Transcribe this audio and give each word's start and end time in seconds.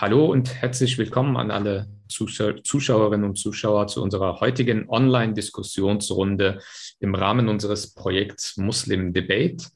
Hallo 0.00 0.24
und 0.24 0.54
herzlich 0.54 0.96
willkommen 0.96 1.36
an 1.36 1.50
alle 1.50 1.86
Zuschauerinnen 2.08 3.28
und 3.28 3.36
Zuschauer 3.36 3.86
zu 3.86 4.02
unserer 4.02 4.40
heutigen 4.40 4.88
Online-Diskussionsrunde 4.88 6.58
im 7.00 7.14
Rahmen 7.14 7.50
unseres 7.50 7.92
Projekts 7.92 8.56
Muslim 8.56 9.12
Debate. 9.12 9.66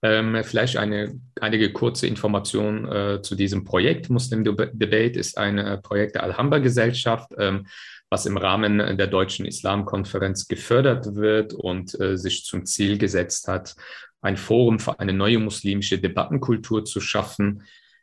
Ähm, 0.00 0.42
vielleicht 0.44 0.78
eine, 0.78 1.20
einige 1.42 1.74
kurze 1.74 2.06
Informationen 2.06 2.88
äh, 2.90 3.20
zu 3.20 3.34
diesem 3.34 3.64
Projekt. 3.64 4.08
Muslim 4.08 4.44
Debate 4.44 5.20
ist 5.20 5.36
ein 5.36 5.82
Projekt 5.82 6.14
der 6.14 6.22
Alhambra-Gesellschaft, 6.22 7.28
ähm, 7.36 7.66
was 8.08 8.24
im 8.24 8.38
Rahmen 8.38 8.78
der 8.78 9.08
Deutschen 9.08 9.44
Islamkonferenz 9.44 10.48
gefördert 10.48 11.16
wird 11.16 11.52
und 11.52 12.00
äh, 12.00 12.16
sich 12.16 12.46
zum 12.46 12.64
Ziel 12.64 12.96
gesetzt 12.96 13.46
hat, 13.46 13.76
ein 14.22 14.38
Forum 14.38 14.78
für 14.78 14.98
eine 15.00 15.12
neue 15.12 15.38
muslimische 15.38 15.98
Debattenkultur 15.98 16.86
zu 16.86 17.02
schaffen, 17.02 17.62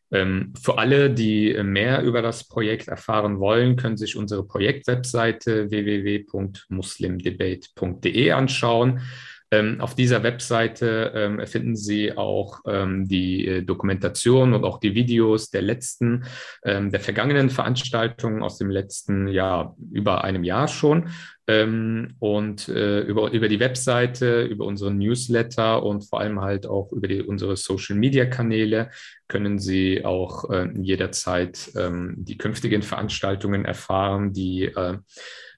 für 0.09 0.77
alle, 0.77 1.09
die 1.09 1.53
mehr 1.63 2.01
über 2.01 2.21
das 2.21 2.47
Projekt 2.47 2.87
erfahren 2.87 3.39
wollen, 3.39 3.75
können 3.75 3.97
sich 3.97 4.15
unsere 4.15 4.45
Projektwebseite 4.45 5.69
www.muslimdebate.de 5.69 8.31
anschauen. 8.31 9.01
Ähm, 9.49 9.79
auf 9.79 9.95
dieser 9.95 10.23
Webseite 10.23 11.11
ähm, 11.15 11.47
finden 11.47 11.75
Sie 11.75 12.17
auch 12.17 12.59
ähm, 12.67 13.07
die 13.07 13.47
äh, 13.47 13.61
Dokumentation 13.63 14.53
und 14.53 14.65
auch 14.65 14.79
die 14.79 14.93
Videos 14.93 15.49
der 15.49 15.61
letzten, 15.61 16.25
ähm, 16.65 16.91
der 16.91 16.99
vergangenen 16.99 17.49
Veranstaltungen 17.49 18.43
aus 18.43 18.57
dem 18.57 18.69
letzten 18.69 19.27
Jahr, 19.27 19.75
über 19.91 20.23
einem 20.23 20.43
Jahr 20.43 20.67
schon. 20.67 21.09
Ähm, 21.49 22.15
und 22.19 22.67
äh, 22.67 22.99
über, 22.99 23.31
über 23.31 23.47
die 23.47 23.61
Webseite, 23.61 24.41
über 24.41 24.65
unseren 24.65 24.97
Newsletter 24.97 25.81
und 25.81 26.01
vor 26.01 26.19
allem 26.19 26.41
halt 26.41 26.67
auch 26.67 26.91
über 26.91 27.07
die, 27.07 27.21
unsere 27.21 27.55
Social-Media-Kanäle 27.55 28.89
können 29.29 29.57
Sie 29.57 30.03
auch 30.03 30.49
äh, 30.49 30.67
jederzeit 30.75 31.71
ähm, 31.77 32.15
die 32.17 32.37
künftigen 32.37 32.81
Veranstaltungen 32.81 33.63
erfahren, 33.63 34.33
die 34.33 34.65
äh, 34.65 34.97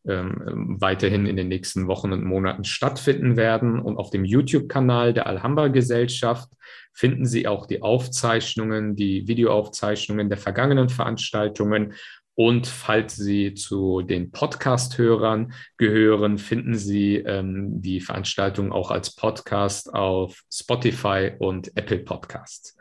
ähm, 0.07 0.77
weiterhin 0.79 1.25
in 1.25 1.35
den 1.35 1.47
nächsten 1.47 1.87
Wochen 1.87 2.13
und 2.13 2.23
Monaten 2.23 2.63
stattfinden 2.63 3.37
werden. 3.37 3.79
Und 3.79 3.97
auf 3.97 4.09
dem 4.09 4.25
YouTube-Kanal 4.25 5.13
der 5.13 5.27
Alhambra-Gesellschaft 5.27 6.49
finden 6.93 7.25
Sie 7.25 7.47
auch 7.47 7.65
die 7.65 7.81
Aufzeichnungen, 7.81 8.95
die 8.95 9.27
Videoaufzeichnungen 9.27 10.29
der 10.29 10.37
vergangenen 10.37 10.89
Veranstaltungen 10.89 11.93
und 12.39 12.67
falls 12.67 13.17
Sie 13.17 13.53
zu 13.53 14.01
den 14.01 14.31
Podcast-Hörern 14.31 15.51
gehören, 15.75 16.37
finden 16.37 16.73
Sie 16.73 17.17
ähm, 17.17 17.81
die 17.81 17.99
Veranstaltung 17.99 18.71
auch 18.71 18.91
als 18.91 19.13
Podcast 19.13 19.93
auf 19.93 20.41
Spotify 20.49 21.33
und 21.37 21.75
Apple 21.75 21.99
Podcasts. 21.99 22.77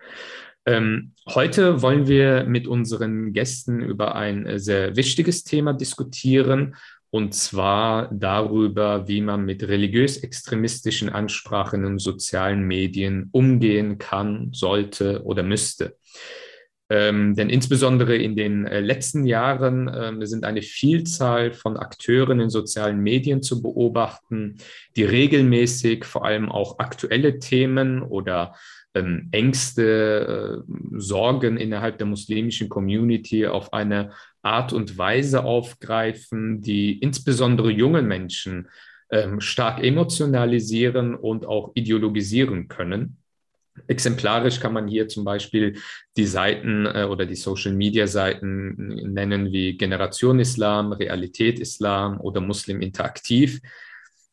Ähm, 0.64 1.14
heute 1.26 1.82
wollen 1.82 2.06
wir 2.06 2.44
mit 2.44 2.68
unseren 2.68 3.32
Gästen 3.32 3.80
über 3.80 4.14
ein 4.14 4.46
äh, 4.46 4.60
sehr 4.60 4.94
wichtiges 4.94 5.42
Thema 5.42 5.72
diskutieren, 5.72 6.76
und 7.10 7.34
zwar 7.34 8.10
darüber, 8.12 9.08
wie 9.08 9.20
man 9.20 9.44
mit 9.44 9.62
religiös-extremistischen 9.66 11.08
Ansprachen 11.08 11.84
in 11.84 11.98
sozialen 11.98 12.62
Medien 12.62 13.28
umgehen 13.32 13.98
kann, 13.98 14.50
sollte 14.52 15.22
oder 15.24 15.42
müsste. 15.42 15.96
Ähm, 16.90 17.34
denn 17.34 17.50
insbesondere 17.50 18.16
in 18.16 18.34
den 18.34 18.66
äh, 18.66 18.80
letzten 18.80 19.26
Jahren 19.26 19.88
äh, 19.88 20.26
sind 20.26 20.44
eine 20.44 20.62
Vielzahl 20.62 21.52
von 21.52 21.76
Akteuren 21.76 22.40
in 22.40 22.48
sozialen 22.48 23.00
Medien 23.00 23.42
zu 23.42 23.60
beobachten, 23.60 24.56
die 24.96 25.04
regelmäßig 25.04 26.06
vor 26.06 26.24
allem 26.24 26.50
auch 26.50 26.78
aktuelle 26.78 27.38
Themen 27.40 28.02
oder 28.02 28.54
ähm, 28.94 29.28
Ängste, 29.32 30.64
äh, 30.66 30.72
Sorgen 30.98 31.58
innerhalb 31.58 31.98
der 31.98 32.06
muslimischen 32.06 32.70
Community 32.70 33.46
auf 33.46 33.74
eine 33.74 34.12
Art 34.42 34.72
und 34.72 34.96
Weise 34.96 35.44
aufgreifen, 35.44 36.60
die 36.60 36.98
insbesondere 36.98 37.70
junge 37.70 38.02
Menschen 38.02 38.68
ähm, 39.10 39.40
stark 39.40 39.82
emotionalisieren 39.82 41.14
und 41.14 41.46
auch 41.46 41.72
ideologisieren 41.74 42.68
können. 42.68 43.18
Exemplarisch 43.86 44.60
kann 44.60 44.72
man 44.72 44.88
hier 44.88 45.08
zum 45.08 45.24
Beispiel 45.24 45.76
die 46.16 46.26
Seiten 46.26 46.86
äh, 46.86 47.06
oder 47.08 47.26
die 47.26 47.36
Social-Media-Seiten 47.36 49.12
nennen 49.12 49.52
wie 49.52 49.76
Generation 49.76 50.40
Islam, 50.40 50.92
Realität 50.92 51.60
Islam 51.60 52.20
oder 52.20 52.40
Muslim 52.40 52.80
Interaktiv, 52.80 53.60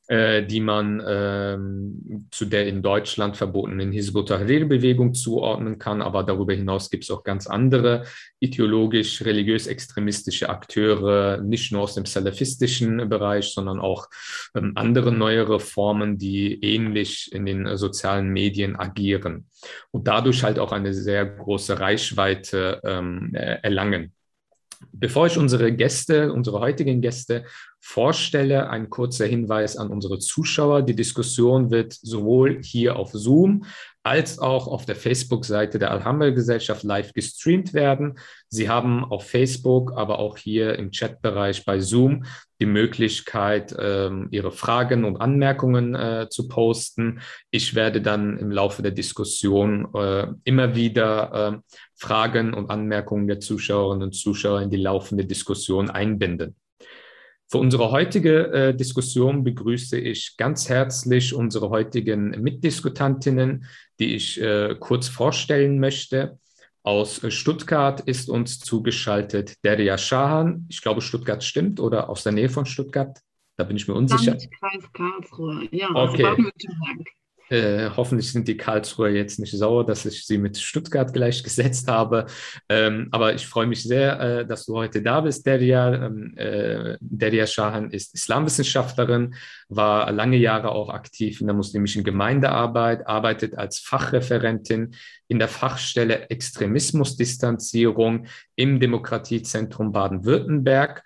die 0.07 0.59
man 0.59 1.01
ähm, 1.07 2.27
zu 2.29 2.45
der 2.45 2.67
in 2.67 2.83
Deutschland 2.83 3.37
verbotenen 3.37 3.91
Hizbut 3.91 4.29
Tahrir-Bewegung 4.29 5.13
zuordnen 5.13 5.79
kann. 5.79 6.01
Aber 6.01 6.23
darüber 6.23 6.53
hinaus 6.53 6.89
gibt 6.89 7.05
es 7.05 7.11
auch 7.11 7.23
ganz 7.23 7.47
andere 7.47 8.05
ideologisch, 8.39 9.23
religiös-extremistische 9.25 10.49
Akteure, 10.49 11.41
nicht 11.41 11.71
nur 11.71 11.81
aus 11.81 11.95
dem 11.95 12.05
salafistischen 12.05 13.09
Bereich, 13.09 13.53
sondern 13.53 13.79
auch 13.79 14.07
ähm, 14.55 14.73
andere 14.75 15.11
neuere 15.11 15.59
Formen, 15.59 16.17
die 16.17 16.63
ähnlich 16.63 17.31
in 17.33 17.45
den 17.45 17.65
äh, 17.65 17.77
sozialen 17.77 18.29
Medien 18.29 18.75
agieren 18.75 19.47
und 19.91 20.07
dadurch 20.07 20.43
halt 20.43 20.59
auch 20.59 20.71
eine 20.71 20.93
sehr 20.93 21.25
große 21.25 21.79
Reichweite 21.79 22.81
ähm, 22.83 23.31
äh, 23.33 23.59
erlangen. 23.61 24.14
Bevor 24.91 25.27
ich 25.27 25.37
unsere 25.37 25.71
Gäste, 25.73 26.31
unsere 26.31 26.59
heutigen 26.59 27.01
Gäste 27.01 27.45
vorstelle, 27.79 28.69
ein 28.69 28.89
kurzer 28.89 29.25
Hinweis 29.25 29.77
an 29.77 29.89
unsere 29.89 30.19
Zuschauer. 30.19 30.81
Die 30.81 30.95
Diskussion 30.95 31.71
wird 31.71 31.93
sowohl 31.93 32.61
hier 32.63 32.95
auf 32.95 33.11
Zoom 33.11 33.65
als 34.05 34.37
auch 34.37 34.67
auf 34.67 34.85
der 34.85 34.95
Facebook-Seite 34.95 35.79
der 35.79 35.89
Alhambra-Gesellschaft 35.89 36.83
live 36.83 37.11
gestreamt 37.13 37.73
werden. 37.73 38.19
Sie 38.49 38.69
haben 38.69 39.03
auf 39.03 39.27
Facebook, 39.27 39.93
aber 39.95 40.19
auch 40.19 40.37
hier 40.37 40.77
im 40.77 40.91
Chatbereich 40.91 41.65
bei 41.65 41.79
Zoom 41.79 42.23
die 42.59 42.67
Möglichkeit, 42.67 43.75
ähm, 43.79 44.27
Ihre 44.29 44.51
Fragen 44.51 45.05
und 45.05 45.17
Anmerkungen 45.17 45.95
äh, 45.95 46.27
zu 46.29 46.47
posten. 46.47 47.19
Ich 47.49 47.73
werde 47.73 47.99
dann 47.99 48.37
im 48.37 48.51
Laufe 48.51 48.83
der 48.83 48.91
Diskussion 48.91 49.87
äh, 49.95 50.27
immer 50.43 50.75
wieder 50.75 51.61
äh, 51.63 51.75
Fragen 51.95 52.53
und 52.53 52.69
Anmerkungen 52.69 53.27
der 53.27 53.39
Zuschauerinnen 53.39 54.03
und 54.03 54.13
Zuschauer 54.13 54.61
in 54.61 54.69
die 54.69 54.77
laufende 54.77 55.25
Diskussion 55.25 55.89
einbinden. 55.89 56.55
Für 57.47 57.59
unsere 57.59 57.91
heutige 57.91 58.51
äh, 58.51 58.75
Diskussion 58.75 59.43
begrüße 59.43 59.99
ich 59.99 60.35
ganz 60.35 60.67
herzlich 60.67 61.33
unsere 61.33 61.69
heutigen 61.69 62.31
Mitdiskutantinnen, 62.41 63.65
die 63.99 64.15
ich 64.15 64.41
äh, 64.41 64.75
kurz 64.79 65.07
vorstellen 65.07 65.79
möchte. 65.79 66.39
Aus 66.81 67.21
Stuttgart 67.29 68.01
ist 68.01 68.29
uns 68.29 68.59
zugeschaltet 68.59 69.63
Deria 69.63 69.97
Schahan. 69.97 70.65
Ich 70.69 70.81
glaube, 70.81 71.01
Stuttgart 71.01 71.43
stimmt 71.43 71.79
oder 71.79 72.09
aus 72.09 72.23
der 72.23 72.31
Nähe 72.31 72.49
von 72.49 72.65
Stuttgart. 72.65 73.19
Da 73.57 73.63
bin 73.63 73.77
ich 73.77 73.87
mir 73.87 73.93
unsicher. 73.93 74.37
Landkreis 74.37 74.91
Karlsruhe, 74.93 75.67
ja. 75.71 75.89
Okay. 75.93 76.35
Äh, 77.49 77.91
hoffentlich 77.95 78.31
sind 78.31 78.47
die 78.47 78.57
Karlsruher 78.57 79.09
jetzt 79.09 79.39
nicht 79.39 79.55
sauer, 79.55 79.85
dass 79.85 80.05
ich 80.05 80.25
sie 80.25 80.39
mit 80.39 80.57
Stuttgart 80.57 81.13
gleichgesetzt 81.13 81.87
habe. 81.87 82.25
Ähm, 82.69 83.07
aber 83.11 83.35
ich 83.35 83.45
freue 83.45 83.67
mich 83.67 83.83
sehr, 83.83 84.19
äh, 84.19 84.45
dass 84.47 84.65
du 84.65 84.75
heute 84.75 85.01
da 85.03 85.21
bist, 85.21 85.45
Deria. 85.45 86.05
Ähm, 86.05 86.35
äh, 86.37 86.97
Deria 86.99 87.45
Shahan 87.45 87.91
ist 87.91 88.15
Islamwissenschaftlerin, 88.15 89.35
war 89.69 90.11
lange 90.11 90.37
Jahre 90.37 90.71
auch 90.71 90.89
aktiv 90.89 91.39
in 91.39 91.47
der 91.47 91.55
muslimischen 91.55 92.03
Gemeindearbeit, 92.03 93.05
arbeitet 93.07 93.57
als 93.57 93.79
Fachreferentin 93.79 94.95
in 95.27 95.39
der 95.39 95.47
Fachstelle 95.47 96.29
Extremismusdistanzierung 96.29 98.25
im 98.55 98.79
Demokratiezentrum 98.79 99.91
Baden-Württemberg 99.91 101.03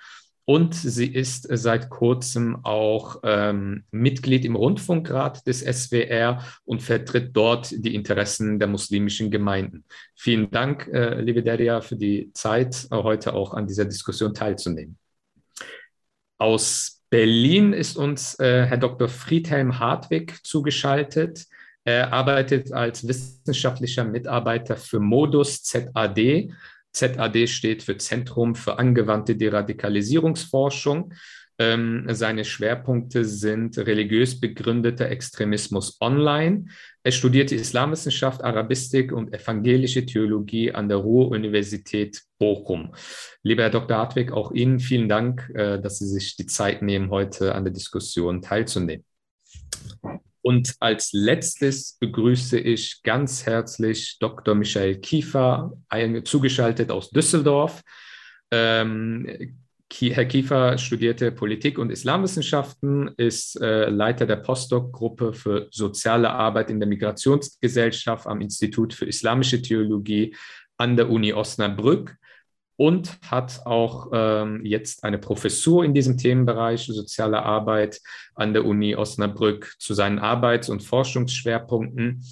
und 0.50 0.74
sie 0.74 1.06
ist 1.06 1.48
seit 1.48 1.92
kurzem 1.92 2.66
auch 2.66 3.20
ähm, 3.22 3.84
Mitglied 3.92 4.46
im 4.46 4.56
Rundfunkrat 4.56 5.46
des 5.46 5.60
SWR 5.60 6.44
und 6.66 6.82
vertritt 6.82 7.38
dort 7.38 7.70
die 7.70 7.94
Interessen 7.94 8.58
der 8.58 8.68
muslimischen 8.68 9.30
Gemeinden. 9.30 9.86
Vielen 10.16 10.50
Dank, 10.50 10.88
äh, 10.88 11.22
liebe 11.22 11.44
Deria, 11.44 11.82
für 11.82 11.98
die 11.98 12.32
Zeit, 12.34 12.88
heute 12.90 13.36
auch 13.36 13.54
an 13.54 13.68
dieser 13.68 13.86
Diskussion 13.86 14.34
teilzunehmen. 14.34 14.98
Aus 16.40 17.04
Berlin 17.12 17.72
ist 17.72 17.95
uns 17.95 18.34
äh, 18.40 18.66
Herr 18.66 18.78
Dr. 18.78 19.07
Friedhelm 19.07 19.78
Hartwig 19.78 20.44
zugeschaltet. 20.44 21.45
Er 21.84 22.12
arbeitet 22.12 22.74
als 22.74 23.07
wissenschaftlicher 23.07 24.04
Mitarbeiter 24.04 24.78
für 24.78 25.00
Modus 25.00 25.62
ZAD, 25.62 26.50
ZAD 26.94 27.47
steht 27.47 27.83
für 27.83 27.97
Zentrum 27.97 28.56
für 28.56 28.80
angewandte 28.80 29.36
Deradikalisierungsforschung. 29.36 31.13
Ähm, 31.62 32.06
seine 32.07 32.45
Schwerpunkte 32.45 33.25
sind 33.25 33.77
religiös 33.77 34.39
begründeter 34.39 35.09
Extremismus 35.09 35.97
online. 36.00 36.68
Er 37.03 37.12
studierte 37.12 37.56
Islamwissenschaft, 37.56 38.44
Arabistik 38.45 39.12
und 39.12 39.33
evangelische 39.33 40.06
Theologie 40.06 40.71
an 40.71 40.88
der 40.88 41.00
Ruhr-Universität 41.00 42.24
Bochum. 42.38 42.95
Lieber 43.44 43.63
Herr 43.63 43.71
Dr. 43.71 43.97
Hartwig, 43.97 44.31
auch 44.31 44.53
Ihnen 44.53 44.80
vielen 44.80 45.09
Dank, 45.09 45.51
äh, 45.53 45.81
dass 45.81 46.00
Sie 46.00 46.07
sich 46.07 46.38
die 46.38 46.45
Zeit 46.45 46.81
nehmen, 46.81 47.09
heute 47.09 47.53
an 47.53 47.65
der 47.65 47.74
Diskussion 47.74 48.42
teilzunehmen. 48.42 49.03
Und 50.41 50.75
als 50.80 51.12
letztes 51.12 51.97
begrüße 52.00 52.59
ich 52.59 53.01
ganz 53.03 53.45
herzlich 53.45 54.18
Dr. 54.19 54.56
Michael 54.56 55.00
Kiefer, 55.00 55.74
zugeschaltet 56.24 56.91
aus 56.91 57.09
Düsseldorf. 57.09 57.81
Ähm, 58.51 59.57
Herr 59.91 60.25
Kiefer 60.25 60.77
studierte 60.77 61.31
Politik 61.31 61.77
und 61.77 61.91
Islamwissenschaften, 61.91 63.12
ist 63.18 63.59
äh, 63.59 63.89
Leiter 63.89 64.25
der 64.25 64.38
Postdoc-Gruppe 64.38 65.33
für 65.33 65.68
soziale 65.71 66.30
Arbeit 66.30 66.69
in 66.69 66.80
der 66.80 66.88
Migrationsgesellschaft 66.88 68.27
am 68.27 68.39
Institut 68.39 68.94
für 68.94 69.06
Islamische 69.06 69.62
Theologie 69.62 70.35
an 70.77 70.95
der 70.95 71.09
Uni 71.09 71.33
Osnabrück 71.33 72.15
und 72.80 73.20
hat 73.30 73.66
auch 73.66 74.10
ähm, 74.14 74.62
jetzt 74.64 75.04
eine 75.04 75.18
Professur 75.18 75.84
in 75.84 75.94
diesem 75.94 76.18
Themenbereich 76.18 76.86
soziale 76.86 77.44
Arbeit 77.44 78.00
an 78.36 78.54
der 78.54 78.64
Uni 78.64 78.96
Osnabrück. 78.96 79.76
Zu 79.80 79.94
seinen 79.94 80.18
Arbeits- 80.18 80.70
und 80.70 80.81
Forschungsschwerpunkten 80.81 82.24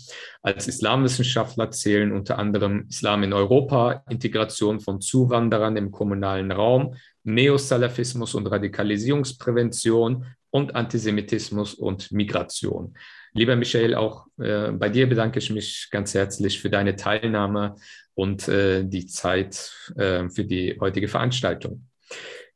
als 0.42 0.70
Islamwissenschaftler 0.70 1.70
zählen 1.72 2.14
unter 2.14 2.40
anderem 2.40 2.86
Islam 2.88 3.24
in 3.24 3.34
Europa, 3.34 4.06
Integration 4.10 4.80
von 4.80 5.02
Zuwanderern 5.02 5.76
im 5.76 5.92
kommunalen 5.92 6.54
Raum, 6.54 6.96
Neosalafismus 7.26 8.34
und 8.34 8.48
Radikalisierungsprävention 8.48 10.28
und 10.50 10.76
Antisemitismus 10.76 11.74
und 11.74 12.14
Migration. 12.14 12.96
Lieber 13.34 13.58
Michael, 13.58 13.96
auch 13.96 14.28
äh, 14.40 14.72
bei 14.72 14.88
dir 14.88 15.10
bedanke 15.10 15.40
ich 15.40 15.50
mich 15.50 15.90
ganz 15.92 16.14
herzlich 16.14 16.62
für 16.62 16.70
deine 16.70 16.96
Teilnahme 16.96 17.76
und 18.18 18.48
äh, 18.48 18.84
die 18.84 19.06
Zeit 19.06 19.72
äh, 19.96 20.28
für 20.30 20.44
die 20.44 20.76
heutige 20.80 21.08
Veranstaltung. 21.08 21.88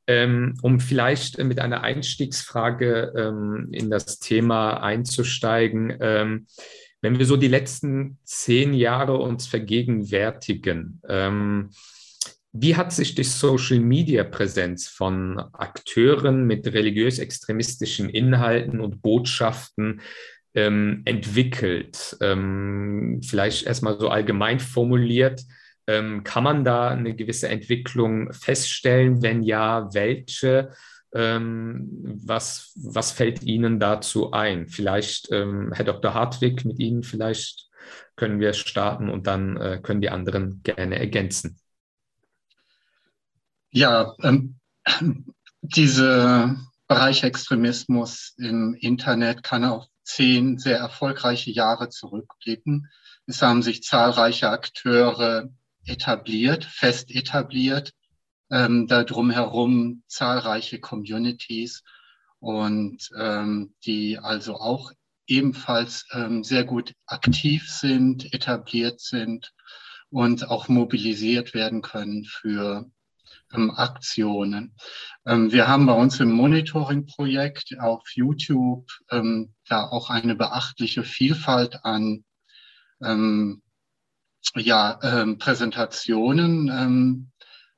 Ähm, 0.08 0.58
um 0.64 0.80
vielleicht 0.80 1.38
mit 1.38 1.60
einer 1.60 1.84
Einstiegsfrage 1.84 3.14
ähm, 3.16 3.70
in 3.72 3.92
das 3.92 4.18
Thema 4.18 4.82
einzusteigen, 4.82 5.96
ähm, 6.02 6.48
wenn 7.02 7.20
wir 7.20 7.28
so 7.28 7.38
die 7.38 7.48
letzten 7.48 8.18
zehn 8.24 8.74
Jahre 8.74 9.18
uns 9.18 9.46
vergegenwärtigen, 9.46 11.00
ähm, 11.08 11.70
wie 12.52 12.76
hat 12.76 12.92
sich 12.92 13.14
die 13.14 13.24
Social-Media-Präsenz 13.24 14.88
von 14.88 15.40
Akteuren 15.40 16.46
mit 16.48 16.66
religiös-extremistischen 16.68 18.10
Inhalten 18.10 18.82
und 18.82 19.04
Botschaften 19.04 20.02
ähm, 20.54 21.02
entwickelt? 21.06 22.18
Ähm, 22.22 23.22
vielleicht 23.24 23.66
erstmal 23.66 24.00
so 24.00 24.10
allgemein 24.10 24.60
formuliert. 24.60 25.42
Ähm, 25.88 26.24
kann 26.24 26.44
man 26.44 26.64
da 26.64 26.90
eine 26.90 27.16
gewisse 27.16 27.50
Entwicklung 27.50 28.32
feststellen? 28.34 29.22
Wenn 29.22 29.44
ja, 29.44 29.94
welche? 29.94 30.72
Ähm, 31.14 31.90
was, 32.24 32.74
was 32.76 33.12
fällt 33.12 33.44
Ihnen 33.44 33.80
dazu 33.80 34.32
ein? 34.32 34.68
Vielleicht, 34.68 35.32
ähm, 35.32 35.72
Herr 35.74 35.86
Dr. 35.86 36.14
Hartwig, 36.14 36.64
mit 36.66 36.80
Ihnen 36.80 37.04
vielleicht 37.04 37.70
können 38.16 38.40
wir 38.40 38.54
starten 38.54 39.10
und 39.10 39.28
dann 39.28 39.58
äh, 39.58 39.80
können 39.82 40.02
die 40.02 40.10
anderen 40.10 40.62
gerne 40.64 41.00
ergänzen. 41.00 41.60
Ja, 43.72 44.16
ähm, 44.22 44.60
diese 45.62 46.58
Bereich 46.88 47.24
Extremismus 47.24 48.34
im 48.38 48.76
Internet 48.80 49.44
kann 49.44 49.64
auf 49.64 49.86
zehn 50.04 50.58
sehr 50.58 50.78
erfolgreiche 50.78 51.52
Jahre 51.52 51.90
zurückblicken. 51.90 52.90
Es 53.28 53.42
haben 53.42 53.62
sich 53.62 53.84
zahlreiche 53.84 54.50
Akteure 54.50 55.50
etabliert, 55.86 56.66
fest 56.66 57.12
etabliert, 57.12 57.94
ähm, 58.50 58.88
da 58.88 59.04
drumherum 59.04 60.04
zahlreiche 60.08 60.80
Communities 60.80 61.84
und 62.40 63.10
ähm, 63.18 63.74
die 63.86 64.20
also 64.20 64.56
auch 64.56 64.92
ebenfalls 65.28 66.08
ähm, 66.12 66.44
sehr 66.44 66.66
gut 66.66 66.94
aktiv 67.06 67.70
sind, 67.70 68.34
etabliert 68.34 69.00
sind 69.00 69.54
und 70.10 70.50
auch 70.50 70.68
mobilisiert 70.68 71.54
werden 71.54 71.82
können 71.82 72.26
für 72.26 72.92
ähm, 73.54 73.72
Aktionen. 73.72 74.76
Ähm, 75.26 75.52
wir 75.52 75.68
haben 75.68 75.86
bei 75.86 75.94
uns 75.94 76.20
im 76.20 76.32
Monitoring-Projekt 76.32 77.78
auf 77.80 78.04
YouTube 78.14 78.90
ähm, 79.10 79.54
da 79.68 79.88
auch 79.88 80.10
eine 80.10 80.36
beachtliche 80.36 81.04
Vielfalt 81.04 81.84
an 81.84 82.24
ähm, 83.02 83.62
ja, 84.56 85.00
ähm, 85.04 85.38
Präsentationen, 85.38 86.70
ähm, 86.70 87.32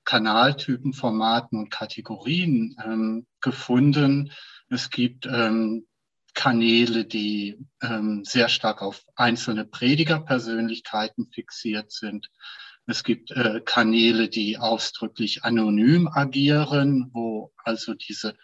Kanaltypen, 0.05 0.93
Formaten 0.93 1.57
und 1.57 1.69
Kategorien 1.69 3.25
gefunden. 3.39 4.33
Es 4.67 4.89
gibt 4.89 5.25
Kanäle, 6.33 7.05
die 7.05 7.57
ähm, 7.81 8.23
sehr 8.25 8.49
stark 8.49 8.81
auf 8.81 9.03
einzelne 9.15 9.65
Predigerpersönlichkeiten 9.65 11.29
fixiert 11.31 11.91
sind. 11.91 12.29
Es 12.85 13.05
gibt 13.05 13.31
äh, 13.31 13.61
Kanäle, 13.63 14.27
die 14.27 14.57
ausdrücklich 14.57 15.45
anonym 15.45 16.09
agieren, 16.09 17.11
wo 17.13 17.53
also 17.63 17.93
diese 17.93 18.35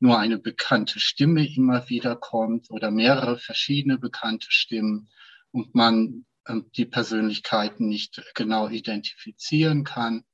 nur 0.00 0.18
eine 0.18 0.38
bekannte 0.38 0.98
Stimme 0.98 1.46
immer 1.46 1.88
wieder 1.88 2.16
kommt 2.16 2.68
oder 2.70 2.90
mehrere 2.90 3.38
verschiedene 3.38 3.96
bekannte 3.96 4.48
Stimmen 4.50 5.10
und 5.52 5.76
man 5.76 6.26
äh, 6.46 6.56
die 6.76 6.86
Persönlichkeiten 6.86 7.88
nicht 7.88 8.20
genau 8.34 8.68
identifizieren 8.68 9.84
kann. 9.84 10.24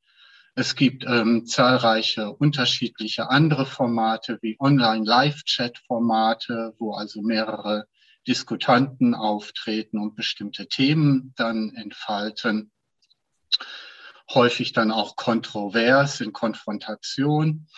Es 0.55 0.75
gibt 0.75 1.05
ähm, 1.07 1.45
zahlreiche 1.45 2.33
unterschiedliche 2.33 3.29
andere 3.29 3.67
Formate 3.67 4.39
wie 4.41 4.57
Online-Live-Chat-Formate, 4.59 6.77
wo 6.79 6.95
also 6.95 7.21
mehrere 7.21 7.85
Diskutanten 8.27 9.15
auftreten 9.15 9.99
und 9.99 10.17
bestimmte 10.17 10.67
Themen 10.67 11.35
dann 11.37 11.75
entfalten 11.75 12.73
häufig 14.33 14.73
dann 14.73 14.91
auch 14.91 15.17
kontrovers 15.17 16.21
in 16.21 16.33
Konfrontation, 16.33 17.69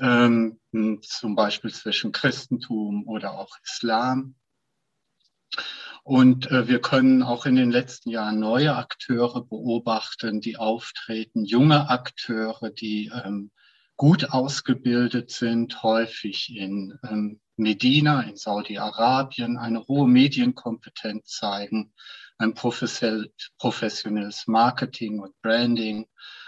ähm, 0.00 0.58
zum 1.02 1.36
Beispiel 1.36 1.72
zwischen 1.72 2.12
Christentum 2.12 3.06
oder 3.06 3.38
auch 3.38 3.56
Islam. 3.62 4.34
Und 6.02 6.50
äh, 6.50 6.66
wir 6.66 6.80
können 6.80 7.22
auch 7.22 7.46
in 7.46 7.56
den 7.56 7.70
letzten 7.70 8.10
Jahren 8.10 8.40
neue 8.40 8.74
Akteure 8.74 9.44
beobachten, 9.44 10.40
die 10.40 10.56
auftreten, 10.56 11.44
junge 11.44 11.88
Akteure, 11.90 12.70
die 12.70 13.12
ähm, 13.24 13.50
gut 13.96 14.30
ausgebildet 14.30 15.30
sind, 15.30 15.82
häufig 15.82 16.56
in 16.56 16.98
ähm, 17.06 17.40
Medina, 17.56 18.22
in 18.22 18.36
Saudi-Arabien, 18.36 19.58
eine 19.58 19.86
hohe 19.86 20.08
Medienkompetenz 20.08 21.26
zeigen, 21.26 21.92
ein 22.40 22.54
professionelles 22.54 24.46
Marketing 24.46 25.20
und 25.20 25.40
Branding, 25.42 26.06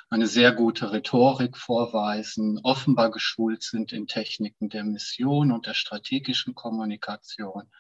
eine 0.09 0.27
sehr 0.27 0.53
gute 0.53 0.91
Rhetorik 0.91 1.57
vorweisen, 1.57 2.61
offenbar 2.63 3.11
geschult 3.11 3.63
sind 3.63 3.93
in 3.93 4.07
Techniken 4.07 4.71
der 4.71 4.85
Mission 4.85 5.53
und 5.53 5.67
der 5.67 5.75
strategischen 5.75 6.55
Kommunikation 6.55 7.71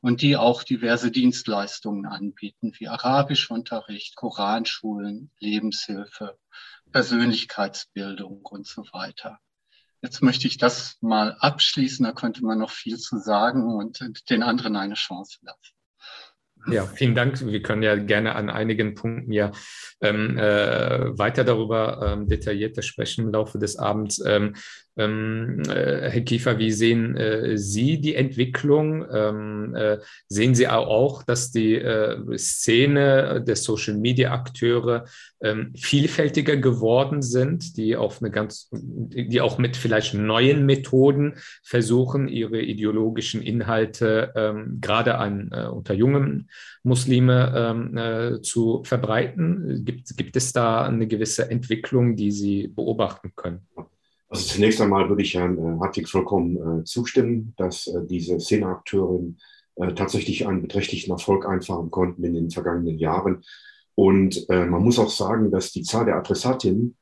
und 0.00 0.20
die 0.20 0.36
auch 0.36 0.64
diverse 0.64 1.12
Dienstleistungen 1.12 2.06
anbieten, 2.06 2.72
wie 2.78 2.88
Arabischunterricht, 2.88 4.16
Koranschulen, 4.16 5.30
Lebenshilfe, 5.38 6.38
Persönlichkeitsbildung 6.90 8.40
und 8.42 8.66
so 8.66 8.82
weiter. 8.92 9.38
Jetzt 10.02 10.22
möchte 10.22 10.48
ich 10.48 10.58
das 10.58 10.96
mal 11.00 11.36
abschließen, 11.38 12.04
da 12.04 12.12
könnte 12.12 12.44
man 12.44 12.58
noch 12.58 12.70
viel 12.70 12.98
zu 12.98 13.18
sagen 13.18 13.76
und 13.76 14.00
den 14.28 14.42
anderen 14.42 14.74
eine 14.74 14.94
Chance 14.94 15.38
lassen. 15.42 15.79
Ja, 16.66 16.86
vielen 16.86 17.14
Dank. 17.14 17.44
Wir 17.44 17.62
können 17.62 17.82
ja 17.82 17.96
gerne 17.96 18.34
an 18.34 18.50
einigen 18.50 18.94
Punkten 18.94 19.32
ja 19.32 19.50
ähm, 20.00 20.38
äh, 20.38 21.18
weiter 21.18 21.44
darüber 21.44 22.12
ähm, 22.12 22.28
detaillierter 22.28 22.82
sprechen 22.82 23.26
im 23.26 23.32
Laufe 23.32 23.58
des 23.58 23.76
Abends. 23.76 24.22
Ähm, 24.24 24.54
ähm, 24.96 25.62
äh, 25.68 26.10
Herr 26.10 26.20
Kiefer, 26.22 26.58
wie 26.58 26.72
sehen 26.72 27.16
äh, 27.16 27.56
Sie 27.56 28.00
die 28.00 28.14
Entwicklung? 28.14 29.06
Ähm, 29.12 29.74
äh, 29.74 29.98
sehen 30.28 30.54
Sie 30.54 30.68
auch, 30.68 31.22
dass 31.22 31.50
die 31.50 31.74
äh, 31.76 32.36
Szene 32.36 33.42
der 33.46 33.56
Social-Media-Akteure 33.56 35.04
ähm, 35.42 35.72
vielfältiger 35.76 36.56
geworden 36.56 37.22
sind, 37.22 37.76
die 37.76 37.96
auf 37.96 38.20
eine 38.20 38.30
ganz, 38.30 38.68
die 38.72 39.40
auch 39.40 39.58
mit 39.58 39.76
vielleicht 39.76 40.14
neuen 40.14 40.66
Methoden 40.66 41.34
versuchen, 41.62 42.28
ihre 42.28 42.60
ideologischen 42.60 43.42
Inhalte 43.42 44.32
ähm, 44.34 44.78
gerade 44.80 45.16
an 45.16 45.50
äh, 45.52 45.66
unter 45.66 45.94
jungen 45.94 46.50
Muslime 46.82 47.52
ähm, 47.56 47.96
äh, 47.96 48.42
zu 48.42 48.82
verbreiten? 48.84 49.84
Gibt, 49.84 50.16
gibt 50.16 50.36
es 50.36 50.52
da 50.52 50.82
eine 50.82 51.06
gewisse 51.06 51.50
Entwicklung, 51.50 52.16
die 52.16 52.32
Sie 52.32 52.68
beobachten 52.68 53.32
können? 53.34 53.66
Also 54.30 54.46
zunächst 54.46 54.80
einmal 54.80 55.08
würde 55.08 55.22
ich 55.22 55.34
Herrn 55.34 55.58
äh, 55.58 55.80
Hartwig 55.80 56.08
vollkommen 56.08 56.80
äh, 56.80 56.84
zustimmen, 56.84 57.52
dass 57.56 57.88
äh, 57.88 58.06
diese 58.06 58.38
Szeneakteurin 58.38 59.38
äh, 59.74 59.92
tatsächlich 59.92 60.46
einen 60.46 60.62
beträchtlichen 60.62 61.10
Erfolg 61.10 61.46
einfahren 61.46 61.90
konnten 61.90 62.22
in 62.22 62.34
den 62.34 62.50
vergangenen 62.50 62.98
Jahren. 62.98 63.42
Und 63.96 64.48
man 64.48 64.82
muss 64.82 64.98
auch 64.98 65.10
sagen, 65.10 65.50
dass 65.50 65.72
die 65.72 65.82
Zahl 65.82 66.06
der 66.06 66.16
Adressatinnen 66.16 66.96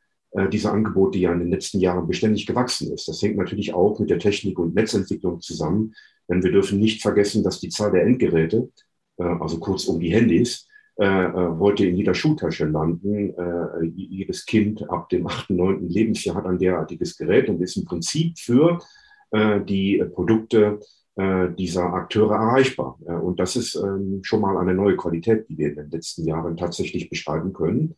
dieser 0.51 0.73
Angebote 0.73 1.17
ja 1.17 1.33
in 1.33 1.39
den 1.39 1.51
letzten 1.51 1.79
Jahren 1.79 2.09
beständig 2.09 2.45
gewachsen 2.45 2.93
ist. 2.93 3.07
Das 3.07 3.23
hängt 3.23 3.37
natürlich 3.37 3.73
auch 3.73 4.01
mit 4.01 4.11
der 4.11 4.19
Technik 4.19 4.59
und 4.59 4.75
Netzentwicklung 4.75 5.41
zusammen, 5.41 5.95
Denn 6.29 6.43
wir 6.43 6.53
dürfen 6.53 6.81
nicht 6.81 7.01
vergessen, 7.01 7.45
dass 7.45 7.61
die 7.61 7.69
Zahl 7.69 7.93
der 7.93 8.03
Endgeräte, 8.03 8.71
also 9.17 9.59
kurzum 9.59 10.01
die 10.01 10.13
Handys, 10.13 10.68
äh, 10.99 11.05
äh, 11.05 11.33
heute 11.59 11.87
in 11.87 11.97
jeder 11.97 12.15
Schultasche 12.15 12.67
landen. 12.67 13.31
Äh, 13.31 13.85
jedes 13.95 14.45
Kind 14.47 14.89
ab 14.91 15.09
dem 15.09 15.27
8., 15.27 15.51
9. 15.51 15.89
Lebensjahr 15.89 16.37
hat 16.37 16.47
ein 16.47 16.59
derartiges 16.59 17.17
Gerät 17.17 17.49
und 17.49 17.61
ist 17.61 17.77
im 17.77 17.85
Prinzip 17.85 18.39
für 18.39 18.81
äh, 19.31 19.61
die 19.61 20.05
Produkte 20.13 20.81
äh, 21.15 21.49
dieser 21.57 21.93
Akteure 21.93 22.35
erreichbar. 22.35 22.99
und 23.01 23.39
das 23.39 23.57
ist 23.57 23.77
ähm, 23.77 24.21
schon 24.23 24.41
mal 24.41 24.57
eine 24.59 24.75
neue 24.75 24.97
Qualität, 24.97 25.49
die 25.49 25.57
wir 25.59 25.69
in 25.69 25.77
den 25.77 25.91
letzten 25.91 26.27
Jahren 26.27 26.57
tatsächlich 26.57 27.09
beschreiben 27.09 27.53
können. 27.53 27.95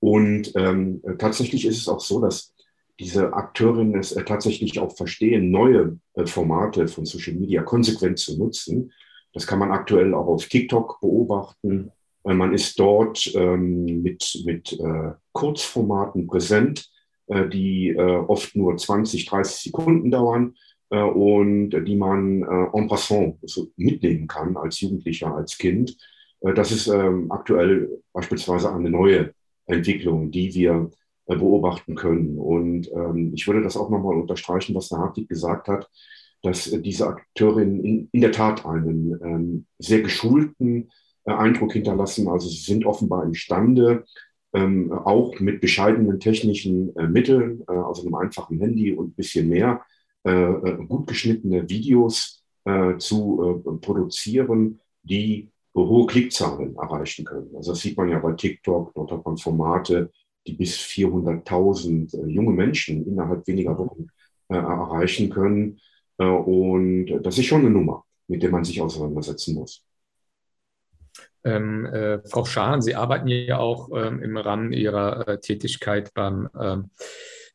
Und 0.00 0.52
ähm, 0.56 1.00
tatsächlich 1.18 1.64
ist 1.64 1.78
es 1.78 1.88
auch 1.88 2.00
so, 2.00 2.20
dass 2.20 2.52
diese 2.98 3.32
Akteurinnen 3.32 3.98
es 3.98 4.12
äh, 4.12 4.24
tatsächlich 4.24 4.78
auch 4.78 4.96
verstehen, 4.96 5.50
neue 5.50 5.98
äh, 6.14 6.26
Formate 6.26 6.88
von 6.88 7.04
Social 7.04 7.34
Media 7.34 7.62
konsequent 7.62 8.18
zu 8.18 8.36
nutzen. 8.36 8.92
Das 9.32 9.46
kann 9.46 9.58
man 9.58 9.70
aktuell 9.70 10.12
auch 10.14 10.26
auf 10.26 10.46
TikTok 10.46 11.00
beobachten. 11.00 11.92
Äh, 12.24 12.34
man 12.34 12.54
ist 12.54 12.78
dort 12.78 13.30
ähm, 13.34 14.02
mit, 14.02 14.42
mit 14.44 14.72
äh, 14.72 15.12
Kurzformaten 15.32 16.26
präsent, 16.26 16.90
äh, 17.26 17.48
die 17.48 17.90
äh, 17.90 18.00
oft 18.00 18.54
nur 18.56 18.76
20, 18.76 19.26
30 19.26 19.72
Sekunden 19.72 20.10
dauern 20.10 20.54
und 20.90 21.70
die 21.70 21.96
man 21.96 22.42
en 22.42 22.86
passant 22.86 23.38
so 23.44 23.68
mitnehmen 23.76 24.26
kann 24.26 24.58
als 24.58 24.78
Jugendlicher, 24.82 25.34
als 25.34 25.56
Kind. 25.56 25.96
das 26.42 26.70
ist 26.70 26.86
ähm, 26.86 27.32
aktuell 27.32 27.88
beispielsweise 28.12 28.70
eine 28.70 28.90
neue 28.90 29.32
Entwicklung, 29.64 30.30
die 30.30 30.52
wir 30.52 30.90
äh, 31.26 31.36
beobachten 31.36 31.94
können. 31.94 32.38
Und 32.38 32.90
ähm, 32.92 33.32
ich 33.34 33.46
würde 33.46 33.62
das 33.62 33.76
auch 33.76 33.90
nochmal 33.90 34.16
unterstreichen, 34.16 34.74
was 34.74 34.88
der 34.88 34.98
Hartwig 34.98 35.28
gesagt 35.28 35.68
hat, 35.68 35.88
dass 36.42 36.66
äh, 36.66 36.80
diese 36.80 37.06
Akteurinnen 37.06 37.84
in, 37.84 38.08
in, 38.10 38.20
der 38.20 38.32
Tat 38.32 38.66
einen 38.66 39.18
ähm, 39.22 39.66
sehr 39.78 40.02
geschulten 40.02 40.88
äh, 40.88 40.90
Eindruck 41.24 41.72
hinterlassen. 41.72 42.28
Also 42.28 42.48
sie 42.48 42.62
sind 42.62 42.84
offenbar 42.84 43.24
imstande, 43.24 44.04
ähm, 44.54 44.92
auch 44.92 45.38
mit 45.40 45.60
bescheidenen 45.60 46.20
technischen 46.20 46.94
äh, 46.96 47.06
Mitteln, 47.06 47.62
äh, 47.68 47.72
also 47.72 48.02
einem 48.02 48.14
einfachen 48.16 48.58
Handy 48.60 48.92
und 48.92 49.10
ein 49.10 49.14
bisschen 49.14 49.48
mehr, 49.48 49.82
äh, 50.24 50.52
gut 50.88 51.06
geschnittene 51.06 51.68
Videos 51.68 52.38
zu 52.98 53.60
produzieren, 53.80 54.78
die 55.02 55.50
hohe 55.74 56.06
Klickzahlen 56.06 56.76
erreichen 56.76 57.24
können. 57.24 57.50
Also 57.56 57.72
das 57.72 57.80
sieht 57.80 57.96
man 57.96 58.08
ja 58.08 58.18
bei 58.18 58.32
TikTok, 58.32 58.92
dort 58.94 59.10
hat 59.10 59.24
man 59.24 59.36
Formate, 59.36 60.12
die 60.46 60.54
bis 60.54 60.76
400.000 60.76 62.14
äh, 62.14 62.26
junge 62.26 62.52
Menschen 62.52 63.06
innerhalb 63.06 63.46
weniger 63.46 63.78
Wochen 63.78 64.08
äh, 64.48 64.56
erreichen 64.56 65.30
können. 65.30 65.80
Äh, 66.18 66.24
und 66.24 67.06
das 67.22 67.38
ist 67.38 67.46
schon 67.46 67.60
eine 67.60 67.70
Nummer, 67.70 68.04
mit 68.28 68.42
der 68.42 68.50
man 68.50 68.64
sich 68.64 68.80
auseinandersetzen 68.80 69.54
muss. 69.54 69.84
Ähm, 71.44 71.86
äh, 71.86 72.20
Frau 72.28 72.44
Schahn, 72.44 72.82
Sie 72.82 72.94
arbeiten 72.94 73.28
ja 73.28 73.58
auch 73.58 73.90
ähm, 73.94 74.22
im 74.22 74.36
Rahmen 74.36 74.72
Ihrer 74.72 75.28
äh, 75.28 75.40
Tätigkeit 75.40 76.12
beim 76.14 76.48
ähm, 76.60 76.90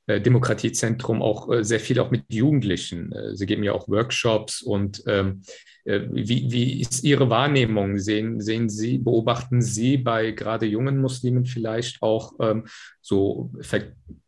äh, 0.08 0.22
Demokratiezentrum 0.22 1.22
auch 1.22 1.50
sehr 1.62 1.80
viel 1.80 2.00
auch 2.00 2.12
mit 2.12 2.24
Jugendlichen. 2.30 3.14
Sie 3.34 3.46
geben 3.46 3.64
ja 3.64 3.74
auch 3.74 3.88
Workshops 3.88 4.62
und 4.62 5.04
ähm, 5.08 5.42
äh, 5.88 6.02
wie, 6.12 6.52
wie 6.52 6.82
ist 6.82 7.04
Ihre 7.04 7.30
Wahrnehmung? 7.30 7.98
Sehen, 7.98 8.42
sehen 8.42 8.70
Sie, 8.70 8.98
beobachten 8.98 9.62
Sie 9.62 9.98
bei 9.98 10.32
gerade 10.32 10.66
jungen 10.66 11.00
Muslimen 11.00 11.46
vielleicht 11.46 12.02
auch 12.02 12.34
ähm, 12.42 12.66
so 13.02 13.52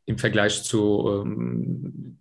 im 0.05 0.17
Vergleich 0.17 0.63
zu 0.63 1.23
ähm, 1.25 2.19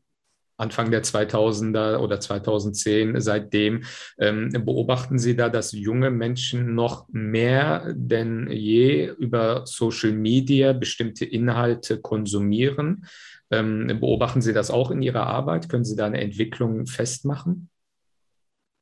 Anfang 0.58 0.90
der 0.90 1.02
2000er 1.02 1.98
oder 1.98 2.20
2010 2.20 3.20
seitdem, 3.20 3.84
ähm, 4.18 4.50
beobachten 4.64 5.18
Sie 5.18 5.36
da, 5.36 5.48
dass 5.48 5.72
junge 5.72 6.10
Menschen 6.10 6.74
noch 6.74 7.06
mehr 7.10 7.94
denn 7.94 8.50
je 8.50 9.12
über 9.18 9.62
Social 9.66 10.12
Media 10.12 10.72
bestimmte 10.72 11.24
Inhalte 11.24 12.00
konsumieren? 12.00 13.06
Ähm, 13.50 13.86
beobachten 14.00 14.42
Sie 14.42 14.52
das 14.52 14.70
auch 14.70 14.90
in 14.90 15.00
Ihrer 15.00 15.26
Arbeit? 15.26 15.68
Können 15.68 15.84
Sie 15.84 15.96
da 15.96 16.06
eine 16.06 16.20
Entwicklung 16.20 16.86
festmachen? 16.86 17.70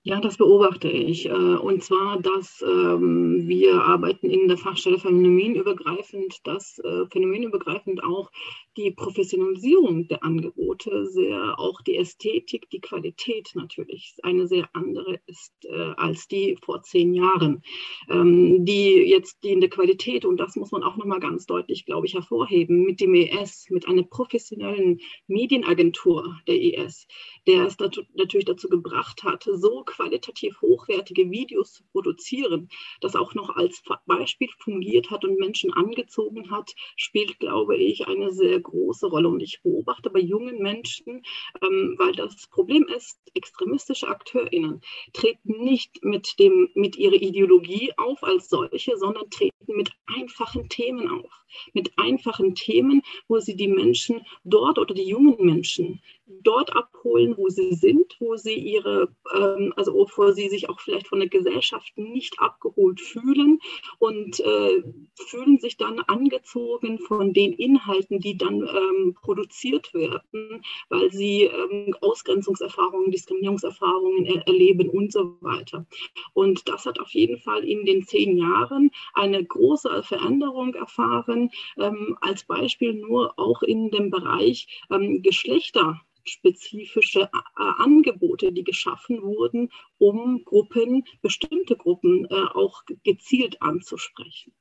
Ja, 0.07 0.21
das 0.21 0.37
beobachte 0.37 0.89
ich. 0.89 1.27
Äh, 1.27 1.31
und 1.33 1.83
zwar, 1.83 2.21
dass 2.21 2.63
ähm, 2.63 3.49
wir 3.49 3.83
arbeiten 3.83 4.31
in 4.31 4.47
der 4.47 4.57
Fachstelle 4.57 5.01
phänomenübergreifend, 5.01 6.39
dass 6.45 6.79
äh, 6.79 7.07
phänomenübergreifend 7.11 8.05
auch 8.05 8.31
die 8.77 8.91
Professionalisierung 8.91 10.07
der 10.09 10.23
Angebote, 10.23 11.07
sehr 11.07 11.59
auch 11.59 11.81
die 11.83 11.97
Ästhetik, 11.97 12.69
die 12.71 12.81
Qualität 12.81 13.51
natürlich 13.55 14.15
eine 14.23 14.47
sehr 14.47 14.69
andere 14.75 15.21
ist 15.27 15.53
äh, 15.65 15.95
als 15.97 16.29
die 16.29 16.59
vor 16.63 16.83
zehn 16.83 17.15
Jahren. 17.15 17.63
Ähm, 18.11 18.65
die 18.65 19.09
jetzt 19.09 19.43
die 19.43 19.51
in 19.51 19.61
der 19.61 19.71
Qualität, 19.71 20.25
und 20.25 20.37
das 20.39 20.57
muss 20.57 20.73
man 20.73 20.83
auch 20.83 20.97
nochmal 20.97 21.21
ganz 21.21 21.47
deutlich, 21.47 21.87
glaube 21.87 22.07
ich, 22.07 22.15
hervorheben, 22.15 22.83
mit 22.83 23.01
dem 23.01 23.15
ES, 23.15 23.67
mit 23.71 23.89
einer 23.89 24.03
professionellen 24.03 25.01
Medienagentur 25.27 26.37
der 26.47 26.61
ES, 26.61 27.07
der 27.47 27.67
es 27.67 27.77
dazu, 27.77 28.03
natürlich 28.15 28.47
dazu 28.47 28.69
gebracht 28.69 29.23
hat, 29.23 29.45
so 29.45 29.85
qualitativ 29.85 30.61
hochwertige 30.61 31.31
Videos 31.31 31.73
zu 31.73 31.85
produzieren, 31.93 32.69
das 33.01 33.17
auch 33.17 33.35
noch 33.35 33.51
als 33.57 33.83
Beispiel 34.07 34.49
fungiert 34.59 35.11
hat 35.11 35.25
und 35.25 35.39
Menschen 35.39 35.73
angezogen 35.73 36.51
hat, 36.51 36.75
spielt, 36.97 37.39
glaube 37.39 37.77
ich, 37.77 38.07
eine 38.07 38.33
sehr 38.33 38.61
große 38.67 39.07
Rolle. 39.07 39.29
Und 39.29 39.43
ich 39.43 39.61
beobachte 39.63 40.11
bei 40.11 40.21
jungen 40.21 40.63
Menschen, 40.63 41.23
ähm, 41.63 41.95
weil 41.99 42.13
das 42.13 42.47
Problem 42.49 42.87
ist, 42.95 43.19
extremistische 43.35 44.09
AkteurInnen 44.09 44.81
treten 45.13 45.65
nicht 45.65 46.05
mit, 46.05 46.39
dem, 46.39 46.69
mit 46.75 46.97
ihrer 46.97 47.15
Ideologie 47.15 47.93
auf 47.97 48.23
als 48.23 48.49
solche, 48.49 48.97
sondern 48.97 49.29
treten 49.31 49.77
mit 49.77 49.91
einfachen 50.07 50.69
Themen 50.69 51.09
auf. 51.09 51.31
Mit 51.73 51.93
einfachen 51.97 52.55
Themen, 52.55 53.03
wo 53.29 53.39
sie 53.39 53.57
die 53.57 53.69
Menschen 53.69 54.21
dort 54.45 54.79
oder 54.79 54.95
die 54.95 55.09
jungen 55.09 55.37
Menschen 55.39 56.01
dort 56.27 56.75
abholen, 56.75 57.37
wo 57.37 57.49
sie 57.49 57.73
sind, 57.75 58.17
wo 58.19 58.37
sie 58.37 58.55
ihre, 58.55 59.15
ähm, 59.35 59.73
also 59.77 59.93
wo 59.95 60.31
sie 60.33 60.49
sich 60.49 60.69
auch 60.69 60.81
vielleicht 60.81 61.09
von 61.09 61.21
der 61.21 61.29
Gesellschaft 61.29 61.97
nicht 61.97 62.41
abgeholt 62.41 63.01
fühlen 63.01 63.61
und 63.99 64.41
äh, 64.41 64.83
fühlen 65.15 65.59
sich 65.59 65.77
dann 65.77 66.01
angezogen 66.01 66.99
von 66.99 67.33
den 67.33 67.53
Inhalten, 67.53 68.21
die 68.21 68.37
dann 68.37 68.63
ähm, 68.63 69.15
produziert 69.15 69.95
werden, 69.95 70.63
weil 70.89 71.13
sie 71.13 71.43
ähm, 71.43 71.95
Ausgrenzungserfahrungen, 72.01 73.11
Diskriminierungserfahrungen 73.13 74.25
er 74.27 74.47
erleben 74.47 74.91
und 74.91 75.13
so 75.13 75.37
weiter. 75.41 75.87
Und 76.35 76.69
das 76.69 76.87
hat 76.87 76.99
auf 76.99 77.11
jeden 77.11 77.39
Fall 77.39 77.65
in 77.65 77.85
den 77.85 78.05
zehn 78.05 78.37
Jahren 78.37 78.91
eine 79.15 79.45
große 79.45 80.03
Veränderung 80.03 80.75
erfahren, 80.75 81.51
ähm, 81.79 82.17
als 82.21 82.45
Beispiel 82.45 82.95
nur 82.95 83.39
auch 83.39 83.63
in 83.63 83.91
dem 83.91 84.11
Bereich 84.11 84.83
ähm, 84.91 85.23
Geschlechter 85.23 86.01
spezifische 86.29 87.23
äh, 87.23 87.83
Angebote, 87.83 88.53
die 88.53 88.65
geschaffen 88.65 89.23
wurden, 89.23 89.71
um 89.99 90.43
Gruppen, 90.45 91.05
bestimmte 91.23 91.77
Gruppen 91.77 92.27
äh, 92.27 92.35
auch 92.55 92.83
gezielt 93.05 93.61
anzusprechen. 93.63 94.53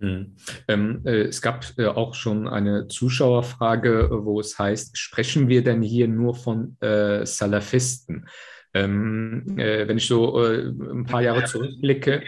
Mhm. 0.00 0.36
Ähm, 0.68 1.02
äh, 1.04 1.22
es 1.22 1.42
gab 1.42 1.66
äh, 1.76 1.86
auch 1.86 2.14
schon 2.14 2.46
eine 2.46 2.86
Zuschauerfrage, 2.86 4.08
wo 4.10 4.40
es 4.40 4.58
heißt, 4.58 4.96
sprechen 4.96 5.48
wir 5.48 5.64
denn 5.64 5.82
hier 5.82 6.06
nur 6.06 6.34
von 6.34 6.76
äh, 6.80 7.26
Salafisten? 7.26 8.28
Ähm, 8.74 9.58
äh, 9.58 9.88
wenn 9.88 9.96
ich 9.96 10.06
so 10.06 10.38
ein 10.38 11.04
paar 11.04 11.22
Jahre 11.22 11.44
zurückblicke, 11.44 12.22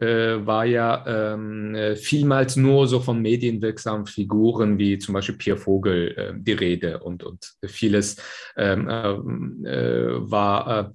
äh, 0.00 0.46
war 0.46 0.64
ja 0.64 1.34
ähm, 1.34 1.74
äh, 1.74 1.96
vielmals 1.96 2.56
nur 2.56 2.86
so 2.86 3.00
von 3.00 3.20
medienwirksamen 3.20 4.06
Figuren 4.06 4.78
wie 4.78 4.98
zum 4.98 5.14
Beispiel 5.14 5.36
Pierre 5.36 5.58
Vogel 5.58 6.14
äh, 6.16 6.32
die 6.36 6.52
Rede 6.52 7.00
und, 7.00 7.24
und 7.24 7.54
vieles 7.66 8.16
ähm, 8.56 8.88
äh, 8.88 9.70
äh 9.70 10.30
war 10.30 10.94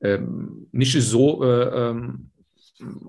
äh, 0.00 0.14
ähm, 0.14 0.68
nicht 0.70 1.00
so 1.00 1.44
ähm, 1.44 2.30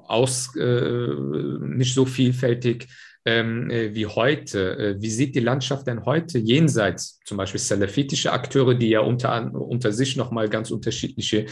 aus, 0.07 0.51
nicht 0.55 1.95
so 1.95 2.05
vielfältig 2.05 2.87
ähm, 3.25 3.69
äh, 3.69 3.93
wie 3.95 4.05
heute. 4.05 4.97
Wie 4.99 5.09
sieht 5.09 5.35
die 5.35 5.39
Landschaft 5.39 5.87
denn 5.87 6.05
heute 6.05 6.37
jenseits 6.37 7.19
zum 7.23 7.37
Beispiel 7.37 7.59
salafitische 7.59 8.31
Akteure, 8.31 8.75
die 8.75 8.89
ja 8.89 8.99
unter, 8.99 9.53
unter 9.53 9.91
sich 9.91 10.17
nochmal 10.17 10.49
ganz 10.49 10.71
unterschiedliche 10.71 11.45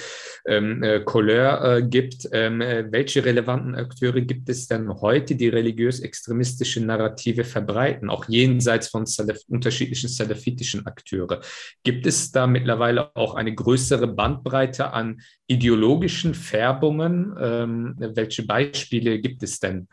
ähm, 0.46 0.84
äh, 0.84 1.00
Couleur 1.02 1.78
äh, 1.78 1.84
gibt? 1.84 2.28
Ähm, 2.32 2.62
äh, 2.62 2.92
welche 2.92 3.24
relevanten 3.24 3.76
Akteure 3.76 4.22
gibt 4.22 4.50
es 4.50 4.68
denn 4.68 4.90
heute, 4.90 5.36
die 5.36 5.48
religiös-extremistische 5.48 6.86
Narrative 6.86 7.44
verbreiten, 7.44 8.10
auch 8.10 8.28
jenseits 8.28 8.90
von 8.90 9.06
Salaf 9.06 9.40
unterschiedlichen 9.48 10.10
salafitischen 10.10 10.86
Akteure? 10.86 11.42
Gibt 11.84 12.06
es 12.06 12.32
da 12.32 12.48
mittlerweile 12.48 13.16
auch 13.16 13.36
eine 13.36 13.54
größere 13.54 14.08
Bandbreite 14.08 14.92
an 14.94 15.22
ideologischen 15.48 16.34
Färbungen? 16.34 17.34
Ähm, 17.40 17.96
welche 17.98 18.46
Beispiele 18.46 19.20
gibt 19.20 19.42
es 19.44 19.60
denn? 19.60 19.88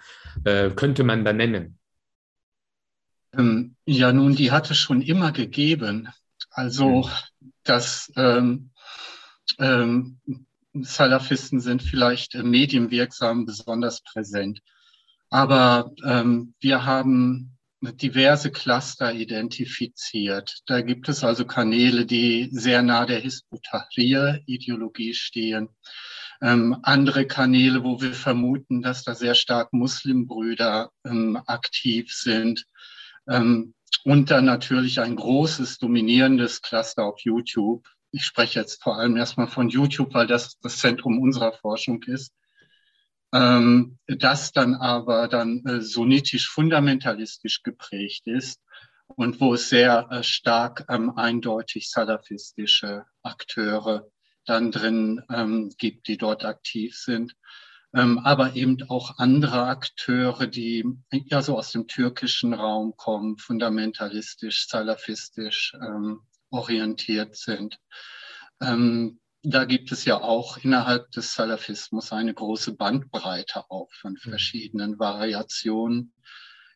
Äh, 0.44 0.70
könnte 0.70 1.04
man 1.04 1.24
da 1.24 1.32
nennen? 1.32 1.77
Ähm, 3.38 3.76
ja, 3.86 4.12
nun, 4.12 4.34
die 4.34 4.50
hat 4.50 4.70
es 4.70 4.78
schon 4.78 5.00
immer 5.00 5.32
gegeben. 5.32 6.08
Also, 6.50 7.02
mhm. 7.02 7.10
dass 7.64 8.12
ähm, 8.16 8.70
ähm, 9.58 10.18
Salafisten 10.74 11.60
sind 11.60 11.82
vielleicht 11.82 12.34
äh, 12.34 12.42
medienwirksam 12.42 13.46
besonders 13.46 14.02
präsent. 14.02 14.60
Aber 15.30 15.92
ähm, 16.04 16.54
wir 16.60 16.84
haben 16.84 17.58
diverse 17.80 18.50
Cluster 18.50 19.12
identifiziert. 19.12 20.62
Da 20.66 20.80
gibt 20.80 21.08
es 21.08 21.22
also 21.22 21.44
Kanäle, 21.44 22.06
die 22.06 22.48
sehr 22.50 22.82
nah 22.82 23.06
der 23.06 23.20
Hisbut-Tahrir-Ideologie 23.20 25.14
stehen. 25.14 25.68
Ähm, 26.40 26.78
andere 26.82 27.26
Kanäle, 27.26 27.84
wo 27.84 28.00
wir 28.00 28.14
vermuten, 28.14 28.82
dass 28.82 29.04
da 29.04 29.14
sehr 29.14 29.34
stark 29.34 29.72
Muslimbrüder 29.72 30.90
ähm, 31.04 31.40
aktiv 31.46 32.12
sind. 32.12 32.64
Ähm, 33.28 33.74
und 34.04 34.30
dann 34.30 34.44
natürlich 34.44 35.00
ein 35.00 35.16
großes, 35.16 35.78
dominierendes 35.78 36.62
Cluster 36.62 37.04
auf 37.04 37.20
YouTube. 37.20 37.86
Ich 38.10 38.24
spreche 38.24 38.60
jetzt 38.60 38.82
vor 38.82 38.96
allem 38.96 39.16
erstmal 39.16 39.48
von 39.48 39.68
YouTube, 39.68 40.14
weil 40.14 40.26
das 40.26 40.58
das 40.60 40.78
Zentrum 40.78 41.20
unserer 41.20 41.52
Forschung 41.52 42.02
ist 42.04 42.32
ähm, 43.32 43.98
das 44.06 44.52
dann 44.52 44.74
aber 44.74 45.28
dann 45.28 45.64
äh, 45.66 45.80
sunnitisch-fundamentalistisch 45.80 47.62
geprägt 47.62 48.26
ist 48.26 48.60
und 49.06 49.40
wo 49.40 49.54
es 49.54 49.68
sehr 49.68 50.08
äh, 50.10 50.22
stark 50.22 50.86
ähm, 50.88 51.16
eindeutig 51.16 51.90
salafistische 51.90 53.04
Akteure 53.22 54.08
dann 54.46 54.72
drin 54.72 55.22
ähm, 55.30 55.70
gibt, 55.76 56.08
die 56.08 56.16
dort 56.16 56.44
aktiv 56.44 56.96
sind. 56.96 57.34
Ähm, 57.94 58.18
aber 58.18 58.54
eben 58.54 58.82
auch 58.88 59.18
andere 59.18 59.64
Akteure, 59.64 60.46
die 60.46 60.84
ja 61.10 61.40
so 61.40 61.56
aus 61.56 61.72
dem 61.72 61.86
türkischen 61.86 62.52
Raum 62.52 62.94
kommen, 62.96 63.38
fundamentalistisch, 63.38 64.68
salafistisch 64.68 65.74
ähm, 65.80 66.20
orientiert 66.50 67.36
sind. 67.36 67.78
Ähm, 68.60 69.20
da 69.42 69.64
gibt 69.64 69.92
es 69.92 70.04
ja 70.04 70.20
auch 70.20 70.58
innerhalb 70.58 71.10
des 71.12 71.32
Salafismus 71.32 72.12
eine 72.12 72.34
große 72.34 72.74
Bandbreite 72.74 73.70
auch 73.70 73.90
von 73.92 74.12
mhm. 74.12 74.30
verschiedenen 74.30 74.98
Variationen. 74.98 76.12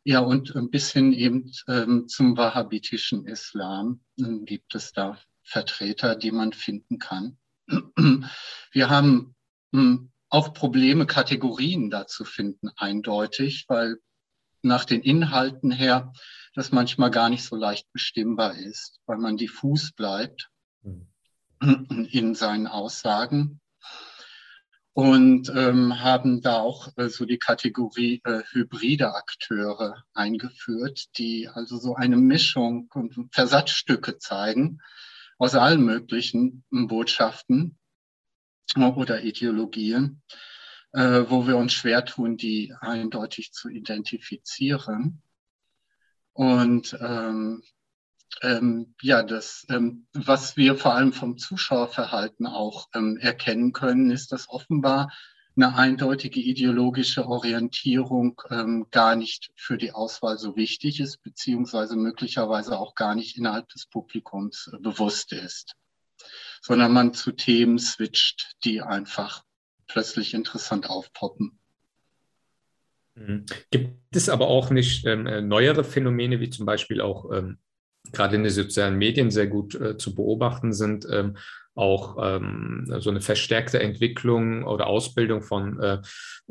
Ja, 0.05 0.21
und 0.21 0.57
ein 0.57 0.71
bisschen 0.71 1.13
eben 1.13 1.53
ähm, 1.69 2.09
zum 2.09 2.37
wahhabitischen 2.37 3.27
Islam 3.27 4.01
äh, 4.19 4.39
gibt 4.45 4.75
es 4.75 4.93
da 4.93 5.19
Vertreter, 5.45 6.17
die 6.17 6.33
man 6.33 6.53
finden 6.53 6.99
kann. 6.99 7.39
Wir 8.73 8.91
haben 8.91 9.35
auch 10.33 10.53
Probleme, 10.53 11.07
Kategorien 11.07 11.91
da 11.91 12.07
zu 12.07 12.25
finden, 12.25 12.71
eindeutig, 12.77 13.67
weil 13.69 13.99
nach 14.63 14.85
den 14.85 15.03
Inhalten 15.03 15.71
her 15.71 16.13
das 16.55 16.73
manchmal 16.73 17.11
gar 17.11 17.29
nicht 17.29 17.45
so 17.45 17.57
leicht 17.57 17.93
bestimmbar 17.93 18.55
ist, 18.57 19.01
weil 19.07 19.19
man 19.19 19.37
diffus 19.37 19.93
bleibt. 19.93 20.51
Mhm 20.83 21.07
in 21.63 22.35
seinen 22.35 22.67
Aussagen 22.67 23.61
und 24.95 25.49
ähm, 25.55 26.01
haben 26.01 26.43
da 26.43 26.59
auch 26.59 26.89
äh, 26.97 27.09
so 27.09 27.25
die 27.25 27.39
Kategorie 27.39 28.21
äh, 28.25 28.43
hybride 28.51 29.15
Akteure 29.15 30.03
eingeführt, 30.13 31.17
die 31.17 31.49
also 31.49 31.79
so 31.79 31.95
eine 31.95 32.17
Mischung 32.17 32.91
und 32.93 33.29
Versatzstücke 33.33 34.19
zeigen 34.19 34.81
aus 35.39 35.55
allen 35.55 35.85
möglichen 35.85 36.65
Botschaften 36.71 37.79
oder 38.77 39.23
Ideologien, 39.23 40.23
äh, 40.93 41.25
wo 41.29 41.47
wir 41.47 41.57
uns 41.57 41.73
schwer 41.73 42.05
tun, 42.05 42.37
die 42.37 42.75
eindeutig 42.81 43.53
zu 43.53 43.69
identifizieren. 43.69 45.23
Und 46.33 46.97
ähm, 47.01 47.63
ähm, 48.41 48.95
ja, 49.03 49.23
das, 49.23 49.67
ähm, 49.69 50.07
was 50.15 50.57
wir 50.57 50.77
vor 50.77 50.95
allem 50.95 51.13
vom 51.13 51.37
Zuschauerverhalten 51.37 52.47
auch 52.47 52.89
ähm, 52.95 53.19
erkennen 53.19 53.73
können, 53.73 54.11
ist, 54.11 54.33
dass 54.33 54.49
offenbar 54.49 55.13
eine 55.55 55.75
eindeutige 55.75 56.41
ideologische 56.41 57.27
Orientierung 57.27 58.41
ähm, 58.49 58.87
gar 58.91 59.17
nicht 59.17 59.53
für 59.55 59.77
die 59.77 59.93
Auswahl 59.93 60.39
so 60.39 60.57
wichtig 60.57 60.99
ist, 61.01 61.23
beziehungsweise 61.23 61.97
möglicherweise 61.97 62.79
auch 62.79 62.95
gar 62.95 63.15
nicht 63.15 63.37
innerhalb 63.37 63.69
des 63.69 63.87
Publikums 63.87 64.71
äh, 64.73 64.79
bewusst 64.79 65.33
ist, 65.33 65.75
sondern 66.63 66.93
man 66.93 67.13
zu 67.13 67.33
Themen 67.33 67.79
switcht, 67.79 68.57
die 68.65 68.81
einfach 68.81 69.45
plötzlich 69.89 70.33
interessant 70.33 70.89
aufpoppen. 70.89 71.59
Mhm. 73.15 73.45
Gibt 73.71 74.17
es 74.17 74.29
aber 74.29 74.47
auch 74.47 74.71
nicht 74.71 75.05
ähm, 75.05 75.27
äh, 75.27 75.43
neuere 75.43 75.85
Phänomene, 75.85 76.41
wie 76.41 76.49
zum 76.49 76.65
Beispiel 76.65 77.01
auch 77.01 77.31
ähm, 77.33 77.59
gerade 78.13 78.37
in 78.37 78.45
den 78.45 78.53
sozialen 78.53 78.97
Medien 78.97 79.31
sehr 79.31 79.49
gut 79.49 79.75
äh, 79.75 79.99
zu 79.99 80.15
beobachten 80.15 80.73
sind, 80.73 81.07
ähm, 81.11 81.37
auch 81.75 82.17
ähm, 82.21 82.87
so 82.99 83.11
eine 83.11 83.21
verstärkte 83.21 83.81
Entwicklung 83.81 84.65
oder 84.65 84.87
Ausbildung 84.87 85.43
von 85.43 85.81
äh, 85.81 85.99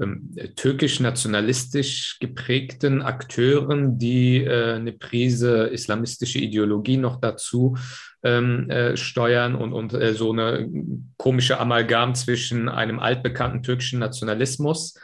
ähm, 0.02 0.36
türkisch-nationalistisch 0.56 2.18
geprägten 2.20 3.02
Akteuren, 3.02 3.98
die 3.98 4.44
äh, 4.44 4.74
eine 4.74 4.94
Prise 4.94 5.68
islamistische 5.68 6.40
Ideologie 6.40 6.98
noch 6.98 7.20
dazu 7.20 7.78
ähm, 8.24 8.70
äh, 8.70 8.98
steuern 8.98 9.56
und, 9.56 9.74
und 9.74 9.94
äh, 9.94 10.14
so 10.14 10.32
eine 10.32 10.70
komische 11.18 11.60
Amalgam 11.60 12.16
zwischen 12.16 12.70
einem 12.70 13.00
altbekannten 13.00 13.64
türkischen 13.64 14.00
Nationalismus 14.00 14.96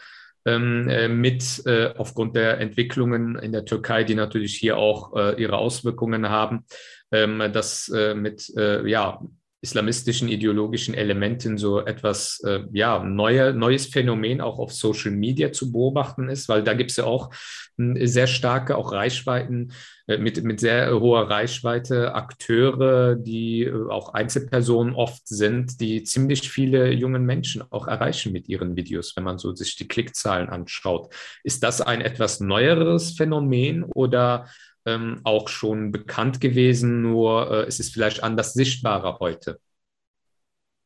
ähm, 0.45 0.87
äh, 0.89 1.09
mit 1.09 1.61
äh, 1.65 1.93
aufgrund 1.97 2.35
der 2.35 2.59
Entwicklungen 2.59 3.37
in 3.37 3.51
der 3.51 3.65
Türkei, 3.65 4.03
die 4.03 4.15
natürlich 4.15 4.55
hier 4.55 4.77
auch 4.77 5.15
äh, 5.15 5.41
ihre 5.41 5.57
Auswirkungen 5.57 6.29
haben, 6.29 6.65
ähm, 7.11 7.43
das 7.51 7.89
äh, 7.89 8.15
mit 8.15 8.51
äh, 8.55 8.87
ja, 8.87 9.19
islamistischen 9.61 10.29
ideologischen 10.29 10.93
Elementen 10.93 11.57
so 11.57 11.83
etwas 11.83 12.39
äh, 12.45 12.59
ja 12.71 13.03
neue, 13.03 13.53
neues 13.53 13.87
Phänomen 13.87 14.39
auch 14.39 14.59
auf 14.59 14.71
Social 14.71 15.11
Media 15.11 15.51
zu 15.51 15.71
beobachten 15.71 16.29
ist, 16.29 16.47
weil 16.47 16.63
da 16.63 16.73
gibt 16.73 16.91
es 16.91 16.97
ja 16.97 17.05
auch 17.05 17.31
äh, 17.77 18.05
sehr 18.05 18.27
starke 18.27 18.77
auch 18.77 18.91
Reichweiten 18.91 19.73
äh, 20.05 20.19
mit, 20.19 20.43
mit 20.43 20.59
sehr 20.59 20.99
hoher 20.99 21.29
Reichweite 21.29 22.13
Akteure, 22.13 23.15
die 23.15 23.63
äh, 23.63 23.89
auch 23.89 24.13
Einzelpersonen 24.13 24.93
oft 24.93 25.27
sind, 25.27 25.81
die 25.81 26.03
ziemlich 26.03 26.49
viele 26.49 26.91
jungen 26.91 27.25
Menschen 27.25 27.63
auch 27.71 27.87
erreichen 27.87 28.31
mit 28.33 28.47
ihren 28.47 28.75
Videos, 28.75 29.15
wenn 29.15 29.23
man 29.23 29.39
so 29.39 29.55
sich 29.55 29.75
die 29.75 29.87
Klickzahlen 29.87 30.49
anschaut. 30.49 31.11
Ist 31.43 31.63
das 31.63 31.81
ein 31.81 32.01
etwas 32.01 32.39
neueres 32.39 33.13
Phänomen 33.13 33.83
oder 33.83 34.47
ähm, 34.87 35.19
auch 35.23 35.49
schon 35.49 35.91
bekannt 35.91 36.41
gewesen, 36.41 37.01
nur 37.01 37.51
äh, 37.51 37.67
ist 37.67 37.79
es 37.79 37.89
vielleicht 37.89 38.23
anders 38.23 38.53
sichtbarer 38.53 39.19
heute? 39.19 39.59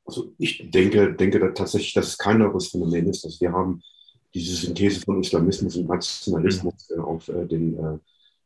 Also 0.05 0.33
ich 0.37 0.69
denke, 0.71 1.13
denke 1.13 1.53
tatsächlich, 1.53 1.93
dass 1.93 2.07
es 2.07 2.17
kein 2.17 2.39
neues 2.39 2.69
Phänomen 2.69 3.07
ist. 3.07 3.23
dass 3.23 3.39
wir 3.39 3.51
haben 3.51 3.81
diese 4.33 4.55
Synthese 4.55 5.01
von 5.01 5.21
Islamismus 5.21 5.75
und 5.77 5.87
Nationalismus 5.87 6.89
mhm. 6.89 7.03
auf 7.03 7.29
äh, 7.29 7.45
den 7.45 7.77
äh, 7.77 7.97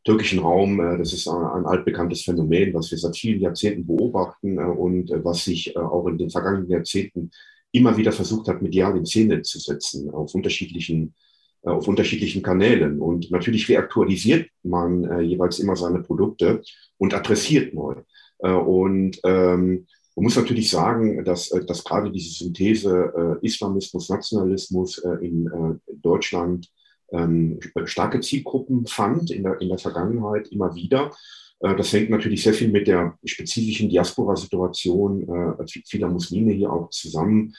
türkischen 0.04 0.40
Raum. 0.40 0.80
Äh, 0.80 0.98
das 0.98 1.14
ist 1.14 1.28
ein, 1.28 1.66
altbekanntes 1.66 2.24
Phänomen, 2.24 2.74
was 2.74 2.92
wir 2.92 2.98
seit 2.98 3.16
vielen 3.16 3.40
Jahrzehnten 3.40 3.88
beobachten 3.88 4.58
äh, 4.58 4.64
und 4.64 5.10
äh, 5.12 5.24
was 5.24 5.46
sich 5.46 5.76
auch 5.78 6.08
in 6.08 6.18
den 6.18 6.30
vergangenen 6.30 6.70
Jahrzehnten 6.70 7.32
immer 7.72 7.96
wieder 7.98 8.12
versucht 8.12 8.48
hat, 8.48 8.62
medial 8.62 8.98
in 8.98 9.06
Szene 9.06 9.42
zu 9.42 9.60
setzen 9.60 10.10
auf 10.10 10.36
unterschiedlichen 10.36 11.08
äh, 11.08 11.25
auf 11.70 11.88
unterschiedlichen 11.88 12.42
Kanälen. 12.42 13.02
Und 13.02 13.32
natürlich 13.32 13.68
reaktualisiert 13.70 14.50
man 14.64 15.04
äh, 15.04 15.22
jeweils 15.22 15.60
immer 15.60 15.76
seine 15.76 16.00
Produkte 16.00 16.62
und 16.98 17.14
adressiert 17.14 17.74
neu. 17.74 17.96
Äh, 18.40 18.52
und 18.52 19.20
ähm, 19.24 19.88
man 20.16 20.24
muss 20.24 20.36
natürlich 20.38 20.70
sagen, 20.70 21.24
dass, 21.26 21.52
äh, 21.52 21.66
dass 21.66 21.84
gerade 21.84 22.12
diese 22.12 22.44
Synthese 22.44 23.40
äh, 23.42 23.46
Islamismus, 23.46 24.10
Nationalismus 24.10 25.00
äh, 25.00 25.26
in 25.26 25.48
äh, 25.48 25.94
Deutschland 26.02 26.70
ähm, 27.12 27.60
starke 27.86 28.20
Zielgruppen 28.20 28.86
fand 28.88 29.32
in 29.32 29.44
der, 29.44 29.60
in 29.62 29.70
der 29.70 29.78
Vergangenheit 29.78 30.48
immer 30.50 30.74
wieder. 30.76 31.12
Äh, 31.60 31.76
das 31.76 31.92
hängt 31.94 32.10
natürlich 32.10 32.44
sehr 32.44 32.54
viel 32.54 32.70
mit 32.70 32.88
der 32.88 33.18
spezifischen 33.24 33.90
Diaspora-Situation 33.90 35.28
äh, 35.60 35.82
vieler 35.86 36.10
Muslime 36.10 36.54
hier 36.54 36.72
auch 36.72 36.90
zusammen 36.90 37.54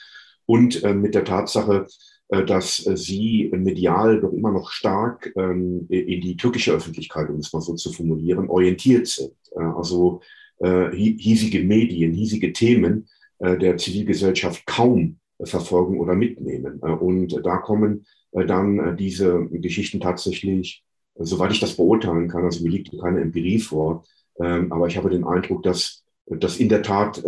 und 0.45 0.83
äh, 0.83 0.93
mit 0.93 1.13
der 1.13 1.25
Tatsache, 1.25 1.85
äh, 1.85 1.85
dass 2.29 2.85
äh, 2.85 2.97
sie 2.97 3.49
medial 3.53 4.19
doch 4.19 4.33
immer 4.33 4.51
noch 4.51 4.69
stark 4.71 5.31
ähm, 5.37 5.85
in 5.89 6.21
die 6.21 6.35
türkische 6.35 6.73
Öffentlichkeit, 6.73 7.29
um 7.29 7.37
es 7.37 7.53
mal 7.53 7.61
so 7.61 7.73
zu 7.75 7.91
formulieren, 7.91 8.49
orientiert 8.49 9.07
sind. 9.07 9.33
Äh, 9.55 9.63
also 9.63 10.21
hiesige 10.59 11.63
Medien, 11.63 12.13
hiesige 12.13 12.51
Themen 12.51 13.07
der 13.39 13.77
Zivilgesellschaft 13.77 14.65
kaum 14.65 15.19
verfolgen 15.39 15.99
oder 15.99 16.15
mitnehmen. 16.15 16.79
Und 16.79 17.45
da 17.45 17.57
kommen 17.57 18.07
dann 18.31 18.97
diese 18.97 19.47
Geschichten 19.51 19.99
tatsächlich, 19.99 20.83
soweit 21.13 21.51
ich 21.51 21.59
das 21.59 21.75
beurteilen 21.75 22.27
kann, 22.27 22.43
also 22.43 22.63
mir 22.63 22.71
liegt 22.71 22.89
keine 22.99 23.21
Empirie 23.21 23.59
vor, 23.59 24.03
ähm, 24.39 24.71
aber 24.71 24.87
ich 24.87 24.97
habe 24.97 25.11
den 25.11 25.25
Eindruck, 25.25 25.61
dass, 25.61 26.03
dass 26.25 26.57
in 26.57 26.69
der 26.69 26.81
Tat 26.81 27.23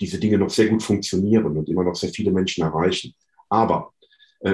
diese 0.00 0.18
Dinge 0.18 0.38
noch 0.38 0.48
sehr 0.48 0.68
gut 0.68 0.82
funktionieren 0.82 1.58
und 1.58 1.68
immer 1.68 1.84
noch 1.84 1.94
sehr 1.94 2.08
viele 2.08 2.32
Menschen 2.32 2.64
erreichen. 2.64 3.12
Aber 3.50 3.91
äh, 3.91 3.91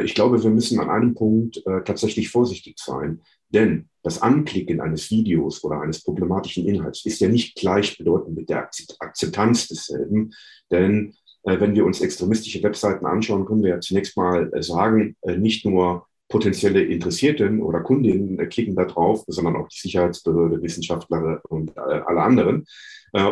ich 0.04 0.14
glaube, 0.14 0.42
wir 0.42 0.50
müssen 0.50 0.80
an 0.80 0.90
einem 0.90 1.14
Punkt 1.14 1.58
äh, 1.66 1.82
tatsächlich 1.84 2.28
vorsichtig 2.28 2.78
sein, 2.78 3.22
denn 3.50 3.88
das 4.02 4.20
Anklicken 4.20 4.80
eines 4.80 5.10
Videos 5.10 5.64
oder 5.64 5.80
eines 5.80 6.02
problematischen 6.02 6.66
Inhalts 6.66 7.04
ist 7.06 7.20
ja 7.20 7.28
nicht 7.28 7.56
gleichbedeutend 7.56 8.36
mit 8.36 8.50
der 8.50 8.68
Akzeptanz 9.00 9.68
desselben, 9.68 10.32
denn 10.70 11.14
äh, 11.44 11.60
wenn 11.60 11.74
wir 11.74 11.84
uns 11.84 12.00
extremistische 12.00 12.62
Webseiten 12.62 13.06
anschauen, 13.06 13.46
können 13.46 13.62
wir 13.62 13.70
ja 13.70 13.80
zunächst 13.80 14.16
mal 14.16 14.52
äh, 14.52 14.62
sagen, 14.62 15.16
äh, 15.22 15.36
nicht 15.36 15.64
nur 15.64 16.06
potenzielle 16.28 16.82
Interessierten 16.82 17.62
oder 17.62 17.80
Kundinnen 17.80 18.36
klicken 18.50 18.76
da 18.76 18.84
drauf, 18.84 19.24
sondern 19.28 19.56
auch 19.56 19.68
die 19.68 19.78
Sicherheitsbehörde, 19.78 20.60
Wissenschaftler 20.60 21.40
und 21.48 21.74
alle 21.78 22.20
anderen. 22.20 22.66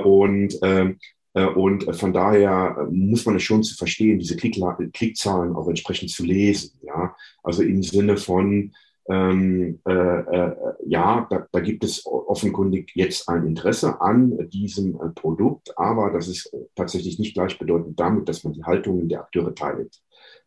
Und, 0.03 0.59
ähm, 0.63 0.99
und 1.45 1.95
von 1.97 2.13
daher 2.13 2.89
muss 2.91 3.27
man 3.27 3.37
es 3.37 3.43
schon 3.43 3.63
zu 3.63 3.77
verstehen, 3.77 4.19
diese 4.19 4.37
Klickzahlen 4.37 5.55
auch 5.55 5.69
entsprechend 5.69 6.11
zu 6.11 6.25
lesen. 6.25 6.79
Ja? 6.83 7.15
Also 7.43 7.63
im 7.63 7.83
Sinne 7.83 8.17
von, 8.17 8.73
ähm, 9.09 9.79
äh, 9.87 9.93
äh, 9.93 10.57
ja, 10.87 11.27
da, 11.31 11.47
da, 11.53 11.61
gibt 11.61 11.85
es 11.85 12.05
offenkundig 12.07 12.91
jetzt 12.95 13.29
ein 13.29 13.47
Interesse 13.47 14.01
an 14.01 14.49
diesem 14.51 14.97
äh, 14.97 15.11
Produkt, 15.11 15.73
aber 15.79 16.11
das 16.11 16.27
ist 16.27 16.51
tatsächlich 16.75 17.19
nicht 17.19 17.35
gleichbedeutend 17.35 17.99
damit, 18.01 18.29
dass 18.29 18.43
man 18.43 18.53
die 18.55 18.65
Haltungen 18.65 19.09
der 19.09 19.21
Akteure 19.21 19.55
teilt. 19.55 20.01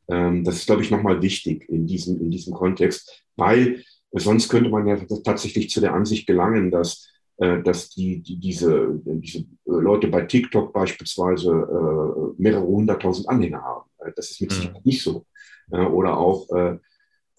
Ähm, 0.09 0.43
das 0.43 0.55
ist, 0.55 0.65
glaube 0.65 0.81
ich, 0.81 0.91
nochmal 0.91 1.21
wichtig 1.21 1.69
in 1.69 1.87
diesem, 1.87 2.19
in 2.19 2.31
diesem 2.31 2.53
Kontext, 2.53 3.23
weil 3.37 3.83
sonst 4.11 4.49
könnte 4.49 4.69
man 4.69 4.87
ja 4.87 4.97
tatsächlich 5.23 5.69
zu 5.69 5.79
der 5.79 5.93
Ansicht 5.93 6.27
gelangen, 6.27 6.69
dass 6.69 7.07
äh, 7.07 7.18
dass 7.63 7.89
die, 7.89 8.21
die, 8.21 8.37
diese, 8.37 8.99
diese 9.05 9.45
Leute 9.65 10.09
bei 10.09 10.23
TikTok 10.23 10.73
beispielsweise 10.73 11.49
äh, 11.49 12.41
mehrere 12.41 12.67
hunderttausend 12.67 13.29
Anhänger 13.29 13.61
haben. 13.61 13.89
Das 14.17 14.31
ist 14.31 14.41
mit 14.41 14.51
mhm. 14.51 14.55
Sicherheit 14.55 14.85
nicht 14.85 15.01
so. 15.01 15.25
Oder 15.71 16.17
auch 16.17 16.47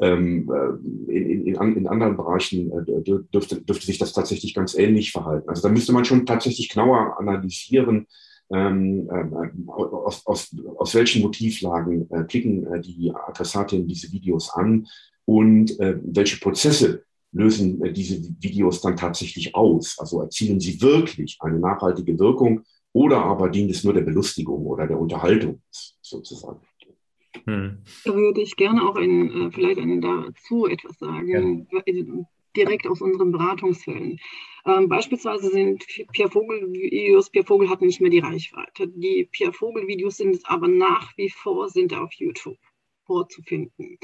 ähm, 0.00 0.50
äh, 0.50 1.12
in, 1.12 1.46
in, 1.46 1.76
in, 1.76 1.86
anderen 1.86 2.16
Bereichen 2.16 2.72
äh, 2.72 3.02
dürfte, 3.02 3.60
dürfte 3.60 3.86
sich 3.86 3.98
das 3.98 4.12
tatsächlich 4.12 4.54
ganz 4.54 4.74
ähnlich 4.74 5.12
verhalten. 5.12 5.48
Also 5.48 5.62
da 5.62 5.68
müsste 5.68 5.92
man 5.92 6.04
schon 6.04 6.26
tatsächlich 6.26 6.70
genauer 6.70 7.18
analysieren, 7.18 8.06
ähm, 8.50 9.08
äh, 9.10 9.70
aus, 9.70 10.26
aus, 10.26 10.56
aus 10.78 10.94
welchen 10.94 11.22
Motivlagen 11.22 12.10
äh, 12.10 12.24
klicken 12.24 12.66
äh, 12.66 12.80
die 12.80 13.12
Adressatinnen 13.14 13.86
diese 13.86 14.10
Videos 14.10 14.50
an 14.54 14.86
und 15.26 15.78
äh, 15.78 15.98
welche 16.02 16.38
Prozesse 16.40 17.04
lösen 17.32 17.82
äh, 17.84 17.92
diese 17.92 18.22
Videos 18.40 18.80
dann 18.80 18.96
tatsächlich 18.96 19.54
aus. 19.54 19.98
Also 19.98 20.20
erzielen 20.20 20.60
sie 20.60 20.80
wirklich 20.80 21.38
eine 21.40 21.58
nachhaltige 21.58 22.18
Wirkung 22.18 22.62
oder 22.92 23.18
aber 23.24 23.48
dient 23.48 23.70
es 23.70 23.84
nur 23.84 23.94
der 23.94 24.02
Belustigung 24.02 24.66
oder 24.66 24.86
der 24.86 24.98
Unterhaltung 24.98 25.62
sozusagen. 26.00 26.60
Hm. 27.44 27.78
Da 28.04 28.14
würde 28.14 28.40
ich 28.40 28.56
gerne 28.56 28.82
auch 28.82 28.96
ein, 28.96 29.30
äh, 29.30 29.50
vielleicht 29.52 29.78
einen 29.78 30.00
dazu 30.00 30.66
etwas 30.66 30.98
sagen, 30.98 31.68
ja. 31.70 31.80
Äh, 31.86 32.04
direkt 32.56 32.88
aus 32.88 33.00
unseren 33.00 33.30
Beratungsfällen. 33.30 34.18
Ähm, 34.66 34.88
beispielsweise 34.88 35.50
sind 35.50 35.86
Pierre 36.12 36.30
Vogel-Videos, 36.30 37.30
Pierre 37.30 37.46
Vogel 37.46 37.70
hat 37.70 37.80
nicht 37.80 38.00
mehr 38.00 38.10
die 38.10 38.18
Reichweite. 38.18 38.88
Die 38.88 39.28
Pierre 39.30 39.52
Vogel-Videos 39.52 40.16
sind 40.16 40.40
aber 40.44 40.66
nach 40.66 41.16
wie 41.16 41.30
vor 41.30 41.68
sind 41.68 41.94
auf 41.94 42.12
YouTube 42.14 42.58
vorzufinden. 43.10 43.98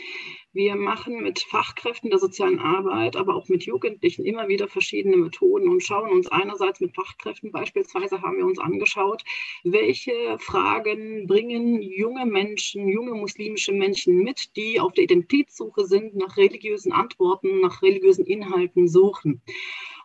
Wir 0.52 0.74
machen 0.74 1.22
mit 1.22 1.38
Fachkräften 1.38 2.10
der 2.10 2.18
sozialen 2.18 2.58
Arbeit, 2.58 3.14
aber 3.14 3.36
auch 3.36 3.48
mit 3.48 3.64
Jugendlichen 3.64 4.24
immer 4.24 4.48
wieder 4.48 4.66
verschiedene 4.66 5.16
Methoden 5.16 5.68
und 5.68 5.84
schauen 5.84 6.10
uns 6.10 6.26
einerseits 6.26 6.80
mit 6.80 6.92
Fachkräften 6.96 7.52
beispielsweise 7.52 8.20
haben 8.20 8.38
wir 8.38 8.44
uns 8.44 8.58
angeschaut, 8.58 9.22
welche 9.62 10.36
Fragen 10.40 11.28
bringen 11.28 11.80
junge 11.82 12.26
Menschen, 12.26 12.88
junge 12.88 13.14
muslimische 13.14 13.72
Menschen 13.72 14.24
mit, 14.24 14.56
die 14.56 14.80
auf 14.80 14.92
der 14.94 15.04
Identitätssuche 15.04 15.84
sind, 15.84 16.16
nach 16.16 16.36
religiösen 16.36 16.90
Antworten, 16.90 17.60
nach 17.60 17.82
religiösen 17.82 18.26
Inhalten 18.26 18.88
suchen. 18.88 19.40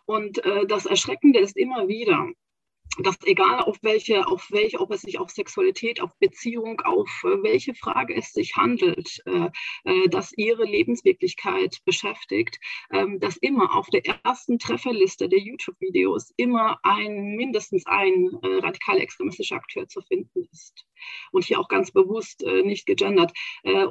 Und 0.04 0.44
äh, 0.44 0.64
das 0.66 0.86
Erschreckende 0.86 1.40
ist 1.40 1.56
immer 1.56 1.88
wieder, 1.88 2.28
dass 2.98 3.16
egal 3.24 3.60
auf 3.60 3.78
welche, 3.82 4.26
auf 4.26 4.50
welche, 4.50 4.80
ob 4.80 4.90
es 4.92 5.02
sich 5.02 5.18
auf 5.18 5.30
Sexualität, 5.30 6.00
auf 6.00 6.10
Beziehung, 6.18 6.80
auf 6.82 7.08
äh, 7.24 7.42
welche 7.42 7.74
Frage 7.74 8.14
es 8.14 8.32
sich 8.32 8.56
handelt, 8.56 9.22
äh, 9.26 9.48
äh, 9.84 10.08
dass 10.08 10.32
ihre 10.36 10.64
Lebenswirklichkeit 10.64 11.78
beschäftigt, 11.84 12.58
ähm, 12.92 13.18
dass 13.18 13.36
immer 13.38 13.74
auf 13.74 13.88
der 13.88 14.02
ersten 14.24 14.58
Trefferliste 14.58 15.28
der 15.28 15.38
YouTube-Videos 15.38 16.32
immer 16.36 16.78
ein, 16.82 17.34
mindestens 17.36 17.86
ein 17.86 18.30
radikal 18.42 18.98
extremistischer 18.98 19.56
Akteur 19.56 19.88
zu 19.88 20.00
finden 20.02 20.48
ist. 20.52 20.86
Und 21.30 21.44
hier 21.44 21.60
auch 21.60 21.68
ganz 21.68 21.90
bewusst 21.90 22.44
nicht 22.64 22.86
gegendert. 22.86 23.32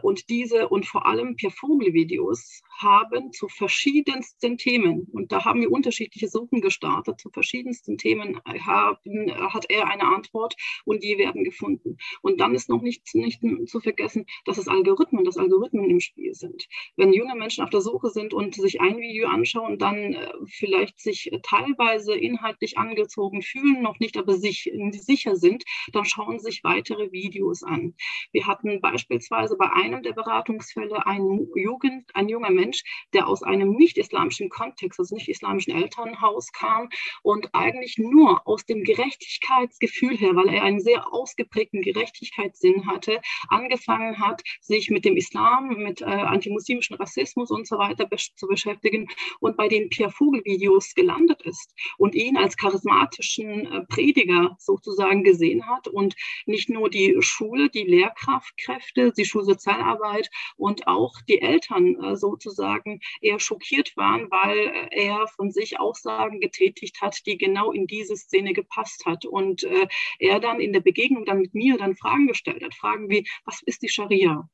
Und 0.02 0.30
diese 0.30 0.70
und 0.70 0.86
vor 0.86 1.06
allem 1.06 1.36
Per 1.36 1.52
Vogel-Videos 1.52 2.62
haben 2.82 3.32
zu 3.32 3.48
verschiedensten 3.48 4.58
Themen, 4.58 5.08
und 5.12 5.32
da 5.32 5.46
haben 5.46 5.62
wir 5.62 5.72
unterschiedliche 5.72 6.28
Suchen 6.28 6.62
gestartet, 6.62 7.20
zu 7.20 7.30
verschiedensten 7.30 7.98
Themen 7.98 8.40
haben, 8.46 9.32
hat 9.54 9.66
er 9.70 9.88
eine 9.88 10.04
Antwort 10.04 10.56
und 10.86 11.04
die 11.04 11.18
werden 11.18 11.44
gefunden. 11.44 11.98
Und 12.22 12.40
dann 12.40 12.56
ist 12.56 12.70
noch 12.70 12.82
nicht, 12.82 13.14
nicht 13.14 13.42
zu 13.66 13.80
vergessen, 13.80 14.26
dass 14.46 14.58
es 14.58 14.68
Algorithmen, 14.68 15.26
dass 15.26 15.38
Algorithmen 15.38 15.90
im 15.90 16.00
Spiel 16.00 16.34
sind. 16.34 16.68
Wenn 16.96 17.14
junge 17.14 17.36
Menschen 17.36 17.64
auf 17.64 17.70
der 17.70 17.82
Suche 17.82 18.10
sind 18.10 18.34
und 18.34 18.56
sich 18.56 18.82
ein 18.82 18.98
Video 18.98 19.28
anschauen, 19.28 19.78
dann 19.78 20.14
äh, 20.14 20.32
vielleicht 20.48 21.00
sich 21.00 21.32
teilweise 21.44 22.16
inhaltlich 22.16 22.78
angezogen 22.78 23.42
fühlen, 23.42 23.82
noch 23.82 24.00
nicht 24.00 24.18
aber 24.18 24.34
sich 24.34 24.72
sicher 24.92 25.36
sind, 25.36 25.64
dann 25.92 26.06
schauen 26.06 26.40
sich 26.40 26.64
weitere 26.64 27.12
Videos 27.12 27.64
an. 27.64 27.96
Wir 28.32 28.48
hatten 28.48 28.82
beispielsweise 28.82 29.56
bei 29.58 29.72
einem 29.72 30.04
der 30.04 30.14
Beratungsfälle 30.14 31.06
einen 31.06 31.48
Jugend, 31.56 32.10
ein 32.14 32.30
junger 32.30 32.52
Mensch, 32.52 32.71
Mensch, 32.72 32.84
der 33.14 33.28
aus 33.28 33.44
einem 33.44 33.72
nicht-islamischen 33.74 34.50
Kontext, 34.50 35.00
also 35.00 35.16
nicht-islamischen 35.16 35.76
Elternhaus 35.76 36.52
kam 36.54 36.90
und 37.22 37.50
eigentlich 37.54 37.98
nur 37.98 38.48
aus 38.48 38.66
dem 38.66 38.84
Gerechtigkeitsgefühl 38.84 40.18
her, 40.18 40.36
weil 40.36 40.54
er 40.54 40.64
einen 40.64 40.80
sehr 40.80 41.14
ausgeprägten 41.14 41.82
Gerechtigkeitssinn 41.82 42.88
hatte, 42.88 43.20
angefangen 43.50 44.20
hat, 44.20 44.42
sich 44.62 44.90
mit 44.90 45.04
dem 45.04 45.18
Islam, 45.18 45.76
mit 45.78 46.02
äh, 46.02 46.06
antimuslimischen 46.06 46.96
Rassismus 46.96 47.52
und 47.52 47.68
so 47.68 47.78
weiter 47.78 48.06
besch 48.06 48.34
zu 48.36 48.48
beschäftigen 48.48 49.10
und 49.42 49.58
bei 49.58 49.68
den 49.68 49.90
Pierre 49.90 50.12
Vogel-Videos 50.12 50.94
gelandet 50.96 51.42
ist 51.42 51.76
und 51.98 52.16
ihn 52.16 52.38
als 52.38 52.56
charismatischen 52.56 53.66
äh, 53.66 53.82
Prediger 53.88 54.56
sozusagen 54.60 55.24
gesehen 55.24 55.68
hat 55.68 55.90
und 55.90 56.16
nicht 56.46 56.70
nur 56.70 56.90
die 56.90 57.18
Schule, 57.20 57.70
die 57.70 57.84
Lehrkraftkräfte, 57.84 59.12
die 59.12 59.26
Schulsozialarbeit 59.26 60.30
und 60.56 60.88
auch 60.88 61.16
die 61.28 61.42
Eltern 61.42 61.96
äh, 62.02 62.16
sozusagen 62.16 62.61
sozusagen 62.62 63.00
eher 63.22 63.40
schockiert 63.40 63.96
waren, 63.98 64.30
weil 64.30 64.58
äh, 64.92 65.08
er 65.08 65.28
von 65.36 65.52
sich 65.52 65.80
Aussagen 65.80 66.40
getätigt 66.40 67.02
hat, 67.02 67.18
die 67.26 67.38
genau 67.38 67.72
in 67.72 67.88
diese 67.88 68.16
Szene 68.16 68.54
gepasst 68.54 69.06
hat. 69.06 69.26
Und 69.26 69.64
äh, 69.64 69.88
er 70.20 70.40
dann 70.40 70.60
in 70.60 70.74
der 70.74 70.82
Begegnung 70.82 71.26
dann 71.26 71.40
mit 71.40 71.54
mir 71.54 71.78
dann 71.78 71.96
Fragen 71.96 72.28
gestellt 72.28 72.64
hat. 72.64 72.76
Fragen 72.76 73.10
wie, 73.10 73.28
was 73.46 73.62
ist 73.66 73.82
die 73.82 73.90
Scharia? 73.90 74.48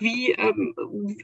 Wie, 0.00 0.32
ähm, 0.32 0.74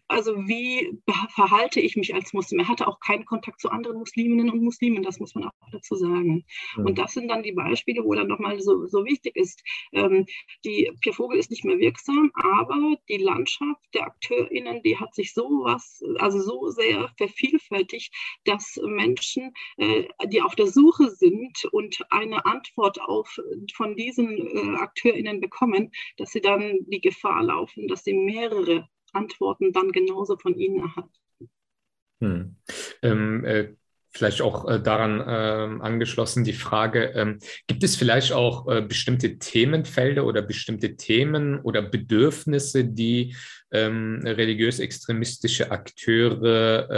also 0.07 0.37
wie 0.47 0.99
verhalte 1.35 1.81
ich 1.81 1.97
mich 1.97 2.15
als 2.15 2.33
Muslim? 2.33 2.61
Er 2.61 2.69
hatte 2.69 2.87
auch 2.87 3.01
keinen 3.01 3.25
Kontakt 3.25 3.61
zu 3.61 3.71
anderen 3.71 3.99
Musliminnen 3.99 4.51
und 4.51 4.63
Muslimen, 4.63 5.03
das 5.03 5.19
muss 5.19 5.35
man 5.35 5.45
auch 5.45 5.53
dazu 5.73 5.97
sagen. 5.97 6.45
Mhm. 6.77 6.87
Und 6.87 6.99
das 6.99 7.13
sind 7.13 7.29
dann 7.29 7.43
die 7.43 7.53
Beispiele, 7.53 8.05
wo 8.05 8.15
dann 8.15 8.29
nochmal 8.29 8.61
so, 8.61 8.87
so 8.87 9.05
wichtig 9.05 9.37
ist. 9.37 9.63
Ähm, 9.93 10.27
die 10.65 10.91
Pierre 11.01 11.17
Vogel 11.17 11.39
ist 11.39 11.51
nicht 11.51 11.65
mehr 11.65 11.79
wirksam, 11.79 12.31
aber 12.35 12.97
die 13.09 13.19
Landschaft 13.19 13.83
der 13.95 14.07
AkteurInnen, 14.07 14.83
die 14.83 14.97
hat 14.97 15.15
sich 15.15 15.35
so 15.35 15.49
was, 15.65 16.03
also 16.19 16.41
so 16.41 16.69
sehr 16.69 17.11
vervielfältigt, 17.17 18.15
dass 18.45 18.79
Menschen, 18.85 19.53
äh, 19.79 20.05
die 20.27 20.43
auf 20.43 20.55
der 20.55 20.69
Suche 20.69 21.11
sind 21.11 21.65
und 21.73 21.99
eine 22.11 22.45
Antwort 22.47 23.01
auf 23.01 23.39
von 23.75 23.97
diesen 23.97 24.39
äh, 24.39 24.77
AkteurInnen 24.79 25.41
bekommen, 25.41 25.91
dass 26.17 26.31
sie 26.31 26.41
dann 26.41 26.79
die 26.87 27.01
Gefahr 27.01 27.43
laufen, 27.43 27.89
dass 27.89 28.05
sie 28.05 28.15
mehrere 28.15 28.60
mehrere 28.61 28.89
Antworten 29.13 29.73
dann 29.73 29.93
genauso 29.93 30.37
von 30.37 30.55
Ihnen 30.59 30.81
erhalten. 30.81 31.11
Hm. 32.21 32.57
Ähm, 33.03 33.45
äh, 33.45 33.69
vielleicht 34.13 34.43
auch 34.43 34.69
äh, 34.69 34.81
daran 34.81 35.21
äh, 35.21 35.83
angeschlossen 35.83 36.45
die 36.45 36.53
Frage, 36.53 37.13
ähm, 37.15 37.39
gibt 37.67 37.83
es 37.83 37.97
vielleicht 37.97 38.33
auch 38.33 38.69
äh, 38.69 38.83
bestimmte 38.83 39.39
Themenfelder 39.39 40.27
oder 40.27 40.43
bestimmte 40.43 40.97
Themen 40.97 41.61
oder 41.61 41.83
Bedürfnisse, 41.83 42.85
die 42.85 43.35
ähm, 43.73 44.21
religiös-extremistische 44.25 45.71
Akteure 45.71 46.89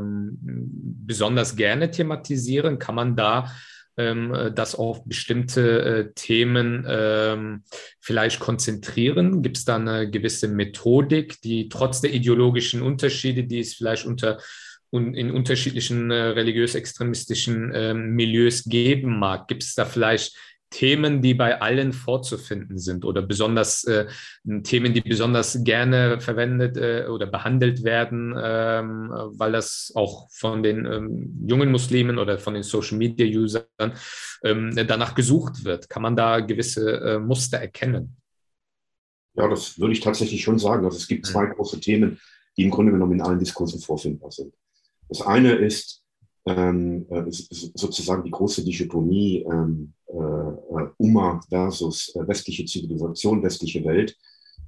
ähm, 0.00 0.36
besonders 0.40 1.56
gerne 1.56 1.90
thematisieren? 1.90 2.78
Kann 2.78 2.96
man 2.96 3.16
da 3.16 3.50
ähm, 3.96 4.34
äh, 4.34 4.52
das 4.52 4.74
auf 4.74 5.04
bestimmte 5.04 5.82
äh, 5.82 6.12
Themen 6.14 6.86
ähm, 6.88 7.64
vielleicht 8.00 8.40
konzentrieren? 8.40 9.42
Gibt 9.42 9.58
es 9.58 9.64
da 9.64 9.76
eine 9.76 10.10
gewisse 10.10 10.48
Methodik, 10.48 11.40
die 11.42 11.68
trotz 11.68 12.00
der 12.00 12.12
ideologischen 12.12 12.82
Unterschiede, 12.82 13.44
die 13.44 13.60
es 13.60 13.74
vielleicht 13.74 14.06
unter 14.06 14.38
in 14.94 15.30
unterschiedlichen 15.30 16.10
äh, 16.10 16.14
religiös-extremistischen 16.14 17.72
ähm, 17.74 18.10
Milieus 18.10 18.64
geben 18.64 19.18
mag? 19.18 19.48
Gibt 19.48 19.62
es 19.62 19.74
da 19.74 19.86
vielleicht 19.86 20.36
Themen, 20.72 21.22
die 21.22 21.34
bei 21.34 21.60
allen 21.60 21.92
vorzufinden 21.92 22.78
sind 22.78 23.04
oder 23.04 23.22
besonders 23.22 23.84
äh, 23.84 24.06
Themen, 24.64 24.92
die 24.92 25.02
besonders 25.02 25.62
gerne 25.62 26.20
verwendet 26.20 26.76
äh, 26.76 27.06
oder 27.08 27.26
behandelt 27.26 27.84
werden, 27.84 28.34
ähm, 28.36 29.10
weil 29.34 29.52
das 29.52 29.92
auch 29.94 30.28
von 30.32 30.62
den 30.62 30.84
ähm, 30.86 31.46
jungen 31.46 31.70
Muslimen 31.70 32.18
oder 32.18 32.38
von 32.38 32.54
den 32.54 32.64
Social 32.64 32.98
Media 32.98 33.26
Usern 33.26 33.92
ähm, 34.42 34.72
danach 34.74 35.14
gesucht 35.14 35.64
wird? 35.64 35.88
Kann 35.88 36.02
man 36.02 36.16
da 36.16 36.40
gewisse 36.40 37.00
äh, 37.00 37.18
Muster 37.18 37.58
erkennen? 37.58 38.16
Ja, 39.34 39.48
das 39.48 39.78
würde 39.78 39.92
ich 39.92 40.00
tatsächlich 40.00 40.42
schon 40.42 40.58
sagen. 40.58 40.84
Also 40.84 40.96
es 40.96 41.06
gibt 41.06 41.26
zwei 41.26 41.46
mhm. 41.46 41.52
große 41.52 41.80
Themen, 41.80 42.20
die 42.56 42.64
im 42.64 42.70
Grunde 42.70 42.92
genommen 42.92 43.12
in 43.12 43.22
allen 43.22 43.38
Diskursen 43.38 43.80
vorfindbar 43.80 44.30
sind. 44.30 44.54
Das 45.08 45.22
eine 45.22 45.52
ist 45.52 46.02
ähm, 46.44 47.06
äh, 47.10 47.24
sozusagen 47.28 48.24
die 48.24 48.30
große 48.30 48.64
Dichotomie 48.64 49.44
ähm, 49.50 49.92
äh, 50.01 50.01
Umma 50.98 51.40
versus 51.48 52.14
äh, 52.14 52.26
westliche 52.26 52.64
Zivilisation, 52.64 53.42
westliche 53.42 53.84
Welt. 53.84 54.16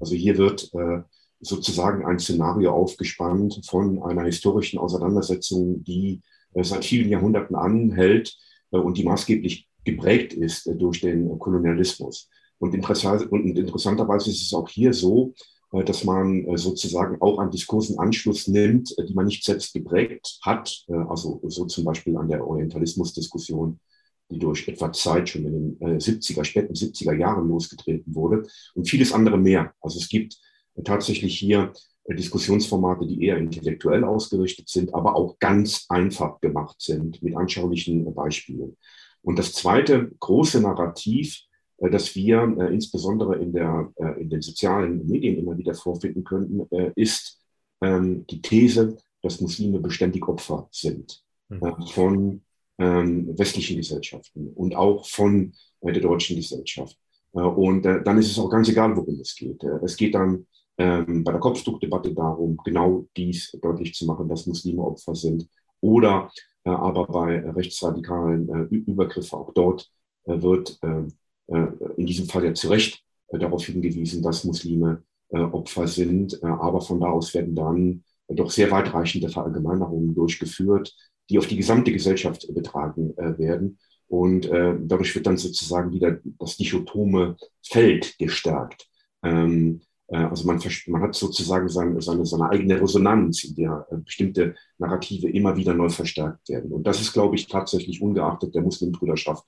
Also 0.01 0.15
hier 0.15 0.37
wird 0.39 0.73
äh, 0.75 1.03
sozusagen 1.41 2.05
ein 2.05 2.19
Szenario 2.19 2.73
aufgespannt 2.73 3.61
von 3.67 4.03
einer 4.03 4.25
historischen 4.25 4.79
Auseinandersetzung, 4.79 5.85
die 5.85 6.23
äh, 6.55 6.65
seit 6.65 6.85
vielen 6.85 7.09
Jahrhunderten 7.09 7.57
anhält 7.57 8.37
äh, 8.73 8.79
und 8.79 8.97
die 8.99 9.05
maßgeblich 9.05 9.69
geprägt 9.85 10.33
ist 10.33 10.71
durch 10.79 11.01
den 11.01 11.39
Kolonialismus. 11.39 12.29
Und, 12.59 12.75
interessant, 12.75 13.31
und 13.31 13.59
interessanterweise 13.59 14.31
ist 14.31 14.43
es 14.43 14.55
auch 14.55 14.69
hier 14.69 14.95
so, 14.95 15.35
äh, 15.75 15.85
dass 15.85 16.05
man 16.05 16.47
äh, 16.47 16.57
sozusagen 16.57 17.21
auch 17.21 17.39
an 17.39 17.51
Diskursen 17.51 17.99
Anschluss 17.99 18.49
nimmt, 18.49 18.97
äh, 18.97 19.05
die 19.05 19.15
man 19.15 19.27
nicht 19.27 19.45
selbst 19.45 19.75
geprägt 19.75 20.39
hat. 20.43 20.85
Also 21.09 21.41
so 21.49 21.67
zum 21.67 21.85
Beispiel 21.85 22.17
an 22.17 22.29
der 22.29 22.47
Orientalismusdiskussion, 22.47 23.79
die 24.31 24.39
durch 24.39 24.67
etwa 24.69 24.93
Zeit 24.93 25.29
schon 25.29 25.45
in 25.45 25.79
den 25.79 26.01
70er, 26.01 26.45
späten 26.45 26.75
70er 26.75 27.15
Jahren 27.15 27.49
losgetreten 27.49 28.15
wurde 28.15 28.47
und 28.75 28.89
vieles 28.89 29.13
andere 29.13 29.39
mehr. 29.39 29.75
Also 29.81 29.99
es 29.99 30.09
gibt 30.09 30.37
tatsächlich 30.85 31.39
hier 31.39 31.73
Diskussionsformate, 32.09 33.07
die 33.07 33.25
eher 33.25 33.39
intellektuell 33.39 34.05
ausgerichtet 34.05 34.69
sind, 34.69 34.95
aber 34.95 35.15
auch 35.17 35.39
ganz 35.39 35.87
einfach 35.89 36.41
gemacht 36.41 36.77
sind 36.81 37.23
mit 37.23 37.37
anschaulichen 37.37 38.13
Beispielen. 38.15 38.77
Und 39.23 39.39
das 39.39 39.53
zweite 39.53 40.11
große 40.21 40.61
Narrativ 40.61 41.47
äh, 41.79 41.91
dass 41.91 42.15
wir 42.15 42.55
äh, 42.59 42.73
insbesondere 42.73 43.37
in, 43.37 43.53
der, 43.53 43.93
äh, 43.97 44.21
in 44.21 44.31
den 44.31 44.43
sozialen 44.43 45.07
Medien 45.07 45.39
immer 45.39 45.57
wieder 45.57 45.75
vorfinden 45.75 46.25
könnten, 46.25 46.67
äh, 46.71 46.93
ist 46.97 47.41
ähm, 47.81 48.27
die 48.29 48.41
These, 48.41 48.97
dass 49.23 49.41
Muslime 49.41 49.81
beständig 49.81 50.27
Opfer 50.29 50.69
sind. 50.71 51.23
Äh, 51.51 51.73
von 51.93 52.43
ähm, 52.79 53.39
westlichen 53.39 53.77
Gesellschaften 53.77 54.53
und 54.55 54.75
auch 54.75 55.07
von 55.07 55.53
äh, 55.81 55.93
der 55.93 56.03
deutschen 56.03 56.37
Gesellschaft. 56.37 56.97
und 57.33 57.83
dann 57.83 58.19
ist 58.19 58.31
es 58.31 58.39
auch 58.39 58.49
ganz 58.49 58.69
egal, 58.69 58.97
worum 58.97 59.19
es 59.21 59.35
geht. 59.35 59.61
es 59.83 59.97
geht 59.97 60.15
dann 60.15 60.47
ähm, 60.79 61.25
bei 61.25 61.33
der 61.33 61.41
Kopftuchdebatte 61.41 62.15
darum, 62.15 62.57
genau 62.65 63.07
dies 63.17 63.51
deutlich 63.61 63.93
zu 63.93 64.07
machen, 64.07 64.29
dass 64.29 64.47
Muslime 64.47 64.83
Opfer 64.83 65.17
sind. 65.17 65.49
Oder 65.81 66.31
aber 66.67 67.07
bei 67.07 67.41
rechtsradikalen 67.51 68.69
Übergriffen 68.69 69.39
auch 69.39 69.53
dort 69.53 69.91
wird 70.25 70.79
äh, 71.49 71.67
in 71.97 72.07
diesem 72.07 72.27
Fall 72.27 72.45
ja 72.45 72.55
zu 72.55 72.69
Recht 72.69 73.03
äh, 73.29 73.39
darauf 73.39 73.65
hingewiesen, 73.65 74.23
dass 74.23 74.45
Muslime 74.45 75.03
äh, 75.31 75.39
Opfer 75.39 75.87
sind. 75.87 76.43
aber 76.43 76.81
von 76.81 77.01
da 77.01 77.09
aus 77.09 77.35
werden 77.35 77.55
dann 77.55 78.05
doch 78.29 78.51
sehr 78.51 78.71
weitreichende 78.71 79.29
Verallgemeinerungen 79.29 80.15
durchgeführt, 80.15 80.95
die 81.31 81.39
auf 81.39 81.47
die 81.47 81.57
gesamte 81.57 81.93
Gesellschaft 81.93 82.47
betragen 82.55 83.15
werden. 83.17 83.79
Und 84.09 84.45
dadurch 84.47 85.15
wird 85.15 85.27
dann 85.27 85.39
sozusagen 85.39 85.93
wieder 85.93 86.19
das 86.39 86.57
dichotome 86.57 87.37
Feld 87.67 88.17
gestärkt. 88.19 88.87
Ähm, 89.23 89.81
also 90.09 90.47
man, 90.47 90.61
man, 90.87 91.03
hat 91.03 91.15
sozusagen 91.15 91.69
seine, 91.69 92.01
seine, 92.01 92.27
seine, 92.27 92.51
eigene 92.51 92.81
Resonanz, 92.81 93.45
in 93.45 93.55
der 93.57 93.87
bestimmte 94.05 94.55
Narrative 94.79 95.31
immer 95.31 95.57
wieder 95.57 95.73
neu 95.73 95.89
verstärkt 95.89 96.49
werden. 96.51 96.73
Und 96.73 96.87
das 96.87 97.01
ist, 97.01 97.13
glaube 97.13 97.37
ich, 97.37 97.49
tatsächlich 97.49 98.03
ungeachtet 98.03 98.55
der 98.55 98.63
Muslimbrüderschaft 98.63 99.45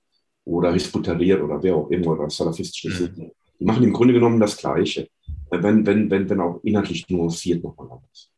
oder 0.47 0.73
Hisbut-Tahrir 0.73 1.45
oder 1.45 1.62
wer 1.62 1.77
auch 1.77 1.91
immer 1.91 2.12
oder 2.12 2.31
salafistische 2.31 3.12
mhm. 3.15 3.31
Die 3.59 3.65
machen 3.65 3.85
im 3.85 3.93
Grunde 3.93 4.15
genommen 4.15 4.41
das 4.41 4.57
Gleiche, 4.57 5.09
äh, 5.51 5.62
wenn, 5.62 5.87
wenn, 5.87 6.11
wenn, 6.11 6.29
wenn 6.29 6.41
auch 6.41 6.61
inhaltlich 6.62 7.09
nuanciert 7.09 7.62
nochmal 7.62 7.91
anders. 7.91 8.31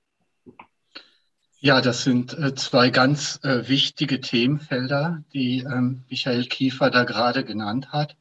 Ja, 1.60 1.80
das 1.80 2.04
sind 2.04 2.38
äh, 2.38 2.54
zwei 2.54 2.90
ganz 2.90 3.40
äh, 3.42 3.66
wichtige 3.66 4.20
Themenfelder, 4.20 5.24
die 5.32 5.58
ähm, 5.60 6.04
Michael 6.08 6.44
Kiefer 6.46 6.88
da 6.90 7.02
gerade 7.02 7.44
genannt 7.44 7.90
hat. 7.90 8.16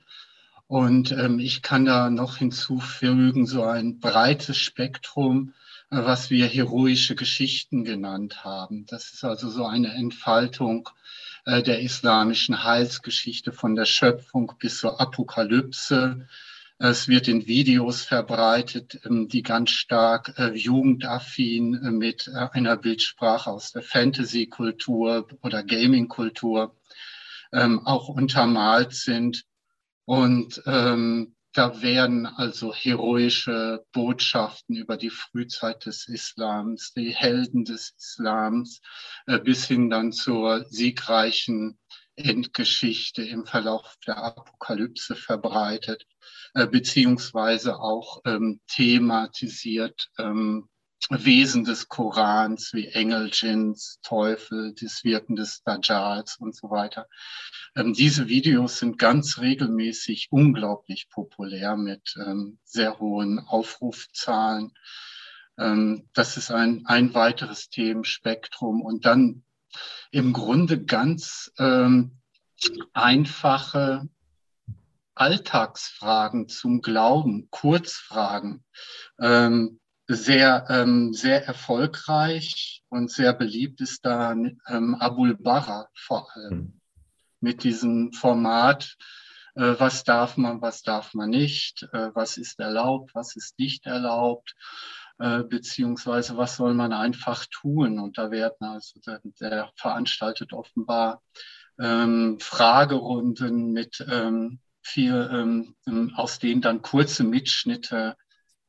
Und 0.65 1.11
ähm, 1.11 1.37
ich 1.37 1.61
kann 1.61 1.85
da 1.85 2.09
noch 2.09 2.37
hinzufügen, 2.37 3.45
so 3.45 3.63
ein 3.63 3.99
breites 3.99 4.57
Spektrum, 4.57 5.53
äh, 5.91 5.97
was 5.97 6.31
wir 6.31 6.47
heroische 6.47 7.13
Geschichten 7.13 7.83
genannt 7.83 8.43
haben. 8.43 8.87
Das 8.87 9.13
ist 9.13 9.23
also 9.23 9.49
so 9.49 9.65
eine 9.65 9.93
Entfaltung 9.93 10.89
der 11.45 11.79
islamischen 11.79 12.65
Heilsgeschichte 12.65 13.53
von 13.53 13.77
der 13.77 13.85
Schöpfung 13.85 14.51
bis 14.59 14.79
zur 14.79 14.99
Apokalypse. 14.99 16.27
Es 16.79 17.07
wird 17.07 17.27
in 17.27 17.47
Videos 17.47 18.03
verbreitet, 18.03 18.99
ähm, 19.03 19.27
die 19.27 19.41
ganz 19.41 19.71
stark 19.71 20.37
äh, 20.37 20.53
jugendaffin 20.53 21.73
äh, 21.73 21.91
mit 21.91 22.29
einer 22.29 22.77
Bildsprache 22.77 23.49
aus 23.49 23.71
der 23.71 23.81
Fantasy-Kultur 23.81 25.27
oder 25.41 25.63
Gaming-Kultur 25.63 26.75
ähm, 27.51 27.85
auch 27.85 28.09
untermalt 28.09 28.93
sind. 28.93 29.43
Und 30.05 30.61
ähm, 30.67 31.35
da 31.51 31.81
werden 31.81 32.27
also 32.27 32.71
heroische 32.71 33.83
Botschaften 33.91 34.75
über 34.75 34.97
die 34.97 35.09
Frühzeit 35.09 35.87
des 35.87 36.07
Islams, 36.07 36.93
die 36.93 37.09
Helden 37.15 37.65
des 37.65 37.95
Islams, 37.97 38.81
äh, 39.25 39.39
bis 39.39 39.65
hin 39.65 39.89
dann 39.89 40.11
zur 40.11 40.65
siegreichen 40.69 41.79
Endgeschichte 42.17 43.23
im 43.23 43.45
Verlauf 43.45 43.95
der 44.05 44.17
Apokalypse 44.17 45.15
verbreitet, 45.15 46.05
äh, 46.53 46.67
beziehungsweise 46.67 47.79
auch 47.79 48.21
ähm, 48.25 48.59
thematisiert 48.67 50.09
ähm, 50.17 50.67
Wesen 51.09 51.63
des 51.63 51.87
Korans 51.87 52.73
wie 52.73 52.87
Engel, 52.87 53.29
Djinns, 53.29 53.99
Teufel, 54.01 54.73
das 54.79 55.03
Wirken 55.03 55.35
des 55.35 55.61
Dajjals 55.63 56.37
und 56.37 56.55
so 56.55 56.69
weiter. 56.69 57.07
Ähm, 57.75 57.93
diese 57.93 58.27
Videos 58.27 58.79
sind 58.79 58.97
ganz 58.97 59.39
regelmäßig 59.39 60.27
unglaublich 60.31 61.09
populär 61.09 61.77
mit 61.77 62.15
ähm, 62.17 62.57
sehr 62.63 62.99
hohen 62.99 63.39
Aufrufzahlen. 63.39 64.73
Ähm, 65.57 66.09
das 66.13 66.35
ist 66.35 66.51
ein, 66.51 66.83
ein 66.87 67.13
weiteres 67.13 67.69
Themenspektrum. 67.69 68.81
Und 68.81 69.05
dann 69.05 69.43
im 70.11 70.33
Grunde 70.33 70.83
ganz 70.83 71.51
ähm, 71.57 72.19
einfache 72.93 74.07
Alltagsfragen 75.15 76.47
zum 76.47 76.81
Glauben, 76.81 77.47
Kurzfragen. 77.49 78.63
Ähm, 79.19 79.79
sehr, 80.07 80.65
ähm, 80.69 81.13
sehr 81.13 81.45
erfolgreich 81.45 82.83
und 82.89 83.11
sehr 83.11 83.33
beliebt 83.33 83.81
ist 83.81 84.05
da 84.05 84.31
ähm, 84.31 84.95
Abul 84.95 85.35
Barra 85.35 85.89
vor 85.93 86.33
allem. 86.33 86.57
Mhm. 86.57 86.81
Mit 87.41 87.63
diesem 87.63 88.13
Format, 88.13 88.95
äh, 89.55 89.75
was 89.77 90.03
darf 90.05 90.37
man, 90.37 90.61
was 90.61 90.81
darf 90.81 91.13
man 91.13 91.29
nicht, 91.29 91.83
äh, 91.91 92.09
was 92.13 92.37
ist 92.37 92.59
erlaubt, 92.59 93.13
was 93.15 93.35
ist 93.35 93.59
nicht 93.59 93.85
erlaubt, 93.85 94.55
äh, 95.19 95.43
beziehungsweise 95.43 96.37
was 96.37 96.55
soll 96.55 96.73
man 96.73 96.93
einfach 96.93 97.45
tun. 97.45 97.99
Und 97.99 98.17
da 98.17 98.31
werden 98.31 98.67
also 98.67 98.99
der, 99.05 99.21
der 99.39 99.71
veranstaltet 99.75 100.53
offenbar 100.53 101.21
ähm, 101.79 102.37
Fragerunden 102.39 103.71
mit 103.71 104.05
ähm, 104.09 104.59
viel, 104.81 105.29
ähm, 105.85 106.13
aus 106.15 106.39
denen 106.39 106.61
dann 106.61 106.81
kurze 106.81 107.23
Mitschnitte 107.23 108.15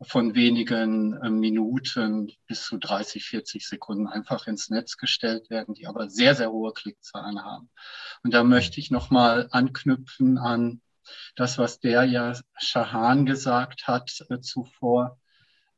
von 0.00 0.34
wenigen 0.34 1.14
äh, 1.14 1.30
Minuten 1.30 2.30
bis 2.46 2.66
zu 2.66 2.78
30, 2.78 3.24
40 3.24 3.66
Sekunden 3.66 4.06
einfach 4.06 4.46
ins 4.46 4.70
Netz 4.70 4.96
gestellt 4.96 5.50
werden, 5.50 5.74
die 5.74 5.87
aber 5.87 6.08
sehr, 6.08 6.34
sehr 6.34 6.52
hohe 6.52 6.72
Klickzahlen 6.72 7.44
haben. 7.44 7.70
Und 8.22 8.32
da 8.32 8.44
möchte 8.44 8.78
ich 8.80 8.90
nochmal 8.90 9.48
anknüpfen 9.50 10.38
an 10.38 10.80
das, 11.37 11.58
was 11.58 11.80
der 11.80 12.04
ja 12.04 12.32
Shahan 12.58 13.26
gesagt 13.26 13.88
hat 13.88 14.24
äh, 14.28 14.40
zuvor. 14.40 15.18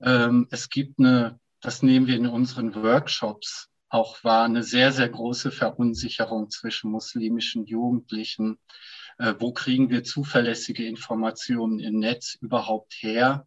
Ähm, 0.02 0.46
es 0.50 0.68
gibt 0.68 0.98
eine, 0.98 1.38
das 1.60 1.82
nehmen 1.82 2.06
wir 2.06 2.16
in 2.16 2.26
unseren 2.26 2.74
Workshops 2.74 3.68
auch 3.88 4.22
wahr, 4.24 4.44
eine 4.44 4.62
sehr, 4.62 4.92
sehr 4.92 5.08
große 5.08 5.50
Verunsicherung 5.50 6.50
zwischen 6.50 6.90
muslimischen 6.90 7.64
Jugendlichen. 7.66 8.58
Äh, 9.18 9.34
wo 9.38 9.52
kriegen 9.52 9.90
wir 9.90 10.04
zuverlässige 10.04 10.86
Informationen 10.86 11.80
im 11.80 11.98
Netz 11.98 12.36
überhaupt 12.40 12.94
her? 13.00 13.46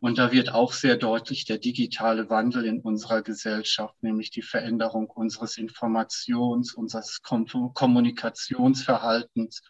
Und 0.00 0.18
da 0.18 0.32
wird 0.32 0.52
auch 0.52 0.74
sehr 0.74 0.98
deutlich 0.98 1.46
der 1.46 1.56
digitale 1.56 2.28
Wandel 2.28 2.66
in 2.66 2.80
unserer 2.80 3.22
Gesellschaft, 3.22 3.94
nämlich 4.02 4.30
die 4.30 4.42
Veränderung 4.42 5.08
unseres 5.08 5.56
Informations, 5.56 6.74
unseres 6.74 7.22
Kommunikationsverhaltens, 7.22 9.62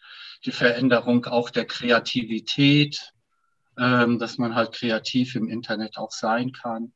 die 0.44 0.50
Veränderung 0.50 1.26
auch 1.26 1.50
der 1.50 1.66
Kreativität, 1.66 3.13
ähm, 3.78 4.18
dass 4.18 4.38
man 4.38 4.54
halt 4.54 4.72
kreativ 4.72 5.34
im 5.34 5.48
Internet 5.48 5.96
auch 5.96 6.12
sein 6.12 6.52
kann. 6.52 6.92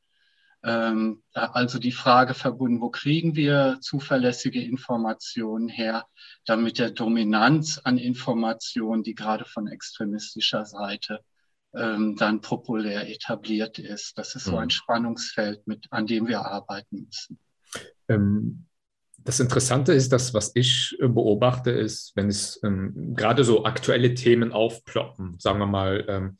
Ähm, 0.61 1.23
also 1.33 1.79
die 1.79 1.91
Frage 1.91 2.33
verbunden, 2.33 2.81
wo 2.81 2.89
kriegen 2.89 3.35
wir 3.35 3.77
zuverlässige 3.81 4.61
Informationen 4.61 5.69
her, 5.69 6.05
damit 6.45 6.79
der 6.79 6.91
Dominanz 6.91 7.79
an 7.83 7.97
Informationen, 7.97 9.03
die 9.03 9.15
gerade 9.15 9.45
von 9.45 9.67
extremistischer 9.67 10.65
Seite 10.65 11.21
ähm, 11.73 12.15
dann 12.17 12.41
populär 12.41 13.09
etabliert 13.09 13.79
ist. 13.79 14.17
Das 14.17 14.35
ist 14.35 14.45
so 14.45 14.57
ein 14.57 14.65
mhm. 14.65 14.71
Spannungsfeld, 14.71 15.65
mit, 15.67 15.87
an 15.91 16.07
dem 16.07 16.27
wir 16.27 16.41
arbeiten 16.41 17.05
müssen. 17.05 17.39
Ähm, 18.09 18.65
das 19.23 19.39
Interessante 19.39 19.93
ist, 19.93 20.11
dass 20.11 20.33
was 20.33 20.51
ich 20.55 20.97
äh, 20.99 21.07
beobachte, 21.07 21.71
ist, 21.71 22.13
wenn 22.15 22.27
es 22.27 22.59
ähm, 22.63 23.13
gerade 23.15 23.43
so 23.43 23.65
aktuelle 23.65 24.13
Themen 24.13 24.51
aufploppen, 24.51 25.35
sagen 25.39 25.59
wir 25.59 25.67
mal, 25.67 26.05
ähm, 26.07 26.37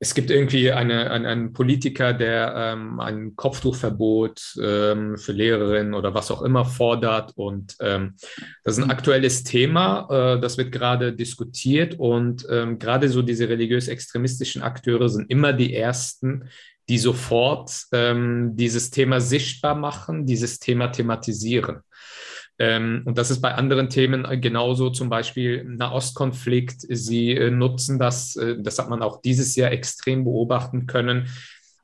es 0.00 0.14
gibt 0.14 0.30
irgendwie 0.30 0.70
eine, 0.72 1.10
eine, 1.10 1.28
einen 1.28 1.52
Politiker, 1.52 2.12
der 2.12 2.54
ähm, 2.56 3.00
ein 3.00 3.34
Kopftuchverbot 3.36 4.58
ähm, 4.62 5.16
für 5.16 5.32
Lehrerinnen 5.32 5.94
oder 5.94 6.14
was 6.14 6.30
auch 6.30 6.42
immer 6.42 6.64
fordert 6.64 7.32
und 7.36 7.76
ähm, 7.80 8.14
das 8.64 8.78
ist 8.78 8.84
ein 8.84 8.90
aktuelles 8.90 9.44
Thema, 9.44 10.08
äh, 10.10 10.40
das 10.40 10.58
wird 10.58 10.72
gerade 10.72 11.12
diskutiert 11.12 11.98
und 11.98 12.46
ähm, 12.50 12.78
gerade 12.78 13.08
so 13.08 13.22
diese 13.22 13.48
religiös-extremistischen 13.48 14.62
Akteure 14.62 15.08
sind 15.08 15.30
immer 15.30 15.52
die 15.52 15.74
ersten, 15.74 16.48
die 16.88 16.98
sofort 16.98 17.84
dieses 17.92 18.90
Thema 18.90 19.20
sichtbar 19.20 19.74
machen, 19.74 20.24
dieses 20.24 20.58
Thema 20.58 20.88
thematisieren. 20.88 21.82
Ähm, 22.58 23.02
und 23.04 23.16
das 23.16 23.30
ist 23.30 23.40
bei 23.40 23.54
anderen 23.54 23.88
Themen 23.88 24.26
genauso, 24.40 24.90
zum 24.90 25.08
Beispiel 25.08 25.64
Nahostkonflikt. 25.64 26.86
Sie 26.88 27.30
äh, 27.30 27.50
nutzen 27.50 27.98
das, 27.98 28.34
äh, 28.36 28.56
das 28.58 28.78
hat 28.78 28.88
man 28.88 29.02
auch 29.02 29.20
dieses 29.22 29.54
Jahr 29.54 29.70
extrem 29.70 30.24
beobachten 30.24 30.86
können, 30.86 31.28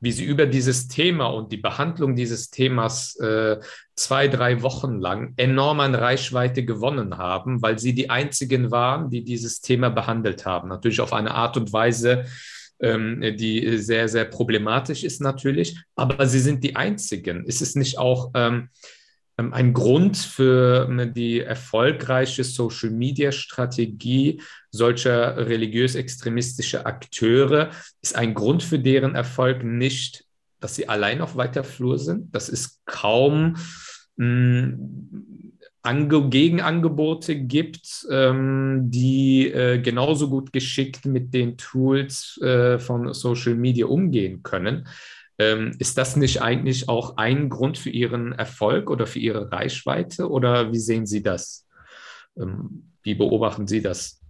wie 0.01 0.11
sie 0.11 0.25
über 0.25 0.45
dieses 0.45 0.89
Thema 0.89 1.27
und 1.27 1.53
die 1.53 1.57
Behandlung 1.57 2.15
dieses 2.15 2.49
Themas 2.49 3.15
äh, 3.15 3.57
zwei, 3.95 4.27
drei 4.27 4.61
Wochen 4.61 4.99
lang 4.99 5.33
enorm 5.37 5.79
an 5.79 5.95
Reichweite 5.95 6.65
gewonnen 6.65 7.17
haben, 7.17 7.61
weil 7.61 7.79
sie 7.79 7.93
die 7.93 8.09
einzigen 8.09 8.69
waren, 8.69 9.09
die 9.09 9.23
dieses 9.23 9.61
Thema 9.61 9.89
behandelt 9.89 10.45
haben. 10.45 10.67
Natürlich 10.67 10.99
auf 10.99 11.13
eine 11.13 11.33
Art 11.33 11.55
und 11.55 11.71
Weise, 11.71 12.25
ähm, 12.79 13.21
die 13.37 13.77
sehr, 13.77 14.07
sehr 14.07 14.25
problematisch 14.25 15.03
ist 15.03 15.21
natürlich, 15.21 15.77
aber 15.95 16.25
sie 16.27 16.39
sind 16.39 16.63
die 16.63 16.75
einzigen. 16.75 17.45
Ist 17.45 17.61
es 17.61 17.75
nicht 17.75 17.97
auch 17.97 18.31
ähm, 18.33 18.69
ähm, 19.37 19.53
ein 19.53 19.73
Grund 19.73 20.17
für 20.17 20.87
die 21.07 21.41
erfolgreiche 21.41 22.43
Social-Media-Strategie 22.43 24.41
solcher 24.71 25.37
religiös-extremistischer 25.37 26.85
Akteure 26.85 27.71
ist 28.01 28.15
ein 28.15 28.33
Grund 28.33 28.63
für 28.63 28.79
deren 28.79 29.15
Erfolg 29.15 29.63
nicht, 29.63 30.25
dass 30.59 30.75
sie 30.75 30.89
allein 30.89 31.21
auf 31.21 31.35
weiter 31.35 31.63
Flur 31.63 31.99
sind. 31.99 32.33
Das 32.35 32.49
ist 32.49 32.81
kaum 32.85 33.57
mh, 34.17 34.77
hm, 35.85 36.29
Gegenangebote 36.29 37.35
gibt, 37.35 38.07
ähm, 38.09 38.89
die 38.89 39.51
äh, 39.51 39.79
genauso 39.79 40.29
gut 40.29 40.51
geschickt 40.51 41.05
mit 41.05 41.33
den 41.33 41.57
Tools 41.57 42.39
äh, 42.41 42.79
von 42.79 43.13
Social 43.13 43.55
Media 43.55 43.85
umgehen 43.85 44.43
können. 44.43 44.87
Ähm, 45.37 45.75
ist 45.79 45.97
das 45.97 46.15
nicht 46.15 46.41
eigentlich 46.41 46.87
auch 46.87 47.17
ein 47.17 47.49
Grund 47.49 47.77
für 47.77 47.89
Ihren 47.89 48.31
Erfolg 48.31 48.89
oder 48.89 49.05
für 49.05 49.19
Ihre 49.19 49.51
Reichweite 49.51 50.29
oder 50.29 50.71
wie 50.71 50.79
sehen 50.79 51.05
Sie 51.05 51.21
das? 51.21 51.67
Ähm, 52.37 52.91
wie 53.03 53.15
beobachten 53.15 53.67
Sie 53.67 53.81
das? 53.81 54.21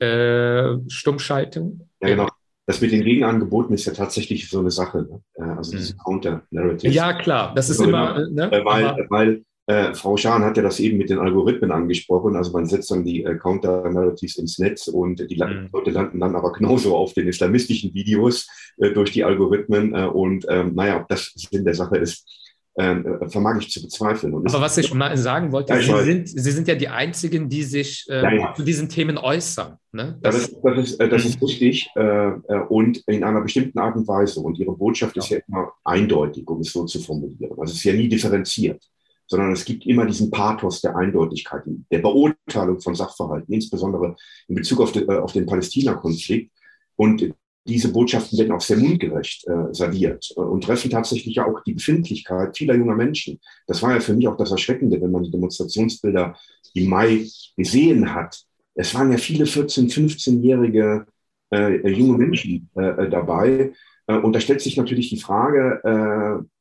Äh, 0.00 0.78
Stummschaltung? 0.88 1.88
Ja, 2.00 2.08
genau. 2.08 2.28
Das 2.66 2.80
mit 2.80 2.92
den 2.92 3.04
Gegenangeboten 3.04 3.74
ist 3.74 3.84
ja 3.84 3.92
tatsächlich 3.92 4.48
so 4.48 4.60
eine 4.60 4.70
Sache. 4.70 5.02
Ne? 5.02 5.20
Äh, 5.34 5.56
also 5.56 5.72
diese 5.72 5.92
hm. 5.92 5.98
Counter-Narrative. 5.98 6.92
Ja, 6.92 7.12
klar. 7.12 7.52
Das 7.54 7.68
ist 7.68 7.80
also 7.80 7.90
immer. 7.90 8.16
immer 8.16 8.30
ne? 8.30 8.62
Weil, 8.64 9.06
weil 9.10 9.44
äh, 9.66 9.94
Frau 9.94 10.16
Schahn 10.16 10.44
hat 10.44 10.56
ja 10.56 10.62
das 10.62 10.80
eben 10.80 10.98
mit 10.98 11.10
den 11.10 11.18
Algorithmen 11.18 11.72
angesprochen. 11.72 12.36
Also 12.36 12.52
man 12.52 12.66
setzt 12.66 12.90
dann 12.90 13.04
die 13.04 13.24
äh, 13.24 13.36
Counter-Narratives 13.36 14.36
ins 14.36 14.58
Netz 14.58 14.88
und 14.88 15.18
die 15.30 15.42
mhm. 15.42 15.68
Leute 15.72 15.90
landen 15.90 16.20
dann 16.20 16.36
aber 16.36 16.52
genauso 16.52 16.96
auf 16.96 17.14
den 17.14 17.28
islamistischen 17.28 17.94
Videos 17.94 18.48
äh, 18.78 18.90
durch 18.90 19.12
die 19.12 19.24
Algorithmen. 19.24 19.94
Äh, 19.94 20.06
und 20.06 20.44
ähm, 20.48 20.74
naja, 20.74 21.00
ob 21.00 21.08
das 21.08 21.32
Sinn 21.34 21.64
der 21.64 21.74
Sache 21.74 21.96
ist, 21.96 22.26
äh, 22.74 23.28
vermag 23.28 23.58
ich 23.60 23.70
zu 23.70 23.82
bezweifeln. 23.82 24.34
Und 24.34 24.48
aber 24.48 24.62
was 24.62 24.76
ich 24.78 24.92
mal 24.92 25.16
sagen 25.16 25.52
wollte, 25.52 25.74
ja, 25.74 25.80
Sie, 25.80 26.04
sind, 26.04 26.28
Sie 26.28 26.50
sind 26.50 26.66
ja 26.66 26.74
die 26.74 26.88
Einzigen, 26.88 27.48
die 27.48 27.62
sich 27.62 28.06
äh, 28.08 28.22
ja, 28.22 28.32
ja. 28.32 28.54
zu 28.54 28.62
diesen 28.62 28.88
Themen 28.88 29.16
äußern. 29.16 29.78
Ne? 29.92 30.18
Das, 30.22 30.50
das, 30.50 30.62
das, 30.62 30.90
ist, 30.90 31.00
das 31.00 31.24
ist 31.24 31.42
richtig 31.42 31.88
und 32.68 32.98
in 33.06 33.22
einer 33.22 33.40
bestimmten 33.42 33.78
Art 33.78 33.96
und 33.96 34.08
Weise. 34.08 34.40
Und 34.40 34.58
Ihre 34.58 34.72
Botschaft 34.72 35.16
ist 35.16 35.28
ja 35.28 35.38
immer 35.46 35.72
eindeutig, 35.84 36.48
um 36.48 36.60
es 36.60 36.72
so 36.72 36.84
zu 36.84 36.98
formulieren. 36.98 37.52
Also 37.52 37.72
es 37.72 37.74
ist 37.74 37.84
ja 37.84 37.92
nie 37.92 38.08
differenziert 38.08 38.82
sondern 39.26 39.52
es 39.52 39.64
gibt 39.64 39.86
immer 39.86 40.06
diesen 40.06 40.30
Pathos 40.30 40.80
der 40.80 40.96
Eindeutigkeit, 40.96 41.62
der 41.90 41.98
Beurteilung 41.98 42.80
von 42.80 42.94
Sachverhalten, 42.94 43.52
insbesondere 43.54 44.16
in 44.48 44.54
Bezug 44.54 44.80
auf, 44.80 44.92
den, 44.92 45.08
äh, 45.08 45.16
auf 45.16 45.32
den 45.32 45.46
Palästina-Konflikt. 45.46 46.52
Und 46.96 47.34
diese 47.66 47.92
Botschaften 47.92 48.38
werden 48.38 48.52
auch 48.52 48.60
sehr 48.60 48.76
mundgerecht 48.76 49.46
äh, 49.46 49.72
serviert 49.72 50.32
äh, 50.36 50.40
und 50.40 50.64
treffen 50.64 50.90
tatsächlich 50.90 51.36
ja 51.36 51.46
auch 51.46 51.62
die 51.64 51.74
Befindlichkeit 51.74 52.56
vieler 52.56 52.74
junger 52.74 52.96
Menschen. 52.96 53.40
Das 53.66 53.82
war 53.82 53.92
ja 53.92 54.00
für 54.00 54.14
mich 54.14 54.28
auch 54.28 54.36
das 54.36 54.50
Erschreckende, 54.50 55.00
wenn 55.00 55.10
man 55.10 55.24
die 55.24 55.30
Demonstrationsbilder 55.30 56.36
im 56.74 56.88
Mai 56.88 57.26
gesehen 57.56 58.14
hat. 58.14 58.44
Es 58.74 58.94
waren 58.94 59.12
ja 59.12 59.18
viele 59.18 59.44
14-, 59.44 59.92
15-jährige 59.92 61.06
äh, 61.52 61.88
junge 61.90 62.18
Menschen 62.18 62.68
äh, 62.74 63.08
dabei, 63.08 63.72
äh, 64.06 64.18
und 64.18 64.34
da 64.34 64.40
stellt 64.40 64.60
sich 64.60 64.76
natürlich 64.76 65.10
die 65.10 65.20
Frage, 65.20 65.80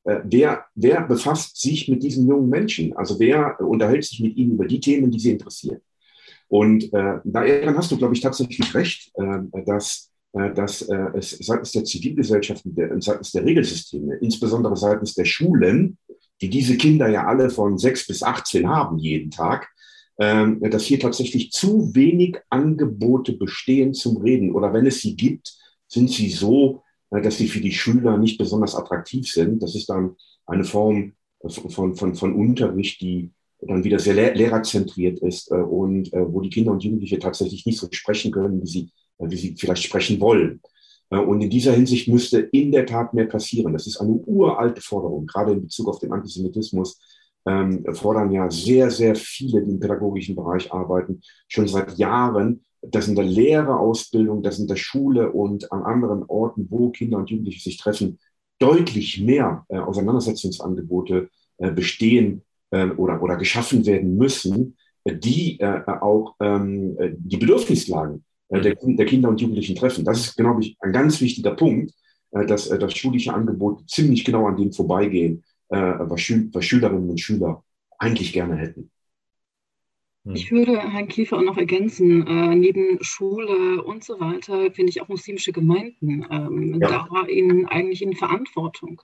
äh, 0.06 0.12
äh, 0.12 0.22
wer, 0.24 0.66
wer 0.76 1.02
befasst 1.02 1.60
sich 1.60 1.88
mit 1.88 2.04
diesen 2.04 2.28
jungen 2.28 2.50
Menschen? 2.50 2.96
Also 2.96 3.20
wer 3.20 3.60
unterhält 3.60 4.04
sich 4.06 4.20
mit 4.20 4.36
ihnen 4.36 4.54
über 4.54 4.66
die 4.66 4.80
Themen, 4.80 5.12
die 5.12 5.20
sie 5.20 5.32
interessieren? 5.32 5.82
Und 6.48 6.86
äh, 6.94 7.20
daran 7.24 7.78
hast 7.78 7.92
du, 7.92 7.98
glaube 7.98 8.14
ich, 8.14 8.22
tatsächlich 8.22 8.74
recht, 8.76 9.12
äh, 9.16 9.64
dass, 9.66 10.12
äh, 10.12 10.13
dass 10.34 10.82
äh, 10.84 11.12
es 11.16 11.32
seitens 11.32 11.72
der 11.74 11.84
Zivilgesellschaft 11.84 12.64
seitens 13.00 13.32
der 13.32 13.46
Regelsysteme, 13.46 14.16
insbesondere 14.16 14.76
seitens 14.76 15.14
der 15.14 15.26
Schulen, 15.26 15.98
die 16.42 16.50
diese 16.50 16.76
Kinder 16.76 17.08
ja 17.08 17.26
alle 17.26 17.50
von 17.50 17.78
sechs 17.78 18.08
bis 18.08 18.24
18 18.24 18.68
haben 18.68 18.98
jeden 18.98 19.30
Tag, 19.30 19.70
äh, 20.18 20.70
dass 20.70 20.86
hier 20.86 21.00
tatsächlich 21.00 21.52
zu 21.52 21.94
wenig 21.94 22.40
Angebote 22.50 23.34
bestehen 23.34 23.94
zum 23.94 24.18
Reden. 24.18 24.54
Oder 24.54 24.74
wenn 24.74 24.88
es 24.88 25.02
sie 25.02 25.16
gibt, 25.16 25.54
sind 25.88 26.10
sie 26.10 26.30
so 26.30 26.84
dass 27.22 27.38
sie 27.38 27.48
für 27.48 27.62
die 27.62 27.72
Schüler 27.72 28.18
nicht 28.18 28.38
besonders 28.38 28.76
attraktiv 28.76 29.32
sind. 29.32 29.62
Das 29.62 29.76
ist 29.76 29.90
dann 29.90 30.16
eine 30.46 30.64
Form 30.64 31.14
von, 31.48 31.94
von, 31.96 32.16
von 32.16 32.36
Unterricht, 32.36 33.02
die 33.02 33.32
dann 33.62 33.84
wieder 33.84 34.00
sehr 34.00 34.34
lehrerzentriert 34.34 35.20
ist 35.20 35.52
äh, 35.52 35.56
und 35.56 36.12
äh, 36.14 36.34
wo 36.34 36.42
die 36.42 36.50
Kinder 36.50 36.72
und 36.72 36.84
Jugendliche 36.84 37.20
tatsächlich 37.20 37.66
nicht 37.66 37.80
so 37.80 37.88
sprechen 37.92 38.32
können, 38.32 38.62
wie 38.62 38.68
sie, 38.68 38.80
äh, 38.82 38.90
wie 39.20 39.38
sie 39.38 39.56
vielleicht 39.58 39.84
sprechen 39.84 40.20
wollen. 40.20 40.62
Und 41.10 41.42
in 41.42 41.50
dieser 41.50 41.74
Hinsicht 41.74 42.08
müsste 42.08 42.40
in 42.40 42.72
der 42.72 42.88
Tat 42.88 43.14
mehr 43.14 43.28
passieren. 43.28 43.74
Das 43.74 43.86
ist 43.86 43.98
eine 43.98 44.14
uralte 44.14 44.82
Forderung, 44.82 45.28
gerade 45.28 45.52
in 45.52 45.62
Bezug 45.62 45.88
auf 45.88 46.00
den 46.00 46.12
Antisemitismus. 46.12 47.00
Ähm, 47.46 47.86
fordern 47.94 48.32
ja 48.32 48.50
sehr, 48.50 48.90
sehr 48.90 49.16
viele, 49.16 49.64
die 49.64 49.72
im 49.72 49.80
pädagogischen 49.80 50.36
Bereich 50.36 50.72
arbeiten, 50.72 51.22
schon 51.48 51.68
seit 51.68 51.98
Jahren, 51.98 52.64
das 52.82 53.08
in 53.08 53.16
der 53.16 53.26
Lehrerausbildung, 53.26 54.44
das 54.44 54.60
in 54.60 54.68
der 54.68 54.76
Schule 54.76 55.32
und 55.32 55.72
an 55.72 55.84
anderen 55.84 56.24
Orten, 56.28 56.68
wo 56.70 56.90
Kinder 56.90 57.18
und 57.18 57.30
Jugendliche 57.30 57.62
sich 57.62 57.78
treffen, 57.78 58.18
deutlich 58.60 59.22
mehr 59.22 59.66
äh, 59.70 59.78
Auseinandersetzungsangebote 59.78 61.30
äh, 61.58 61.72
bestehen 61.72 62.44
äh, 62.72 62.88
oder, 62.92 63.22
oder 63.22 63.36
geschaffen 63.36 63.86
werden 63.86 64.16
müssen, 64.16 64.78
die 65.06 65.60
äh, 65.60 65.82
auch 65.86 66.36
ähm, 66.40 66.98
die 67.18 67.38
Bedürfnislagen 67.38 68.24
äh, 68.50 68.62
der, 68.62 68.76
der, 68.82 69.06
Kinder 69.06 69.30
und 69.30 69.42
Jugendlichen 69.42 69.76
treffen. 69.76 70.06
Das 70.06 70.20
ist, 70.20 70.36
glaube 70.36 70.62
ich, 70.62 70.78
ein 70.80 70.92
ganz 70.92 71.22
wichtiger 71.22 71.56
Punkt, 71.56 71.94
äh, 72.32 72.46
dass 72.46 72.70
das 72.70 72.96
schulische 72.96 73.34
Angebot 73.34 73.90
ziemlich 73.90 74.24
genau 74.26 74.48
an 74.48 74.58
dem 74.58 74.72
vorbeigehen, 74.72 75.44
was, 75.70 76.22
Schül 76.22 76.50
was 76.54 76.66
Schülerinnen 76.66 77.10
und 77.10 77.20
Schüler 77.20 77.64
eigentlich 77.98 78.32
gerne 78.32 78.56
hätten. 78.58 78.92
Hm. 80.26 80.36
Ich 80.36 80.52
würde 80.52 80.80
Herrn 80.80 81.10
Kiefer 81.10 81.38
auch 81.38 81.42
noch 81.42 81.58
ergänzen, 81.58 82.26
äh, 82.26 82.56
neben 82.56 82.98
Schule 83.04 83.84
und 83.84 84.06
so 84.06 84.22
weiter 84.22 84.72
finde 84.72 84.90
ich 84.90 85.02
auch 85.02 85.10
muslimische 85.10 85.52
Gemeinden 85.52 86.26
ähm, 86.32 86.80
ja. 86.80 87.08
da 87.12 87.26
in, 87.28 87.66
eigentlich 87.66 88.02
in 88.02 88.16
Verantwortung. 88.16 89.02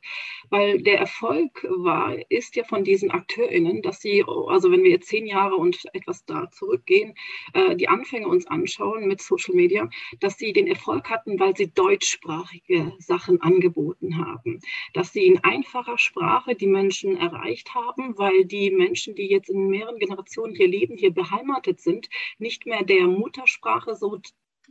Weil 0.50 0.82
der 0.82 0.98
Erfolg 1.00 1.68
war, 1.70 2.16
ist 2.30 2.56
ja 2.56 2.64
von 2.64 2.86
diesen 2.86 3.12
AkteurInnen, 3.12 3.82
dass 3.82 4.00
sie, 4.00 4.24
also 4.48 4.72
wenn 4.72 4.84
wir 4.84 4.92
jetzt 4.92 5.10
zehn 5.10 5.26
Jahre 5.28 5.56
und 5.56 5.84
etwas 5.94 6.24
da 6.24 6.50
zurückgehen, 6.52 7.14
äh, 7.54 7.76
die 7.76 7.90
Anfänge 7.90 8.28
uns 8.28 8.48
anschauen 8.48 9.06
mit 9.06 9.22
Social 9.22 9.56
Media, 9.56 9.90
dass 10.22 10.38
sie 10.38 10.54
den 10.54 10.68
Erfolg 10.68 11.10
hatten, 11.10 11.38
weil 11.38 11.56
sie 11.56 11.70
deutschsprachige 11.74 12.94
Sachen 13.00 13.42
angeboten 13.42 14.18
haben. 14.18 14.62
Dass 14.94 15.12
sie 15.12 15.28
in 15.28 15.44
einfacher 15.44 15.98
Sprache 15.98 16.56
die 16.56 16.68
Menschen 16.68 17.18
erreicht 17.18 17.76
haben, 17.76 18.18
weil 18.18 18.46
die 18.46 18.72
Menschen, 18.72 19.16
die 19.16 19.28
jetzt 19.28 19.50
in 19.50 19.68
mehreren 19.68 20.00
Generationen 20.00 20.56
hier 20.56 20.68
leben, 20.68 20.96
hier 20.96 21.09
hier 21.10 21.14
beheimatet 21.14 21.80
sind, 21.80 22.10
nicht 22.38 22.66
mehr 22.66 22.84
der 22.84 23.08
Muttersprache 23.08 23.96
so 23.96 24.20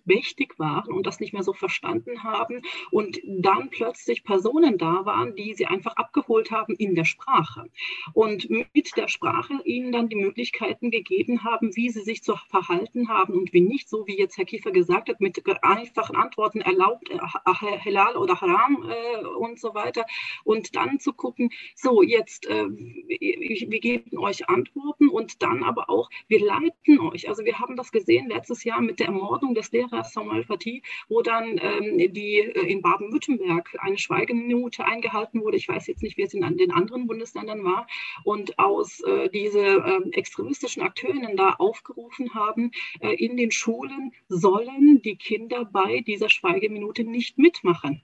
mächtig 0.09 0.59
waren 0.59 0.93
und 0.93 1.07
das 1.07 1.21
nicht 1.21 1.33
mehr 1.33 1.43
so 1.45 1.53
verstanden 1.53 2.25
haben 2.25 2.63
und 2.91 3.21
dann 3.25 3.71
plötzlich 3.71 4.25
Personen 4.25 4.79
da 4.79 5.05
waren, 5.05 5.37
die 5.37 5.55
sie 5.55 5.67
einfach 5.67 5.97
abgeholt 5.97 6.51
haben 6.51 6.75
in 6.75 6.95
der 6.95 7.05
Sprache 7.05 7.71
und 8.15 8.51
mit 8.51 8.97
der 8.97 9.09
Sprache 9.09 9.55
ihnen 9.65 9.93
dann 9.93 10.09
die 10.09 10.17
Möglichkeiten 10.17 10.91
gegeben 10.91 11.45
haben, 11.45 11.77
wie 11.77 11.91
sie 11.91 12.01
sich 12.01 12.23
zu 12.23 12.35
verhalten 12.49 13.09
haben 13.09 13.35
und 13.35 13.53
wie 13.53 13.61
nicht, 13.61 13.89
so 13.89 14.07
wie 14.07 14.19
jetzt 14.19 14.39
Herr 14.39 14.45
Kiefer 14.45 14.71
gesagt 14.71 15.09
hat, 15.09 15.21
mit 15.21 15.43
einfachen 15.63 16.17
Antworten 16.17 16.61
erlaubt, 16.61 17.11
äh, 17.11 17.19
halal 17.19 18.17
oder 18.17 18.41
haram 18.41 18.89
äh, 18.89 19.27
und 19.27 19.61
so 19.61 19.75
weiter 19.75 20.07
und 20.45 20.75
dann 20.75 20.99
zu 20.99 21.13
gucken, 21.13 21.51
so 21.75 22.03
jetzt, 22.03 22.47
äh, 22.47 22.67
wir 22.69 23.81
geben 23.81 24.19
euch 24.19 24.49
Antworten 24.49 25.09
und 25.09 25.43
dann 25.43 25.63
aber 25.63 25.91
auch, 25.91 26.11
wir 26.29 26.45
leiten 26.45 27.01
euch. 27.01 27.29
Also 27.29 27.45
wir 27.45 27.59
haben 27.59 27.77
das 27.77 27.93
gesehen 27.93 28.29
letztes 28.29 28.65
Jahr 28.65 28.81
mit 28.81 29.01
der 29.01 29.09
Ermordung 29.09 29.55
des 29.55 29.71
Lehrers 29.73 29.98
Sommerpartie, 30.05 30.83
wo 31.09 31.23
dann 31.23 31.59
ähm, 31.61 32.13
die 32.13 32.39
äh, 32.39 32.71
in 32.71 32.83
Baden-Württemberg 32.83 33.77
eine 33.81 33.99
Schweigeminute 33.99 34.85
eingehalten 34.85 35.41
wurde. 35.41 35.57
Ich 35.57 35.69
weiß 35.69 35.87
jetzt 35.87 36.03
nicht, 36.03 36.17
wie 36.17 36.23
es 36.23 36.35
in 36.35 36.57
den 36.57 36.71
anderen 36.71 37.07
Bundesländern 37.07 37.65
war. 37.65 37.87
Und 38.25 38.59
aus 38.59 39.01
äh, 39.01 39.29
diese 39.31 39.61
äh, 39.61 40.11
extremistischen 40.13 40.83
Akteurinnen 40.83 41.37
da 41.37 41.51
aufgerufen 41.51 42.35
haben, 42.35 42.71
äh, 43.01 43.15
in 43.15 43.37
den 43.37 43.51
Schulen 43.51 44.13
sollen 44.29 45.03
die 45.03 45.17
Kinder 45.17 45.65
bei 45.65 46.01
dieser 46.01 46.29
Schweigeminute 46.29 47.05
nicht 47.05 47.39
mitmachen. 47.39 48.03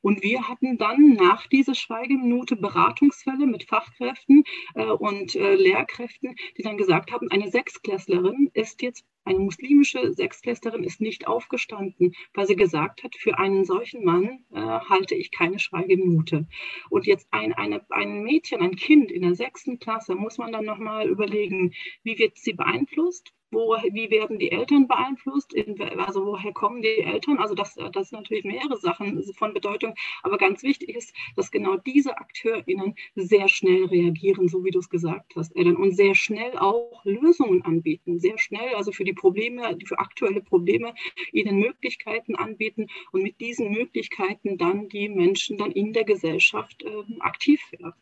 Und 0.00 0.22
wir 0.22 0.48
hatten 0.48 0.78
dann 0.78 1.14
nach 1.14 1.46
dieser 1.46 1.74
Schweigeminute 1.74 2.56
Beratungsfälle 2.56 3.46
mit 3.46 3.64
Fachkräften 3.64 4.44
äh, 4.74 4.84
und 4.84 5.34
äh, 5.34 5.54
Lehrkräften, 5.54 6.34
die 6.56 6.62
dann 6.62 6.76
gesagt 6.76 7.12
haben, 7.12 7.30
eine 7.30 7.50
Sechsklässlerin 7.50 8.50
ist 8.52 8.82
jetzt, 8.82 9.04
eine 9.24 9.38
muslimische 9.38 10.12
Sechsklässlerin 10.12 10.84
ist 10.84 11.00
nicht 11.00 11.26
aufgestanden, 11.26 12.14
weil 12.34 12.46
sie 12.46 12.56
gesagt 12.56 13.04
hat, 13.04 13.14
für 13.16 13.38
einen 13.38 13.64
solchen 13.64 14.04
Mann 14.04 14.44
äh, 14.52 14.60
halte 14.60 15.14
ich 15.14 15.30
keine 15.30 15.58
Schweigeminute. 15.58 16.46
Und 16.90 17.06
jetzt 17.06 17.28
ein, 17.30 17.52
eine, 17.52 17.84
ein 17.90 18.22
Mädchen, 18.22 18.60
ein 18.60 18.76
Kind 18.76 19.10
in 19.12 19.22
der 19.22 19.34
sechsten 19.34 19.78
Klasse, 19.78 20.14
muss 20.14 20.38
man 20.38 20.52
dann 20.52 20.64
nochmal 20.64 21.08
überlegen, 21.08 21.72
wie 22.02 22.18
wird 22.18 22.36
sie 22.38 22.52
beeinflusst? 22.52 23.32
Wo, 23.52 23.76
wie 23.92 24.10
werden 24.10 24.38
die 24.38 24.50
Eltern 24.50 24.88
beeinflusst, 24.88 25.52
in, 25.52 25.80
also 25.98 26.26
woher 26.26 26.52
kommen 26.52 26.82
die 26.82 27.00
Eltern, 27.00 27.38
also 27.38 27.54
das, 27.54 27.74
das 27.92 28.08
sind 28.08 28.18
natürlich 28.18 28.44
mehrere 28.44 28.78
Sachen 28.78 29.22
von 29.34 29.54
Bedeutung, 29.54 29.94
aber 30.22 30.38
ganz 30.38 30.62
wichtig 30.62 30.96
ist, 30.96 31.14
dass 31.36 31.50
genau 31.50 31.76
diese 31.76 32.18
AkteurInnen 32.18 32.94
sehr 33.14 33.48
schnell 33.48 33.84
reagieren, 33.84 34.48
so 34.48 34.64
wie 34.64 34.70
du 34.70 34.78
es 34.78 34.88
gesagt 34.88 35.34
hast, 35.36 35.54
Ellen, 35.56 35.76
und 35.76 35.94
sehr 35.94 36.14
schnell 36.14 36.56
auch 36.58 37.04
Lösungen 37.04 37.62
anbieten, 37.62 38.18
sehr 38.18 38.38
schnell, 38.38 38.74
also 38.74 38.92
für 38.92 39.04
die 39.04 39.12
Probleme, 39.12 39.76
für 39.84 39.98
aktuelle 39.98 40.40
Probleme, 40.40 40.94
ihnen 41.32 41.58
Möglichkeiten 41.58 42.34
anbieten 42.36 42.86
und 43.12 43.22
mit 43.22 43.40
diesen 43.40 43.70
Möglichkeiten 43.70 44.58
dann 44.58 44.88
die 44.88 45.08
Menschen 45.08 45.58
dann 45.58 45.72
in 45.72 45.92
der 45.92 46.04
Gesellschaft 46.04 46.82
äh, 46.82 47.20
aktiv 47.20 47.60
werden. 47.72 47.94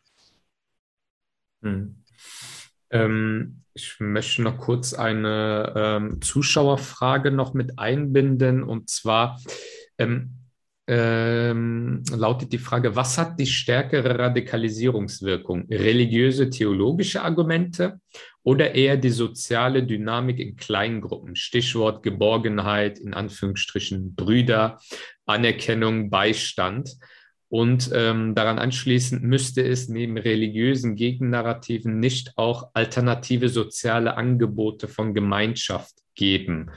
Hm. 1.61 1.95
Ähm, 2.91 3.63
ich 3.73 3.99
möchte 3.99 4.41
noch 4.41 4.57
kurz 4.57 4.93
eine 4.93 5.73
ähm, 5.75 6.21
Zuschauerfrage 6.21 7.31
noch 7.31 7.53
mit 7.53 7.79
einbinden. 7.79 8.63
Und 8.63 8.89
zwar 8.89 9.39
ähm, 9.97 10.41
ähm, 10.87 12.03
lautet 12.11 12.51
die 12.51 12.57
Frage, 12.57 12.95
was 12.95 13.17
hat 13.17 13.39
die 13.39 13.45
stärkere 13.45 14.19
Radikalisierungswirkung? 14.19 15.67
Religiöse, 15.69 16.49
theologische 16.49 17.21
Argumente 17.21 18.01
oder 18.43 18.75
eher 18.75 18.97
die 18.97 19.11
soziale 19.11 19.83
Dynamik 19.83 20.39
in 20.39 20.57
Kleingruppen? 20.57 21.37
Stichwort 21.37 22.03
Geborgenheit, 22.03 22.99
in 22.99 23.13
Anführungsstrichen 23.13 24.15
Brüder, 24.15 24.79
Anerkennung, 25.25 26.09
Beistand. 26.09 26.89
Und 27.51 27.91
ähm, 27.93 28.33
daran 28.33 28.59
anschließend 28.59 29.23
müsste 29.23 29.61
es 29.61 29.89
neben 29.89 30.17
religiösen 30.17 30.95
Gegennarrativen 30.95 31.99
nicht 31.99 32.31
auch 32.37 32.69
alternative 32.73 33.49
soziale 33.49 34.15
Angebote 34.15 34.87
von 34.87 35.13
Gemeinschaft 35.13 35.95
geben. 36.15 36.71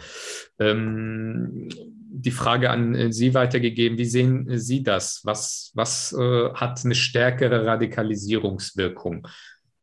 Ähm, 0.59 1.69
die 1.79 2.33
Frage 2.33 2.71
an 2.71 2.97
äh, 2.97 3.13
Sie 3.13 3.35
weitergegeben, 3.35 3.99
wie 3.99 4.05
sehen 4.05 4.59
Sie 4.59 4.83
das? 4.83 5.21
Was, 5.23 5.71
was 5.75 6.13
äh, 6.13 6.53
hat 6.55 6.85
eine 6.85 6.97
stärkere 6.97 7.65
Radikalisierungswirkung? 7.65 9.29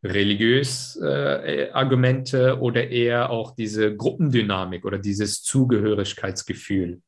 Religiös 0.04 1.00
äh, 1.02 1.70
Argumente 1.72 2.60
oder 2.60 2.90
eher 2.90 3.30
auch 3.30 3.56
diese 3.56 3.96
Gruppendynamik 3.96 4.84
oder 4.84 4.98
dieses 4.98 5.42
Zugehörigkeitsgefühl? 5.42 7.00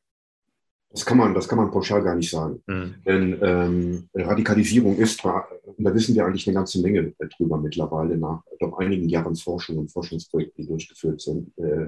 Das 0.94 1.08
kann 1.08 1.18
man, 1.18 1.34
das 1.34 1.48
kann 1.48 1.58
man 1.58 1.72
pauschal 1.72 2.04
gar 2.04 2.14
nicht 2.16 2.30
sagen. 2.30 2.62
Mhm. 2.68 2.96
Denn 3.04 3.40
ähm, 3.42 4.10
Radikalisierung 4.14 4.96
ist, 4.98 5.26
und 5.26 5.84
da 5.84 5.94
wissen 5.94 6.14
wir 6.14 6.24
eigentlich 6.24 6.48
eine 6.48 6.54
ganze 6.54 6.80
Menge 6.82 7.14
drüber 7.36 7.58
mittlerweile 7.58 8.16
nach 8.16 8.44
doch 8.60 8.78
einigen 8.78 9.10
Jahren 9.10 9.36
Forschung 9.36 9.80
und 9.80 9.92
Forschungsprojekten, 9.92 10.64
die 10.64 10.70
durchgeführt 10.70 11.20
sind, 11.20 11.52
äh, 11.58 11.88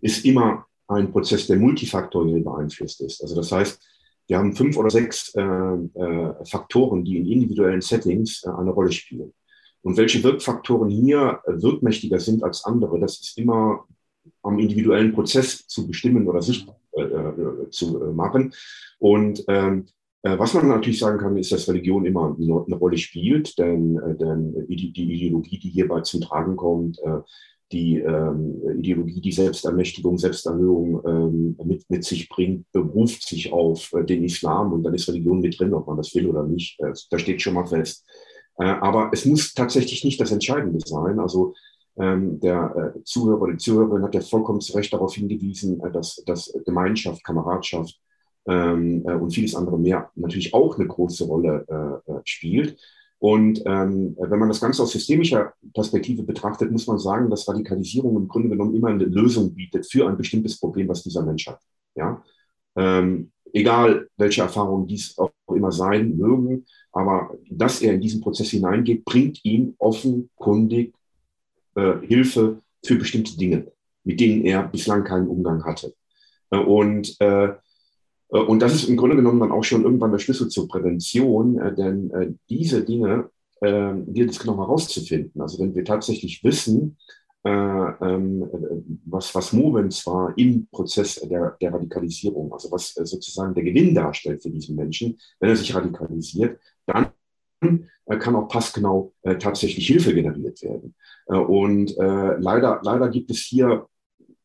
ist 0.00 0.24
immer 0.24 0.66
ein 0.88 1.12
Prozess, 1.12 1.46
der 1.46 1.58
multifaktoriell 1.58 2.40
beeinflusst 2.40 3.00
ist. 3.02 3.22
Also 3.22 3.36
das 3.36 3.52
heißt, 3.52 3.80
wir 4.26 4.38
haben 4.38 4.56
fünf 4.56 4.76
oder 4.76 4.90
sechs 4.90 5.32
äh, 5.36 5.42
äh, 5.42 6.44
Faktoren, 6.44 7.04
die 7.04 7.18
in 7.18 7.26
individuellen 7.26 7.80
Settings 7.80 8.42
äh, 8.44 8.50
eine 8.50 8.70
Rolle 8.70 8.90
spielen. 8.90 9.32
Und 9.82 9.96
welche 9.96 10.24
Wirkfaktoren 10.24 10.90
hier 10.90 11.40
wirkmächtiger 11.46 12.18
sind 12.18 12.42
als 12.42 12.64
andere, 12.64 12.98
das 12.98 13.20
ist 13.20 13.38
immer 13.38 13.86
am 14.42 14.58
individuellen 14.58 15.12
Prozess 15.12 15.66
zu 15.68 15.86
bestimmen 15.86 16.28
oder 16.28 16.42
sichtbar 16.42 16.76
äh, 16.89 16.89
äh, 16.89 16.89
zu 17.70 18.02
äh, 18.02 18.12
machen. 18.12 18.52
Und 18.98 19.44
ähm, 19.48 19.86
was 20.22 20.52
man 20.52 20.68
natürlich 20.68 20.98
sagen 20.98 21.18
kann, 21.18 21.38
ist, 21.38 21.50
dass 21.50 21.66
Religion 21.66 22.04
immer 22.04 22.36
eine 22.38 22.76
Rolle 22.76 22.98
spielt, 22.98 23.58
denn, 23.58 23.98
denn 24.20 24.66
die 24.68 25.14
Ideologie, 25.14 25.58
die 25.58 25.70
hierbei 25.70 26.02
zum 26.02 26.20
Tragen 26.20 26.56
kommt, 26.56 26.98
die 27.72 28.00
ähm, 28.00 28.60
Ideologie, 28.76 29.22
die 29.22 29.32
Selbstermächtigung, 29.32 30.18
Selbsterhöhung 30.18 31.00
ähm, 31.06 31.56
mit, 31.64 31.88
mit 31.88 32.04
sich 32.04 32.28
bringt, 32.28 32.70
beruft 32.70 33.26
sich 33.26 33.50
auf 33.50 33.92
den 34.10 34.22
Islam 34.22 34.74
und 34.74 34.82
dann 34.82 34.92
ist 34.92 35.08
Religion 35.08 35.40
mit 35.40 35.58
drin, 35.58 35.72
ob 35.72 35.86
man 35.86 35.96
das 35.96 36.14
will 36.14 36.26
oder 36.26 36.42
nicht. 36.42 36.78
da 36.78 37.18
steht 37.18 37.40
schon 37.40 37.54
mal 37.54 37.66
fest. 37.66 38.04
aber 38.56 39.08
es 39.14 39.24
muss 39.24 39.54
tatsächlich 39.54 40.04
nicht 40.04 40.20
das 40.20 40.32
Entscheidende 40.32 40.80
sein. 40.84 41.18
Also 41.18 41.54
der 41.96 42.94
äh, 42.96 43.04
Zuhörer 43.04 43.42
oder 43.42 43.52
die 43.52 43.58
Zuhörerin 43.58 44.02
hat 44.02 44.14
ja 44.14 44.20
vollkommen 44.20 44.60
zu 44.60 44.74
Recht 44.74 44.92
darauf 44.92 45.14
hingewiesen, 45.14 45.80
äh, 45.80 45.90
dass, 45.90 46.22
dass 46.24 46.52
Gemeinschaft, 46.64 47.24
Kameradschaft 47.24 48.00
ähm, 48.46 49.04
äh, 49.06 49.14
und 49.14 49.32
vieles 49.32 49.54
andere 49.54 49.78
mehr 49.78 50.10
natürlich 50.14 50.54
auch 50.54 50.78
eine 50.78 50.86
große 50.86 51.24
Rolle 51.24 52.02
äh, 52.06 52.12
spielt. 52.24 52.78
Und 53.18 53.62
ähm, 53.66 54.16
wenn 54.18 54.38
man 54.38 54.48
das 54.48 54.60
Ganze 54.60 54.82
aus 54.82 54.92
systemischer 54.92 55.52
Perspektive 55.74 56.22
betrachtet, 56.22 56.72
muss 56.72 56.86
man 56.86 56.98
sagen, 56.98 57.28
dass 57.28 57.46
Radikalisierung 57.46 58.16
im 58.16 58.28
Grunde 58.28 58.48
genommen 58.48 58.74
immer 58.74 58.88
eine 58.88 59.04
Lösung 59.04 59.54
bietet 59.54 59.84
für 59.90 60.08
ein 60.08 60.16
bestimmtes 60.16 60.58
Problem, 60.58 60.88
was 60.88 61.02
dieser 61.02 61.22
Mensch 61.22 61.46
hat. 61.46 61.60
Ja? 61.94 62.22
Ähm, 62.76 63.30
egal, 63.52 64.08
welche 64.16 64.40
Erfahrungen 64.40 64.86
dies 64.86 65.18
auch 65.18 65.32
immer 65.54 65.70
sein 65.70 66.16
mögen, 66.16 66.64
aber 66.92 67.36
dass 67.50 67.82
er 67.82 67.92
in 67.92 68.00
diesen 68.00 68.22
Prozess 68.22 68.48
hineingeht, 68.48 69.04
bringt 69.04 69.44
ihn 69.44 69.74
offenkundig 69.78 70.94
äh, 71.74 71.94
Hilfe 72.02 72.60
für 72.84 72.96
bestimmte 72.96 73.36
Dinge, 73.36 73.70
mit 74.04 74.20
denen 74.20 74.44
er 74.44 74.66
bislang 74.68 75.04
keinen 75.04 75.28
Umgang 75.28 75.64
hatte. 75.64 75.94
Äh, 76.50 76.58
und, 76.58 77.16
äh, 77.20 77.48
äh, 77.48 77.56
und 78.28 78.60
das 78.60 78.74
ist 78.74 78.88
im 78.88 78.96
Grunde 78.96 79.16
genommen 79.16 79.40
dann 79.40 79.52
auch 79.52 79.64
schon 79.64 79.84
irgendwann 79.84 80.12
der 80.12 80.18
Schlüssel 80.18 80.48
zur 80.48 80.68
Prävention, 80.68 81.58
äh, 81.58 81.74
denn 81.74 82.38
diese 82.48 82.84
Dinge 82.84 83.30
gilt 83.62 84.30
es 84.30 84.38
genau 84.38 84.56
herauszufinden. 84.56 85.38
Also 85.42 85.58
wenn 85.58 85.74
wir 85.74 85.84
tatsächlich 85.84 86.42
wissen, 86.42 86.96
äh, 87.42 87.50
ähm, 87.50 88.48
was, 89.06 89.34
was 89.34 89.52
Movens 89.52 90.06
war 90.06 90.36
im 90.36 90.66
Prozess 90.68 91.14
der, 91.16 91.56
der 91.60 91.72
Radikalisierung, 91.72 92.52
also 92.52 92.70
was 92.70 92.92
sozusagen 92.94 93.54
der 93.54 93.64
Gewinn 93.64 93.94
darstellt 93.94 94.42
für 94.42 94.50
diesen 94.50 94.76
Menschen, 94.76 95.18
wenn 95.38 95.50
er 95.50 95.56
sich 95.56 95.74
radikalisiert, 95.74 96.58
dann 96.86 97.12
kann 98.16 98.36
auch 98.36 98.48
passgenau 98.48 99.12
äh, 99.22 99.36
tatsächlich 99.36 99.86
Hilfe 99.86 100.14
generiert 100.14 100.62
werden. 100.62 100.94
Äh, 101.26 101.36
und 101.36 101.96
äh, 101.98 102.36
leider, 102.38 102.80
leider 102.82 103.08
gibt 103.08 103.30
es 103.30 103.38
hier 103.38 103.86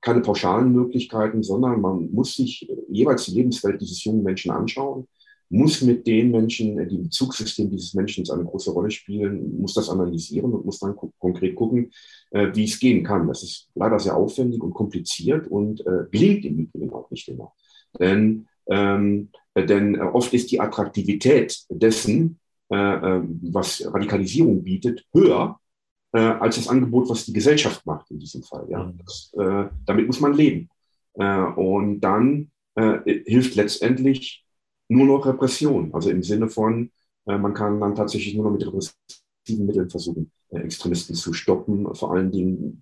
keine 0.01 0.21
pauschalen 0.21 0.71
Möglichkeiten, 0.71 1.41
sondern 1.41 1.81
man 1.81 2.11
muss 2.11 2.35
sich 2.35 2.69
jeweils 2.89 3.25
die 3.25 3.33
Lebenswelt 3.33 3.81
dieses 3.81 4.03
jungen 4.03 4.23
Menschen 4.23 4.51
anschauen, 4.51 5.07
muss 5.49 5.81
mit 5.81 6.05
den 6.07 6.31
Menschen, 6.31 6.87
die 6.87 6.95
im 6.95 7.03
Bezugssystem 7.03 7.69
dieses 7.69 7.93
Menschen 7.93 8.29
eine 8.29 8.43
große 8.43 8.71
Rolle 8.71 8.91
spielen, 8.91 9.59
muss 9.59 9.73
das 9.73 9.89
analysieren 9.89 10.53
und 10.53 10.65
muss 10.65 10.79
dann 10.79 10.95
konkret 11.19 11.55
gucken, 11.55 11.91
äh, 12.31 12.49
wie 12.53 12.65
es 12.65 12.79
gehen 12.79 13.03
kann. 13.03 13.27
Das 13.27 13.43
ist 13.43 13.69
leider 13.75 13.99
sehr 13.99 14.15
aufwendig 14.15 14.61
und 14.61 14.73
kompliziert 14.73 15.47
und 15.47 15.81
äh, 15.85 16.05
gelingt 16.11 16.45
im 16.45 16.59
Übrigen 16.59 16.93
auch 16.93 17.09
nicht 17.11 17.27
immer. 17.27 17.53
Denn, 17.99 18.47
ähm, 18.67 19.29
denn 19.55 19.99
oft 20.01 20.33
ist 20.33 20.51
die 20.51 20.59
Attraktivität 20.59 21.57
dessen, 21.69 22.31
äh, 22.31 22.44
was 22.67 23.85
Radikalisierung 23.85 24.63
bietet, 24.63 25.05
höher 25.13 25.59
äh, 26.15 26.19
als 26.19 26.55
das 26.55 26.69
Angebot, 26.69 27.09
was 27.09 27.25
die 27.25 27.33
Gesellschaft 27.33 27.85
macht 27.85 28.09
in 28.09 28.19
diesem 28.19 28.41
Fall. 28.41 28.65
Ja? 28.69 28.83
Mhm. 28.83 28.99
Das, 29.05 29.33
äh, 29.37 29.69
damit 29.85 30.07
muss 30.07 30.21
man 30.21 30.33
leben. 30.33 30.69
Äh, 31.13 31.41
und 31.41 31.99
dann 31.99 32.51
äh, 32.75 32.99
hilft 33.25 33.55
letztendlich 33.55 34.45
nur 34.87 35.05
noch 35.07 35.25
Repression, 35.25 35.93
also 35.93 36.09
im 36.09 36.23
Sinne 36.23 36.47
von, 36.47 36.91
äh, 37.25 37.37
man 37.37 37.53
kann 37.53 37.79
dann 37.79 37.95
tatsächlich 37.95 38.35
nur 38.35 38.45
noch 38.45 38.51
mit 38.51 38.65
repressiven 38.65 39.65
Mitteln 39.65 39.89
versuchen, 39.89 40.31
Extremisten 40.51 41.15
zu 41.15 41.33
stoppen, 41.33 41.93
vor 41.95 42.13
allen 42.13 42.31
Dingen 42.31 42.81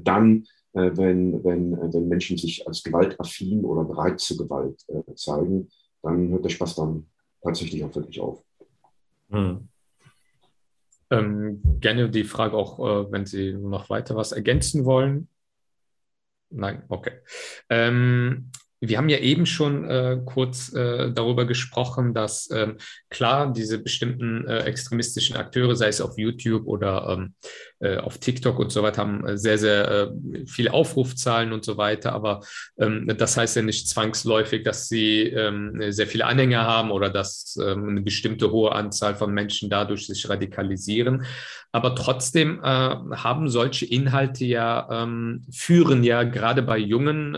dann, 0.00 0.44
wenn, 0.72 1.42
wenn, 1.44 1.72
wenn 1.72 2.08
Menschen 2.08 2.36
sich 2.36 2.66
als 2.66 2.82
gewaltaffin 2.82 3.64
oder 3.64 3.84
bereit 3.84 4.20
zur 4.20 4.36
Gewalt 4.36 4.84
zeigen, 5.14 5.68
dann 6.02 6.28
hört 6.28 6.44
der 6.44 6.50
Spaß 6.50 6.74
dann 6.74 7.06
tatsächlich 7.42 7.82
auch 7.84 7.94
wirklich 7.94 8.20
auf. 8.20 8.45
Hm. 9.30 9.68
Ähm, 11.10 11.62
gerne 11.80 12.10
die 12.10 12.24
Frage 12.24 12.56
auch, 12.56 12.78
äh, 12.80 13.12
wenn 13.12 13.26
Sie 13.26 13.52
noch 13.52 13.90
weiter 13.90 14.16
was 14.16 14.32
ergänzen 14.32 14.84
wollen. 14.84 15.28
Nein, 16.50 16.84
okay. 16.88 17.12
Ähm, 17.68 18.50
wir 18.88 18.98
haben 18.98 19.08
ja 19.08 19.18
eben 19.18 19.46
schon 19.46 19.88
äh, 19.88 20.18
kurz 20.24 20.72
äh, 20.72 21.12
darüber 21.12 21.44
gesprochen, 21.44 22.14
dass 22.14 22.50
ähm, 22.50 22.76
klar 23.10 23.52
diese 23.52 23.78
bestimmten 23.78 24.46
äh, 24.46 24.60
extremistischen 24.60 25.36
Akteure, 25.36 25.76
sei 25.76 25.88
es 25.88 26.00
auf 26.00 26.18
YouTube 26.18 26.66
oder 26.66 27.08
ähm, 27.10 27.34
äh, 27.80 27.96
auf 27.98 28.18
TikTok 28.18 28.58
und 28.58 28.70
so 28.70 28.82
weiter, 28.82 29.02
haben 29.02 29.26
äh, 29.26 29.38
sehr, 29.38 29.58
sehr 29.58 29.90
äh, 29.90 30.46
viele 30.46 30.72
Aufrufzahlen 30.72 31.52
und 31.52 31.64
so 31.64 31.76
weiter. 31.76 32.12
Aber 32.12 32.40
ähm, 32.78 33.12
das 33.18 33.36
heißt 33.36 33.56
ja 33.56 33.62
nicht 33.62 33.88
zwangsläufig, 33.88 34.62
dass 34.64 34.88
sie 34.88 35.22
ähm, 35.22 35.80
sehr 35.90 36.06
viele 36.06 36.26
Anhänger 36.26 36.64
haben 36.64 36.90
oder 36.90 37.10
dass 37.10 37.58
ähm, 37.62 37.88
eine 37.88 38.00
bestimmte 38.00 38.50
hohe 38.50 38.72
Anzahl 38.72 39.14
von 39.14 39.32
Menschen 39.32 39.70
dadurch 39.70 40.06
sich 40.06 40.28
radikalisieren. 40.28 41.24
Aber 41.76 41.94
trotzdem 41.94 42.62
haben 42.62 43.48
solche 43.50 43.84
Inhalte 43.84 44.46
ja, 44.46 44.88
ähm, 44.90 45.44
führen 45.52 46.04
ja 46.04 46.22
gerade 46.22 46.62
bei 46.62 46.78
jungen 46.78 47.36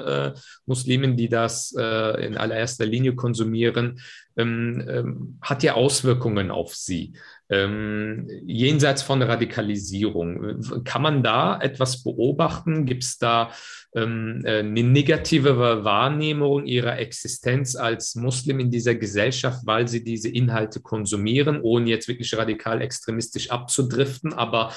Muslimen, 0.64 1.16
die 1.16 1.28
das 1.28 1.72
in 1.72 2.36
allererster 2.36 2.86
Linie 2.86 3.16
konsumieren, 3.16 4.00
ähm, 4.38 4.84
ähm, 4.88 5.38
hat 5.42 5.64
ja 5.64 5.74
Auswirkungen 5.74 6.52
auf 6.52 6.76
sie. 6.76 7.14
Ähm, 7.50 8.28
jenseits 8.46 9.02
von 9.02 9.20
Radikalisierung. 9.20 10.60
Kann 10.84 11.02
man 11.02 11.24
da 11.24 11.58
etwas 11.60 12.04
beobachten? 12.04 12.86
Gibt 12.86 13.02
es 13.02 13.18
da 13.18 13.50
ähm, 13.94 14.42
äh, 14.44 14.58
eine 14.58 14.82
negative 14.82 15.84
Wahrnehmung 15.84 16.66
ihrer 16.66 16.98
Existenz 16.98 17.74
als 17.74 18.14
Muslim 18.14 18.60
in 18.60 18.70
dieser 18.70 18.94
Gesellschaft, 18.94 19.60
weil 19.64 19.88
sie 19.88 20.04
diese 20.04 20.28
Inhalte 20.28 20.80
konsumieren, 20.80 21.60
ohne 21.62 21.88
jetzt 21.88 22.08
wirklich 22.08 22.36
radikal 22.36 22.82
extremistisch 22.82 23.50
abzudriften? 23.50 24.34
Aber 24.34 24.72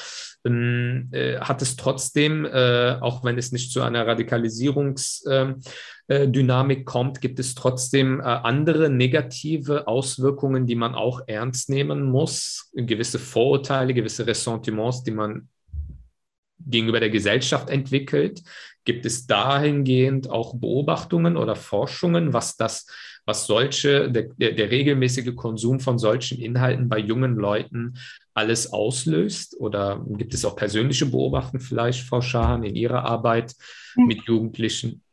ähm, 0.46 1.10
äh, 1.12 1.40
hat 1.40 1.62
es 1.62 1.76
trotzdem, 1.76 2.46
äh, 2.46 2.98
auch 3.00 3.24
wenn 3.24 3.38
es 3.38 3.52
nicht 3.52 3.72
zu 3.72 3.82
einer 3.82 4.08
Radikalisierungsdynamik 4.08 6.80
äh, 6.80 6.84
kommt, 6.84 7.22
gibt 7.22 7.40
es 7.40 7.54
trotzdem 7.54 8.20
äh, 8.20 8.24
andere 8.24 8.90
negative 8.90 9.88
Auswirkungen, 9.88 10.66
die 10.66 10.76
man 10.76 10.96
auch 10.96 11.22
ernst 11.28 11.70
nehmen 11.70 12.04
muss? 12.04 12.70
gewisse 12.74 13.20
Vorurteile, 13.20 13.94
gewisse 13.94 14.26
Ressentiments, 14.26 15.04
die 15.04 15.12
man 15.12 15.50
gegenüber 16.66 17.00
der 17.00 17.10
Gesellschaft 17.10 17.70
entwickelt? 17.70 18.42
Gibt 18.84 19.06
es 19.06 19.28
dahingehend 19.28 20.30
auch 20.30 20.56
Beobachtungen 20.56 21.38
oder 21.38 21.56
Forschungen, 21.56 22.34
was 22.34 22.58
das, 22.58 22.88
was 23.26 23.46
solche, 23.46 24.12
der, 24.12 24.30
der, 24.38 24.72
regelmäßige 24.72 25.36
Konsum 25.36 25.80
von 25.80 26.00
solchen 26.00 26.40
Inhalten 26.40 26.90
bei 26.90 26.98
jungen 26.98 27.36
Leuten 27.36 27.94
alles 28.34 28.74
auslöst? 28.74 29.56
Oder 29.60 30.04
gibt 30.10 30.34
es 30.34 30.46
auch 30.46 30.56
persönliche 30.56 31.06
Beobachtungen 31.06 31.62
vielleicht, 31.62 32.02
Frau 32.08 32.22
Schahan, 32.22 32.64
in 32.64 32.76
Ihrer 32.76 33.06
Arbeit 33.06 33.54
hm. 33.96 34.08
mit 34.08 34.24
Jugendlichen? 34.24 35.04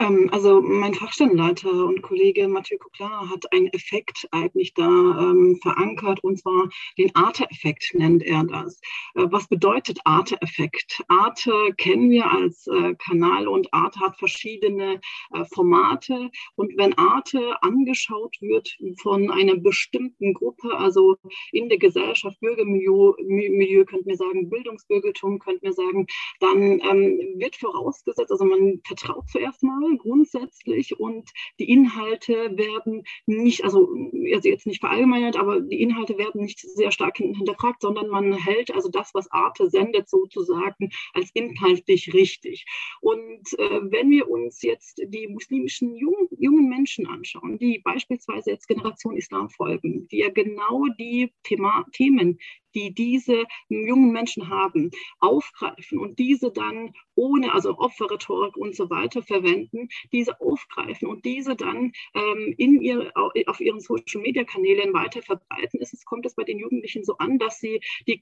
Ähm, 0.00 0.28
also 0.32 0.60
mein 0.60 0.94
Fachstellenleiter 0.94 1.70
und 1.70 2.02
Kollege 2.02 2.48
Mathieu 2.48 2.78
Coquelin 2.78 3.30
hat 3.30 3.52
einen 3.52 3.68
Effekt 3.68 4.26
eigentlich 4.30 4.74
da 4.74 4.84
ähm, 4.84 5.58
verankert 5.62 6.22
und 6.22 6.38
zwar 6.38 6.68
den 6.98 7.14
Arte-Effekt 7.14 7.92
nennt 7.94 8.22
er 8.22 8.44
das. 8.44 8.80
Äh, 9.14 9.26
was 9.30 9.48
bedeutet 9.48 9.98
Arte-Effekt? 10.04 11.02
Arte 11.08 11.52
kennen 11.76 12.10
wir 12.10 12.30
als 12.30 12.66
äh, 12.66 12.94
Kanal 12.94 13.48
und 13.48 13.72
Arte 13.72 14.00
hat 14.00 14.18
verschiedene 14.18 15.00
äh, 15.32 15.44
Formate 15.52 16.30
und 16.56 16.76
wenn 16.76 16.96
Arte 16.98 17.62
angeschaut 17.62 18.36
wird 18.40 18.76
von 19.00 19.30
einer 19.30 19.56
bestimmten 19.56 20.34
Gruppe, 20.34 20.76
also 20.76 21.16
in 21.52 21.68
der 21.68 21.78
Gesellschaft, 21.78 22.38
Bürgermilieu, 22.40 23.14
Milieu, 23.26 23.84
könnten 23.84 24.08
wir 24.08 24.16
sagen, 24.16 24.50
Bildungsbürgertum, 24.50 25.38
könnten 25.38 25.66
wir 25.66 25.72
sagen, 25.72 26.06
dann 26.40 26.80
ähm, 26.80 27.18
wird 27.36 27.56
vorausgesetzt, 27.56 28.30
also 28.30 28.44
man 28.44 28.80
vertraut 28.84 29.28
zuerst 29.34 29.64
mal 29.64 29.96
grundsätzlich 29.96 30.98
und 31.00 31.28
die 31.58 31.68
Inhalte 31.68 32.56
werden 32.56 33.02
nicht, 33.26 33.64
also 33.64 33.92
jetzt 34.12 34.66
nicht 34.66 34.78
verallgemeinert, 34.78 35.36
aber 35.36 35.60
die 35.60 35.82
Inhalte 35.82 36.16
werden 36.18 36.42
nicht 36.42 36.60
sehr 36.60 36.92
stark 36.92 37.16
hinterfragt, 37.16 37.82
sondern 37.82 38.08
man 38.08 38.32
hält 38.32 38.72
also 38.72 38.88
das, 38.90 39.10
was 39.12 39.28
Arte 39.32 39.68
sendet, 39.68 40.08
sozusagen 40.08 40.90
als 41.14 41.30
inhaltlich 41.34 42.14
richtig. 42.14 42.64
Und 43.00 43.58
äh, 43.58 43.80
wenn 43.82 44.10
wir 44.10 44.30
uns 44.30 44.62
jetzt 44.62 45.02
die 45.04 45.26
muslimischen 45.26 45.96
jungen, 45.96 46.28
jungen 46.38 46.68
Menschen 46.68 47.08
anschauen, 47.08 47.58
die 47.58 47.80
beispielsweise 47.82 48.52
jetzt 48.52 48.68
Generation 48.68 49.16
Islam 49.16 49.50
folgen, 49.50 50.06
die 50.12 50.18
ja 50.18 50.30
genau 50.30 50.84
die 50.96 51.32
Thema, 51.42 51.84
Themen, 51.90 52.38
die 52.74 52.94
diese 52.94 53.44
jungen 53.68 54.12
Menschen 54.12 54.48
haben, 54.48 54.90
aufgreifen 55.20 55.98
und 55.98 56.18
diese 56.18 56.50
dann 56.50 56.92
ohne, 57.14 57.52
also 57.54 57.78
Opferrhetorik 57.78 58.56
und 58.56 58.74
so 58.74 58.90
weiter 58.90 59.22
verwenden, 59.22 59.88
diese 60.12 60.40
aufgreifen 60.40 61.08
und 61.08 61.24
diese 61.24 61.56
dann 61.56 61.92
ähm, 62.14 62.54
in 62.58 62.80
ihr, 62.80 63.12
auf 63.14 63.60
ihren 63.60 63.80
Social-Media-Kanälen 63.80 64.92
weiter 64.92 65.22
verbreiten, 65.22 65.80
ist 65.80 65.94
es, 65.94 66.04
kommt 66.04 66.26
es 66.26 66.34
bei 66.34 66.44
den 66.44 66.58
Jugendlichen 66.58 67.04
so 67.04 67.16
an, 67.18 67.38
dass 67.38 67.60
sie 67.60 67.80
die, 68.06 68.20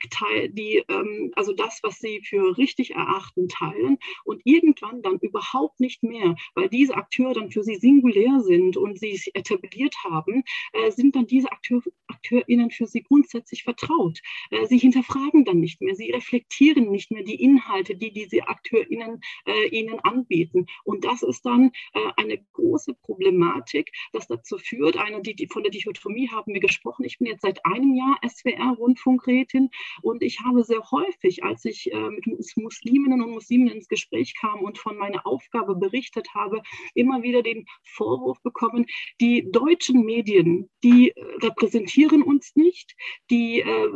die 0.51 0.85
ähm, 0.89 1.33
also 1.35 1.53
das, 1.53 1.81
was 1.83 1.99
sie 1.99 2.21
für 2.23 2.57
richtig 2.59 2.95
erachten, 2.95 3.49
teilen 3.49 3.99
und 4.25 4.43
irgendwann 4.45 5.03
dann 5.03 5.19
überhaupt 5.19 5.81
nicht 5.81 6.03
mehr, 6.03 6.37
weil 6.55 6.69
diese 6.69 6.95
Akteure 6.95 7.35
dann 7.35 7.51
für 7.51 7.63
sie 7.63 7.77
singulär 7.77 8.41
sind 8.41 8.77
und 8.77 8.99
sie 8.99 9.21
etabliert 9.35 9.95
haben, 10.05 10.43
äh, 10.73 10.91
sind 10.91 11.17
dann 11.17 11.27
diese 11.27 11.51
Akteur, 11.51 11.83
AkteurInnen 12.09 12.71
für 12.71 12.87
sie 12.87 13.03
grundsätzlich 13.03 13.63
vertraut. 13.65 14.21
Äh, 14.51 14.67
sie 14.67 14.79
hinterfragen 14.79 15.45
dann 15.45 15.61
nicht 15.61 15.81
mehr, 15.81 15.95
sie 15.95 16.11
reflektieren 16.11 16.91
nicht 16.91 17.11
mehr 17.11 17.23
die 17.23 17.43
Inhalte, 17.43 17.97
die 17.97 18.13
diese 18.13 18.49
AkteurInnen 18.49 19.21
äh, 19.47 19.69
ihnen 19.69 19.99
anbieten. 20.01 20.67
Und 20.85 21.05
das 21.05 21.23
ist 21.23 21.45
dann 21.45 21.71
äh, 21.95 22.01
eine 22.17 22.39
große 22.53 22.95
Problematik, 22.95 23.93
das 24.13 24.27
dazu 24.27 24.59
führt, 24.59 24.97
eine, 24.97 25.23
die, 25.23 25.35
die, 25.35 25.49
von 25.49 25.63
der 25.63 25.73
Dichotomie 25.73 26.29
haben 26.31 26.53
wir 26.53 26.61
gesprochen. 26.61 27.05
Ich 27.05 27.19
bin 27.19 27.29
jetzt 27.29 27.43
seit 27.43 27.65
einem 27.65 27.95
Jahr 27.95 28.19
SWR-Rundfunkrätin 28.27 29.71
und 30.03 30.23
ich 30.23 30.41
habe 30.41 30.65
sehr 30.65 30.83
häufig, 30.91 31.45
als 31.45 31.65
ich 31.65 31.93
äh, 31.93 32.11
mit 32.11 32.27
Musliminnen 32.57 33.23
und 33.23 33.33
Muslimen 33.33 33.69
ins 33.69 33.89
Gespräch 33.89 34.35
kam 34.41 34.61
und 34.61 34.79
von 34.79 34.97
meiner 34.97 35.27
Aufgabe 35.27 35.75
berichtet 35.75 36.29
habe, 36.35 36.63
immer 36.95 37.23
wieder 37.23 37.43
den 37.43 37.67
Vorwurf 37.85 38.41
bekommen, 38.43 38.87
die 39.21 39.51
deutschen 39.51 40.05
Medien, 40.05 40.71
die 40.83 41.11
äh, 41.11 41.25
repräsentieren 41.43 42.23
uns 42.23 42.55
nicht, 42.55 42.95
die 43.31 43.61
äh, 43.61 43.89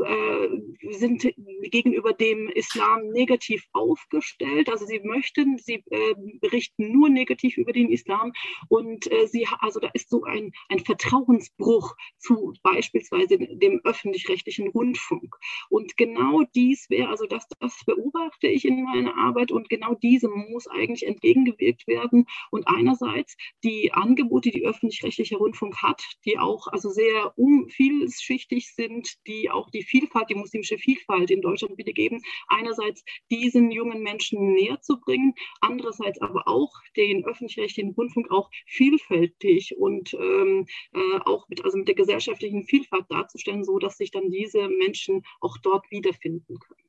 äh, 0.45 0.93
sind 0.93 1.27
gegenüber 1.63 2.13
dem 2.13 2.49
Islam 2.49 3.09
negativ 3.09 3.65
aufgestellt. 3.73 4.69
Also 4.69 4.87
sie 4.87 5.01
möchten, 5.01 5.59
sie 5.59 5.83
äh, 5.91 6.15
berichten 6.41 6.93
nur 6.93 7.09
negativ 7.09 7.57
über 7.57 7.73
den 7.73 7.91
Islam 7.91 8.33
und 8.69 9.11
äh, 9.11 9.27
sie, 9.27 9.47
also 9.61 9.81
da 9.81 9.89
ist 9.95 10.11
so 10.11 10.25
ein, 10.25 10.53
ein 10.69 10.81
Vertrauensbruch 10.81 11.97
zu 12.19 12.55
beispielsweise 12.63 13.39
dem 13.39 13.81
öffentlich-rechtlichen 13.85 14.69
Rundfunk. 14.69 15.37
Und 15.69 15.97
genau 15.97 16.43
dies 16.55 16.89
wäre, 16.91 17.09
also 17.09 17.27
das, 17.27 17.47
das 17.61 17.83
beobachte 17.85 18.49
ich 18.49 18.65
in 18.65 18.85
meiner 18.85 19.17
Arbeit 19.17 19.53
und 19.53 19.69
genau 19.69 19.95
diesem 19.95 20.33
muss 20.51 20.67
eigentlich 20.67 21.07
entgegengewirkt 21.07 21.87
werden. 21.87 22.27
Und 22.51 22.69
einerseits 22.69 23.37
die 23.65 23.93
Angebote, 23.93 24.51
die 24.51 24.65
öffentlich-rechtlicher 24.65 25.39
Rundfunk 25.39 25.83
hat, 25.83 26.03
die 26.25 26.39
auch 26.39 26.67
also 26.69 26.91
sehr 26.91 27.33
um, 27.37 27.69
vielschichtig 27.69 28.75
sind, 28.75 29.15
die 29.27 29.51
auch 29.51 29.71
die 29.71 29.83
Vielfalt, 29.83 30.26
die 30.27 30.35
muslimische 30.35 30.79
Vielfalt 30.79 31.31
in 31.31 31.41
Deutschland 31.41 31.79
wiedergeben. 31.79 32.23
Einerseits 32.49 33.05
diesen 33.31 33.71
jungen 33.71 34.03
Menschen 34.03 34.55
näher 34.55 34.81
zu 34.81 35.01
bringen, 35.01 35.35
andererseits 35.61 36.21
aber 36.21 36.47
auch 36.47 36.73
den 36.97 37.25
öffentlich-rechtlichen 37.25 37.93
Rundfunk 37.93 38.31
auch 38.31 38.51
vielfältig 38.67 39.77
und 39.79 40.15
ähm, 40.15 40.67
äh, 40.93 41.19
auch 41.25 41.49
mit, 41.49 41.65
also 41.65 41.79
mit 41.79 41.89
der 41.89 41.95
gesellschaftlichen 41.95 42.65
Vielfalt 42.65 43.07
darzustellen, 43.09 43.65
so 43.65 43.79
dass 43.79 43.97
sich 43.97 44.11
dann 44.11 44.31
diese 44.31 44.69
Menschen 44.69 45.23
auch 45.41 45.59
dort 45.59 45.91
wiederfinden 45.91 46.59
können. 46.59 46.87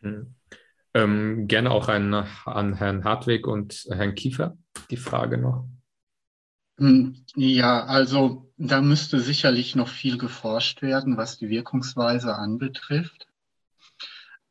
Hm. 0.00 0.34
Ähm, 0.94 1.48
gerne 1.48 1.70
auch 1.70 1.88
an, 1.88 2.14
an 2.14 2.74
Herrn 2.74 3.04
Hartwig 3.04 3.46
und 3.46 3.86
Herrn 3.90 4.14
Kiefer 4.14 4.56
die 4.90 4.96
Frage 4.96 5.38
noch. 5.38 5.68
Hm, 6.78 7.24
ja, 7.34 7.84
also 7.84 8.52
da 8.56 8.80
müsste 8.80 9.20
sicherlich 9.20 9.74
noch 9.74 9.88
viel 9.88 10.16
geforscht 10.16 10.80
werden, 10.80 11.16
was 11.16 11.38
die 11.38 11.48
Wirkungsweise 11.48 12.36
anbetrifft. 12.36 13.26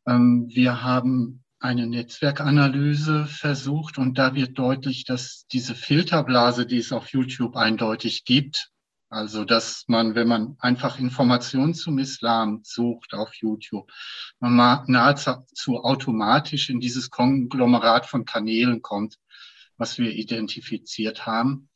Ähm, 0.06 0.48
wir 0.48 0.82
haben 0.82 1.42
eine 1.58 1.86
Netzwerkanalyse 1.86 3.26
versucht 3.26 3.98
und 3.98 4.18
da 4.18 4.34
wird 4.34 4.58
deutlich, 4.58 5.04
dass 5.04 5.46
diese 5.50 5.74
Filterblase, 5.74 6.66
die 6.66 6.78
es 6.78 6.92
auf 6.92 7.08
YouTube 7.08 7.56
eindeutig 7.56 8.24
gibt, 8.24 8.70
also 9.08 9.44
dass 9.44 9.84
man, 9.88 10.14
wenn 10.14 10.28
man 10.28 10.56
einfach 10.58 10.98
Informationen 10.98 11.72
zum 11.72 11.98
Islam 11.98 12.60
sucht 12.62 13.14
auf 13.14 13.34
YouTube, 13.34 13.90
man 14.38 14.84
nahezu 14.86 15.82
automatisch 15.82 16.68
in 16.68 16.78
dieses 16.78 17.08
Konglomerat 17.08 18.04
von 18.04 18.26
Kanälen 18.26 18.82
kommt, 18.82 19.16
was 19.78 19.98
wir 19.98 20.12
identifiziert 20.12 21.24
haben. 21.26 21.70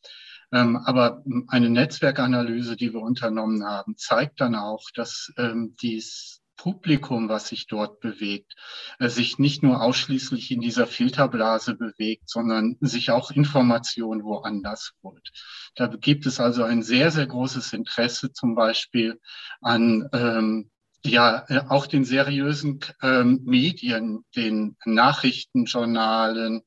Ähm, 0.53 0.76
aber 0.76 1.22
eine 1.48 1.70
Netzwerkanalyse, 1.70 2.76
die 2.76 2.92
wir 2.92 3.00
unternommen 3.00 3.64
haben, 3.64 3.96
zeigt 3.96 4.40
dann 4.40 4.55
auch, 4.55 4.90
dass 4.94 5.32
ähm, 5.38 5.76
dies 5.80 6.42
Publikum, 6.57 7.28
was 7.28 7.48
sich 7.48 7.66
dort 7.66 8.00
bewegt, 8.00 8.55
äh, 8.98 9.09
sich 9.09 9.38
nicht 9.38 9.62
nur 9.62 9.82
ausschließlich 9.82 10.50
in 10.50 10.61
dieser 10.61 10.86
Filterblase 10.86 11.74
bewegt, 11.74 12.28
sondern 12.28 12.76
sich 12.80 13.11
auch 13.11 13.30
Informationen 13.30 14.22
woanders 14.22 14.92
holt. 15.03 15.30
Da 15.74 15.88
gibt 15.88 16.26
es 16.26 16.38
also 16.38 16.62
ein 16.62 16.82
sehr, 16.82 17.11
sehr 17.11 17.26
großes 17.26 17.72
Interesse 17.72 18.32
zum 18.32 18.55
Beispiel 18.55 19.18
an 19.61 20.09
ähm, 20.12 20.70
ja, 21.05 21.44
äh, 21.48 21.62
auch 21.68 21.86
den 21.86 22.05
seriösen 22.05 22.80
ähm, 23.03 23.40
Medien, 23.44 24.24
den 24.36 24.76
Nachrichtenjournalen 24.84 26.62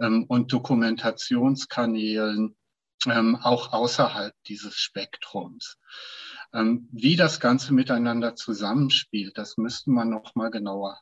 ähm, 0.00 0.24
und 0.24 0.52
Dokumentationskanälen, 0.52 2.56
ähm, 3.06 3.36
auch 3.36 3.72
außerhalb 3.72 4.34
dieses 4.46 4.76
Spektrums. 4.76 5.78
Ähm, 6.52 6.88
wie 6.92 7.16
das 7.16 7.40
Ganze 7.40 7.74
miteinander 7.74 8.36
zusammenspielt, 8.36 9.36
das 9.36 9.56
müsste 9.56 9.90
man 9.90 10.10
noch 10.10 10.34
mal 10.34 10.50
genauer 10.50 11.00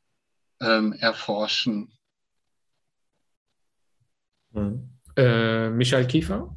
ähm, 0.61 0.93
erforschen. 0.95 1.93
Hm. 4.53 4.89
Äh, 5.17 5.71
Michael 5.71 6.07
Kiefer? 6.07 6.55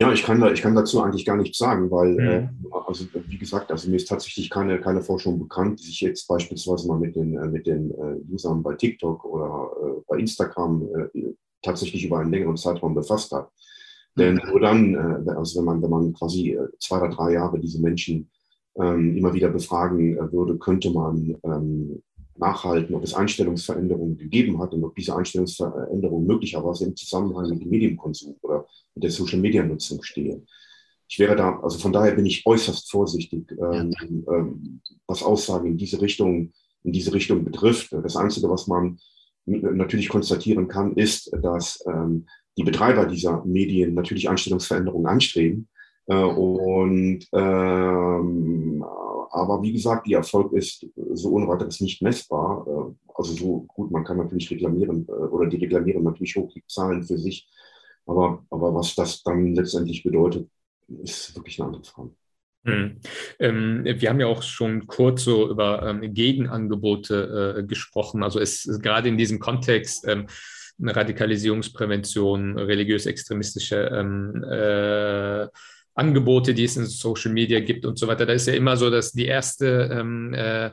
Ja, 0.00 0.12
ich 0.12 0.22
kann, 0.22 0.40
da, 0.40 0.52
ich 0.52 0.62
kann 0.62 0.76
dazu 0.76 1.02
eigentlich 1.02 1.24
gar 1.24 1.36
nichts 1.36 1.58
sagen, 1.58 1.90
weil, 1.90 2.12
mhm. 2.12 2.20
äh, 2.20 2.48
also 2.86 3.04
wie 3.12 3.38
gesagt, 3.38 3.72
also 3.72 3.90
mir 3.90 3.96
ist 3.96 4.08
tatsächlich 4.08 4.48
keine, 4.48 4.80
keine 4.80 5.02
Forschung 5.02 5.40
bekannt, 5.40 5.80
die 5.80 5.86
sich 5.86 6.00
jetzt 6.00 6.28
beispielsweise 6.28 6.86
mal 6.86 7.00
mit 7.00 7.16
den, 7.16 7.36
äh, 7.36 7.48
mit 7.48 7.66
den 7.66 7.90
äh, 7.90 8.32
Usern 8.32 8.62
bei 8.62 8.74
TikTok 8.74 9.24
oder 9.24 9.70
äh, 9.82 10.02
bei 10.06 10.18
Instagram 10.18 10.88
äh, 11.14 11.34
tatsächlich 11.62 12.04
über 12.04 12.20
einen 12.20 12.30
längeren 12.30 12.56
Zeitraum 12.56 12.94
befasst 12.94 13.32
hat. 13.32 13.50
Denn 14.18 14.40
nur 14.48 14.60
dann, 14.60 14.94
äh, 14.94 15.30
also 15.30 15.58
wenn 15.58 15.64
man, 15.66 15.82
wenn 15.82 15.90
man 15.90 16.12
quasi 16.12 16.52
äh, 16.52 16.68
zwei 16.78 16.98
oder 16.98 17.08
drei 17.08 17.32
Jahre 17.32 17.58
diese 17.58 17.80
Menschen 17.80 18.30
ähm, 18.76 19.16
immer 19.16 19.32
wieder 19.32 19.48
befragen 19.48 20.16
äh, 20.16 20.32
würde, 20.32 20.58
könnte 20.58 20.90
man 20.90 21.36
ähm, 21.42 22.02
nachhalten, 22.36 22.94
ob 22.94 23.02
es 23.02 23.14
Einstellungsveränderungen 23.14 24.16
gegeben 24.16 24.60
hat 24.60 24.72
und 24.72 24.84
ob 24.84 24.94
diese 24.94 25.16
Einstellungsveränderungen 25.16 26.26
möglicherweise 26.26 26.84
im 26.84 26.96
Zusammenhang 26.96 27.48
mit 27.50 27.62
dem 27.62 27.70
Medienkonsum 27.70 28.36
oder 28.42 28.66
mit 28.94 29.04
der 29.04 29.10
Social-Media-Nutzung 29.10 30.02
stehen. 30.02 30.46
Ich 31.08 31.18
wäre 31.18 31.34
da, 31.34 31.58
also 31.60 31.78
von 31.78 31.92
daher 31.92 32.12
bin 32.12 32.26
ich 32.26 32.44
äußerst 32.46 32.90
vorsichtig, 32.90 33.50
ähm, 33.50 33.94
ähm, 34.02 34.80
was 35.06 35.22
Aussagen 35.22 35.66
in 35.68 35.76
diese 35.78 36.00
Richtung, 36.00 36.52
in 36.84 36.92
diese 36.92 37.12
Richtung 37.12 37.44
betrifft. 37.44 37.92
Das 37.92 38.16
Einzige, 38.16 38.48
was 38.48 38.66
man 38.66 38.98
natürlich 39.46 40.10
konstatieren 40.10 40.68
kann, 40.68 40.94
ist, 40.94 41.32
dass 41.42 41.82
ähm, 41.86 42.26
die 42.58 42.64
Betreiber 42.64 43.06
dieser 43.06 43.44
Medien 43.44 43.94
natürlich 43.94 44.28
Einstellungsveränderungen 44.28 45.06
anstreben. 45.06 45.68
Äh, 46.06 46.16
und 46.16 47.20
ähm, 47.32 48.84
aber 49.30 49.62
wie 49.62 49.72
gesagt, 49.72 50.06
die 50.08 50.14
Erfolg 50.14 50.52
ist 50.52 50.84
so 51.12 51.30
ohne 51.30 51.46
weiteres 51.46 51.80
nicht 51.80 52.02
messbar. 52.02 52.66
Äh, 52.66 53.10
also 53.14 53.32
so 53.32 53.60
gut, 53.68 53.92
man 53.92 54.04
kann 54.04 54.16
natürlich 54.16 54.50
reklamieren 54.50 55.06
äh, 55.08 55.12
oder 55.12 55.48
die 55.48 55.58
reklamieren 55.58 56.02
natürlich 56.02 56.34
hoch 56.34 56.52
die 56.52 56.64
Zahlen 56.66 57.04
für 57.04 57.16
sich. 57.16 57.48
Aber, 58.06 58.44
aber 58.50 58.74
was 58.74 58.94
das 58.96 59.22
dann 59.22 59.54
letztendlich 59.54 60.02
bedeutet, 60.02 60.48
ist 61.02 61.36
wirklich 61.36 61.60
eine 61.60 61.68
andere 61.68 61.84
Frage. 61.84 62.10
Hm. 62.64 62.96
Ähm, 63.38 63.84
wir 63.84 64.08
haben 64.08 64.20
ja 64.20 64.26
auch 64.26 64.42
schon 64.42 64.88
kurz 64.88 65.22
so 65.22 65.48
über 65.48 65.86
ähm, 65.86 66.12
Gegenangebote 66.12 67.58
äh, 67.58 67.62
gesprochen. 67.62 68.24
Also 68.24 68.40
es 68.40 68.66
gerade 68.82 69.08
in 69.08 69.16
diesem 69.16 69.38
Kontext 69.38 70.08
ähm, 70.08 70.26
Radikalisierungsprävention, 70.80 72.58
religiös-extremistische 72.58 73.90
ähm, 73.92 74.44
äh, 74.44 75.48
Angebote, 75.94 76.54
die 76.54 76.64
es 76.64 76.76
in 76.76 76.86
Social 76.86 77.32
Media 77.32 77.60
gibt 77.60 77.84
und 77.84 77.98
so 77.98 78.06
weiter. 78.06 78.24
Da 78.24 78.32
ist 78.32 78.46
ja 78.46 78.54
immer 78.54 78.76
so, 78.76 78.88
dass 78.88 79.12
die 79.12 79.26
erste 79.26 79.90
ähm, 79.92 80.32
äh, 80.34 80.70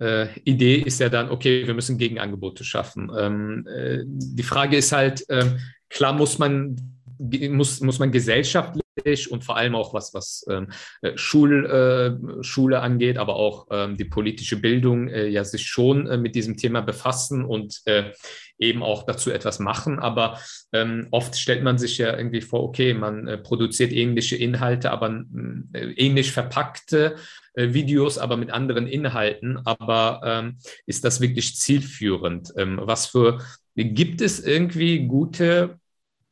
äh, 0.00 0.28
Idee 0.44 0.76
ist 0.76 1.00
ja 1.00 1.08
dann, 1.08 1.30
okay, 1.30 1.66
wir 1.66 1.74
müssen 1.74 1.98
Gegenangebote 1.98 2.64
schaffen. 2.64 3.10
Ähm, 3.16 3.66
äh, 3.66 4.02
die 4.06 4.42
Frage 4.42 4.76
ist 4.76 4.92
halt, 4.92 5.24
ähm, 5.28 5.58
klar 5.88 6.12
muss 6.12 6.38
man, 6.38 6.76
muss, 7.18 7.80
muss 7.80 7.98
man 7.98 8.10
gesellschaftlich 8.10 9.30
und 9.30 9.44
vor 9.44 9.56
allem 9.56 9.74
auch 9.74 9.92
was, 9.92 10.14
was 10.14 10.44
ähm, 10.48 10.68
äh, 11.02 11.12
Schul, 11.16 11.66
äh, 11.66 12.42
Schule 12.42 12.80
angeht, 12.80 13.18
aber 13.18 13.36
auch 13.36 13.66
ähm, 13.70 13.96
die 13.96 14.04
politische 14.04 14.56
Bildung 14.56 15.08
äh, 15.08 15.26
ja 15.28 15.44
sich 15.44 15.66
schon 15.66 16.06
äh, 16.06 16.16
mit 16.16 16.34
diesem 16.34 16.56
Thema 16.56 16.80
befassen 16.80 17.44
und 17.44 17.80
äh, 17.86 18.12
eben 18.60 18.82
auch 18.82 19.04
dazu 19.04 19.30
etwas 19.30 19.58
machen. 19.58 19.98
Aber 19.98 20.38
ähm, 20.72 21.08
oft 21.10 21.36
stellt 21.38 21.64
man 21.64 21.78
sich 21.78 21.98
ja 21.98 22.16
irgendwie 22.16 22.42
vor, 22.42 22.62
okay, 22.62 22.94
man 22.94 23.26
äh, 23.26 23.38
produziert 23.38 23.92
ähnliche 23.92 24.36
Inhalte, 24.36 24.90
aber 24.90 25.24
ähnlich 25.72 26.32
verpackte 26.32 27.16
Videos, 27.54 28.18
aber 28.18 28.36
mit 28.36 28.50
anderen 28.50 28.86
Inhalten. 28.86 29.58
Aber 29.64 30.20
ähm, 30.24 30.58
ist 30.86 31.04
das 31.04 31.20
wirklich 31.20 31.56
zielführend? 31.56 32.52
Ähm, 32.56 32.78
was 32.82 33.06
für 33.06 33.38
gibt 33.74 34.20
es 34.20 34.44
irgendwie 34.44 35.06
gute 35.06 35.79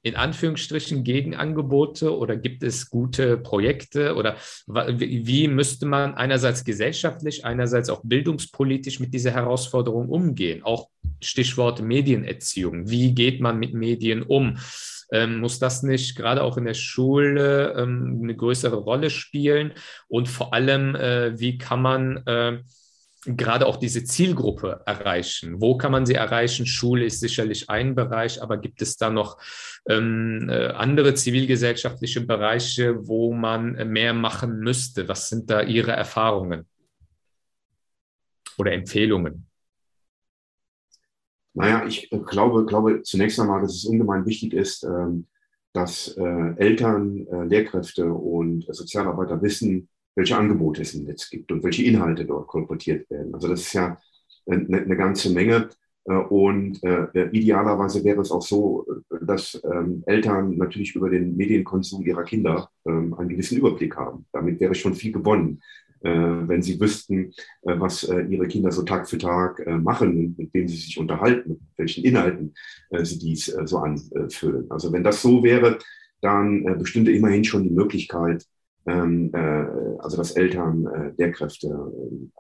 in 0.03 0.15
Anführungsstrichen 0.15 1.03
Gegenangebote 1.03 2.17
oder 2.17 2.37
gibt 2.37 2.63
es 2.63 2.89
gute 2.89 3.37
Projekte 3.37 4.15
oder 4.15 4.37
wie 4.67 5.49
müsste 5.49 5.87
man 5.87 6.15
einerseits 6.15 6.65
gesellschaftlich, 6.65 7.45
einerseits 7.45 7.91
auch 7.91 8.03
bildungspolitisch 8.05 9.01
mit 9.01 9.13
dieser 9.13 9.33
Herausforderung 9.33 10.09
umgehen? 10.09 10.63
Auch 10.63 10.89
Stichwort 11.21 11.83
Medienerziehung. 11.83 12.89
Wie 12.89 13.15
geht 13.15 13.41
man 13.41 13.59
mit 13.59 13.75
Medien 13.75 14.23
um? 14.23 14.59
Ähm, 15.11 15.41
muss 15.41 15.59
das 15.59 15.83
nicht 15.83 16.17
gerade 16.17 16.43
auch 16.43 16.59
in 16.59 16.65
der 16.65 16.75
Schule 16.75 17.75
ähm, 17.77 18.21
eine 18.23 18.37
größere 18.37 18.77
Rolle 18.77 19.11
spielen? 19.11 19.73
Und 20.07 20.29
vor 20.29 20.53
allem, 20.53 20.95
äh, 20.95 21.39
wie 21.41 21.59
kann 21.59 21.83
man 21.83 22.19
äh, 22.27 22.59
gerade 23.25 23.67
auch 23.67 23.77
diese 23.77 24.05
Zielgruppe 24.05 24.83
erreichen? 24.87 25.61
Wo 25.61 25.77
kann 25.77 25.93
man 25.93 26.07
sie 26.07 26.15
erreichen? 26.15 26.67
Schule 26.67 27.05
ist 27.05 27.21
sicherlich 27.21 27.69
ein 27.69 27.95
Bereich, 27.95 28.43
aber 28.43 28.59
gibt 28.59 28.83
es 28.83 28.97
da 28.97 29.11
noch 29.11 29.39
ähm, 29.89 30.49
äh, 30.49 30.69
andere 30.69 31.15
zivilgesellschaftliche 31.15 32.21
Bereiche, 32.21 33.07
wo 33.07 33.33
man 33.33 33.73
mehr 33.91 34.15
machen 34.15 34.61
müsste? 34.61 35.09
Was 35.09 35.29
sind 35.29 35.51
da 35.51 35.63
Ihre 35.63 35.93
Erfahrungen 35.93 36.67
oder 38.57 38.73
Empfehlungen? 38.73 39.47
Naja, 41.55 41.85
ich 41.87 42.09
glaube, 42.27 42.67
glaube 42.67 43.03
zunächst 43.03 43.41
einmal, 43.41 43.63
dass 43.63 43.75
es 43.75 43.85
ungemein 43.85 44.27
wichtig 44.27 44.53
ist, 44.53 44.85
ähm, 44.85 45.27
dass 45.73 46.17
äh, 46.17 46.55
Eltern, 46.57 47.27
äh, 47.27 47.45
Lehrkräfte 47.45 48.13
und 48.13 48.65
Sozialarbeiter 48.73 49.43
wissen, 49.43 49.89
welche 50.19 50.37
Angebote 50.37 50.83
es 50.83 50.95
im 50.95 51.05
Netz 51.05 51.31
gibt 51.31 51.51
und 51.53 51.63
welche 51.63 51.85
Inhalte 51.85 52.25
dort 52.25 52.49
kolportiert 52.49 53.09
werden. 53.09 53.33
Also 53.33 53.47
das 53.49 53.61
ist 53.61 53.73
ja 53.73 53.97
eine, 54.47 54.83
eine 54.83 54.97
ganze 54.97 55.31
Menge. 55.31 55.69
Äh, 56.05 56.13
und 56.13 56.83
äh, 56.83 57.29
idealerweise 57.31 58.03
wäre 58.03 58.21
es 58.21 58.33
auch 58.33 58.43
so, 58.43 58.85
dass 59.23 59.63
ähm, 59.65 60.03
Eltern 60.07 60.57
natürlich 60.57 60.95
über 60.97 61.09
den 61.09 61.37
Medienkonsum 61.37 62.05
ihrer 62.05 62.25
Kinder 62.25 62.69
ähm, 62.85 63.15
einen 63.15 63.29
gewissen 63.29 63.59
Überblick 63.59 63.97
haben. 63.97 64.27
Damit 64.33 64.59
wäre 64.59 64.75
schon 64.75 64.95
viel 64.95 65.13
gewonnen, 65.13 65.63
äh, 66.01 66.11
wenn 66.11 66.63
sie 66.63 66.81
wüssten, 66.81 67.33
äh, 67.63 67.79
was 67.79 68.03
äh, 68.03 68.23
ihre 68.23 68.49
Kinder 68.49 68.73
so 68.73 68.83
Tag 68.83 69.09
für 69.09 69.19
Tag 69.19 69.61
äh, 69.61 69.79
machen, 69.79 70.35
mit 70.37 70.53
wem 70.53 70.67
sie 70.67 70.79
sich 70.79 70.99
unterhalten, 70.99 71.51
mit 71.51 71.61
welchen 71.77 72.05
Inhalten 72.05 72.55
sie 73.03 73.19
dies 73.21 73.47
so 73.67 73.79
anfüllen. 73.79 74.69
Also 74.69 74.93
wenn 74.93 75.05
das 75.05 75.23
so 75.23 75.45
wäre, 75.45 75.79
dann 76.21 76.65
bestünde 76.79 77.13
immerhin 77.13 77.45
schon 77.45 77.63
die 77.63 77.71
Möglichkeit, 77.71 78.47
also 78.91 80.17
dass 80.17 80.33
Eltern, 80.33 81.13
Lehrkräfte, 81.17 81.69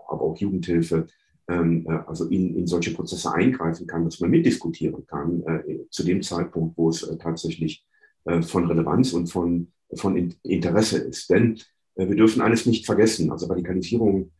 aber 0.08 0.22
auch 0.22 0.36
Jugendhilfe 0.38 1.06
ähm, 1.48 1.86
äh, 1.88 1.98
also 2.06 2.26
in, 2.26 2.54
in 2.56 2.66
solche 2.66 2.92
Prozesse 2.92 3.32
eingreifen 3.32 3.86
kann, 3.86 4.04
dass 4.04 4.20
man 4.20 4.30
mitdiskutieren 4.30 5.06
kann, 5.06 5.42
äh, 5.46 5.88
zu 5.90 6.04
dem 6.04 6.22
Zeitpunkt, 6.22 6.76
wo 6.76 6.90
es 6.90 7.02
äh, 7.02 7.16
tatsächlich 7.16 7.84
äh, 8.24 8.42
von 8.42 8.66
Relevanz 8.66 9.12
und 9.14 9.28
von, 9.28 9.72
von 9.94 10.34
Interesse 10.42 10.98
ist. 10.98 11.30
Denn 11.30 11.58
äh, 11.94 12.08
wir 12.08 12.16
dürfen 12.16 12.42
eines 12.42 12.66
nicht 12.66 12.86
vergessen. 12.86 13.32
Also 13.32 13.46
Radikalisierung 13.46 14.30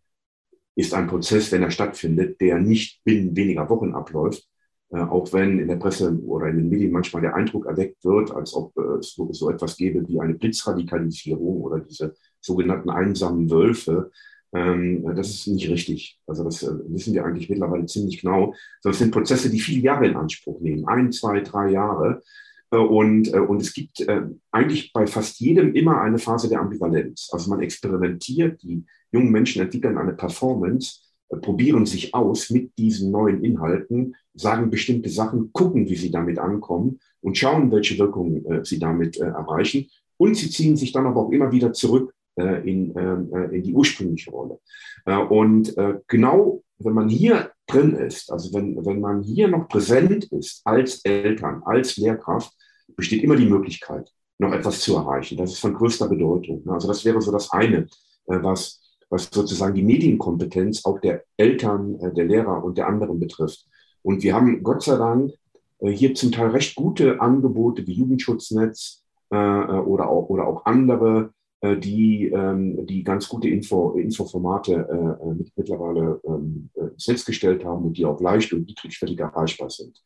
ist 0.75 0.95
ein 0.95 1.09
Prozess, 1.09 1.51
wenn 1.51 1.63
er 1.63 1.71
stattfindet, 1.71 2.41
der 2.41 2.59
nicht 2.59 3.03
binnen 3.05 3.35
weniger 3.35 3.69
Wochen 3.71 3.95
abläuft, 3.95 4.47
äh, 4.91 5.01
auch 5.01 5.33
wenn 5.33 5.59
in 5.59 5.69
der 5.69 5.77
Presse 5.77 6.19
oder 6.25 6.49
in 6.49 6.57
den 6.57 6.69
Medien 6.69 6.93
manchmal 6.93 7.23
der 7.23 7.35
Eindruck 7.35 7.67
erweckt 7.67 8.05
wird, 8.05 8.31
als 8.31 8.55
ob 8.55 8.77
es 8.77 9.15
so, 9.15 9.51
etwas 9.51 9.77
gäbe 9.77 10.07
wie 10.09 10.21
eine 10.21 10.35
Blitzradikalisierung 10.35 11.61
oder 11.63 11.81
diese 11.81 12.15
sogenannten 12.41 12.91
einsamen 12.91 13.51
Wölfe, 13.51 14.11
ähm, 14.53 15.05
das 15.15 15.29
ist 15.31 15.47
nicht 15.47 15.69
richtig. 15.69 16.19
Also 16.27 16.45
das 16.45 16.63
äh, 16.63 16.73
wissen 16.89 17.13
wir 17.13 17.25
eigentlich 17.25 17.51
mittlerweile 17.51 17.87
ziemlich 17.87 18.21
genau. 18.21 18.55
Das 18.83 18.99
sind 18.99 19.11
Prozesse, 19.11 19.51
die 19.51 19.61
viele 19.61 19.83
Jahre 19.83 20.07
in 20.07 20.17
Anspruch 20.17 20.61
nehmen. 20.61 20.87
Ein, 20.87 21.13
zwei, 21.13 21.41
drei 21.41 21.71
Jahre. 21.71 22.23
Äh, 22.71 22.79
und, 22.79 23.33
äh, 23.33 23.41
und 23.41 23.61
es 23.61 23.75
gibt 23.75 24.01
äh, 24.01 24.23
eigentlich 24.51 24.93
bei 24.93 25.07
fast 25.07 25.39
jedem 25.41 25.75
immer 25.75 26.01
eine 26.01 26.19
Phase 26.19 26.49
der 26.49 26.61
Ambivalenz. 26.61 27.29
Also 27.33 27.51
man 27.51 27.61
experimentiert, 27.61 28.63
die 28.63 28.85
jungen 29.13 29.31
Menschen 29.31 29.63
entwickeln 29.63 29.99
eine 29.99 30.15
Performance, 30.15 31.01
äh, 31.01 31.08
probieren 31.29 31.87
sich 31.87 32.15
aus 32.15 32.51
mit 32.51 32.77
diesen 32.79 33.11
neuen 33.11 33.45
Inhalten, 33.45 34.17
sagen 34.35 34.71
bestimmte 34.71 35.11
Sachen, 35.11 35.53
gucken, 35.53 35.89
wie 35.89 35.97
sie 35.97 36.11
damit 36.11 36.39
ankommen 36.39 37.01
und 37.21 37.37
schauen, 37.37 37.71
welche 37.71 37.99
Wirkungen 37.99 38.45
äh, 38.47 38.65
sie 38.65 38.79
damit 38.79 39.19
erreichen. 39.19 39.89
Und 40.17 40.37
sie 40.37 40.51
ziehen 40.51 40.77
sich 40.77 40.93
dann 40.93 41.07
aber 41.07 41.21
auch 41.21 41.31
immer 41.31 41.53
wieder 41.53 41.73
zurück 41.73 42.13
äh, 42.39 42.71
in, 42.71 42.95
ähm, 42.97 43.33
äh, 43.33 43.57
in 43.57 43.63
die 43.65 43.75
ursprüngliche 43.75 44.31
Rolle. 44.31 44.61
Äh, 45.07 45.17
und 45.17 45.75
genau, 46.07 46.63
wenn 46.79 46.93
man 46.93 47.09
hier 47.09 47.51
drin 47.67 47.95
ist, 47.97 48.31
also 48.31 48.55
wenn, 48.55 48.85
wenn 48.87 49.01
man 49.01 49.23
hier 49.23 49.49
noch 49.49 49.69
präsent 49.69 50.27
ist 50.27 50.63
als 50.65 51.01
Eltern, 51.05 51.63
als 51.65 51.97
Lehrkraft, 51.97 52.53
besteht 52.97 53.25
immer 53.25 53.35
die 53.35 53.49
Möglichkeit, 53.49 54.13
noch 54.39 54.53
etwas 54.53 54.81
zu 54.81 54.95
erreichen. 54.95 55.37
Das 55.37 55.53
ist 55.53 55.59
von 55.59 55.75
größter 55.75 56.09
Bedeutung. 56.09 56.63
Also 56.69 56.87
das 56.87 57.05
wäre 57.05 57.21
so 57.21 57.33
das 57.33 57.51
eine, 57.51 57.87
was, 58.27 58.81
was 59.11 59.31
sozusagen 59.33 59.75
die 59.75 59.83
Medienkompetenz 59.83 60.85
auch 60.85 61.01
der 61.01 61.25
Eltern, 61.37 61.99
der 62.15 62.25
Lehrer 62.25 62.63
und 62.63 62.79
der 62.79 62.89
anderen 62.89 63.19
betrifft. 63.19 63.67
Und 64.03 64.23
wir 64.23 64.35
haben 64.35 64.63
Gott 64.63 64.83
sei 64.83 64.97
Dank 64.97 65.33
hier 65.81 66.15
zum 66.15 66.33
Teil 66.33 66.51
recht 66.51 66.75
gute 66.75 67.21
Angebote 67.21 67.87
wie 67.87 67.93
Jugendschutznetz 67.93 69.05
oder 69.31 70.09
auch, 70.09 70.29
oder 70.29 70.47
auch 70.47 70.67
andere 70.67 71.33
äh, 71.61 71.77
die, 71.77 72.27
ähm, 72.27 72.87
die 72.87 73.03
ganz 73.03 73.29
gute 73.29 73.49
Info, 73.49 73.93
Infoformate 73.93 75.19
äh, 75.21 75.35
mit, 75.35 75.51
mittlerweile 75.57 76.21
ähm, 76.25 76.71
Netz 77.07 77.25
gestellt 77.25 77.65
haben 77.65 77.85
und 77.85 77.99
die 77.99 78.05
auch 78.05 78.21
leicht 78.21 78.53
und 78.53 78.67
niedrigschwellig 78.67 79.19
erreichbar 79.19 79.69
sind. 79.69 80.01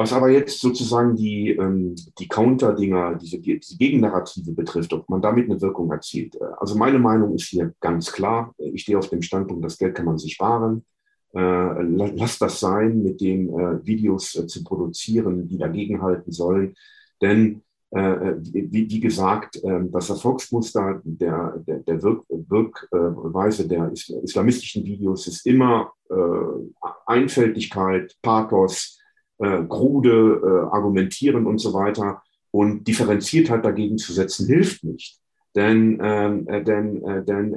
Was 0.00 0.12
aber 0.12 0.30
jetzt 0.30 0.60
sozusagen 0.60 1.16
die, 1.16 1.50
ähm, 1.50 1.96
die 2.20 2.28
Counter-Dinger, 2.28 3.16
diese, 3.16 3.40
diese 3.40 3.76
Gegennarrative 3.76 4.52
betrifft, 4.52 4.92
ob 4.92 5.08
man 5.08 5.20
damit 5.20 5.50
eine 5.50 5.60
Wirkung 5.60 5.90
erzielt. 5.90 6.40
Also 6.58 6.76
meine 6.76 7.00
Meinung 7.00 7.34
ist 7.34 7.48
hier 7.48 7.74
ganz 7.80 8.12
klar. 8.12 8.54
Ich 8.58 8.82
stehe 8.82 8.96
auf 8.96 9.10
dem 9.10 9.22
Standpunkt, 9.22 9.64
das 9.64 9.76
Geld 9.76 9.96
kann 9.96 10.06
man 10.06 10.16
sich 10.16 10.34
sparen. 10.34 10.84
Äh, 11.34 11.82
lass 11.82 12.38
das 12.38 12.60
sein, 12.60 13.02
mit 13.02 13.20
den 13.20 13.48
äh, 13.48 13.84
Videos 13.84 14.36
äh, 14.36 14.46
zu 14.46 14.62
produzieren, 14.62 15.48
die 15.48 15.58
dagegenhalten 15.58 16.30
sollen. 16.30 16.76
Denn 17.20 17.62
äh, 17.90 18.00
äh, 18.00 18.36
wie, 18.40 18.88
wie, 18.88 19.00
gesagt, 19.00 19.60
ähm, 19.64 19.90
das 19.90 20.10
Erfolgsmuster 20.10 21.00
der, 21.02 21.56
der, 21.66 21.78
der 21.78 22.02
Wirk, 22.02 22.24
Wirkweise 22.28 23.66
der 23.66 23.90
islamistischen 23.90 24.84
Videos 24.84 25.26
ist 25.26 25.44
immer 25.44 25.92
äh, 26.08 26.14
Einfältigkeit, 27.06 28.14
Pathos, 28.22 28.97
krude 29.38 30.68
Argumentieren 30.72 31.46
und 31.46 31.58
so 31.58 31.72
weiter. 31.72 32.22
Und 32.50 32.88
Differenziertheit 32.88 33.64
dagegen 33.64 33.98
zu 33.98 34.12
setzen, 34.12 34.46
hilft 34.46 34.82
nicht. 34.82 35.20
Denn, 35.54 35.98
ähm, 36.02 36.46
denn, 36.46 37.02
denn 37.26 37.56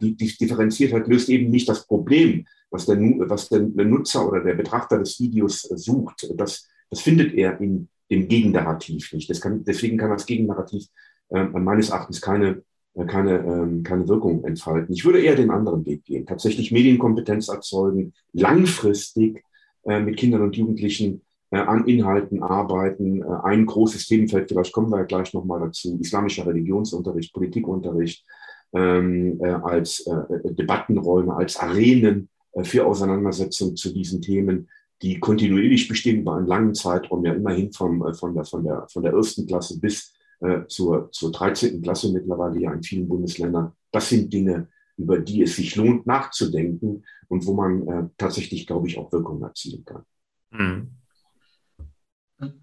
die, 0.00 0.16
die 0.16 0.36
Differenziertheit 0.36 1.06
löst 1.08 1.28
eben 1.28 1.50
nicht 1.50 1.68
das 1.68 1.86
Problem, 1.86 2.46
was 2.70 2.86
der, 2.86 2.98
was 2.98 3.48
der 3.48 3.60
Nutzer 3.60 4.28
oder 4.28 4.40
der 4.42 4.54
Betrachter 4.54 4.98
des 4.98 5.18
Videos 5.20 5.62
sucht. 5.62 6.30
Das, 6.36 6.68
das 6.90 7.00
findet 7.00 7.32
er 7.34 7.60
in 7.60 7.88
dem 8.10 8.28
Gegennarrativ 8.28 9.12
nicht. 9.12 9.40
Kann, 9.40 9.64
deswegen 9.64 9.96
kann 9.96 10.10
das 10.10 10.26
Gegennarrativ 10.26 10.86
äh, 11.30 11.44
meines 11.44 11.90
Erachtens 11.90 12.20
keine, 12.20 12.62
äh, 12.94 13.04
keine, 13.06 13.38
ähm, 13.38 13.82
keine 13.82 14.08
Wirkung 14.08 14.44
entfalten. 14.44 14.94
Ich 14.94 15.04
würde 15.04 15.22
eher 15.22 15.36
den 15.36 15.50
anderen 15.50 15.84
Weg 15.86 16.04
gehen. 16.04 16.26
Tatsächlich 16.26 16.72
Medienkompetenz 16.72 17.48
erzeugen, 17.48 18.12
langfristig 18.32 19.38
äh, 19.38 19.42
mit 19.84 20.16
Kindern 20.16 20.42
und 20.42 20.56
Jugendlichen 20.56 21.22
äh, 21.50 21.58
an 21.58 21.86
Inhalten 21.86 22.42
arbeiten. 22.42 23.22
Äh, 23.22 23.26
ein 23.42 23.66
großes 23.66 24.06
Themenfeld, 24.06 24.48
vielleicht 24.48 24.72
kommen 24.72 24.90
wir 24.90 24.98
ja 24.98 25.04
gleich 25.04 25.32
nochmal 25.34 25.60
dazu, 25.60 25.98
islamischer 26.00 26.46
Religionsunterricht, 26.46 27.32
Politikunterricht 27.32 28.24
ähm, 28.72 29.38
äh, 29.40 29.48
als 29.48 30.04
Debattenräume, 30.44 31.34
als 31.34 31.56
Arenen 31.56 32.28
für 32.62 32.86
Auseinandersetzung 32.86 33.74
zu 33.74 33.92
diesen 33.92 34.22
Themen 34.22 34.68
die 35.02 35.20
kontinuierlich 35.20 35.88
bestehen 35.88 36.20
über 36.20 36.36
einen 36.36 36.46
langen 36.46 36.74
Zeitraum, 36.74 37.24
ja 37.24 37.34
immerhin 37.34 37.72
vom, 37.72 38.06
äh, 38.06 38.14
von, 38.14 38.34
der, 38.34 38.44
von, 38.44 38.64
der, 38.64 38.86
von 38.88 39.02
der 39.02 39.12
ersten 39.12 39.46
Klasse 39.46 39.78
bis 39.78 40.14
äh, 40.40 40.60
zur, 40.66 41.10
zur 41.12 41.30
13. 41.30 41.82
Klasse 41.82 42.10
mittlerweile 42.10 42.58
ja 42.60 42.72
in 42.72 42.82
vielen 42.82 43.06
Bundesländern. 43.06 43.72
Das 43.90 44.08
sind 44.08 44.32
Dinge, 44.32 44.68
über 44.96 45.18
die 45.18 45.42
es 45.42 45.56
sich 45.56 45.76
lohnt 45.76 46.06
nachzudenken 46.06 47.04
und 47.28 47.46
wo 47.46 47.54
man 47.54 47.88
äh, 47.88 48.08
tatsächlich, 48.16 48.66
glaube 48.66 48.88
ich, 48.88 48.98
auch 48.98 49.12
Wirkung 49.12 49.42
erzielen 49.42 49.84
kann. 49.84 50.04
Mhm. 50.50 50.90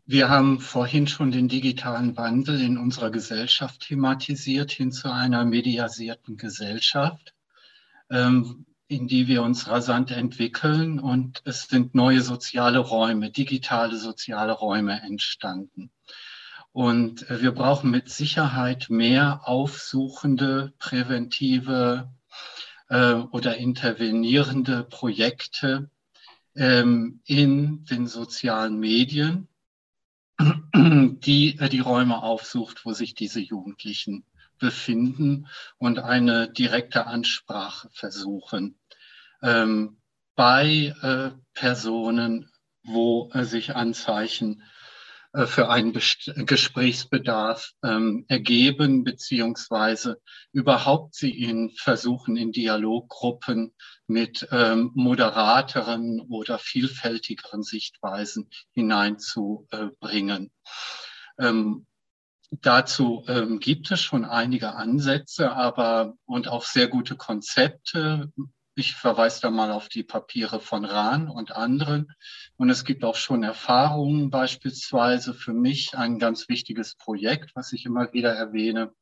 Wir 0.06 0.30
haben 0.30 0.60
vorhin 0.60 1.08
schon 1.08 1.32
den 1.32 1.48
digitalen 1.48 2.16
Wandel 2.18 2.62
in 2.62 2.78
unserer 2.78 3.10
Gesellschaft 3.10 3.88
thematisiert 3.88 4.72
hin 4.72 4.92
zu 4.92 5.12
einer 5.12 5.46
mediasierten 5.46 6.38
Gesellschaft. 6.38 7.34
Ähm, 8.10 8.66
in 8.92 9.08
die 9.08 9.28
wir 9.28 9.42
uns 9.42 9.70
rasant 9.70 10.12
entwickeln 10.12 11.00
und 11.00 11.42
es 11.46 11.64
sind 11.64 11.96
neue 11.96 12.20
soziale 12.20 12.80
Räume, 12.80 13.32
digitale 13.32 13.96
soziale 13.96 14.52
Räume 14.52 15.02
entstanden. 15.02 15.92
Und 16.74 17.30
äh, 17.30 17.42
wir 17.42 17.54
brauchen 17.54 17.90
mit 17.90 18.10
Sicherheit 18.10 18.88
mehr 18.90 19.48
aufsuchende, 19.48 20.74
präventive 20.78 22.12
äh, 22.92 23.14
oder 23.32 23.58
intervenierende 23.58 24.84
Projekte 24.84 25.90
ähm, 26.56 27.22
in 27.24 27.86
den 27.86 28.06
sozialen 28.06 28.78
Medien, 28.78 29.48
die 30.76 31.58
äh, 31.58 31.70
die 31.70 31.80
Räume 31.80 32.22
aufsucht, 32.22 32.86
wo 32.86 32.92
sich 32.92 33.16
diese 33.16 33.40
Jugendlichen 33.40 34.26
befinden 34.60 35.48
und 35.78 36.00
eine 36.00 36.52
direkte 36.52 37.08
Ansprache 37.08 37.90
versuchen 37.94 38.78
ähm, 39.42 39.98
bei 40.36 40.94
äh, 41.02 41.32
Personen, 41.54 42.52
wo 42.84 43.32
äh, 43.34 43.46
sich 43.46 43.74
Anzeichen 43.74 44.64
für 45.34 45.70
einen 45.70 45.94
Best 45.94 46.32
Gesprächsbedarf 46.36 47.72
ähm, 47.84 48.26
ergeben, 48.28 49.04
beziehungsweise 49.04 50.22
überhaupt 50.52 51.16
sie 51.16 51.32
in 51.32 51.72
versuchen, 51.72 52.36
in 52.36 52.52
Dialoggruppen 52.52 53.74
mit 54.08 54.48
ähm, 54.52 54.92
moderateren 54.94 56.20
oder 56.22 56.60
vielfältigeren 56.60 57.64
Sichtweisen 57.64 58.50
hineinzubringen. 58.74 60.52
Ähm, 61.40 61.86
Dazu 62.60 63.24
ähm, 63.30 63.60
gibt 63.60 63.92
es 63.92 64.02
schon 64.02 64.26
einige 64.26 64.76
Ansätze, 64.76 65.54
aber 65.54 66.16
und 66.26 66.50
auch 66.50 66.66
sehr 66.66 66.90
gute 66.90 67.16
Konzepte, 67.16 68.30
ich 68.82 68.96
verweise 68.96 69.42
da 69.42 69.50
mal 69.52 69.72
auf 69.72 69.88
die 69.88 70.04
Papiere 70.04 70.60
von 70.60 70.84
Rahn 70.84 71.30
und 71.30 71.56
anderen. 71.56 72.12
Und 72.58 72.70
es 72.70 72.84
gibt 72.84 73.04
auch 73.06 73.16
schon 73.16 73.44
Erfahrungen, 73.44 74.30
beispielsweise 74.30 75.34
für 75.34 75.54
mich 75.54 75.96
ein 75.98 76.20
ganz 76.20 76.50
wichtiges 76.50 76.96
Projekt, 76.96 77.56
was 77.56 77.72
ich 77.74 77.86
immer 77.86 78.12
wieder 78.12 78.34
erwähne, 78.34 78.94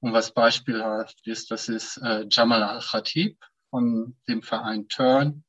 Und 0.00 0.12
was 0.12 0.32
beispielhaft 0.32 1.26
ist, 1.26 1.50
das 1.50 1.68
ist 1.68 1.98
äh, 1.98 2.26
Jamal 2.30 2.62
Al-Khatib 2.62 3.36
von 3.70 4.16
dem 4.28 4.42
Verein 4.42 4.88
Turn. 4.88 5.44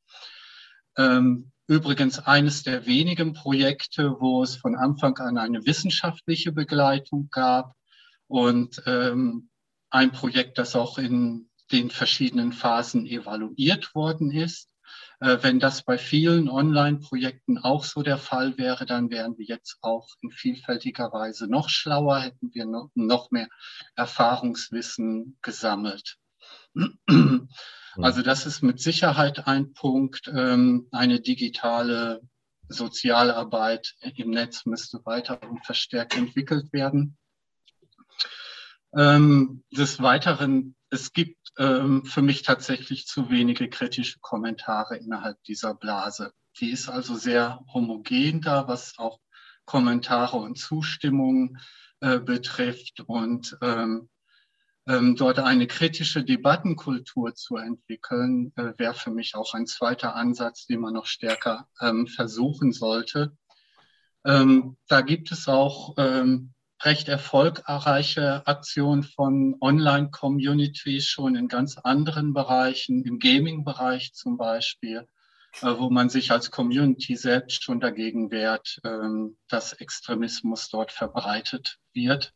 Ähm, 0.98 1.52
übrigens 1.68 2.20
eines 2.20 2.64
der 2.64 2.88
wenigen 2.88 3.34
Projekte, 3.34 4.20
wo 4.20 4.42
es 4.42 4.56
von 4.56 4.76
Anfang 4.76 5.18
an 5.20 5.38
eine 5.38 5.66
wissenschaftliche 5.66 6.52
Begleitung 6.52 7.30
gab 7.30 7.76
und 8.28 8.82
ähm, 8.88 9.50
ein 9.92 10.12
Projekt, 10.12 10.58
das 10.58 10.76
auch 10.76 10.98
in 10.98 11.49
den 11.72 11.90
verschiedenen 11.90 12.52
Phasen 12.52 13.06
evaluiert 13.06 13.94
worden 13.96 14.32
ist. 14.32 14.70
Äh, 15.20 15.38
wenn 15.42 15.60
das 15.60 15.84
bei 15.84 15.98
vielen 15.98 16.50
Online-Projekten 16.50 17.58
auch 17.58 17.84
so 17.84 18.02
der 18.02 18.18
Fall 18.18 18.58
wäre, 18.58 18.86
dann 18.86 19.10
wären 19.10 19.38
wir 19.38 19.46
jetzt 19.46 19.78
auch 19.82 20.08
in 20.22 20.32
vielfältiger 20.32 21.12
Weise 21.12 21.48
noch 21.48 21.70
schlauer, 21.70 22.20
hätten 22.20 22.54
wir 22.54 22.66
noch, 22.66 23.32
mehr 23.32 23.50
Erfahrungswissen 23.96 25.38
gesammelt. 25.42 26.18
Also 27.96 28.22
das 28.22 28.46
ist 28.46 28.62
mit 28.62 28.80
Sicherheit 28.80 29.48
ein 29.48 29.74
Punkt. 29.74 30.32
Ähm, 30.34 30.88
eine 30.92 31.20
digitale 31.20 32.22
Sozialarbeit 32.70 33.96
im 34.16 34.30
Netz 34.30 34.66
müsste 34.66 35.04
weiter 35.06 35.42
und 35.50 35.66
verstärkt 35.66 36.16
entwickelt 36.16 36.72
werden. 36.72 37.18
Ähm, 38.96 39.64
des 39.72 40.02
Weiteren, 40.02 40.76
es 40.90 41.14
gibt 41.14 41.38
ähm, 41.58 42.06
für 42.06 42.22
mich 42.22 42.42
tatsächlich 42.42 43.06
zu 43.06 43.30
wenige 43.30 43.70
kritische 43.70 44.20
Kommentare 44.20 44.98
innerhalb 44.98 45.42
dieser 45.44 45.76
Blase. 45.76 46.34
Die 46.60 46.72
ist 46.72 46.90
also 46.90 47.16
sehr 47.16 47.64
homogen 47.74 48.42
da, 48.42 48.68
was 48.68 48.98
auch 48.98 49.20
Kommentare 49.66 50.38
und 50.38 50.58
Zustimmung 50.58 51.58
äh, 52.00 52.20
betrifft. 52.20 53.02
Und 53.06 53.58
ähm, 53.62 54.10
ähm, 54.88 55.16
dort 55.16 55.38
eine 55.38 55.68
kritische 55.68 56.24
Debattenkultur 56.24 57.36
zu 57.36 57.58
entwickeln, 57.58 58.52
äh, 58.56 58.74
wäre 58.78 58.96
für 58.96 59.12
mich 59.12 59.36
auch 59.36 59.54
ein 59.54 59.68
zweiter 59.68 60.16
Ansatz, 60.16 60.66
den 60.66 60.80
man 60.80 60.96
noch 60.96 61.06
stärker 61.06 61.68
ähm, 61.80 62.08
versuchen 62.08 62.72
sollte. 62.72 63.38
Ähm, 64.26 64.78
da 64.88 65.02
gibt 65.02 65.32
es 65.32 65.48
auch 65.48 65.96
recht 66.84 67.10
erfolgreiche 67.10 68.46
Aktion 68.48 69.04
von 69.04 69.58
Online-Communities 69.60 71.06
schon 71.06 71.36
in 71.36 71.48
ganz 71.48 71.78
anderen 71.78 72.34
Bereichen, 72.34 73.04
im 73.04 73.20
Gaming-Bereich 73.20 74.14
zum 74.14 74.38
Beispiel, 74.38 75.08
äh, 75.62 75.78
wo 75.78 75.90
man 75.90 76.10
sich 76.10 76.32
als 76.32 76.52
Community 76.52 77.16
selbst 77.16 77.64
schon 77.64 77.80
dagegen 77.80 78.32
wehrt, 78.32 78.80
ähm, 78.86 79.38
dass 79.50 79.74
Extremismus 79.74 80.70
dort 80.70 80.92
verbreitet 80.92 81.80
wird 81.94 82.34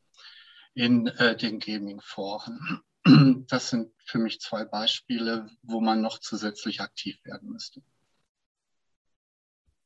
in 0.74 1.08
äh, 1.08 1.38
den 1.38 1.60
Gaming-Foren. 1.60 2.82
Das 3.50 3.70
sind 3.70 3.92
für 4.06 4.18
mich 4.18 4.40
zwei 4.40 4.64
Beispiele, 4.64 5.50
wo 5.62 5.82
man 5.82 6.02
noch 6.02 6.20
zusätzlich 6.20 6.80
aktiv 6.80 7.18
werden 7.26 7.50
müsste. 7.50 7.82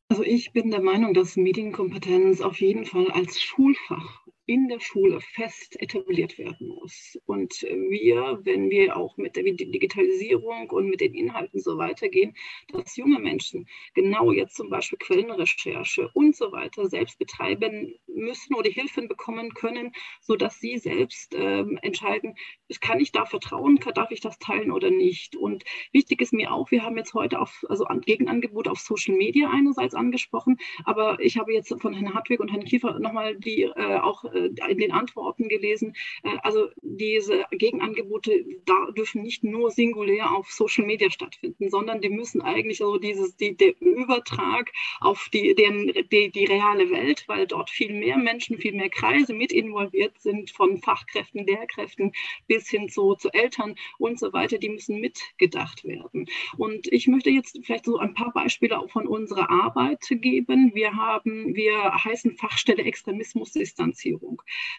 Also 0.09 0.21
ich 0.21 0.53
bin 0.53 0.69
der 0.69 0.81
Meinung, 0.81 1.15
dass 1.15 1.35
Medienkompetenz 1.35 2.41
auf 2.41 2.61
jeden 2.61 2.85
Fall 2.85 3.09
als 3.11 3.41
Schulfach 3.41 4.27
in 4.47 4.69
der 4.69 4.79
Schule 4.79 5.19
fest 5.19 5.79
etabliert 5.81 6.37
werden 6.37 6.69
muss. 6.69 7.19
Und 7.25 7.61
wir, 7.63 8.39
wenn 8.43 8.69
wir 8.69 8.95
auch 8.95 9.17
mit 9.17 9.35
der 9.35 9.43
Digitalisierung 9.43 10.69
und 10.69 10.89
mit 10.89 11.01
den 11.01 11.13
Inhalten 11.13 11.59
so 11.59 11.77
weitergehen, 11.77 12.33
dass 12.71 12.95
junge 12.95 13.19
Menschen 13.19 13.67
genau 13.93 14.31
jetzt 14.31 14.55
zum 14.55 14.69
Beispiel 14.69 14.97
Quellenrecherche 14.99 16.09
und 16.13 16.35
so 16.35 16.53
weiter 16.53 16.87
selbst 16.87 17.19
betreiben 17.19 17.93
müssen 18.07 18.55
oder 18.55 18.69
Hilfen 18.69 19.09
bekommen 19.09 19.53
können, 19.53 19.91
sodass 20.21 20.59
sie 20.61 20.77
selbst 20.77 21.35
äh, 21.35 21.65
entscheiden, 21.81 22.35
kann 22.79 23.01
ich 23.01 23.11
da 23.11 23.25
vertrauen, 23.25 23.79
darf 23.95 24.11
ich 24.11 24.21
das 24.21 24.39
teilen 24.39 24.71
oder 24.71 24.89
nicht. 24.89 25.35
Und 25.35 25.65
wichtig 25.91 26.21
ist 26.21 26.31
mir 26.31 26.53
auch, 26.53 26.71
wir 26.71 26.83
haben 26.83 26.97
jetzt 26.97 27.13
heute 27.13 27.41
auf, 27.41 27.65
also 27.67 27.85
Gegenangebote 28.05 28.71
auf 28.71 28.79
Social 28.79 29.15
Media 29.15 29.49
einerseits 29.49 29.93
angesprochen, 29.93 30.57
aber 30.85 31.19
ich 31.19 31.37
habe 31.37 31.53
jetzt 31.53 31.75
von 31.81 31.93
Herrn 31.93 32.13
Hartwig 32.13 32.39
und 32.39 32.49
Herrn 32.49 32.63
Kiefer 32.63 32.99
nochmal 32.99 33.35
die 33.35 33.63
äh, 33.63 33.97
auch 33.97 34.23
in 34.45 34.77
den 34.77 34.91
Antworten 34.91 35.49
gelesen. 35.49 35.95
Äh, 36.23 36.37
also 36.43 36.69
diese 36.81 37.45
Gegenangebote 37.51 38.45
da 38.65 38.91
dürfen 38.91 39.21
nicht 39.21 39.43
nur 39.43 39.71
singulär 39.71 40.31
auf 40.35 40.49
Social 40.51 40.85
Media 40.85 41.09
stattfinden, 41.09 41.69
sondern 41.69 42.01
die 42.01 42.09
müssen 42.09 42.41
eigentlich 42.41 42.81
also 42.81 42.97
dieses, 42.97 43.35
die, 43.35 43.55
der 43.55 43.79
Übertrag 43.81 44.71
auf 44.99 45.29
die, 45.33 45.55
den, 45.55 45.93
die, 46.11 46.31
die 46.31 46.45
reale 46.45 46.89
Welt, 46.89 47.23
weil 47.27 47.47
dort 47.47 47.69
viel 47.69 47.93
mehr 47.93 48.17
Menschen, 48.17 48.57
viel 48.57 48.73
mehr 48.73 48.89
Kreise 48.89 49.33
mit 49.33 49.51
involviert 49.51 50.19
sind, 50.19 50.51
von 50.51 50.77
Fachkräften, 50.79 51.45
Lehrkräften 51.45 52.11
bis 52.47 52.69
hin 52.69 52.89
zu, 52.89 53.15
zu 53.15 53.29
Eltern 53.33 53.75
und 53.97 54.19
so 54.19 54.33
weiter, 54.33 54.57
die 54.57 54.69
müssen 54.69 54.99
mitgedacht 54.99 55.83
werden. 55.85 56.27
Und 56.57 56.87
ich 56.91 57.07
möchte 57.07 57.29
jetzt 57.29 57.59
vielleicht 57.63 57.85
so 57.85 57.97
ein 57.97 58.13
paar 58.13 58.31
Beispiele 58.33 58.79
auch 58.79 58.89
von 58.89 59.07
unserer 59.07 59.49
Arbeit 59.49 60.05
geben. 60.09 60.71
Wir 60.73 60.95
haben, 60.95 61.55
wir 61.55 61.93
heißen 62.03 62.35
Fachstelle 62.37 62.83
Extremismusdistanzierung. 62.83 64.26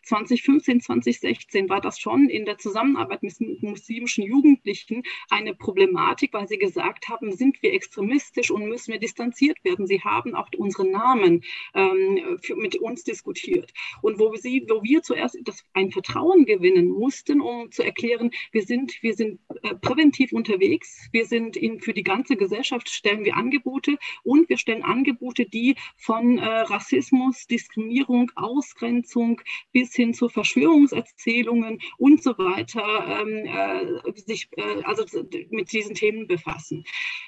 2015, 0.04 0.80
2016 0.80 1.68
war 1.68 1.80
das 1.80 1.98
schon 1.98 2.28
in 2.28 2.44
der 2.44 2.58
Zusammenarbeit 2.58 3.22
mit 3.22 3.62
muslimischen 3.62 4.24
Jugendlichen 4.24 5.02
eine 5.30 5.54
Problematik, 5.54 6.32
weil 6.32 6.48
sie 6.48 6.58
gesagt 6.58 7.08
haben, 7.08 7.32
sind 7.32 7.62
wir 7.62 7.72
extremistisch 7.72 8.50
und 8.50 8.68
müssen 8.68 8.92
wir 8.92 9.00
distanziert 9.00 9.62
werden. 9.64 9.86
Sie 9.86 10.00
haben 10.00 10.34
auch 10.34 10.48
unsere 10.56 10.88
Namen 10.88 11.42
ähm, 11.74 12.38
für, 12.42 12.56
mit 12.56 12.76
uns 12.76 13.04
diskutiert. 13.04 13.72
Und 14.02 14.18
wo, 14.18 14.34
sie, 14.36 14.64
wo 14.68 14.82
wir 14.82 15.02
zuerst 15.02 15.38
das, 15.44 15.64
ein 15.72 15.90
Vertrauen 15.90 16.44
gewinnen 16.44 16.88
mussten, 16.88 17.40
um 17.40 17.70
zu 17.70 17.82
erklären, 17.82 18.30
wir 18.52 18.62
sind, 18.62 19.02
wir 19.02 19.14
sind 19.14 19.40
äh, 19.62 19.74
präventiv 19.74 20.32
unterwegs, 20.32 21.08
wir 21.12 21.26
sind 21.26 21.56
in, 21.56 21.80
für 21.80 21.92
die 21.92 22.02
ganze 22.02 22.36
Gesellschaft, 22.36 22.88
stellen 22.88 23.24
wir 23.24 23.36
Angebote 23.36 23.98
und 24.22 24.48
wir 24.48 24.58
stellen 24.58 24.82
Angebote, 24.82 25.46
die 25.46 25.76
von 25.96 26.38
äh, 26.38 26.44
Rassismus, 26.44 27.46
Diskriminierung, 27.46 28.30
Ausgrenzung 28.34 29.37
bis 29.72 29.94
hin 29.94 30.14
zu 30.14 30.28
Verschwörungserzählungen 30.28 31.80
und 31.96 32.22
so 32.22 32.36
weiter 32.38 33.22
ähm, 33.22 33.46
äh, 33.46 34.12
sich 34.20 34.48
äh, 34.56 34.82
also 34.84 35.04
mit 35.50 35.72
diesen 35.72 35.94
Themen 35.94 36.26
befassen. 36.26 36.84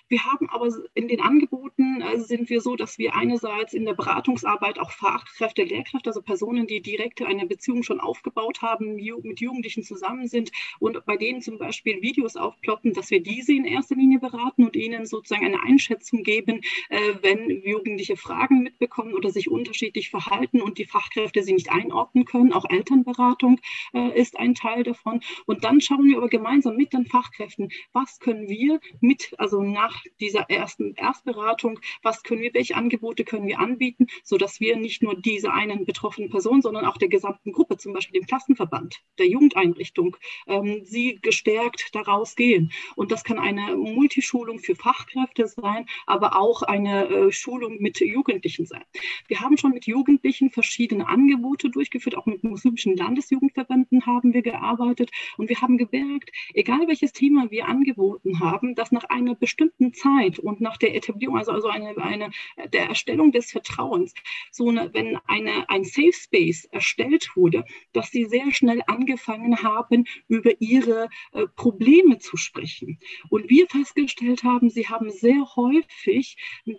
Wir 0.09 0.25
haben 0.25 0.49
aber 0.51 0.69
in 0.95 1.09
den 1.09 1.21
Angeboten 1.21 2.03
äh, 2.03 2.19
sind 2.19 2.51
wir 2.51 2.61
so, 2.61 2.77
dass 2.77 2.99
wir 2.99 3.15
einerseits 3.15 3.75
in 3.75 3.85
der 3.85 3.95
Beratungsarbeit 3.95 4.79
auch 4.79 4.91
Fachkräfte, 4.91 5.63
Lehrkräfte, 5.63 6.11
also 6.11 6.23
Personen, 6.23 6.67
die 6.67 6.83
direkt 6.83 7.23
eine 7.23 7.47
Beziehung 7.47 7.83
schon 7.83 8.01
aufgebaut 8.01 8.61
haben, 8.61 8.97
mit 8.97 9.41
Jugendlichen 9.41 9.83
zusammen 9.85 10.27
sind 10.27 10.51
und 10.81 11.05
bei 11.07 11.17
denen 11.17 11.43
zum 11.43 11.59
Beispiel 11.59 12.03
Videos 12.03 12.37
aufploppen, 12.37 12.93
dass 12.93 13.11
wir 13.11 13.23
diese 13.23 13.53
in 13.53 13.65
erster 13.65 13.95
Linie 13.95 14.19
beraten 14.19 14.65
und 14.65 14.75
ihnen 14.77 15.07
sozusagen 15.07 15.47
eine 15.47 15.63
Einschätzung 15.63 16.23
geben, 16.25 16.61
äh, 16.89 17.15
wenn 17.23 17.63
Jugendliche 17.65 18.17
Fragen 18.17 18.63
mitbekommen 18.63 19.15
oder 19.15 19.31
sich 19.31 19.51
unterschiedlich 19.51 20.11
verhalten 20.11 20.61
und 20.61 20.79
die 20.79 20.87
Fachkräfte 20.87 21.43
sie 21.43 21.53
nicht 21.53 21.71
einordnen 21.71 22.00
können 22.25 22.25
können. 22.25 22.53
Auch 22.53 22.65
Elternberatung 22.69 23.61
äh, 23.93 24.19
ist 24.19 24.39
ein 24.39 24.55
Teil 24.55 24.83
davon. 24.83 25.21
Und 25.47 25.65
dann 25.65 25.81
schauen 25.81 26.05
wir 26.05 26.19
aber 26.19 26.29
gemeinsam 26.29 26.77
mit 26.77 26.93
den 26.93 27.07
Fachkräften, 27.07 27.71
was 27.93 28.19
können 28.19 28.49
wir 28.49 28.81
mit, 29.01 29.35
also 29.39 29.63
nach 29.63 30.03
dieser 30.21 30.51
ersten 30.51 30.95
Erstberatung, 30.95 31.81
was 32.03 32.23
können 32.23 32.43
wir, 32.43 32.55
welche 32.55 32.77
Angebote 32.77 33.25
können 33.25 33.47
wir 33.47 33.59
anbieten, 33.59 34.07
sodass 34.25 34.61
wir 34.61 34.77
nicht 34.77 35.03
nur 35.03 35.15
diese 35.21 35.53
einen 35.53 35.85
betroffenen 35.85 36.31
Person, 36.31 36.63
sondern 36.63 36.85
auch 36.85 36.97
der 36.97 37.09
gesamten 37.09 37.53
Gruppe, 37.53 37.77
zum 37.77 37.93
Beispiel 37.93 38.21
dem 38.21 38.27
Klassenverband, 38.27 39.01
der 39.19 39.29
Jugendeinrichtung, 39.29 40.17
ähm, 40.47 40.83
sie 40.85 41.19
gestärkt 41.23 41.95
daraus 41.95 42.37
gehen. 42.37 42.73
Und 42.97 43.13
das 43.13 43.25
kann 43.25 43.39
eine 43.39 43.77
Multischulung 43.77 44.59
für 44.59 44.75
Fachkräfte 44.75 45.47
sein, 45.47 45.87
aber 46.07 46.37
auch 46.37 46.63
eine 46.63 47.07
äh, 47.09 47.33
Schulung 47.33 47.79
mit 47.81 48.01
Jugendlichen 48.01 48.67
sein. 48.67 48.85
Wir 49.29 49.41
haben 49.41 49.57
schon 49.57 49.73
mit 49.73 49.87
Jugendlichen 49.87 50.51
verschiedene 50.51 51.09
Angebote 51.09 51.71
durchgeführt, 51.91 52.16
auch 52.16 52.26
mit 52.26 52.45
muslimischen 52.45 52.97
Landesjugendverbänden 52.97 54.07
haben 54.07 54.32
wir 54.32 54.43
gearbeitet 54.43 55.11
und 55.36 55.49
wir 55.49 55.61
haben 55.61 55.76
gemerkt, 55.76 56.30
egal 56.55 56.86
welches 56.86 57.12
Thema 57.12 57.51
wir 57.51 57.66
angeboten 57.66 58.41
haben, 58.41 58.74
dass 58.74 58.93
nach 58.93 59.05
einer 59.05 59.34
bestimmten 59.34 59.93
Zeit 59.93 60.38
und 60.38 60.61
nach 60.61 60.76
der 60.76 60.95
Etablierung, 60.95 61.36
also, 61.36 61.53
also 61.53 61.68
eine, 61.68 61.97
eine, 61.99 62.30
der 62.72 62.88
Erstellung 62.88 63.32
des 63.32 63.51
Vertrauens, 63.51 64.14
so 64.51 64.68
eine, 64.68 64.93
wenn 64.95 65.18
eine, 65.26 65.68
ein 65.68 65.84
Safe 65.84 66.12
Space 66.12 66.64
erstellt 66.66 67.30
wurde, 67.34 67.64
dass 67.93 68.11
sie 68.11 68.24
sehr 68.24 68.53
schnell 68.53 68.82
angefangen 68.86 69.62
haben, 69.62 70.05
über 70.28 70.53
ihre 70.61 71.09
äh, 71.32 71.47
Probleme 71.57 72.18
zu 72.18 72.36
sprechen. 72.36 72.99
Und 73.30 73.51
wir 73.51 73.66
festgestellt 73.66 74.45
haben, 74.45 74.70
sie 74.70 74.86
haben 74.86 75.11
sehr 75.11 75.57
häufig 75.57 76.36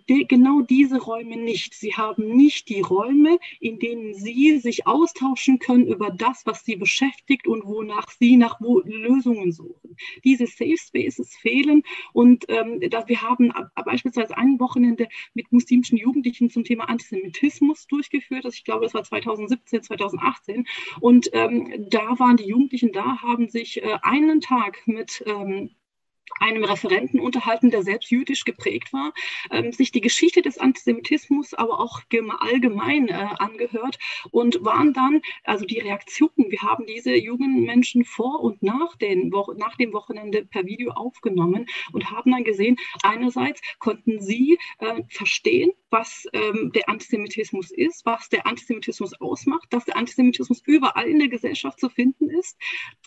die, 0.08 0.26
genau 0.26 0.62
diese 0.62 1.00
Räume 1.00 1.36
nicht. 1.36 1.74
Sie 1.74 1.94
haben 1.94 2.36
nicht 2.36 2.68
die 2.68 2.80
Räume, 2.80 3.38
in 3.60 3.78
denen 3.78 4.14
sie 4.14 4.58
sich 4.58 4.86
austauschen 4.92 5.58
können 5.58 5.86
über 5.86 6.10
das, 6.10 6.42
was 6.44 6.64
sie 6.64 6.76
beschäftigt 6.76 7.46
und 7.46 7.64
wonach 7.64 8.10
sie 8.10 8.36
nach 8.36 8.60
Lösungen 8.60 9.52
suchen. 9.52 9.96
Diese 10.24 10.46
Safe 10.46 10.76
Spaces 10.76 11.34
fehlen 11.36 11.82
und 12.12 12.44
ähm, 12.48 12.80
da, 12.90 13.06
wir 13.08 13.22
haben 13.22 13.52
beispielsweise 13.84 14.36
ein 14.36 14.58
Wochenende 14.60 15.08
mit 15.34 15.50
muslimischen 15.52 15.98
Jugendlichen 15.98 16.50
zum 16.50 16.64
Thema 16.64 16.88
Antisemitismus 16.88 17.86
durchgeführt. 17.86 18.44
Das, 18.44 18.54
ich 18.54 18.64
glaube, 18.64 18.84
das 18.84 18.94
war 18.94 19.04
2017, 19.04 19.82
2018. 19.82 20.66
Und 21.00 21.30
ähm, 21.32 21.86
da 21.88 22.18
waren 22.18 22.36
die 22.36 22.46
Jugendlichen 22.46 22.92
da, 22.92 23.22
haben 23.22 23.48
sich 23.48 23.82
äh, 23.82 23.98
einen 24.02 24.40
Tag 24.40 24.82
mit 24.86 25.22
ähm, 25.26 25.70
einem 26.40 26.64
Referenten 26.64 27.20
unterhalten, 27.20 27.70
der 27.70 27.82
selbst 27.82 28.10
jüdisch 28.10 28.44
geprägt 28.44 28.92
war, 28.92 29.12
ähm, 29.50 29.72
sich 29.72 29.92
die 29.92 30.00
Geschichte 30.00 30.42
des 30.42 30.58
Antisemitismus, 30.58 31.54
aber 31.54 31.80
auch 31.80 32.02
allgemein 32.40 33.08
äh, 33.08 33.28
angehört 33.38 33.98
und 34.30 34.64
waren 34.64 34.92
dann, 34.92 35.22
also 35.44 35.64
die 35.64 35.78
Reaktionen, 35.78 36.50
wir 36.50 36.62
haben 36.62 36.86
diese 36.86 37.14
jungen 37.14 37.62
Menschen 37.64 38.04
vor 38.04 38.40
und 38.40 38.62
nach, 38.62 38.96
den 38.96 39.32
Wo 39.32 39.52
nach 39.56 39.76
dem 39.76 39.92
Wochenende 39.92 40.44
per 40.44 40.64
Video 40.64 40.92
aufgenommen 40.92 41.66
und 41.92 42.10
haben 42.10 42.32
dann 42.32 42.44
gesehen, 42.44 42.76
einerseits 43.02 43.60
konnten 43.78 44.20
sie 44.20 44.58
äh, 44.78 45.02
verstehen, 45.08 45.72
was 45.92 46.26
ähm, 46.32 46.72
der 46.74 46.88
Antisemitismus 46.88 47.70
ist, 47.70 48.04
was 48.06 48.28
der 48.30 48.46
Antisemitismus 48.46 49.12
ausmacht, 49.20 49.68
dass 49.70 49.84
der 49.84 49.96
Antisemitismus 49.96 50.62
überall 50.64 51.06
in 51.06 51.18
der 51.18 51.28
Gesellschaft 51.28 51.78
zu 51.78 51.90
finden 51.90 52.30
ist, 52.30 52.58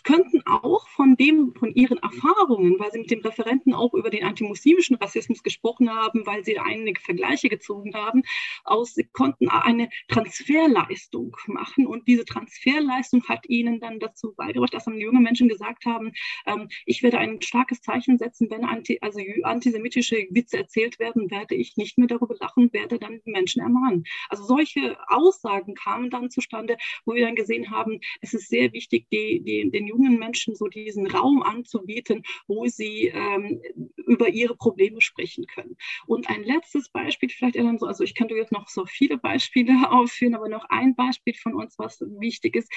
könnten 0.04 0.42
auch 0.46 0.88
von 0.88 1.16
dem, 1.16 1.52
von 1.58 1.74
ihren 1.74 1.98
Erfahrungen, 1.98 2.78
weil 2.78 2.92
sie 2.92 3.00
mit 3.00 3.10
dem 3.10 3.20
Referenten 3.20 3.74
auch 3.74 3.92
über 3.92 4.08
den 4.08 4.24
antimuslimischen 4.24 4.96
Rassismus 4.96 5.42
gesprochen 5.42 5.90
haben, 5.90 6.24
weil 6.26 6.44
sie 6.44 6.58
einige 6.58 7.00
Vergleiche 7.00 7.48
gezogen 7.48 7.92
haben, 7.94 8.22
aus, 8.64 8.96
konnten 9.12 9.48
eine 9.48 9.88
Transferleistung 10.08 11.36
machen. 11.48 11.86
Und 11.86 12.06
diese 12.06 12.24
Transferleistung 12.24 13.24
hat 13.28 13.48
ihnen 13.48 13.80
dann 13.80 13.98
dazu 13.98 14.32
beigebracht, 14.36 14.74
dass 14.74 14.84
dann 14.84 15.00
junge 15.00 15.20
Menschen 15.20 15.48
gesagt 15.48 15.84
haben, 15.86 16.12
ähm, 16.46 16.68
ich 16.84 17.02
werde 17.02 17.18
ein 17.18 17.42
starkes 17.42 17.80
Zeichen 17.80 18.18
setzen, 18.18 18.48
wenn 18.50 18.64
anti, 18.64 18.98
also 19.00 19.20
antisemitische 19.42 20.26
Witze 20.30 20.58
erzählt 20.58 20.98
werden, 21.00 21.30
werde 21.30 21.56
ich 21.56 21.76
nicht 21.76 21.98
mehr 21.98 22.06
darüber 22.06 22.36
lachen, 22.38 22.72
werde 22.76 22.98
dann 22.98 23.20
Menschen 23.24 23.62
ermahnen. 23.62 24.04
Also 24.28 24.44
solche 24.44 24.96
Aussagen 25.08 25.74
kamen 25.74 26.10
dann 26.10 26.30
zustande, 26.30 26.76
wo 27.04 27.14
wir 27.14 27.24
dann 27.24 27.34
gesehen 27.34 27.70
haben, 27.70 28.00
es 28.20 28.34
ist 28.34 28.48
sehr 28.48 28.72
wichtig, 28.72 29.06
die, 29.10 29.40
die, 29.40 29.70
den 29.70 29.86
jungen 29.86 30.18
Menschen 30.18 30.54
so 30.54 30.68
diesen 30.68 31.06
Raum 31.06 31.42
anzubieten, 31.42 32.22
wo 32.46 32.66
sie 32.66 33.08
ähm, 33.14 33.60
über 33.96 34.28
ihre 34.28 34.56
Probleme 34.56 35.00
sprechen 35.00 35.46
können. 35.46 35.76
Und 36.06 36.28
ein 36.28 36.44
letztes 36.44 36.90
Beispiel, 36.90 37.30
vielleicht 37.30 37.56
so, 37.78 37.86
also 37.86 38.04
ich 38.04 38.14
könnte 38.14 38.34
jetzt 38.34 38.52
noch 38.52 38.68
so 38.68 38.84
viele 38.84 39.16
Beispiele 39.16 39.72
aufführen, 39.90 40.34
aber 40.34 40.48
noch 40.48 40.66
ein 40.68 40.94
Beispiel 40.94 41.34
von 41.34 41.54
uns, 41.54 41.78
was 41.78 42.00
wichtig 42.00 42.56
ist. 42.56 42.70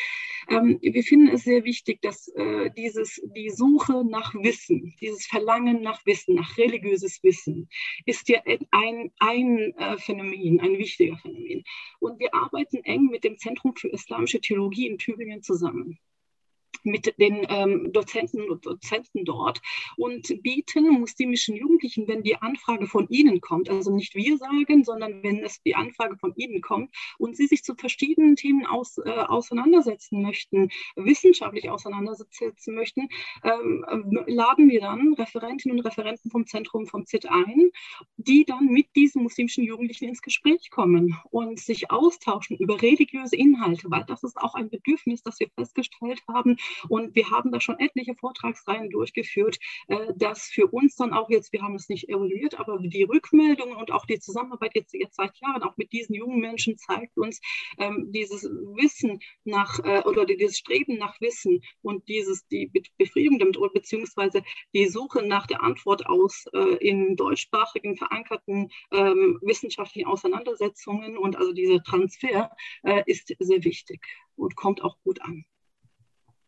Ähm, 0.50 0.80
wir 0.82 1.04
finden 1.04 1.28
es 1.28 1.43
sehr 1.43 1.64
wichtig, 1.66 2.02
dass 2.02 2.30
äh, 2.30 2.72
dieses, 2.72 3.22
die 3.36 3.50
Suche 3.50 4.06
nach 4.06 4.34
Wissen, 4.34 4.95
dieses 5.02 5.26
Verlangen 5.26 5.82
nach 5.82 6.06
Wissen, 6.06 6.36
nach 6.36 6.58
religiöses 6.58 7.22
Wissen, 7.24 7.68
ist 8.06 8.30
ja 8.30 8.41
ein, 8.72 9.12
ein 9.20 9.74
äh, 9.78 9.89
Phänomen, 9.98 10.60
ein 10.60 10.78
wichtiger 10.78 11.18
Phänomen. 11.18 11.64
Und 12.00 12.20
wir 12.20 12.34
arbeiten 12.34 12.84
eng 12.84 13.06
mit 13.06 13.24
dem 13.24 13.38
Zentrum 13.38 13.76
für 13.76 13.90
Islamische 13.90 14.40
Theologie 14.40 14.88
in 14.88 14.98
Tübingen 14.98 15.42
zusammen 15.42 16.00
mit 16.84 17.13
den 17.20 17.45
ähm, 17.49 17.91
Dozenten 17.91 18.49
und 18.49 18.65
Dozenten 18.65 19.26
dort 19.26 19.61
und 19.97 20.41
bieten 20.41 20.89
muslimischen 20.89 21.55
Jugendlichen, 21.55 22.07
wenn 22.07 22.24
die 22.24 22.36
Anfrage 22.38 22.88
von 22.88 23.07
ihnen 23.09 23.41
kommt, 23.41 23.70
also 23.70 23.93
nicht 23.93 24.15
wir 24.15 24.38
sagen, 24.38 24.84
sondern 24.84 25.24
wenn 25.24 25.43
es 25.43 25.61
die 25.63 25.76
Anfrage 25.76 26.17
von 26.17 26.34
ihnen 26.36 26.61
kommt 26.61 26.93
und 27.17 27.36
sie 27.36 27.47
sich 27.47 27.63
zu 27.63 27.76
verschiedenen 27.76 28.36
Themen 28.36 28.65
aus, 28.65 28.97
äh, 28.97 29.09
auseinandersetzen 29.09 30.22
möchten, 30.22 30.70
wissenschaftlich 30.95 31.70
auseinandersetzen 31.70 32.76
möchten, 32.76 33.09
ähm, 33.43 33.86
laden 34.28 34.70
wir 34.70 34.82
dann 34.82 35.13
Referentinnen 35.13 35.80
und 35.80 35.86
Referenten 35.86 36.32
vom 36.32 36.45
Zentrum 36.47 36.88
vom 36.88 37.05
ZIT 37.05 37.30
ein, 37.30 37.70
die 38.17 38.45
dann 38.45 38.65
mit 38.65 38.88
diesen 38.95 39.24
muslimischen 39.24 39.63
Jugendlichen 39.63 40.09
ins 40.09 40.22
Gespräch 40.22 40.70
kommen 40.70 41.17
und 41.32 41.59
sich 41.59 41.91
austauschen 41.91 42.57
über 42.57 42.82
religiöse 42.82 43.36
Inhalte, 43.36 43.89
weil 43.89 44.05
das 44.05 44.24
ist 44.24 44.38
auch 44.38 44.55
ein 44.55 44.70
Bedürfnis, 44.70 45.22
das 45.24 45.39
wir 45.39 45.49
festgestellt 45.55 46.22
haben, 46.28 46.57
und 46.88 47.16
wir 47.16 47.30
haben 47.30 47.51
da 47.51 47.60
schon 47.60 47.80
etliche 47.80 48.16
Vortragsreihen 48.16 48.89
durchgeführt, 48.89 49.57
äh, 49.88 50.14
dass 50.16 50.45
für 50.45 50.68
uns 50.68 50.95
dann 50.95 51.14
auch 51.14 51.30
jetzt, 51.30 51.53
wir 51.53 51.62
haben 51.62 51.76
es 51.76 51.89
nicht 51.89 52.10
evaluiert, 52.10 52.60
aber 52.60 52.80
die 52.80 53.03
Rückmeldungen 53.03 53.76
und 53.76 53.91
auch 53.91 54.05
die 54.05 54.20
Zusammenarbeit 54.20 54.72
jetzt, 54.76 54.93
jetzt 54.93 55.16
seit 55.16 55.38
Jahren 55.39 55.64
auch 55.64 55.78
mit 55.78 55.91
diesen 55.91 56.16
jungen 56.16 56.39
Menschen 56.39 56.78
zeigt 56.78 57.18
uns 57.18 57.39
ähm, 57.78 58.12
dieses 58.12 58.43
Wissen 58.43 59.20
nach 59.43 59.80
äh, 59.80 60.01
oder 60.05 60.26
dieses 60.26 60.57
Streben 60.57 60.97
nach 60.97 61.20
Wissen 61.22 61.62
und 61.82 62.07
dieses 62.07 62.47
die 62.47 62.72
Befriedigung 62.97 63.39
damit 63.39 63.57
oder 63.57 63.72
beziehungsweise 63.72 64.43
die 64.74 64.88
Suche 64.88 65.24
nach 65.24 65.47
der 65.47 65.64
Antwort 65.64 66.05
aus 66.05 66.45
äh, 66.53 66.76
in 66.78 67.16
deutschsprachigen 67.16 67.97
verankerten 67.97 68.70
ähm, 68.91 69.39
wissenschaftlichen 69.41 70.07
Auseinandersetzungen 70.07 71.18
und 71.18 71.36
also 71.36 71.53
dieser 71.53 71.82
Transfer 71.84 72.51
ist 73.05 73.34
sehr 73.39 73.64
wichtig 73.64 74.01
und 74.36 74.55
kommt 74.55 74.82
auch 74.82 74.97
gut 75.03 75.22
an. 75.22 75.45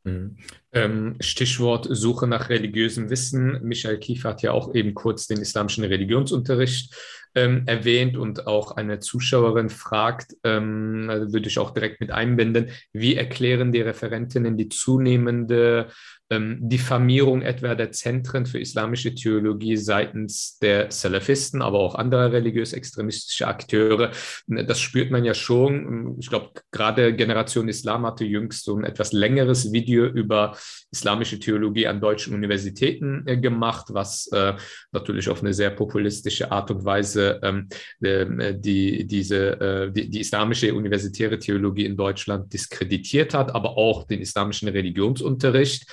Mhm. 0.04 0.38
Ähm, 0.74 1.16
Stichwort 1.20 1.88
Suche 1.90 2.28
nach 2.28 2.50
religiösem 2.50 3.10
Wissen. 3.10 3.60
Michael 3.64 4.00
Kiefer 4.00 4.30
hat 4.30 4.42
ja 4.42 4.52
auch 4.52 4.74
eben 4.74 4.94
kurz 4.94 5.28
den 5.28 5.40
islamischen 5.40 5.84
Religionsunterricht 5.84 6.96
ähm, 7.36 7.64
erwähnt 7.66 8.18
und 8.18 8.48
auch 8.48 8.76
eine 8.76 9.00
Zuschauerin 9.00 9.70
fragt, 9.70 10.36
ähm, 10.44 11.08
also 11.10 11.34
würde 11.34 11.48
ich 11.48 11.60
auch 11.60 11.72
direkt 11.72 12.02
mit 12.02 12.12
einbinden, 12.12 12.70
wie 12.94 13.16
erklären 13.16 13.72
die 13.72 13.82
Referentinnen 13.82 14.58
die 14.58 14.70
zunehmende 14.70 15.88
ähm, 16.32 16.58
Diffamierung 16.62 17.42
etwa 17.42 17.76
der 17.76 17.92
Zentren 17.92 18.46
für 18.46 18.60
islamische 18.60 19.14
Theologie 19.14 19.76
seitens 19.76 20.58
der 20.60 20.90
Salafisten, 20.90 21.62
aber 21.62 21.80
auch 21.80 21.96
anderer 21.96 22.32
religiös-extremistische 22.32 23.48
Akteure. 23.48 24.12
Das 24.48 24.80
spürt 24.80 25.12
man 25.12 25.26
ja 25.26 25.34
schon. 25.34 26.16
Ich 26.20 26.30
glaube, 26.30 26.52
gerade 26.72 27.14
Generation 27.14 27.68
Islam 27.68 28.06
hatte 28.06 28.24
jüngst 28.24 28.64
so 28.64 28.78
ein 28.78 28.86
etwas 28.86 29.12
längeres 29.12 29.74
Video 29.74 30.06
über 30.06 30.56
islamische 30.92 31.40
Theologie 31.40 31.88
an 31.88 32.00
deutschen 32.00 32.34
Universitäten 32.34 33.24
äh, 33.28 33.38
gemacht, 33.38 33.88
was 33.90 34.28
äh, 34.28 34.54
natürlich 34.94 35.30
auf 35.30 35.42
eine 35.42 35.54
sehr 35.54 35.70
populistische 35.70 36.52
Art 36.52 36.72
und 36.72 36.86
Weise 36.86 37.21
ähm, 37.22 37.68
äh, 38.02 38.54
die, 38.56 39.06
diese, 39.06 39.60
äh, 39.60 39.92
die, 39.92 40.10
die 40.10 40.20
islamische 40.22 40.74
universitäre 40.74 41.40
Theologie 41.40 41.86
in 41.86 41.98
Deutschland 41.98 42.52
diskreditiert 42.54 43.34
hat, 43.34 43.54
aber 43.54 43.78
auch 43.78 44.04
den 44.06 44.22
islamischen 44.22 44.70
Religionsunterricht. 44.70 45.86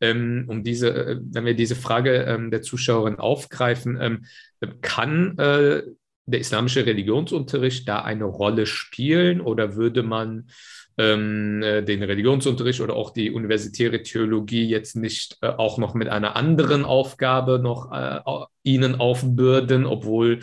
Ähm, 0.00 0.44
um 0.48 0.62
diese, 0.62 0.94
äh, 0.94 1.16
wenn 1.20 1.46
wir 1.46 1.54
diese 1.54 1.76
Frage 1.76 2.24
ähm, 2.24 2.50
der 2.50 2.62
Zuschauerin 2.62 3.16
aufgreifen, 3.16 3.98
ähm, 4.00 4.24
kann 4.82 5.38
äh, 5.38 5.82
der 6.26 6.40
islamische 6.40 6.84
Religionsunterricht 6.84 7.88
da 7.88 8.02
eine 8.02 8.24
Rolle 8.24 8.66
spielen 8.66 9.40
oder 9.40 9.76
würde 9.76 10.02
man 10.02 10.48
ähm, 10.98 11.62
äh, 11.62 11.82
den 11.82 12.02
Religionsunterricht 12.02 12.80
oder 12.80 12.96
auch 12.96 13.10
die 13.10 13.30
universitäre 13.30 14.02
Theologie 14.02 14.66
jetzt 14.66 14.96
nicht 14.96 15.38
äh, 15.42 15.48
auch 15.48 15.78
noch 15.78 15.94
mit 15.94 16.08
einer 16.08 16.36
anderen 16.36 16.84
Aufgabe 16.84 17.58
noch 17.58 17.92
äh, 17.92 18.20
ihnen 18.62 18.96
aufbürden, 18.96 19.86
obwohl 19.86 20.40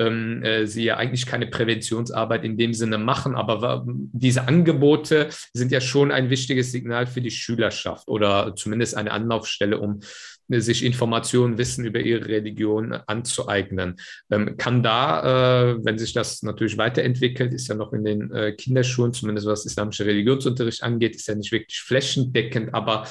ähm, 0.00 0.42
äh, 0.42 0.66
sie 0.66 0.84
ja 0.84 0.96
eigentlich 0.96 1.26
keine 1.26 1.46
Präventionsarbeit 1.46 2.44
in 2.44 2.56
dem 2.56 2.74
Sinne 2.74 2.98
machen. 2.98 3.34
Aber 3.34 3.86
diese 3.86 4.48
Angebote 4.48 5.28
sind 5.52 5.70
ja 5.70 5.80
schon 5.80 6.10
ein 6.10 6.30
wichtiges 6.30 6.72
Signal 6.72 7.06
für 7.06 7.20
die 7.20 7.30
Schülerschaft 7.30 8.08
oder 8.08 8.54
zumindest 8.56 8.96
eine 8.96 9.12
Anlaufstelle, 9.12 9.78
um 9.78 10.00
äh, 10.48 10.60
sich 10.60 10.84
Informationen, 10.84 11.58
Wissen 11.58 11.84
über 11.84 12.00
ihre 12.00 12.26
Religion 12.26 12.92
anzueignen. 12.92 13.96
Ähm, 14.30 14.56
kann 14.56 14.82
da, 14.82 15.72
äh, 15.72 15.84
wenn 15.84 15.98
sich 15.98 16.12
das 16.12 16.42
natürlich 16.42 16.78
weiterentwickelt, 16.78 17.52
ist 17.52 17.68
ja 17.68 17.74
noch 17.74 17.92
in 17.92 18.04
den 18.04 18.32
äh, 18.32 18.52
Kinderschulen, 18.52 19.12
zumindest 19.12 19.46
was 19.46 19.66
islamische 19.66 20.06
Religionsunterricht 20.06 20.82
angeht, 20.82 21.14
ist 21.14 21.28
ja 21.28 21.34
nicht 21.34 21.52
wirklich 21.52 21.80
flächendeckend, 21.80 22.74
aber 22.74 23.06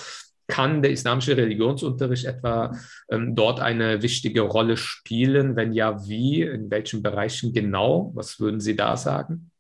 kann 0.50 0.82
der 0.82 0.92
islamische 0.92 1.38
Religionsunterricht 1.38 2.26
etwa 2.26 2.76
ähm, 3.10 3.36
dort 3.36 3.62
eine 3.62 4.02
wichtige 4.02 4.42
Rolle 4.42 4.76
spielen? 4.76 5.56
Wenn 5.56 5.72
ja, 5.72 6.06
wie? 6.08 6.42
In 6.42 6.70
welchen 6.70 7.02
Bereichen 7.02 7.54
genau? 7.54 8.12
Was 8.16 8.40
würden 8.40 8.60
Sie 8.60 8.76
da 8.76 8.98
sagen? 8.98 9.52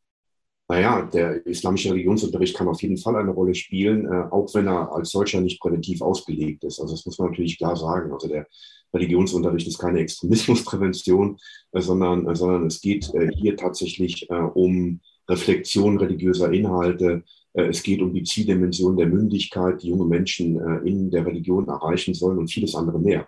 Naja, 0.67 1.01
der 1.01 1.45
islamische 1.47 1.91
Religionsunterricht 1.91 2.55
kann 2.55 2.67
auf 2.67 2.81
jeden 2.83 2.97
Fall 2.97 3.15
eine 3.15 3.31
Rolle 3.31 3.55
spielen, 3.55 4.05
äh, 4.05 4.25
auch 4.29 4.53
wenn 4.53 4.67
er 4.67 4.93
als 4.93 5.09
solcher 5.09 5.41
nicht 5.41 5.59
präventiv 5.59 6.01
ausgelegt 6.01 6.63
ist. 6.63 6.79
Also 6.79 6.93
das 6.93 7.05
muss 7.05 7.17
man 7.17 7.29
natürlich 7.29 7.57
klar 7.57 7.75
sagen. 7.75 8.11
Also 8.11 8.27
der 8.27 8.45
Religionsunterricht 8.93 9.67
ist 9.67 9.79
keine 9.79 9.99
Extremismusprävention, 9.99 11.37
äh, 11.71 11.81
sondern, 11.81 12.27
äh, 12.27 12.35
sondern 12.35 12.67
es 12.67 12.81
geht 12.81 13.11
äh, 13.15 13.29
hier 13.31 13.57
tatsächlich 13.57 14.29
äh, 14.29 14.33
um 14.33 14.99
Reflexion 15.27 15.97
religiöser 15.97 16.51
Inhalte, 16.51 17.23
es 17.53 17.83
geht 17.83 18.01
um 18.01 18.13
die 18.13 18.23
Zieldimension 18.23 18.95
der 18.95 19.07
Mündigkeit, 19.07 19.81
die 19.81 19.89
junge 19.89 20.05
Menschen 20.05 20.59
äh, 20.59 20.87
in 20.87 21.09
der 21.09 21.25
Religion 21.25 21.67
erreichen 21.67 22.13
sollen 22.13 22.37
und 22.37 22.51
vieles 22.51 22.75
andere 22.75 22.99
mehr. 22.99 23.27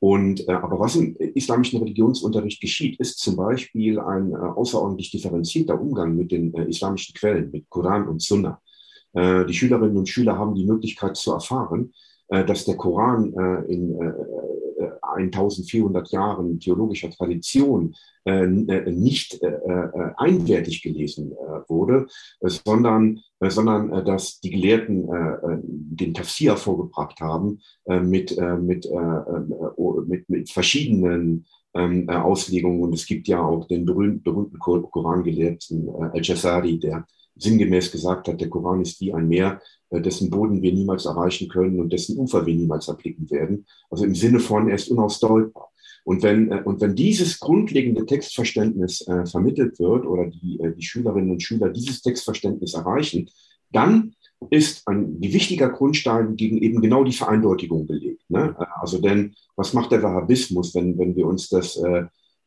Und, 0.00 0.46
äh, 0.48 0.52
aber 0.52 0.78
was 0.78 0.96
im 0.96 1.16
islamischen 1.16 1.80
Religionsunterricht 1.80 2.60
geschieht, 2.60 3.00
ist 3.00 3.18
zum 3.18 3.36
Beispiel 3.36 3.98
ein 3.98 4.34
außerordentlich 4.34 5.10
differenzierter 5.10 5.80
Umgang 5.80 6.14
mit 6.14 6.30
den 6.30 6.52
islamischen 6.54 7.14
Quellen, 7.14 7.50
mit 7.50 7.68
Koran 7.70 8.08
und 8.08 8.20
Sunnah. 8.20 8.60
Äh, 9.14 9.46
die 9.46 9.54
Schülerinnen 9.54 9.96
und 9.96 10.08
Schüler 10.08 10.36
haben 10.36 10.54
die 10.54 10.66
Möglichkeit 10.66 11.16
zu 11.16 11.32
erfahren, 11.32 11.92
äh, 12.28 12.44
dass 12.44 12.64
der 12.64 12.76
Koran 12.76 13.32
äh, 13.32 13.72
in 13.72 13.96
1400 15.02 16.10
Jahren 16.10 16.58
theologischer 16.60 17.10
Tradition 17.10 17.94
nicht 18.26 19.38
einwertig 20.16 20.82
gelesen 20.82 21.32
wurde, 21.68 22.06
sondern, 22.40 23.20
sondern 23.38 24.04
dass 24.06 24.40
die 24.40 24.50
Gelehrten 24.50 25.06
den 25.62 26.14
Tafsir 26.14 26.56
vorgebracht 26.56 27.20
haben 27.20 27.60
mit, 27.86 28.34
mit, 28.62 28.88
mit, 30.06 30.28
mit 30.30 30.50
verschiedenen 30.50 31.44
ähm, 31.74 32.08
Auslegungen. 32.08 32.80
Und 32.80 32.94
es 32.94 33.06
gibt 33.06 33.28
ja 33.28 33.42
auch 33.42 33.66
den 33.66 33.84
berühmten, 33.84 34.22
berühmten 34.22 34.58
Korangelehrten 34.58 35.88
Al-Jazari, 36.12 36.78
der 36.78 37.06
sinngemäß 37.36 37.90
gesagt 37.90 38.28
hat, 38.28 38.40
der 38.40 38.48
Koran 38.48 38.82
ist 38.82 39.00
wie 39.00 39.12
ein 39.12 39.28
Meer, 39.28 39.60
äh, 39.90 40.00
dessen 40.00 40.30
Boden 40.30 40.62
wir 40.62 40.72
niemals 40.72 41.04
erreichen 41.04 41.48
können 41.48 41.80
und 41.80 41.92
dessen 41.92 42.18
Ufer 42.18 42.46
wir 42.46 42.54
niemals 42.54 42.88
erblicken 42.88 43.30
werden. 43.30 43.66
Also 43.90 44.04
im 44.04 44.14
Sinne 44.14 44.40
von, 44.40 44.68
er 44.68 44.76
ist 44.76 44.88
unausdeutbar. 44.88 45.70
Und 46.04 46.22
wenn, 46.22 46.52
äh, 46.52 46.62
und 46.64 46.80
wenn 46.80 46.94
dieses 46.94 47.40
grundlegende 47.40 48.06
Textverständnis 48.06 49.06
äh, 49.08 49.26
vermittelt 49.26 49.78
wird 49.78 50.06
oder 50.06 50.26
die, 50.26 50.60
äh, 50.60 50.74
die 50.74 50.82
Schülerinnen 50.82 51.30
und 51.30 51.42
Schüler 51.42 51.70
dieses 51.70 52.02
Textverständnis 52.02 52.74
erreichen, 52.74 53.30
dann 53.72 54.14
ist 54.50 54.86
ein 54.86 55.20
wichtiger 55.20 55.70
Grundstein 55.70 56.36
gegen 56.36 56.58
eben 56.58 56.82
genau 56.82 57.02
die 57.02 57.12
Vereindeutigung 57.12 57.86
gelegt. 57.86 58.22
Ne? 58.28 58.54
Also 58.80 59.00
denn 59.00 59.34
was 59.56 59.72
macht 59.72 59.90
der 59.92 60.02
Wahhabismus, 60.02 60.74
wenn, 60.74 60.98
wenn 60.98 61.16
wir 61.16 61.26
uns 61.26 61.48
das 61.48 61.76
äh, 61.78 62.04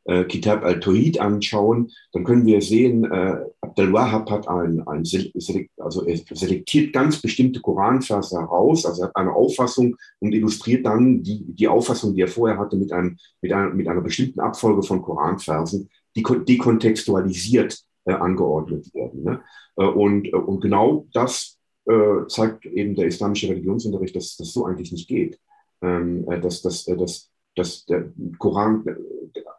äh, 0.07 0.23
Kitab 0.23 0.63
al-Tawhid 0.63 1.19
anschauen, 1.19 1.91
dann 2.13 2.23
können 2.23 2.45
wir 2.45 2.61
sehen, 2.61 3.03
äh, 3.05 3.37
Abdel 3.61 3.93
Wahab 3.93 4.31
hat 4.31 4.47
ein, 4.47 4.81
ein 4.87 5.03
also 5.77 6.05
er 6.05 6.17
selektiert 6.33 6.93
ganz 6.93 7.21
bestimmte 7.21 7.59
Koranverse 7.59 8.39
heraus, 8.39 8.85
also 8.85 9.03
hat 9.03 9.15
eine 9.15 9.33
Auffassung 9.33 9.95
und 10.19 10.33
illustriert 10.33 10.85
dann 10.85 11.23
die, 11.23 11.43
die 11.53 11.67
Auffassung, 11.67 12.15
die 12.15 12.21
er 12.21 12.27
vorher 12.27 12.57
hatte, 12.57 12.77
mit, 12.77 12.91
einem, 12.91 13.17
mit, 13.41 13.51
einer, 13.51 13.69
mit 13.73 13.87
einer 13.87 14.01
bestimmten 14.01 14.39
Abfolge 14.39 14.81
von 14.81 15.01
Koranversen, 15.01 15.89
die 16.15 16.23
dekontextualisiert 16.23 17.77
äh, 18.05 18.13
angeordnet 18.13 18.93
werden. 18.93 19.23
Ne? 19.23 19.41
Äh, 19.75 19.85
und, 19.85 20.27
äh, 20.27 20.35
und 20.35 20.61
genau 20.61 21.05
das 21.13 21.57
äh, 21.85 22.25
zeigt 22.27 22.65
eben 22.65 22.95
der 22.95 23.07
islamische 23.07 23.49
Religionsunterricht, 23.49 24.15
dass 24.15 24.37
das 24.37 24.53
so 24.53 24.65
eigentlich 24.65 24.91
nicht 24.91 25.07
geht. 25.07 25.39
Ähm, 25.81 26.25
dass, 26.41 26.63
dass, 26.63 26.85
dass 26.85 27.29
dass 27.57 27.85
der 27.85 28.05
Koran 28.37 28.83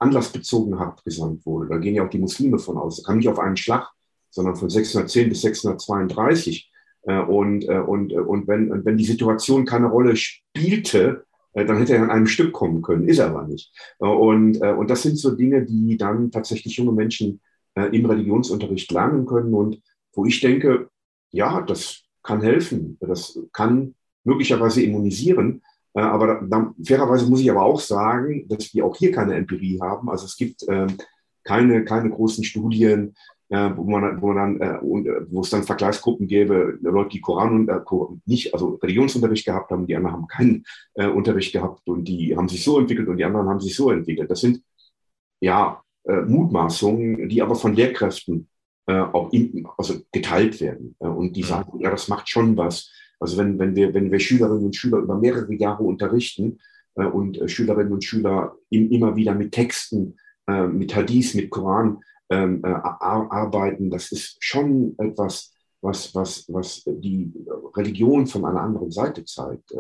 anlassbezogen 0.01 0.75
abgesandt 0.75 1.45
wurde. 1.45 1.69
Da 1.69 1.79
gehen 1.79 1.95
ja 1.95 2.05
auch 2.05 2.11
die 2.11 2.19
Muslime 2.19 2.59
von 2.59 2.77
aus. 2.77 3.03
Da 3.03 3.07
kam 3.07 3.19
nicht 3.19 3.29
auf 3.29 3.39
einen 3.39 3.57
Schlag, 3.57 3.91
sondern 4.31 4.57
von 4.57 4.71
610 4.71 5.29
bis 5.29 5.41
632. 5.43 6.71
Äh, 7.03 7.21
und, 7.21 7.69
äh, 7.69 7.79
und, 7.79 8.13
äh, 8.13 8.19
und 8.19 8.47
wenn, 8.49 8.85
wenn 8.85 8.99
die 8.99 9.05
Situation 9.05 9.65
keine 9.65 9.89
Rolle 9.89 10.17
spielte, 10.17 11.25
dann 11.55 11.79
hätte 11.79 11.95
er 11.95 12.03
an 12.03 12.11
einem 12.11 12.27
Stück 12.27 12.53
kommen 12.53 12.83
können, 12.83 13.09
ist 13.09 13.19
er 13.19 13.29
aber 13.29 13.49
nicht. 13.49 13.73
Und, 13.99 14.59
und 14.59 14.91
das 14.91 15.03
sind 15.03 15.17
so 15.17 15.35
Dinge, 15.35 15.65
die 15.65 15.97
dann 15.97 16.31
tatsächlich 16.31 16.77
junge 16.77 16.93
Menschen 16.93 17.41
im 17.75 18.05
Religionsunterricht 18.05 18.93
lernen 18.93 19.27
können 19.27 19.55
und 19.55 19.83
wo 20.13 20.25
ich 20.25 20.41
denke, 20.41 20.89
ja, 21.31 21.63
das 21.63 22.05
kann 22.23 22.43
helfen, 22.43 22.97
das 23.01 23.41
kann 23.53 23.97
möglicherweise 24.23 24.83
immunisieren, 24.83 25.57
äh, 25.57 25.78
aber 25.95 26.43
da, 26.49 26.73
fairerweise 26.85 27.29
muss 27.29 27.41
ich 27.41 27.51
aber 27.51 27.63
auch 27.63 27.81
sagen, 27.81 28.47
dass 28.49 28.73
wir 28.75 28.85
auch 28.85 28.97
hier 28.97 29.13
keine 29.13 29.35
Empirie 29.35 29.81
haben. 29.81 30.09
Also 30.09 30.27
es 30.27 30.37
gibt 30.37 30.65
ähm, 30.69 30.97
keine, 31.45 31.85
keine 31.85 32.11
großen 32.11 32.45
Studien, 32.45 33.15
äh, 33.51 33.71
wo 33.75 33.85
man, 33.85 34.21
wo 34.21 34.33
man 34.33 34.59
dann, 34.59 34.61
äh, 34.61 34.79
und, 34.81 35.07
äh, 35.07 35.21
wo 35.31 35.41
es 35.41 35.51
dann 35.51 35.63
Vergleichsgruppen 35.63 36.27
gäbe, 36.27 36.79
Leute, 36.83 37.11
die 37.11 37.21
Koran 37.21 37.55
und 37.55 37.69
äh, 37.69 37.81
nicht, 38.27 38.53
also 38.53 38.75
Religionsunterricht 38.83 39.47
gehabt 39.47 39.71
haben, 39.71 39.87
die 39.87 39.97
anderen 39.97 40.17
haben 40.17 40.27
keinen 40.27 40.65
äh, 40.95 41.07
Unterricht 41.07 41.53
gehabt 41.53 41.89
und 41.89 42.05
die 42.05 42.37
haben 42.37 42.49
sich 42.49 42.63
so 42.63 42.79
entwickelt 42.79 43.09
und 43.09 43.17
die 43.17 43.25
anderen 43.25 43.49
haben 43.49 43.61
sich 43.61 43.75
so 43.75 43.91
entwickelt. 43.91 44.31
Das 44.31 44.41
sind 44.41 44.63
ja 45.41 45.83
Mutmaßungen, 46.05 47.29
die 47.29 47.43
aber 47.43 47.55
von 47.55 47.75
Lehrkräften 47.75 48.49
auch 48.87 49.31
in, 49.31 49.69
also 49.77 50.01
geteilt 50.11 50.59
werden. 50.59 50.97
und 50.99 51.37
die 51.37 51.43
sagen, 51.43 51.81
ja, 51.81 51.91
das 51.91 52.09
macht 52.09 52.31
schon 52.31 52.57
was 52.57 52.91
also 53.21 53.37
wenn, 53.39 53.59
wenn, 53.59 53.75
wir, 53.75 53.95
wenn 53.95 54.11
wir 54.11 54.21
Schülerinnen 54.21 54.67
und 54.67 54.77
Schüler 54.77 54.99
über 54.99 55.17
mehrere 55.17 55.55
Jahre 55.55 55.83
unterrichten 55.83 56.59
äh, 56.95 57.05
und 57.05 57.41
äh, 57.41 57.49
Schülerinnen 57.49 57.93
und 57.93 58.05
Schüler 58.05 58.57
im, 58.71 58.91
immer 58.91 59.17
wieder 59.17 59.35
mit 59.35 59.53
Texten, 59.53 60.17
äh, 60.47 60.67
mit 60.67 60.95
Hadith, 60.95 61.35
mit 61.35 61.51
Koran 61.51 61.99
ähm, 62.31 62.63
äh, 62.65 62.69
arbeiten, 62.69 63.91
das 63.91 64.13
ist 64.13 64.37
schon 64.41 64.95
etwas, 64.99 65.53
was, 65.81 66.15
was, 66.15 66.45
was 66.49 66.83
die 66.87 67.33
Religion 67.77 68.27
von 68.27 68.45
einer 68.45 68.63
anderen 68.63 68.91
Seite 68.91 69.25
zeigt. 69.25 69.73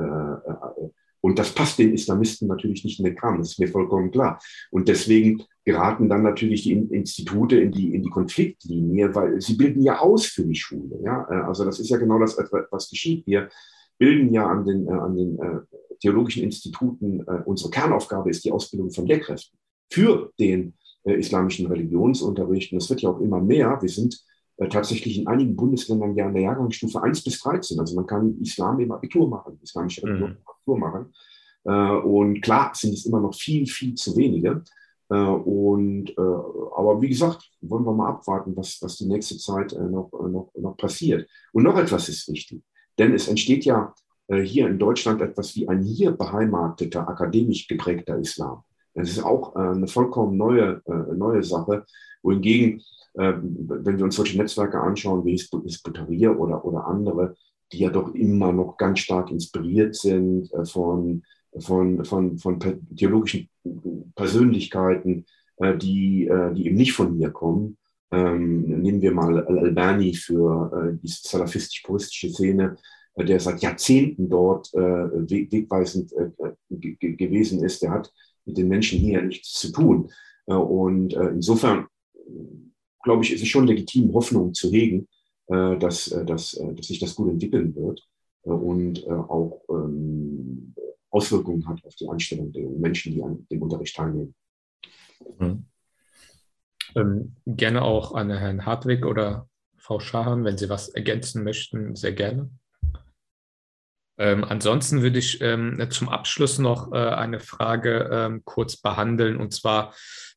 Und 1.21 1.39
das 1.39 1.53
passt 1.53 1.79
den 1.79 1.93
Islamisten 1.93 2.49
natürlich 2.49 2.85
nicht 2.85 2.99
in 2.99 3.05
den 3.05 3.17
Kram, 3.17 3.39
das 3.39 3.53
ist 3.53 3.61
mir 3.61 3.69
vollkommen 3.69 4.11
klar. 4.11 4.41
Und 4.71 4.89
deswegen 4.89 5.43
geraten 5.65 6.09
dann 6.09 6.23
natürlich 6.23 6.63
die 6.63 6.73
Institute 6.73 7.55
in 7.55 7.73
die, 7.73 7.95
in 7.95 8.03
die 8.03 8.09
Konfliktlinie, 8.09 9.15
weil 9.15 9.41
sie 9.41 9.55
bilden 9.55 9.83
ja 9.83 9.99
aus 9.99 10.25
für 10.27 10.45
die 10.45 10.55
Schule. 10.55 10.99
Ja? 11.03 11.27
Äh, 11.31 11.43
also 11.47 11.65
das 11.65 11.79
ist 11.79 11.91
ja 11.91 11.99
genau 11.99 12.19
das, 12.19 12.39
was 12.71 12.89
geschieht. 12.89 13.27
Wir 13.27 13.51
bilden 13.99 14.33
ja 14.33 14.47
an 14.47 14.65
den, 14.65 14.87
äh, 14.87 14.93
an 14.93 15.17
den 15.17 15.39
äh, 15.39 15.61
theologischen 16.01 16.45
Instituten, 16.45 17.23
unsere 17.45 17.71
Kernaufgabe 17.71 18.31
ist 18.31 18.45
die 18.45 18.53
Ausbildung 18.53 18.93
von 18.93 19.05
Lehrkräften 19.05 19.59
für 19.91 20.33
den 20.39 20.75
islamischen 21.03 21.67
Religionsunterricht. 21.67 22.73
Und 22.73 22.79
es 22.79 22.89
wird 22.89 23.03
ja 23.03 23.11
auch 23.11 23.21
immer 23.21 23.41
mehr. 23.41 23.77
Wir 23.81 23.89
sind 23.89 24.25
tatsächlich 24.71 25.19
in 25.19 25.27
einigen 25.29 25.55
Bundesländern 25.55 26.17
ja 26.17 26.27
in 26.27 26.35
der 26.35 26.43
Jahrgangsstufe 26.43 27.03
1 27.03 27.23
bis 27.23 27.41
13. 27.41 27.79
Also 27.79 27.95
man 27.95 28.07
kann 28.07 28.41
Islam 28.41 28.81
im 28.81 28.91
Abitur 28.91 29.29
machen, 29.29 29.59
islamische 29.63 30.03
Religion 30.03 30.31
im 30.31 30.37
Abitur 30.45 30.79
machen. 30.79 31.13
Und 32.05 32.41
klar 32.41 32.73
sind 32.75 32.95
es 32.95 33.07
immer 33.07 33.21
noch 33.21 33.35
viel, 33.35 33.67
viel 33.67 33.95
zu 33.95 34.17
wenige. 34.17 34.65
Äh, 35.11 35.15
und, 35.15 36.11
äh, 36.11 36.21
aber 36.21 37.01
wie 37.01 37.09
gesagt, 37.09 37.51
wollen 37.61 37.85
wir 37.85 37.95
mal 37.95 38.11
abwarten, 38.11 38.57
was, 38.57 38.79
was 38.83 38.97
die 38.97 39.07
nächste 39.07 39.39
Zeit 39.39 39.73
äh, 39.73 39.81
noch, 39.81 40.11
noch, 40.13 40.51
noch 40.55 40.77
passiert. 40.77 41.29
Und 41.53 41.63
noch 41.63 41.79
etwas 41.79 42.09
ist 42.09 42.31
wichtig, 42.31 42.63
denn 42.99 43.15
es 43.15 43.29
entsteht 43.29 43.65
ja 43.65 43.95
hier 44.45 44.67
in 44.69 44.79
Deutschland 44.79 45.23
etwas 45.23 45.57
wie 45.57 45.67
ein 45.71 45.83
hier 45.83 46.11
beheimateter, 46.11 47.09
akademisch 47.09 47.67
geprägter 47.67 48.19
Islam. 48.19 48.63
Das 48.99 49.11
ist 49.11 49.25
auch 49.25 49.55
eine 49.55 49.87
vollkommen 49.87 50.37
neue, 50.37 50.83
neue 51.15 51.43
Sache, 51.43 51.85
wohingegen, 52.23 52.83
wenn 53.15 53.99
wir 53.99 54.05
uns 54.05 54.17
solche 54.17 54.37
Netzwerke 54.37 54.81
anschauen, 54.81 55.25
wie 55.25 55.33
Hisbutaria 55.37 56.31
oder, 56.31 56.65
oder 56.65 56.87
andere, 56.87 57.37
die 57.73 57.79
ja 57.79 57.91
doch 57.91 58.15
immer 58.15 58.53
noch 58.53 58.77
ganz 58.77 59.01
stark 59.01 59.31
inspiriert 59.31 59.95
sind 59.95 60.51
von 60.65 61.23
von, 61.61 62.05
von, 62.05 62.39
von 62.39 62.59
theologischen 62.97 63.49
Persönlichkeiten, 64.15 65.27
äh, 65.57 65.77
die, 65.77 66.27
äh, 66.27 66.55
die 66.55 66.67
eben 66.67 66.77
nicht 66.77 66.93
von 66.93 67.17
mir 67.17 67.31
kommen. 67.31 67.79
Ähm, 68.11 68.81
nehmen 68.81 69.03
wir 69.03 69.13
mal 69.13 69.45
Al-Albani 69.47 70.15
für 70.15 70.73
äh, 70.73 70.99
die 71.03 71.09
salafistisch-puristische 71.09 72.31
Szene, 72.31 72.77
äh, 73.15 73.25
der 73.25 73.41
seit 73.41 73.61
Jahrzehnten 73.61 74.29
dort 74.29 74.73
äh, 74.75 74.79
wegweisend 74.81 76.13
äh, 76.13 76.31
gewesen 76.69 77.63
ist. 77.65 77.83
Der 77.83 77.91
hat 77.91 78.13
mit 78.49 78.59
den 78.59 78.69
Menschen 78.69 78.99
hier 78.99 79.23
nichts 79.23 79.53
zu 79.53 79.71
tun. 79.73 80.11
und 80.47 81.13
insofern, 81.13 81.87
glaube 83.05 83.23
ich, 83.23 83.33
ist 83.33 83.43
es 83.43 83.49
schon 83.49 83.67
legitim, 83.67 84.13
Hoffnung 84.15 84.55
zu 84.55 84.71
hegen, 84.71 85.07
dass, 85.47 86.07
dass, 86.27 86.61
dass 86.77 86.87
sich 86.87 86.99
das 86.99 87.15
gut 87.15 87.31
entwickeln 87.31 87.75
wird 87.77 88.07
und 88.43 89.07
auch 89.07 89.63
ähm, 89.71 90.75
Auswirkungen 91.11 91.67
hat 91.69 91.85
auf 91.85 91.95
die 91.97 92.09
Anstellung 92.09 92.53
der 92.53 92.69
Menschen, 92.69 93.13
die 93.13 93.23
an 93.23 93.47
dem 93.51 93.63
Unterricht 93.63 93.97
teilnehmen. 93.97 94.35
Mhm. 95.39 95.65
Ähm, 96.95 97.37
gerne 97.47 97.83
auch 97.83 98.13
an 98.15 98.31
Herrn 98.31 98.67
Hartwig 98.67 99.05
oder 99.05 99.49
Frau 99.77 100.01
Schahan, 100.01 100.45
wenn 100.45 100.59
Sie 100.59 100.69
was 100.69 100.89
ergänzen 100.89 101.45
möchten, 101.45 101.95
sehr 101.97 102.13
gerne. 102.13 102.51
Ähm, 104.19 104.45
ansonsten 104.45 105.03
würde 105.03 105.19
ich 105.19 105.41
ähm, 105.41 105.81
zum 105.91 106.09
Abschluss 106.09 106.59
noch 106.59 106.93
äh, 106.93 106.97
eine 106.97 107.41
Frage 107.41 108.11
ähm, 108.13 108.43
kurz 108.45 108.77
behandeln. 108.77 109.37
Und 109.37 109.55
zwar, 109.55 109.95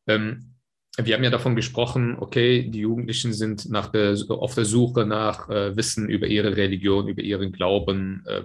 ähm, 0.08 0.54
wir 0.98 1.16
haben 1.16 1.24
ja 1.24 1.32
davon 1.32 1.56
gesprochen, 1.56 2.16
okay, 2.20 2.70
die 2.70 2.82
Jugendlichen 2.82 3.34
sind 3.34 3.70
nach 3.70 3.88
der, 3.88 4.16
auf 4.30 4.54
der 4.54 4.66
Suche 4.66 5.06
nach 5.06 5.50
äh, 5.50 5.76
Wissen 5.76 6.10
über 6.10 6.28
ihre 6.28 6.56
Religion, 6.56 7.08
über 7.08 7.24
ihren 7.24 7.52
Glauben. 7.52 8.24
Äh, 8.28 8.44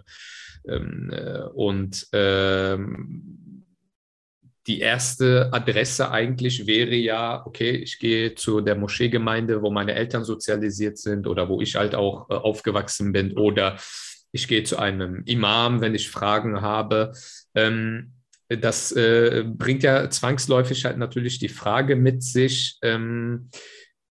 ähm, 0.69 1.11
äh, 1.13 1.43
und 1.55 2.09
ähm, 2.13 3.65
die 4.67 4.81
erste 4.81 5.53
Adresse 5.53 6.11
eigentlich 6.11 6.67
wäre 6.67 6.95
ja, 6.95 7.47
okay, 7.47 7.71
ich 7.71 7.99
gehe 7.99 8.35
zu 8.35 8.61
der 8.61 8.75
Moscheegemeinde, 8.75 9.63
wo 9.63 9.71
meine 9.71 9.95
Eltern 9.95 10.25
sozialisiert 10.25 10.99
sind 10.99 11.27
oder 11.29 11.49
wo 11.49 11.61
ich 11.61 11.77
halt 11.77 11.95
auch 11.95 12.29
äh, 12.31 12.35
aufgewachsen 12.35 13.13
bin 13.13 13.37
oder 13.37 13.77
ich 14.33 14.49
gehe 14.49 14.65
zu 14.65 14.79
einem 14.79 15.23
Imam, 15.25 15.81
wenn 15.81 15.95
ich 15.95 16.11
Fragen 16.11 16.61
habe. 16.61 17.13
Ähm, 17.55 18.13
das 18.49 18.93
äh, 18.93 19.45
bringt 19.47 19.83
ja 19.83 20.09
zwangsläufig 20.09 20.85
halt 20.85 20.99
natürlich 20.99 21.39
die 21.39 21.49
Frage 21.49 21.97
mit 21.97 22.23
sich, 22.23 22.79
ähm, 22.83 23.51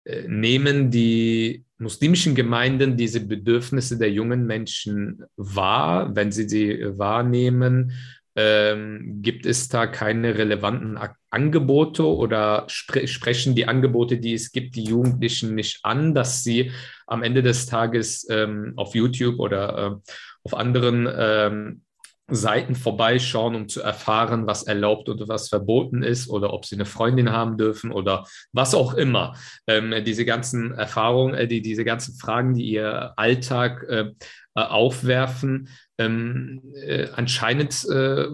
äh, 0.04 0.28
nehmen 0.28 0.92
die 0.92 1.66
muslimischen 1.78 2.36
Gemeinden 2.36 2.98
diese 2.98 3.26
Bedürfnisse 3.26 3.98
der 3.98 4.12
jungen 4.12 4.46
Menschen 4.46 5.24
wahr? 5.36 6.16
Wenn 6.16 6.32
sie 6.32 6.50
sie 6.50 6.98
wahrnehmen, 6.98 7.94
ähm, 8.36 9.20
gibt 9.22 9.46
es 9.46 9.70
da 9.70 9.88
keine 9.88 10.38
relevanten 10.38 11.00
Angebote 11.30 12.06
oder 12.06 12.66
spre 12.68 13.08
sprechen 13.08 13.56
die 13.56 13.68
Angebote, 13.68 14.18
die 14.18 14.34
es 14.34 14.52
gibt, 14.52 14.76
die 14.76 14.84
Jugendlichen 14.84 15.56
nicht 15.56 15.80
an, 15.84 16.14
dass 16.14 16.44
sie 16.44 16.72
am 17.08 17.24
Ende 17.24 17.44
des 17.44 17.66
Tages 17.66 18.28
ähm, 18.30 18.74
auf 18.76 18.94
YouTube 18.96 19.40
oder 19.40 20.02
äh, 20.04 20.12
auf 20.44 20.54
anderen 20.54 21.08
ähm, 21.18 21.82
Seiten 22.28 22.74
vorbeischauen, 22.74 23.56
um 23.56 23.70
zu 23.70 23.82
erfahren, 23.82 24.48
was 24.48 24.64
erlaubt 24.64 25.10
oder 25.10 25.28
was 25.28 25.50
verboten 25.50 26.02
ist 26.02 26.28
oder 26.28 26.54
ob 26.54 26.66
sie 26.66 26.76
eine 26.76 26.86
Freundin 26.86 27.32
haben 27.32 27.56
dürfen 27.58 27.92
oder 27.92 28.26
was 28.52 28.74
auch 28.74 28.96
immer. 28.96 29.36
Ähm, 29.68 29.94
diese 30.04 30.26
ganzen 30.26 30.74
Erfahrungen, 30.74 31.36
äh, 31.36 31.48
die, 31.48 31.62
diese 31.62 31.86
ganzen 31.86 32.16
Fragen, 32.16 32.56
die 32.56 32.66
ihr 32.66 33.14
Alltag 33.16 33.84
äh, 33.88 34.12
äh 34.56 34.62
aufwerfen, 34.62 35.70
ähm, 35.98 36.62
äh, 36.76 37.08
anscheinend 37.14 37.86
äh, 37.90 38.28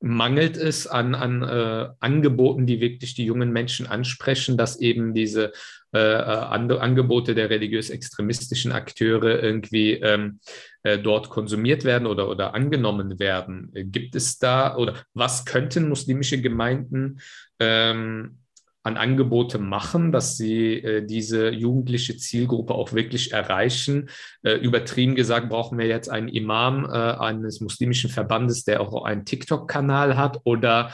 mangelt 0.00 0.56
es 0.56 0.86
an, 0.86 1.14
an 1.14 1.42
äh, 1.42 1.88
Angeboten, 2.00 2.66
die 2.66 2.80
wirklich 2.80 3.14
die 3.14 3.24
jungen 3.24 3.52
Menschen 3.52 3.86
ansprechen, 3.86 4.56
dass 4.56 4.78
eben 4.78 5.14
diese 5.14 5.52
äh, 5.92 5.98
äh 5.98 6.78
Angebote 6.78 7.34
der 7.34 7.50
religiös-extremistischen 7.50 8.72
Akteure 8.72 9.42
irgendwie 9.42 9.92
ähm, 9.94 10.40
äh, 10.82 10.98
dort 10.98 11.30
konsumiert 11.30 11.84
werden 11.84 12.06
oder, 12.06 12.28
oder 12.28 12.54
angenommen 12.54 13.18
werden. 13.18 13.72
Gibt 13.90 14.14
es 14.14 14.38
da 14.38 14.76
oder 14.76 14.94
was 15.14 15.44
könnten 15.44 15.88
muslimische 15.88 16.40
Gemeinden 16.40 17.20
ähm, 17.58 18.38
an 18.86 18.96
Angebote 18.96 19.58
machen, 19.58 20.12
dass 20.12 20.36
sie 20.36 20.74
äh, 20.74 21.04
diese 21.04 21.50
jugendliche 21.50 22.16
Zielgruppe 22.16 22.74
auch 22.74 22.92
wirklich 22.92 23.32
erreichen. 23.32 24.08
Äh, 24.42 24.54
übertrieben 24.54 25.16
gesagt 25.16 25.48
brauchen 25.48 25.76
wir 25.78 25.86
jetzt 25.86 26.08
einen 26.08 26.28
Imam 26.28 26.84
äh, 26.84 26.88
eines 26.88 27.60
muslimischen 27.60 28.10
Verbandes, 28.10 28.64
der 28.64 28.80
auch 28.80 29.04
einen 29.04 29.24
TikTok-Kanal 29.24 30.16
hat 30.16 30.40
oder 30.44 30.92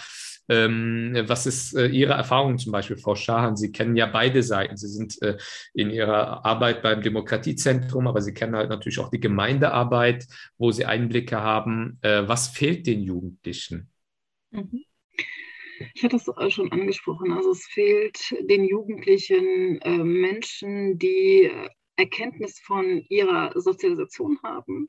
ähm, 0.49 1.15
was 1.27 1.47
ist 1.47 1.75
äh, 1.75 1.87
Ihre 1.87 2.15
Erfahrung 2.15 2.59
zum 2.59 2.73
Beispiel, 2.73 2.97
Frau 2.97 3.15
Schahan? 3.15 3.57
Sie 3.57 3.71
kennen 3.71 3.95
ja 3.95 4.07
beide 4.07 4.43
Seiten. 4.43 4.77
Sie 4.77 4.89
sind 4.89 5.21
äh, 5.23 5.37
in 5.73 5.91
Ihrer 5.91 6.45
Arbeit 6.45 6.83
beim 6.83 7.01
Demokratiezentrum, 7.01 8.09
aber 8.09 8.21
Sie 8.23 8.35
kennen 8.35 8.57
halt 8.57 8.69
natürlich 8.69 8.99
auch 8.99 9.11
die 9.11 9.21
Gemeindearbeit, 9.21 10.27
wo 10.59 10.73
Sie 10.73 10.85
Einblicke 10.85 11.41
haben. 11.41 11.99
Äh, 12.03 12.27
was 12.27 12.49
fehlt 12.49 12.87
den 12.87 13.03
Jugendlichen? 13.03 13.89
Mhm. 14.51 14.85
Ich 15.95 16.05
hatte 16.05 16.17
es 16.17 16.29
äh, 16.29 16.51
schon 16.51 16.71
angesprochen. 16.73 17.33
Also 17.33 17.51
es 17.51 17.67
fehlt 17.67 18.35
den 18.41 18.65
jugendlichen 18.65 19.81
äh, 19.83 19.99
Menschen, 20.05 20.99
die 20.99 21.45
äh, 21.45 21.69
Erkenntnis 21.97 22.59
von 22.61 23.05
ihrer 23.09 23.53
Sozialisation 23.55 24.39
haben, 24.43 24.89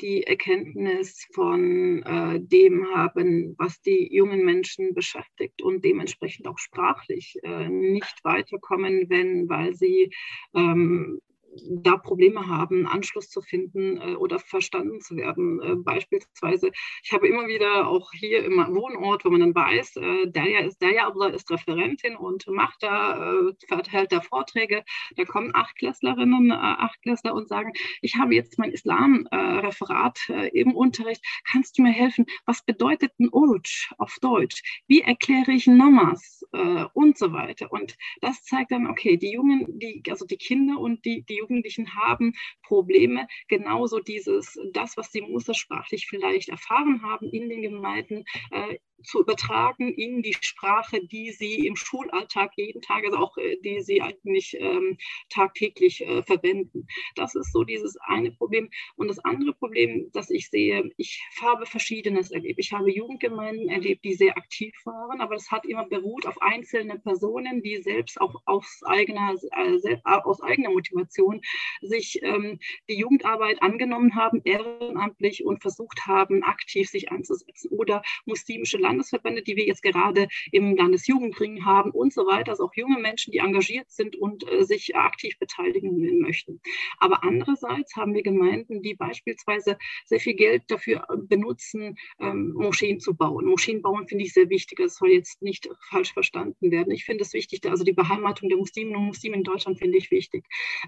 die 0.00 0.24
Erkenntnis 0.24 1.26
von 1.32 2.02
äh, 2.02 2.40
dem 2.40 2.86
haben, 2.94 3.54
was 3.58 3.80
die 3.80 4.14
jungen 4.14 4.44
Menschen 4.44 4.94
beschäftigt 4.94 5.62
und 5.62 5.84
dementsprechend 5.84 6.46
auch 6.46 6.58
sprachlich 6.58 7.38
äh, 7.42 7.68
nicht 7.68 8.22
weiterkommen, 8.22 9.08
wenn, 9.08 9.48
weil 9.48 9.74
sie 9.74 10.12
ähm, 10.54 11.20
da 11.68 11.96
Probleme 11.96 12.46
haben, 12.46 12.86
Anschluss 12.86 13.28
zu 13.28 13.42
finden 13.42 14.00
äh, 14.00 14.14
oder 14.16 14.38
verstanden 14.38 15.00
zu 15.00 15.16
werden. 15.16 15.60
Äh, 15.62 15.74
beispielsweise, 15.76 16.70
ich 17.02 17.12
habe 17.12 17.28
immer 17.28 17.46
wieder 17.46 17.86
auch 17.88 18.12
hier 18.12 18.44
im 18.44 18.56
Wohnort, 18.56 19.24
wo 19.24 19.30
man 19.30 19.40
dann 19.40 19.54
weiß, 19.54 19.96
äh, 19.96 20.30
Dalia 20.30 20.60
ist 20.60 20.82
Dalia 20.82 21.06
Abla 21.06 21.28
ist 21.28 21.50
Referentin 21.50 22.16
und 22.16 22.46
macht 22.48 22.82
da, 22.82 23.32
äh, 23.32 23.52
verteilt 23.68 24.12
da 24.12 24.20
Vorträge. 24.20 24.84
Da 25.16 25.24
kommen 25.24 25.54
Achtklässlerinnen, 25.54 26.50
äh, 26.50 26.54
Achtklässler 26.54 27.34
und 27.34 27.48
sagen, 27.48 27.72
ich 28.02 28.16
habe 28.16 28.34
jetzt 28.34 28.58
mein 28.58 28.72
Islam-Referat 28.72 30.28
äh, 30.28 30.48
im 30.48 30.74
Unterricht. 30.74 31.24
Kannst 31.50 31.78
du 31.78 31.82
mir 31.82 31.92
helfen? 31.92 32.26
Was 32.44 32.62
bedeutet 32.62 33.12
ein 33.18 33.28
Uruj 33.32 33.88
auf 33.98 34.16
Deutsch? 34.20 34.62
Wie 34.86 35.00
erkläre 35.00 35.52
ich 35.52 35.66
Namas 35.66 36.44
äh, 36.52 36.84
und 36.92 37.18
so 37.18 37.32
weiter? 37.32 37.72
Und 37.72 37.96
das 38.20 38.42
zeigt 38.42 38.72
dann, 38.72 38.86
okay, 38.86 39.16
die 39.16 39.32
Jungen, 39.32 39.78
die, 39.78 40.02
also 40.10 40.26
die 40.26 40.36
Kinder 40.36 40.78
und 40.78 41.04
die, 41.04 41.22
die 41.22 41.36
Jugendlichen 41.46 41.94
haben 41.94 42.32
Probleme, 42.62 43.28
genauso 43.48 44.00
dieses, 44.00 44.58
das, 44.72 44.96
was 44.96 45.12
sie 45.12 45.22
muttersprachlich 45.22 46.06
vielleicht 46.06 46.48
erfahren 46.48 47.02
haben 47.02 47.28
in 47.30 47.48
den 47.48 47.62
Gemeinden, 47.62 48.24
äh, 48.50 48.78
zu 49.02 49.20
übertragen 49.20 49.92
in 49.92 50.22
die 50.22 50.34
Sprache, 50.40 51.04
die 51.06 51.30
sie 51.30 51.66
im 51.66 51.76
Schulalltag 51.76 52.52
jeden 52.56 52.80
Tag, 52.82 53.04
also 53.04 53.18
auch 53.18 53.36
äh, 53.36 53.56
die 53.64 53.80
sie 53.80 54.00
eigentlich 54.02 54.56
ähm, 54.58 54.96
tagtäglich 55.28 56.00
äh, 56.00 56.22
verwenden. 56.22 56.86
Das 57.14 57.34
ist 57.34 57.52
so 57.52 57.64
dieses 57.64 57.96
eine 58.06 58.32
Problem. 58.32 58.70
Und 58.96 59.08
das 59.08 59.18
andere 59.18 59.52
Problem, 59.54 60.10
das 60.12 60.30
ich 60.30 60.48
sehe, 60.48 60.90
ich 60.96 61.22
habe 61.40 61.66
Verschiedenes 61.66 62.30
erlebt. 62.30 62.58
Ich 62.58 62.72
habe 62.72 62.90
Jugendgemeinden 62.90 63.68
erlebt, 63.68 64.04
die 64.04 64.14
sehr 64.14 64.36
aktiv 64.36 64.74
waren, 64.84 65.20
aber 65.20 65.34
das 65.34 65.50
hat 65.50 65.66
immer 65.66 65.86
beruht 65.86 66.26
auf 66.26 66.40
einzelnen 66.40 67.02
Personen, 67.02 67.62
die 67.62 67.76
selbst 67.82 68.20
auch 68.20 68.42
aus 68.46 68.80
eigener, 68.86 69.34
äh, 69.52 69.96
aus 70.04 70.40
eigener 70.42 70.70
Motivation 70.70 71.35
sich 71.80 72.20
ähm, 72.22 72.58
die 72.88 72.98
Jugendarbeit 72.98 73.62
angenommen 73.62 74.14
haben, 74.14 74.40
ehrenamtlich 74.44 75.44
und 75.44 75.62
versucht 75.62 76.06
haben, 76.06 76.42
aktiv 76.42 76.88
sich 76.88 77.10
einzusetzen. 77.10 77.70
Oder 77.70 78.02
muslimische 78.24 78.78
Landesverbände, 78.78 79.42
die 79.42 79.56
wir 79.56 79.66
jetzt 79.66 79.82
gerade 79.82 80.28
im 80.52 80.76
Landesjugendring 80.76 81.64
haben 81.64 81.90
und 81.90 82.12
so 82.12 82.26
weiter, 82.26 82.52
also 82.52 82.64
auch 82.64 82.74
junge 82.74 82.98
Menschen, 82.98 83.32
die 83.32 83.38
engagiert 83.38 83.90
sind 83.90 84.16
und 84.16 84.50
äh, 84.50 84.64
sich 84.64 84.94
aktiv 84.96 85.38
beteiligen 85.38 86.20
möchten. 86.20 86.60
Aber 86.98 87.22
andererseits 87.24 87.96
haben 87.96 88.14
wir 88.14 88.22
Gemeinden, 88.22 88.82
die 88.82 88.94
beispielsweise 88.94 89.78
sehr 90.04 90.20
viel 90.20 90.34
Geld 90.34 90.64
dafür 90.68 91.06
äh, 91.08 91.16
benutzen, 91.16 91.96
ähm, 92.20 92.52
Moscheen 92.54 93.00
zu 93.00 93.14
bauen. 93.14 93.46
Moscheen 93.46 93.82
bauen 93.82 94.08
finde 94.08 94.24
ich 94.24 94.32
sehr 94.32 94.48
wichtig. 94.50 94.78
Das 94.78 94.96
soll 94.96 95.10
jetzt 95.10 95.42
nicht 95.42 95.68
falsch 95.88 96.12
verstanden 96.12 96.70
werden. 96.70 96.92
Ich 96.92 97.04
finde 97.04 97.22
es 97.24 97.32
wichtig, 97.32 97.64
also 97.68 97.84
die 97.84 97.92
Beheimatung 97.92 98.48
der 98.48 98.58
Musliminnen 98.58 98.96
und 98.96 99.06
Muslime 99.06 99.36
in 99.36 99.44
Deutschland 99.44 99.78
finde 99.78 99.98
ich 99.98 100.10
wichtig. 100.10 100.44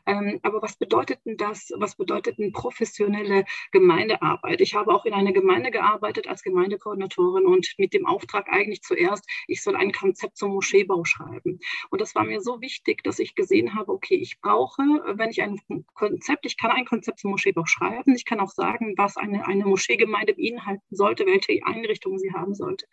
Ähm, 0.07 0.38
aber 0.43 0.63
was 0.63 0.77
bedeutet 0.77 1.21
denn 1.25 1.37
das? 1.37 1.73
Was 1.77 1.97
bedeutet 1.97 2.39
denn 2.39 2.53
professionelle 2.53 3.45
Gemeindearbeit? 3.73 4.61
Ich 4.61 4.75
habe 4.75 4.93
auch 4.93 5.05
in 5.05 5.13
einer 5.13 5.33
Gemeinde 5.33 5.71
gearbeitet 5.71 6.27
als 6.27 6.43
Gemeindekoordinatorin 6.43 7.47
und 7.47 7.75
mit 7.79 7.93
dem 7.95 8.07
Auftrag 8.07 8.49
eigentlich 8.49 8.83
zuerst, 8.83 9.29
ich 9.47 9.63
soll 9.63 9.77
ein 9.77 9.93
Konzept 9.93 10.37
zum 10.37 10.53
Moscheebau 10.53 11.05
schreiben. 11.05 11.59
Und 11.91 12.01
das 12.01 12.15
war 12.15 12.25
mir 12.25 12.41
so 12.41 12.61
wichtig, 12.61 13.03
dass 13.05 13.19
ich 13.19 13.35
gesehen 13.35 13.75
habe, 13.75 13.93
okay, 13.93 14.17
ich 14.17 14.41
brauche, 14.41 14.83
wenn 15.15 15.31
ich 15.31 15.43
ein 15.43 15.61
Konzept, 15.95 16.47
ich 16.47 16.57
kann 16.57 16.71
ein 16.71 16.85
Konzept 16.85 17.21
zum 17.21 17.31
Moscheebau 17.31 17.67
schreiben, 17.67 18.15
ich 18.15 18.25
kann 18.25 18.41
auch 18.41 18.51
sagen, 18.51 18.95
was 18.97 19.17
eine, 19.17 19.47
eine 19.47 19.67
Moscheegemeinde 19.67 20.35
beinhalten 20.35 20.95
sollte, 20.95 21.27
welche 21.27 21.65
Einrichtungen 21.65 22.19
sie 22.19 22.33
haben 22.33 22.55
sollte. 22.55 22.87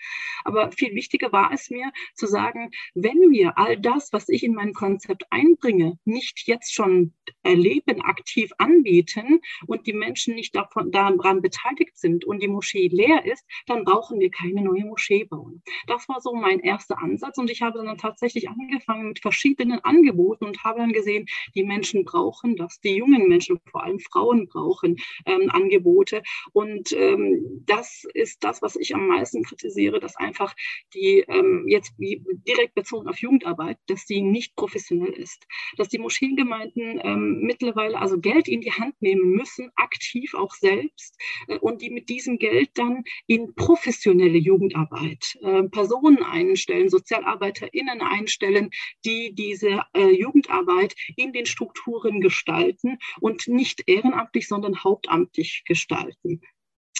Aber 0.43 0.71
viel 0.71 0.93
wichtiger 0.95 1.31
war 1.31 1.51
es 1.51 1.69
mir 1.69 1.91
zu 2.13 2.27
sagen, 2.27 2.71
wenn 2.93 3.31
wir 3.31 3.57
all 3.57 3.77
das, 3.77 4.11
was 4.13 4.29
ich 4.29 4.43
in 4.43 4.53
mein 4.53 4.73
Konzept 4.73 5.25
einbringe, 5.31 5.97
nicht 6.05 6.47
jetzt 6.47 6.73
schon 6.73 7.13
erleben, 7.43 8.01
aktiv 8.01 8.51
anbieten 8.57 9.41
und 9.67 9.87
die 9.87 9.93
Menschen 9.93 10.35
nicht 10.35 10.55
davon, 10.55 10.91
daran 10.91 11.41
beteiligt 11.41 11.97
sind 11.97 12.25
und 12.25 12.41
die 12.41 12.47
Moschee 12.47 12.87
leer 12.87 13.25
ist, 13.25 13.45
dann 13.67 13.83
brauchen 13.83 14.19
wir 14.19 14.29
keine 14.29 14.61
neue 14.61 14.85
Moschee 14.85 15.23
bauen. 15.23 15.61
Das 15.87 16.07
war 16.09 16.21
so 16.21 16.33
mein 16.33 16.59
erster 16.59 17.01
Ansatz 17.01 17.37
und 17.37 17.49
ich 17.49 17.61
habe 17.61 17.83
dann 17.83 17.97
tatsächlich 17.97 18.49
angefangen 18.49 19.09
mit 19.09 19.19
verschiedenen 19.19 19.79
Angeboten 19.83 20.45
und 20.45 20.63
habe 20.63 20.79
dann 20.79 20.93
gesehen, 20.93 21.25
die 21.55 21.63
Menschen 21.63 22.03
brauchen 22.05 22.55
das, 22.55 22.79
die 22.81 22.95
jungen 22.95 23.27
Menschen, 23.27 23.59
vor 23.69 23.83
allem 23.83 23.99
Frauen 23.99 24.47
brauchen 24.47 24.97
ähm, 25.25 25.49
Angebote 25.49 26.23
und 26.53 26.91
ähm, 26.93 27.63
das 27.65 28.05
ist 28.13 28.43
das, 28.43 28.61
was 28.61 28.75
ich 28.75 28.95
am 28.95 29.07
meisten 29.07 29.43
kritisiere, 29.43 29.99
dass 29.99 30.15
einfach 30.15 30.55
die 30.93 31.23
ähm, 31.27 31.65
jetzt 31.67 31.93
direkt 31.97 32.75
bezogen 32.75 33.07
auf 33.07 33.19
Jugendarbeit, 33.19 33.77
dass 33.87 34.05
die 34.05 34.21
nicht 34.21 34.55
professionell 34.55 35.13
ist, 35.13 35.45
dass 35.77 35.89
die 35.89 35.99
Moscheengemeinden 35.99 36.99
ähm, 37.15 37.39
mittlerweile 37.41 37.99
also 37.99 38.19
Geld 38.19 38.47
in 38.47 38.61
die 38.61 38.71
Hand 38.71 38.95
nehmen 39.01 39.31
müssen, 39.31 39.71
aktiv 39.75 40.33
auch 40.33 40.53
selbst 40.53 41.17
äh, 41.47 41.57
und 41.59 41.81
die 41.81 41.89
mit 41.89 42.09
diesem 42.09 42.37
Geld 42.37 42.71
dann 42.75 43.03
in 43.27 43.55
professionelle 43.55 44.37
Jugend 44.37 44.65
Jugendarbeit, 44.65 45.37
äh, 45.41 45.63
Personen 45.63 46.23
einstellen, 46.23 46.89
SozialarbeiterInnen 46.89 48.01
einstellen, 48.01 48.69
die 49.05 49.33
diese 49.33 49.81
äh, 49.93 50.11
Jugendarbeit 50.11 50.95
in 51.15 51.33
den 51.33 51.45
Strukturen 51.45 52.21
gestalten 52.21 52.97
und 53.19 53.47
nicht 53.47 53.83
ehrenamtlich, 53.87 54.47
sondern 54.47 54.83
hauptamtlich 54.83 55.63
gestalten. 55.65 56.41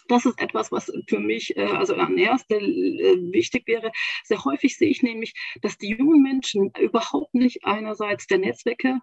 Das 0.07 0.25
ist 0.25 0.39
etwas, 0.39 0.71
was 0.71 0.91
für 1.07 1.19
mich 1.19 1.57
äh, 1.57 1.63
also 1.63 1.95
an 1.95 2.17
erster 2.17 2.61
äh, 2.61 3.17
wichtig 3.31 3.67
wäre. 3.67 3.91
Sehr 4.23 4.43
häufig 4.43 4.77
sehe 4.77 4.89
ich 4.89 5.01
nämlich, 5.01 5.33
dass 5.61 5.77
die 5.77 5.95
jungen 5.95 6.21
Menschen 6.21 6.71
überhaupt 6.79 7.33
nicht 7.33 7.63
einerseits 7.63 8.27
der 8.27 8.37
Netzwerke 8.37 8.99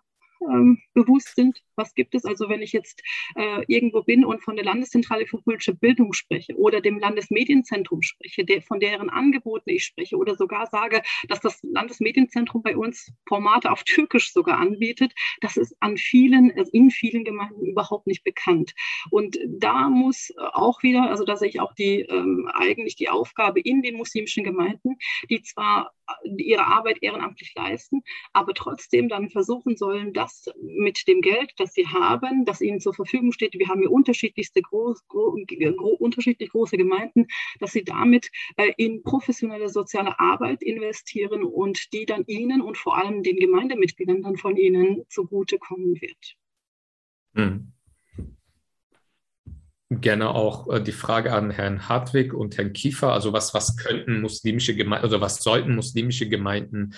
ähm, 0.50 0.80
bewusst 0.94 1.34
sind, 1.34 1.62
Was 1.76 1.94
gibt 1.94 2.14
es 2.14 2.24
also, 2.24 2.48
wenn 2.48 2.62
ich 2.62 2.72
jetzt 2.72 3.02
äh, 3.34 3.64
irgendwo 3.66 4.02
bin 4.02 4.24
und 4.24 4.42
von 4.42 4.56
der 4.56 4.64
Landeszentrale 4.64 5.26
für 5.26 5.40
politische 5.40 5.74
Bildung 5.74 6.12
spreche 6.12 6.54
oder 6.56 6.80
dem 6.80 6.98
Landesmedienzentrum 6.98 8.02
spreche, 8.02 8.44
der, 8.44 8.62
von 8.62 8.78
deren 8.78 9.08
Angeboten 9.10 9.70
ich 9.70 9.84
spreche 9.84 10.16
oder 10.16 10.36
sogar 10.36 10.66
sage, 10.66 11.02
dass 11.28 11.40
das 11.40 11.60
Landesmedienzentrum 11.62 12.62
bei 12.62 12.76
uns 12.76 13.12
Formate 13.26 13.70
auf 13.70 13.84
Türkisch 13.84 14.32
sogar 14.32 14.58
anbietet, 14.58 15.12
das 15.40 15.56
ist 15.56 15.74
an 15.80 15.96
vielen, 15.96 16.52
also 16.56 16.70
in 16.72 16.90
vielen 16.90 17.24
Gemeinden 17.24 17.64
überhaupt 17.64 18.06
nicht 18.06 18.24
bekannt. 18.24 18.74
Und 19.10 19.38
da 19.46 19.88
muss 19.88 20.32
auch 20.36 20.82
wieder, 20.82 21.10
also 21.10 21.24
da 21.24 21.36
sehe 21.36 21.48
ich 21.48 21.60
auch 21.60 21.74
die 21.74 22.00
ähm, 22.00 22.48
eigentlich 22.52 22.96
die 22.96 23.08
Aufgabe 23.08 23.60
in 23.60 23.82
den 23.82 23.96
muslimischen 23.96 24.44
Gemeinden, 24.44 24.98
die 25.30 25.42
zwar 25.42 25.92
ihre 26.36 26.66
Arbeit 26.66 26.98
ehrenamtlich 27.00 27.54
leisten, 27.54 28.02
aber 28.32 28.54
trotzdem 28.54 29.08
dann 29.08 29.30
versuchen 29.30 29.76
sollen, 29.76 30.12
das 30.12 30.31
mit 30.60 31.06
dem 31.08 31.20
Geld, 31.20 31.52
das 31.58 31.74
sie 31.74 31.86
haben, 31.86 32.44
das 32.44 32.60
ihnen 32.60 32.80
zur 32.80 32.94
Verfügung 32.94 33.32
steht, 33.32 33.54
wir 33.54 33.68
haben 33.68 33.80
hier 33.80 33.90
unterschiedlichste 33.90 34.62
groß, 34.62 35.06
gro, 35.08 35.36
gro, 35.76 35.88
unterschiedlich 35.88 36.50
große 36.50 36.76
Gemeinden, 36.76 37.26
dass 37.60 37.72
sie 37.72 37.84
damit 37.84 38.30
äh, 38.56 38.72
in 38.76 39.02
professionelle 39.02 39.68
soziale 39.68 40.18
Arbeit 40.18 40.62
investieren 40.62 41.44
und 41.44 41.92
die 41.92 42.06
dann 42.06 42.24
ihnen 42.26 42.60
und 42.60 42.76
vor 42.76 42.96
allem 42.96 43.22
den 43.22 43.36
Gemeindemitgliedern 43.36 44.22
dann 44.22 44.36
von 44.36 44.56
ihnen 44.56 45.04
zugutekommen 45.08 46.00
wird. 46.00 46.36
Hm 47.34 47.71
gerne 50.00 50.30
auch 50.30 50.68
äh, 50.68 50.82
die 50.82 50.92
Frage 50.92 51.32
an 51.32 51.50
Herrn 51.50 51.88
Hartwig 51.88 52.32
und 52.32 52.56
Herrn 52.56 52.72
Kiefer. 52.72 53.12
Also 53.12 53.32
was, 53.32 53.54
was 53.54 53.76
könnten 53.76 54.20
muslimische 54.20 54.74
Gemeinden, 54.74 55.04
also 55.04 55.20
was 55.20 55.42
sollten 55.42 55.74
muslimische 55.74 56.28
Gemeinden 56.28 56.94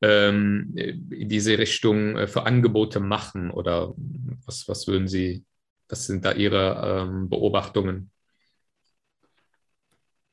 ähm, 0.00 0.72
in 0.76 1.28
diese 1.28 1.58
Richtung 1.58 2.16
äh, 2.16 2.26
für 2.26 2.46
Angebote 2.46 3.00
machen? 3.00 3.50
Oder 3.50 3.94
was, 4.44 4.68
was 4.68 4.86
würden 4.86 5.08
Sie, 5.08 5.44
was 5.88 6.06
sind 6.06 6.24
da 6.24 6.32
Ihre 6.32 7.06
ähm, 7.08 7.28
Beobachtungen? 7.28 8.10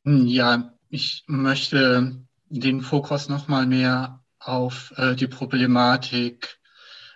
Ja, 0.05 0.73
ich 0.89 1.23
möchte 1.27 2.23
den 2.49 2.81
Fokus 2.81 3.29
nochmal 3.29 3.65
mehr 3.65 4.23
auf 4.39 4.93
äh, 4.97 5.15
die 5.15 5.27
Problematik 5.27 6.59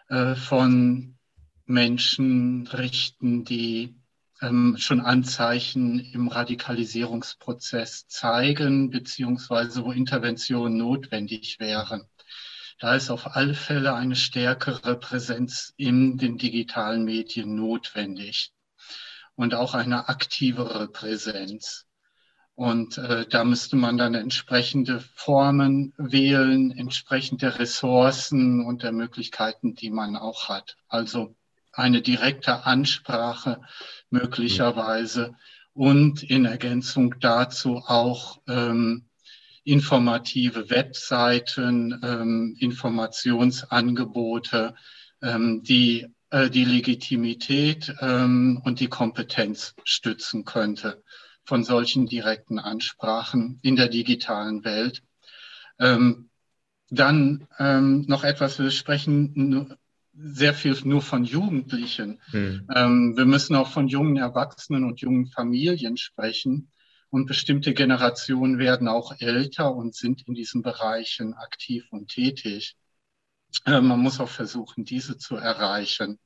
äh, 0.07 0.35
von 0.35 1.17
Menschen 1.65 2.67
richten, 2.67 3.43
die 3.43 3.95
schon 4.39 5.01
Anzeichen 5.01 5.99
im 5.99 6.27
Radikalisierungsprozess 6.27 8.07
zeigen, 8.07 8.91
beziehungsweise 8.91 9.83
wo 9.83 9.91
Interventionen 9.91 10.77
notwendig 10.77 11.59
wären. 11.59 12.07
Da 12.79 12.95
ist 12.95 13.09
auf 13.09 13.35
alle 13.35 13.55
Fälle 13.55 13.95
eine 13.95 14.15
stärkere 14.15 14.99
Präsenz 14.99 15.73
in 15.77 16.17
den 16.17 16.37
digitalen 16.37 17.03
Medien 17.05 17.55
notwendig 17.55 18.51
und 19.35 19.55
auch 19.55 19.73
eine 19.73 20.09
aktivere 20.09 20.87
Präsenz. 20.87 21.85
Und 22.53 22.97
äh, 22.97 23.27
da 23.27 23.43
müsste 23.43 23.75
man 23.75 23.97
dann 23.97 24.15
entsprechende 24.15 24.99
Formen 24.99 25.93
wählen, 25.97 26.71
entsprechende 26.71 27.59
Ressourcen 27.59 28.65
und 28.65 28.83
der 28.83 28.91
Möglichkeiten, 28.91 29.75
die 29.75 29.91
man 29.91 30.15
auch 30.15 30.49
hat. 30.49 30.75
Also 30.87 31.35
eine 31.77 32.01
direkte 32.01 32.65
Ansprache 32.65 33.61
möglicherweise 34.09 35.35
und 35.73 36.23
in 36.23 36.45
Ergänzung 36.45 37.15
dazu 37.19 37.83
auch 37.85 38.41
ähm, 38.47 39.05
informative 39.63 40.69
Webseiten, 40.69 41.99
ähm, 42.03 42.55
Informationsangebote, 42.59 44.75
ähm, 45.21 45.63
die 45.63 46.07
äh, 46.29 46.49
die 46.49 46.65
Legitimität 46.65 47.95
ähm, 48.01 48.61
und 48.65 48.79
die 48.79 48.89
Kompetenz 48.89 49.75
stützen 49.83 50.43
könnte 50.43 51.03
von 51.45 51.63
solchen 51.63 52.05
direkten 52.05 52.59
Ansprachen 52.59 53.59
in 53.61 53.77
der 53.77 53.87
digitalen 53.87 54.65
Welt. 54.65 55.03
Ähm, 55.79 56.29
dann 56.89 57.47
ähm, 57.59 58.05
noch 58.07 58.23
etwas, 58.23 58.59
wir 58.59 58.71
sprechen 58.71 59.77
sehr 60.17 60.53
viel 60.53 60.75
nur 60.83 61.01
von 61.01 61.23
Jugendlichen. 61.23 62.19
Hm. 62.31 62.67
Ähm, 62.73 63.17
wir 63.17 63.25
müssen 63.25 63.55
auch 63.55 63.69
von 63.69 63.87
jungen 63.87 64.17
Erwachsenen 64.17 64.83
und 64.83 64.99
jungen 65.01 65.27
Familien 65.27 65.97
sprechen. 65.97 66.71
Und 67.09 67.25
bestimmte 67.25 67.73
Generationen 67.73 68.59
werden 68.59 68.87
auch 68.87 69.15
älter 69.19 69.73
und 69.73 69.95
sind 69.95 70.27
in 70.27 70.33
diesen 70.33 70.61
Bereichen 70.61 71.33
aktiv 71.35 71.87
und 71.91 72.09
tätig. 72.09 72.75
Äh, 73.65 73.79
man 73.79 73.99
muss 73.99 74.19
auch 74.19 74.29
versuchen, 74.29 74.83
diese 74.83 75.17
zu 75.17 75.35
erreichen 75.37 76.19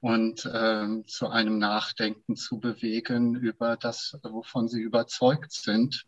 und 0.00 0.44
äh, 0.46 1.02
zu 1.06 1.28
einem 1.28 1.58
Nachdenken 1.58 2.36
zu 2.36 2.58
bewegen 2.58 3.34
über 3.34 3.76
das, 3.76 4.18
wovon 4.22 4.68
sie 4.68 4.80
überzeugt 4.80 5.52
sind. 5.52 6.04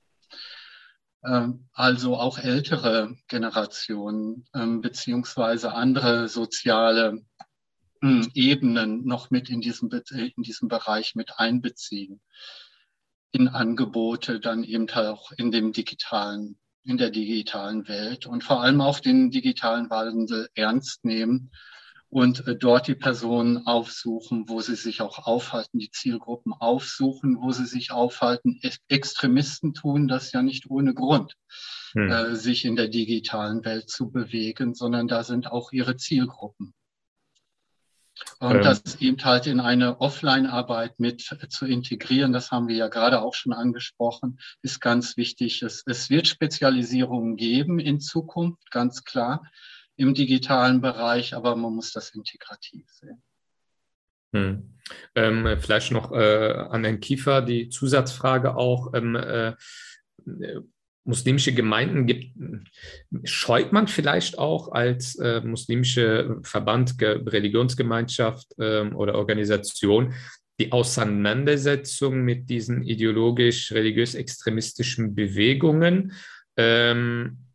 Ähm, 1.25 1.69
also 1.73 2.17
auch 2.17 2.39
ältere 2.39 3.17
Generationen 3.29 4.47
ähm, 4.55 4.81
beziehungsweise 4.81 5.73
andere 5.73 6.29
soziale 6.29 7.25
hm, 8.01 8.31
Ebenen 8.35 9.05
noch 9.05 9.31
mit 9.31 9.51
in 9.51 9.61
diesem, 9.61 9.91
in 9.91 10.43
diesem 10.43 10.69
Bereich 10.69 11.15
mit 11.15 11.39
einbeziehen. 11.39 12.21
In 13.33 13.49
Angebote, 13.49 14.41
dann 14.41 14.65
eben 14.65 14.89
auch 14.91 15.33
in 15.33 15.51
dem 15.51 15.73
digitalen, 15.73 16.59
in 16.85 16.97
der 16.97 17.11
digitalen 17.11 17.89
Welt 17.89 18.27
und 18.27 18.45
vor 18.45 18.63
allem 18.63 18.81
auch 18.81 19.01
den 19.01 19.31
digitalen 19.31 19.91
Wandel 19.91 20.49
ernst 20.55 21.05
nehmen 21.05 21.51
und 22.11 22.47
äh, 22.47 22.57
dort 22.57 22.87
die 22.89 22.95
Personen 22.95 23.67
aufsuchen, 23.67 24.49
wo 24.49 24.61
sie 24.61 24.77
sich 24.77 25.03
auch 25.03 25.27
aufhalten, 25.27 25.79
die 25.79 25.91
Zielgruppen 25.91 26.53
aufsuchen, 26.53 27.39
wo 27.41 27.53
sie 27.53 27.67
sich 27.67 27.91
aufhalten. 27.91 28.61
Extremisten 28.89 29.75
tun 29.75 30.09
das 30.09 30.33
ja 30.33 30.43
nicht 30.43 30.71
ohne 30.71 30.95
Grund, 30.95 31.35
hm. 31.93 32.11
äh, 32.11 32.35
sich 32.35 32.65
in 32.65 32.77
der 32.77 32.89
digitalen 32.89 33.65
Welt 33.65 33.91
zu 33.91 34.11
bewegen, 34.11 34.75
sondern 34.75 35.07
da 35.07 35.23
sind 35.23 35.51
auch 35.53 35.73
ihre 35.73 35.97
Zielgruppen. 35.97 36.73
Und 38.41 38.57
ähm. 38.57 38.63
das 38.63 39.01
eben 39.01 39.23
halt 39.25 39.47
in 39.47 39.61
eine 39.61 40.01
Offline-Arbeit 40.01 40.99
mit 40.99 41.23
zu 41.51 41.67
integrieren, 41.67 42.33
das 42.33 42.51
haben 42.51 42.69
wir 42.69 42.75
ja 42.75 42.89
gerade 42.89 43.21
auch 43.21 43.35
schon 43.35 43.53
angesprochen, 43.53 44.41
ist 44.63 44.81
ganz 44.81 45.17
wichtig. 45.17 45.63
Es, 45.63 45.85
es 45.87 46.11
wird 46.11 46.27
Spezialisierungen 46.27 47.37
geben 47.37 47.79
in 47.79 48.01
Zukunft, 48.01 48.71
ganz 48.71 49.05
klar 49.05 49.43
im 49.99 50.15
digitalen 50.15 50.81
Bereich, 50.81 51.35
aber 51.35 51.55
man 51.57 51.75
muss 51.75 51.93
das 51.93 52.11
integrativ 52.11 52.87
sehen. 52.91 53.21
Hm. 54.33 54.75
Ähm, 55.15 55.59
vielleicht 55.59 55.93
noch 55.93 56.13
äh, 56.13 56.53
an 56.53 56.85
Herrn 56.85 57.01
Kiefer 57.01 57.43
die 57.43 57.69
Zusatzfrage 57.69 58.57
auch. 58.57 58.95
Ähm, 58.95 59.17
äh, 59.17 59.55
muslimische 61.05 61.53
Gemeinden 61.55 62.07
gibt, 62.07 62.35
scheut 63.25 63.73
man 63.73 63.89
vielleicht 63.89 64.39
auch 64.39 64.71
als 64.73 65.17
äh, 65.17 65.41
muslimische 65.41 66.39
Verband, 66.43 66.97
Religionsgemeinschaft 67.01 68.55
ähm, 68.59 68.95
oder 68.95 69.15
Organisation 69.15 70.13
die 70.61 70.71
Auseinandersetzung 70.71 72.21
mit 72.23 72.51
diesen 72.51 72.83
ideologisch-religiös-extremistischen 72.83 75.15
Bewegungen? 75.15 76.13
Ähm, 76.59 77.48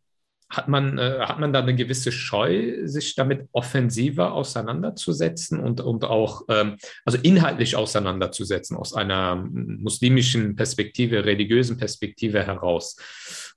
hat 0.56 0.68
man, 0.68 0.98
äh, 0.98 1.18
hat 1.20 1.38
man 1.40 1.52
da 1.52 1.60
eine 1.60 1.74
gewisse 1.74 2.12
Scheu, 2.12 2.86
sich 2.86 3.14
damit 3.14 3.48
offensiver 3.52 4.32
auseinanderzusetzen 4.32 5.60
und, 5.60 5.80
und 5.80 6.04
auch, 6.04 6.42
ähm, 6.48 6.76
also 7.04 7.18
inhaltlich 7.22 7.76
auseinanderzusetzen 7.76 8.76
aus 8.76 8.94
einer 8.94 9.36
muslimischen 9.36 10.56
Perspektive, 10.56 11.24
religiösen 11.24 11.76
Perspektive 11.76 12.44
heraus? 12.44 12.96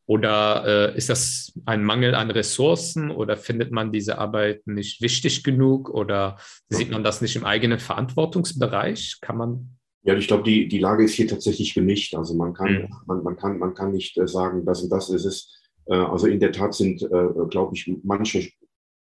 Oder 0.06 0.94
äh, 0.94 0.98
ist 0.98 1.10
das 1.10 1.54
ein 1.66 1.84
Mangel 1.84 2.16
an 2.16 2.32
Ressourcen 2.32 3.12
oder 3.12 3.36
findet 3.36 3.72
man 3.72 3.92
diese 3.92 4.18
Arbeit 4.18 4.66
nicht 4.66 5.02
wichtig 5.02 5.44
genug 5.44 5.90
oder 5.90 6.38
sieht 6.70 6.92
man 6.92 7.04
das 7.04 7.22
nicht 7.22 7.36
im 7.36 7.44
eigenen 7.44 7.80
Verantwortungsbereich? 7.80 9.18
Kann 9.22 9.38
man 9.38 9.78
ja, 10.08 10.16
ich 10.16 10.28
glaube, 10.28 10.44
die, 10.44 10.70
die 10.70 10.80
Lage 10.80 11.04
ist 11.04 11.16
hier 11.16 11.28
tatsächlich 11.28 11.74
gemischt. 11.74 12.16
Also 12.16 12.34
man 12.34 12.54
kann, 12.54 12.72
mhm. 12.72 12.88
man, 13.06 13.24
man, 13.24 13.36
kann, 13.36 13.60
man 13.60 13.74
kann 13.74 13.92
nicht 13.92 14.18
äh, 14.18 14.26
sagen, 14.26 14.66
das 14.66 14.82
und 14.82 14.90
das 14.90 15.10
ist 15.10 15.26
es. 15.26 15.54
Äh, 15.90 15.96
also 15.96 16.28
in 16.28 16.40
der 16.40 16.52
Tat 16.52 16.74
sind, 16.74 17.02
äh, 17.02 17.46
glaube 17.50 17.76
ich, 17.76 17.92
manche 18.04 18.50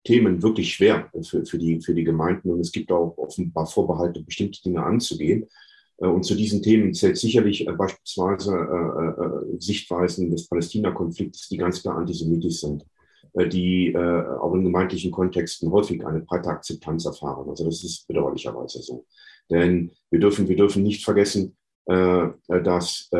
Themen 0.04 0.42
wirklich 0.42 0.74
schwer 0.74 1.10
für, 1.22 1.44
für, 1.46 1.58
die, 1.58 1.80
für 1.80 1.94
die 1.94 2.04
Gemeinden 2.04 2.50
und 2.50 2.60
es 2.60 2.72
gibt 2.72 2.92
auch 2.92 3.16
offenbar 3.16 3.66
Vorbehalte, 3.66 4.22
bestimmte 4.22 4.62
Dinge 4.62 4.82
anzugehen. 4.82 5.46
Äh, 5.98 6.06
und 6.06 6.24
zu 6.24 6.34
diesen 6.34 6.62
Themen 6.62 6.92
zählt 6.94 7.16
sicherlich 7.16 7.66
beispielsweise 7.76 9.54
Sichtweisen 9.58 10.30
des 10.30 10.48
Palästina-Konflikts, 10.48 11.48
die 11.48 11.56
ganz 11.56 11.82
klar 11.82 11.96
antisemitisch 11.96 12.60
sind, 12.60 12.84
die 13.52 13.96
auch 13.96 14.54
in 14.54 14.64
gemeindlichen 14.64 15.10
Kontexten 15.10 15.70
häufig 15.72 16.04
eine 16.06 16.20
breite 16.20 16.50
Akzeptanz 16.50 17.04
erfahren. 17.06 17.48
Also 17.48 17.64
das 17.64 17.82
ist 17.82 18.06
bedauerlicherweise 18.06 18.82
so. 18.82 19.06
Denn 19.50 19.90
wir 20.10 20.20
dürfen, 20.20 20.48
wir 20.48 20.56
dürfen 20.56 20.82
nicht 20.82 21.04
vergessen, 21.04 21.56
dass 21.86 23.10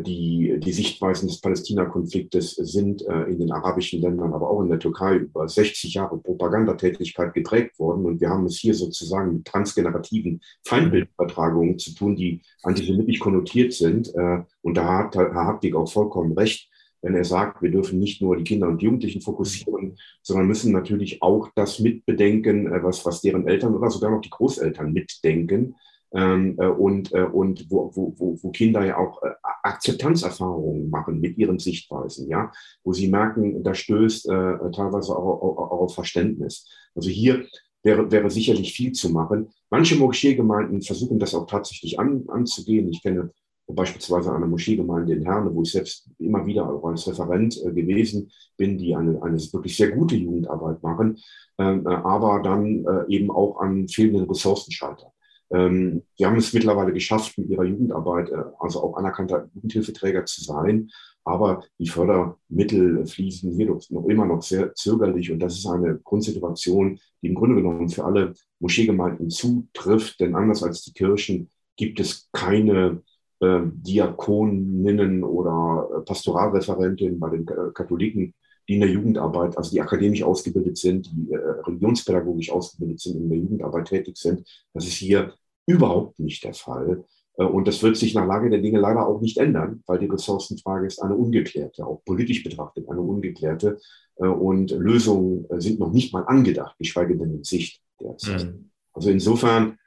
die, 0.00 0.58
die 0.58 0.72
Sichtweisen 0.72 1.28
des 1.28 1.40
Palästina-Konfliktes 1.40 2.56
sind 2.56 3.06
äh, 3.06 3.24
in 3.24 3.38
den 3.38 3.52
arabischen 3.52 4.00
Ländern, 4.00 4.32
aber 4.32 4.50
auch 4.50 4.62
in 4.62 4.68
der 4.68 4.78
Türkei 4.80 5.16
über 5.16 5.48
60 5.48 5.94
Jahre 5.94 6.18
Propagandatätigkeit 6.18 7.32
geprägt 7.32 7.78
worden. 7.78 8.04
Und 8.04 8.20
wir 8.20 8.28
haben 8.28 8.46
es 8.46 8.58
hier 8.58 8.74
sozusagen 8.74 9.34
mit 9.34 9.44
transgenerativen 9.44 10.40
Feindbildübertragungen 10.64 11.78
zu 11.78 11.94
tun, 11.94 12.16
die 12.16 12.40
antisemitisch 12.62 13.20
konnotiert 13.20 13.72
sind. 13.72 14.12
Äh, 14.14 14.42
und 14.62 14.76
da 14.76 14.98
hat 14.98 15.14
Herr 15.14 15.34
Hartwig 15.34 15.76
auch 15.76 15.90
vollkommen 15.90 16.32
recht, 16.32 16.68
wenn 17.00 17.14
er 17.14 17.24
sagt, 17.24 17.62
wir 17.62 17.70
dürfen 17.70 17.98
nicht 17.98 18.20
nur 18.20 18.36
die 18.36 18.44
Kinder 18.44 18.66
und 18.66 18.82
Jugendlichen 18.82 19.20
fokussieren, 19.20 19.96
sondern 20.22 20.48
müssen 20.48 20.72
natürlich 20.72 21.22
auch 21.22 21.50
das 21.54 21.78
mitbedenken, 21.78 22.66
äh, 22.66 22.82
was, 22.82 23.06
was 23.06 23.20
deren 23.20 23.46
Eltern 23.46 23.74
oder 23.74 23.90
sogar 23.90 24.10
noch 24.10 24.22
die 24.22 24.30
Großeltern 24.30 24.92
mitdenken 24.92 25.76
ähm, 26.14 26.56
äh, 26.58 26.66
und, 26.66 27.12
äh, 27.12 27.24
und 27.24 27.66
wo, 27.70 27.90
wo, 27.94 28.14
wo, 28.16 28.38
wo 28.40 28.50
Kinder 28.50 28.84
ja 28.84 28.98
auch 28.98 29.22
äh, 29.22 29.30
Akzeptanzerfahrungen 29.62 30.88
machen 30.88 31.20
mit 31.20 31.36
ihren 31.38 31.58
Sichtweisen, 31.58 32.28
ja, 32.28 32.52
wo 32.84 32.92
sie 32.92 33.08
merken, 33.08 33.62
da 33.62 33.74
stößt 33.74 34.28
äh, 34.28 34.70
teilweise 34.72 35.16
auch, 35.16 35.42
auch, 35.42 35.58
auch 35.58 35.80
auf 35.80 35.94
Verständnis. 35.94 36.68
Also 36.94 37.10
hier 37.10 37.46
wäre, 37.82 38.10
wäre 38.10 38.30
sicherlich 38.30 38.72
viel 38.72 38.92
zu 38.92 39.10
machen. 39.10 39.50
Manche 39.70 39.96
Moscheegemeinden 39.96 40.82
versuchen 40.82 41.18
das 41.18 41.34
auch 41.34 41.46
tatsächlich 41.46 41.98
an, 41.98 42.24
anzugehen. 42.28 42.88
Ich 42.88 43.02
kenne 43.02 43.30
beispielsweise 43.66 44.32
eine 44.32 44.46
Moscheegemeinde 44.46 45.14
in 45.14 45.22
Herne, 45.22 45.54
wo 45.54 45.62
ich 45.62 45.72
selbst 45.72 46.08
immer 46.18 46.44
wieder 46.46 46.68
auch 46.68 46.84
als 46.84 47.08
Referent 47.08 47.58
äh, 47.64 47.72
gewesen 47.72 48.30
bin, 48.56 48.78
die 48.78 48.94
eine, 48.94 49.22
eine 49.22 49.38
wirklich 49.38 49.76
sehr 49.76 49.90
gute 49.92 50.16
Jugendarbeit 50.16 50.82
machen, 50.82 51.18
ähm, 51.58 51.86
äh, 51.86 51.94
aber 51.94 52.42
dann 52.42 52.84
äh, 52.84 53.04
eben 53.08 53.30
auch 53.30 53.58
an 53.60 53.88
fehlenden 53.88 54.28
Ressourcen 54.28 54.70
scheitern. 54.70 55.10
Ähm, 55.50 56.02
sie 56.16 56.26
haben 56.26 56.36
es 56.36 56.52
mittlerweile 56.52 56.92
geschafft, 56.92 57.36
mit 57.38 57.48
ihrer 57.48 57.64
Jugendarbeit, 57.64 58.30
äh, 58.30 58.42
also 58.58 58.82
auch 58.82 58.96
anerkannter 58.96 59.48
Jugendhilfeträger 59.54 60.24
zu 60.24 60.42
sein. 60.42 60.90
Aber 61.24 61.62
die 61.78 61.88
Fördermittel 61.88 63.06
fließen 63.06 63.52
hier 63.52 63.78
noch 63.90 64.06
immer 64.06 64.26
noch 64.26 64.42
sehr 64.42 64.74
zögerlich. 64.74 65.30
Und 65.30 65.38
das 65.38 65.54
ist 65.54 65.66
eine 65.66 65.98
Grundsituation, 66.04 66.98
die 67.22 67.28
im 67.28 67.34
Grunde 67.34 67.56
genommen 67.56 67.88
für 67.88 68.04
alle 68.04 68.34
Moscheegemeinden 68.60 69.30
zutrifft. 69.30 70.20
Denn 70.20 70.34
anders 70.34 70.62
als 70.62 70.82
die 70.82 70.92
Kirchen 70.92 71.48
gibt 71.76 71.98
es 71.98 72.28
keine 72.32 73.02
äh, 73.40 73.60
Diakoninnen 73.64 75.24
oder 75.24 75.88
äh, 75.96 76.00
Pastoralreferentinnen 76.02 77.18
bei 77.18 77.30
den 77.30 77.46
Katholiken, 77.72 78.34
die 78.68 78.74
in 78.74 78.80
der 78.80 78.90
Jugendarbeit, 78.90 79.56
also 79.56 79.70
die 79.70 79.80
akademisch 79.80 80.22
ausgebildet 80.22 80.78
sind, 80.78 81.10
die 81.12 81.32
äh, 81.32 81.36
religionspädagogisch 81.36 82.50
ausgebildet 82.50 83.00
sind, 83.00 83.16
in 83.16 83.28
der 83.28 83.38
Jugendarbeit 83.38 83.88
tätig 83.88 84.16
sind. 84.16 84.48
Das 84.72 84.86
ist 84.86 84.94
hier 84.94 85.34
überhaupt 85.66 86.18
nicht 86.18 86.44
der 86.44 86.54
Fall. 86.54 87.04
Äh, 87.36 87.44
und 87.44 87.68
das 87.68 87.82
wird 87.82 87.96
sich 87.96 88.14
nach 88.14 88.26
Lage 88.26 88.50
der 88.50 88.60
Dinge 88.60 88.78
leider 88.78 89.06
auch 89.06 89.20
nicht 89.20 89.38
ändern, 89.38 89.82
weil 89.86 89.98
die 89.98 90.06
Ressourcenfrage 90.06 90.86
ist 90.86 91.00
eine 91.00 91.14
ungeklärte, 91.14 91.86
auch 91.86 92.02
politisch 92.04 92.42
betrachtet 92.42 92.88
eine 92.88 93.00
ungeklärte. 93.00 93.78
Äh, 94.16 94.26
und 94.26 94.70
Lösungen 94.70 95.48
äh, 95.50 95.60
sind 95.60 95.78
noch 95.78 95.92
nicht 95.92 96.12
mal 96.12 96.24
angedacht, 96.24 96.76
geschweige 96.78 97.16
denn 97.16 97.34
in 97.34 97.44
Sicht 97.44 97.80
derzeit. 98.00 98.44
Mhm. 98.44 98.70
Also 98.92 99.10
insofern 99.10 99.78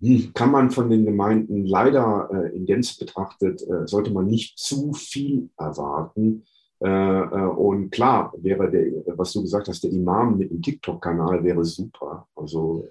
hm, 0.00 0.32
kann 0.34 0.50
man 0.50 0.70
von 0.70 0.90
den 0.90 1.04
Gemeinden 1.04 1.64
leider 1.64 2.50
in 2.54 2.66
Gänze 2.66 2.98
betrachtet, 2.98 3.62
sollte 3.84 4.10
man 4.10 4.26
nicht 4.26 4.58
zu 4.58 4.92
viel 4.92 5.50
erwarten. 5.58 6.44
Und 6.80 7.90
klar 7.90 8.32
wäre 8.38 8.70
der, 8.70 8.86
was 9.18 9.32
du 9.32 9.42
gesagt 9.42 9.68
hast, 9.68 9.84
der 9.84 9.92
Imam 9.92 10.38
mit 10.38 10.50
dem 10.50 10.62
TikTok-Kanal 10.62 11.44
wäre 11.44 11.62
super. 11.62 12.26
Also 12.34 12.88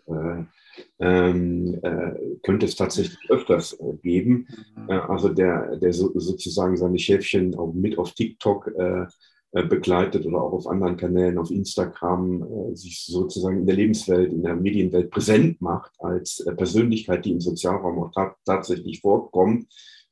ähm, 0.99 1.79
äh, 1.81 2.11
könnte 2.43 2.65
es 2.65 2.75
tatsächlich 2.75 3.17
öfters 3.29 3.73
äh, 3.73 3.93
geben. 4.01 4.47
Mhm. 4.75 4.89
Äh, 4.89 4.93
also 4.93 5.29
der, 5.29 5.77
der 5.77 5.93
so, 5.93 6.11
sozusagen 6.15 6.77
seine 6.77 6.99
Schäfchen 6.99 7.55
auch 7.55 7.73
mit 7.73 7.97
auf 7.97 8.13
TikTok 8.13 8.67
äh, 8.77 9.05
äh, 9.51 9.63
begleitet 9.63 10.25
oder 10.25 10.41
auch 10.41 10.53
auf 10.53 10.67
anderen 10.67 10.97
Kanälen, 10.97 11.37
auf 11.37 11.51
Instagram, 11.51 12.43
äh, 12.43 12.75
sich 12.75 13.05
sozusagen 13.05 13.59
in 13.59 13.65
der 13.65 13.75
Lebenswelt, 13.75 14.31
in 14.31 14.43
der 14.43 14.55
Medienwelt 14.55 15.09
präsent 15.09 15.61
macht 15.61 15.91
als 15.99 16.45
Persönlichkeit, 16.57 17.25
die 17.25 17.31
im 17.31 17.41
Sozialraum 17.41 17.99
auch 17.99 18.11
ta 18.11 18.35
tatsächlich 18.45 19.01
vorkommt. 19.01 19.67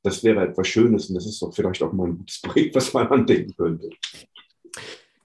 Das 0.07 0.23
wäre 0.23 0.41
etwas 0.41 0.69
Schönes 0.69 1.09
und 1.09 1.15
das 1.15 1.25
ist 1.25 1.41
doch 1.41 1.53
vielleicht 1.53 1.83
auch 1.83 1.91
mal 1.91 2.07
ein 2.07 2.17
gutes 2.17 2.41
Projekt, 2.41 2.75
was 2.75 2.93
man 2.93 3.07
andenken 3.07 3.53
könnte. 3.57 3.89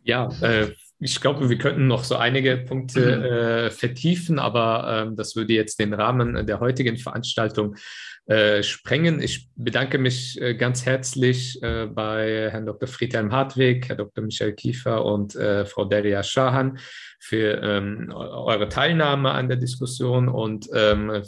Ja, 0.03 0.29
äh, 0.41 0.73
ich 0.99 1.21
glaube, 1.21 1.49
wir 1.49 1.57
könnten 1.57 1.87
noch 1.87 2.03
so 2.03 2.17
einige 2.17 2.57
Punkte 2.57 3.01
mhm. 3.01 3.25
äh, 3.25 3.71
vertiefen, 3.71 4.41
aber 4.41 5.05
ähm, 5.07 5.15
das 5.15 5.37
würde 5.37 5.53
jetzt 5.53 5.79
den 5.79 5.95
Rahmen 5.95 6.45
der 6.47 6.59
heutigen 6.59 6.97
Veranstaltung 6.97 7.77
äh, 8.27 8.65
sprengen. 8.65 9.23
Ich 9.23 9.49
bedanke 9.55 9.99
mich 9.99 10.41
äh, 10.41 10.57
ganz 10.57 10.85
herzlich 10.85 11.63
äh, 11.63 11.87
bei 11.87 12.51
Herrn 12.51 12.67
Dr. 12.67 12.89
Friedhelm 12.89 13.31
Hartwig, 13.31 13.89
Herr 13.89 13.97
Dr. 13.97 14.25
Michael 14.25 14.55
Kiefer 14.55 15.05
und 15.05 15.37
äh, 15.37 15.65
Frau 15.65 15.85
Delia 15.85 16.25
Schahan 16.25 16.79
für 17.21 17.61
ähm, 17.63 18.13
eure 18.13 18.69
Teilnahme 18.69 19.31
an 19.31 19.49
der 19.49 19.59
Diskussion 19.59 20.29
und 20.29 20.69
ähm, 20.75 21.23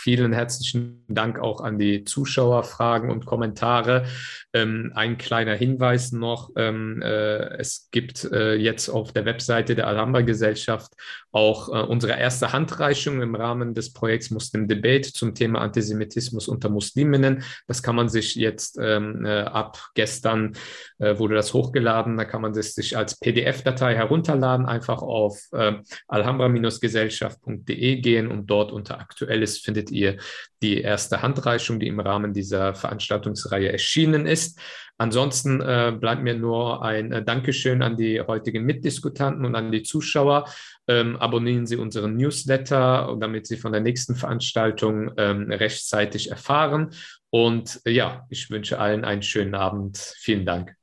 Vielen 0.00 0.32
herzlichen 0.32 1.04
Dank 1.08 1.40
auch 1.40 1.60
an 1.60 1.76
die 1.76 2.04
Zuschauer, 2.04 2.62
Fragen 2.62 3.10
und 3.10 3.26
Kommentare. 3.26 4.06
Ähm, 4.52 4.92
ein 4.94 5.18
kleiner 5.18 5.56
Hinweis 5.56 6.12
noch. 6.12 6.50
Ähm, 6.54 7.02
äh, 7.02 7.58
es 7.58 7.88
gibt 7.90 8.22
äh, 8.30 8.54
jetzt 8.54 8.90
auf 8.90 9.12
der 9.12 9.24
Webseite 9.24 9.74
der 9.74 9.88
Alhambra 9.88 10.20
Gesellschaft 10.20 10.92
auch 11.32 11.68
äh, 11.68 11.84
unsere 11.84 12.16
erste 12.16 12.52
Handreichung 12.52 13.20
im 13.22 13.34
Rahmen 13.34 13.74
des 13.74 13.92
Projekts 13.92 14.30
Muslim 14.30 14.68
Debate 14.68 15.12
zum 15.12 15.34
Thema 15.34 15.62
Antisemitismus 15.62 16.46
unter 16.46 16.68
Musliminnen. 16.68 17.42
Das 17.66 17.82
kann 17.82 17.96
man 17.96 18.08
sich 18.08 18.36
jetzt 18.36 18.78
ähm, 18.80 19.26
äh, 19.26 19.40
ab 19.40 19.88
gestern 19.94 20.52
äh, 20.98 21.18
wurde 21.18 21.34
das 21.34 21.52
hochgeladen. 21.54 22.16
Da 22.16 22.24
kann 22.24 22.40
man 22.40 22.52
es 22.52 22.76
sich 22.76 22.96
als 22.96 23.18
PDF-Datei 23.18 23.96
herunterladen, 23.96 24.64
einfach 24.64 25.02
auf 25.02 25.40
äh, 25.50 25.74
alhambra-gesellschaft.de 26.06 27.96
gehen 27.96 28.28
und 28.28 28.46
dort 28.46 28.70
unter 28.70 29.00
Aktuelles 29.00 29.58
findet 29.58 29.87
findet 29.88 29.90
ihr 29.90 30.16
die 30.62 30.80
erste 30.80 31.22
Handreichung, 31.22 31.78
die 31.78 31.86
im 31.86 32.00
Rahmen 32.00 32.32
dieser 32.32 32.74
Veranstaltungsreihe 32.74 33.70
erschienen 33.70 34.26
ist. 34.26 34.58
Ansonsten 34.98 35.60
äh, 35.60 35.96
bleibt 35.98 36.22
mir 36.22 36.34
nur 36.34 36.82
ein 36.82 37.12
äh, 37.12 37.24
Dankeschön 37.24 37.82
an 37.82 37.96
die 37.96 38.20
heutigen 38.20 38.64
Mitdiskutanten 38.64 39.44
und 39.44 39.54
an 39.54 39.70
die 39.70 39.84
Zuschauer. 39.84 40.46
Ähm, 40.88 41.16
abonnieren 41.16 41.66
Sie 41.66 41.76
unseren 41.76 42.16
Newsletter, 42.16 43.16
damit 43.20 43.46
Sie 43.46 43.56
von 43.56 43.70
der 43.70 43.80
nächsten 43.80 44.16
Veranstaltung 44.16 45.12
ähm, 45.16 45.52
rechtzeitig 45.52 46.30
erfahren. 46.30 46.90
Und 47.30 47.80
äh, 47.84 47.92
ja, 47.92 48.26
ich 48.28 48.50
wünsche 48.50 48.80
allen 48.80 49.04
einen 49.04 49.22
schönen 49.22 49.54
Abend. 49.54 49.98
Vielen 49.98 50.44
Dank. 50.44 50.74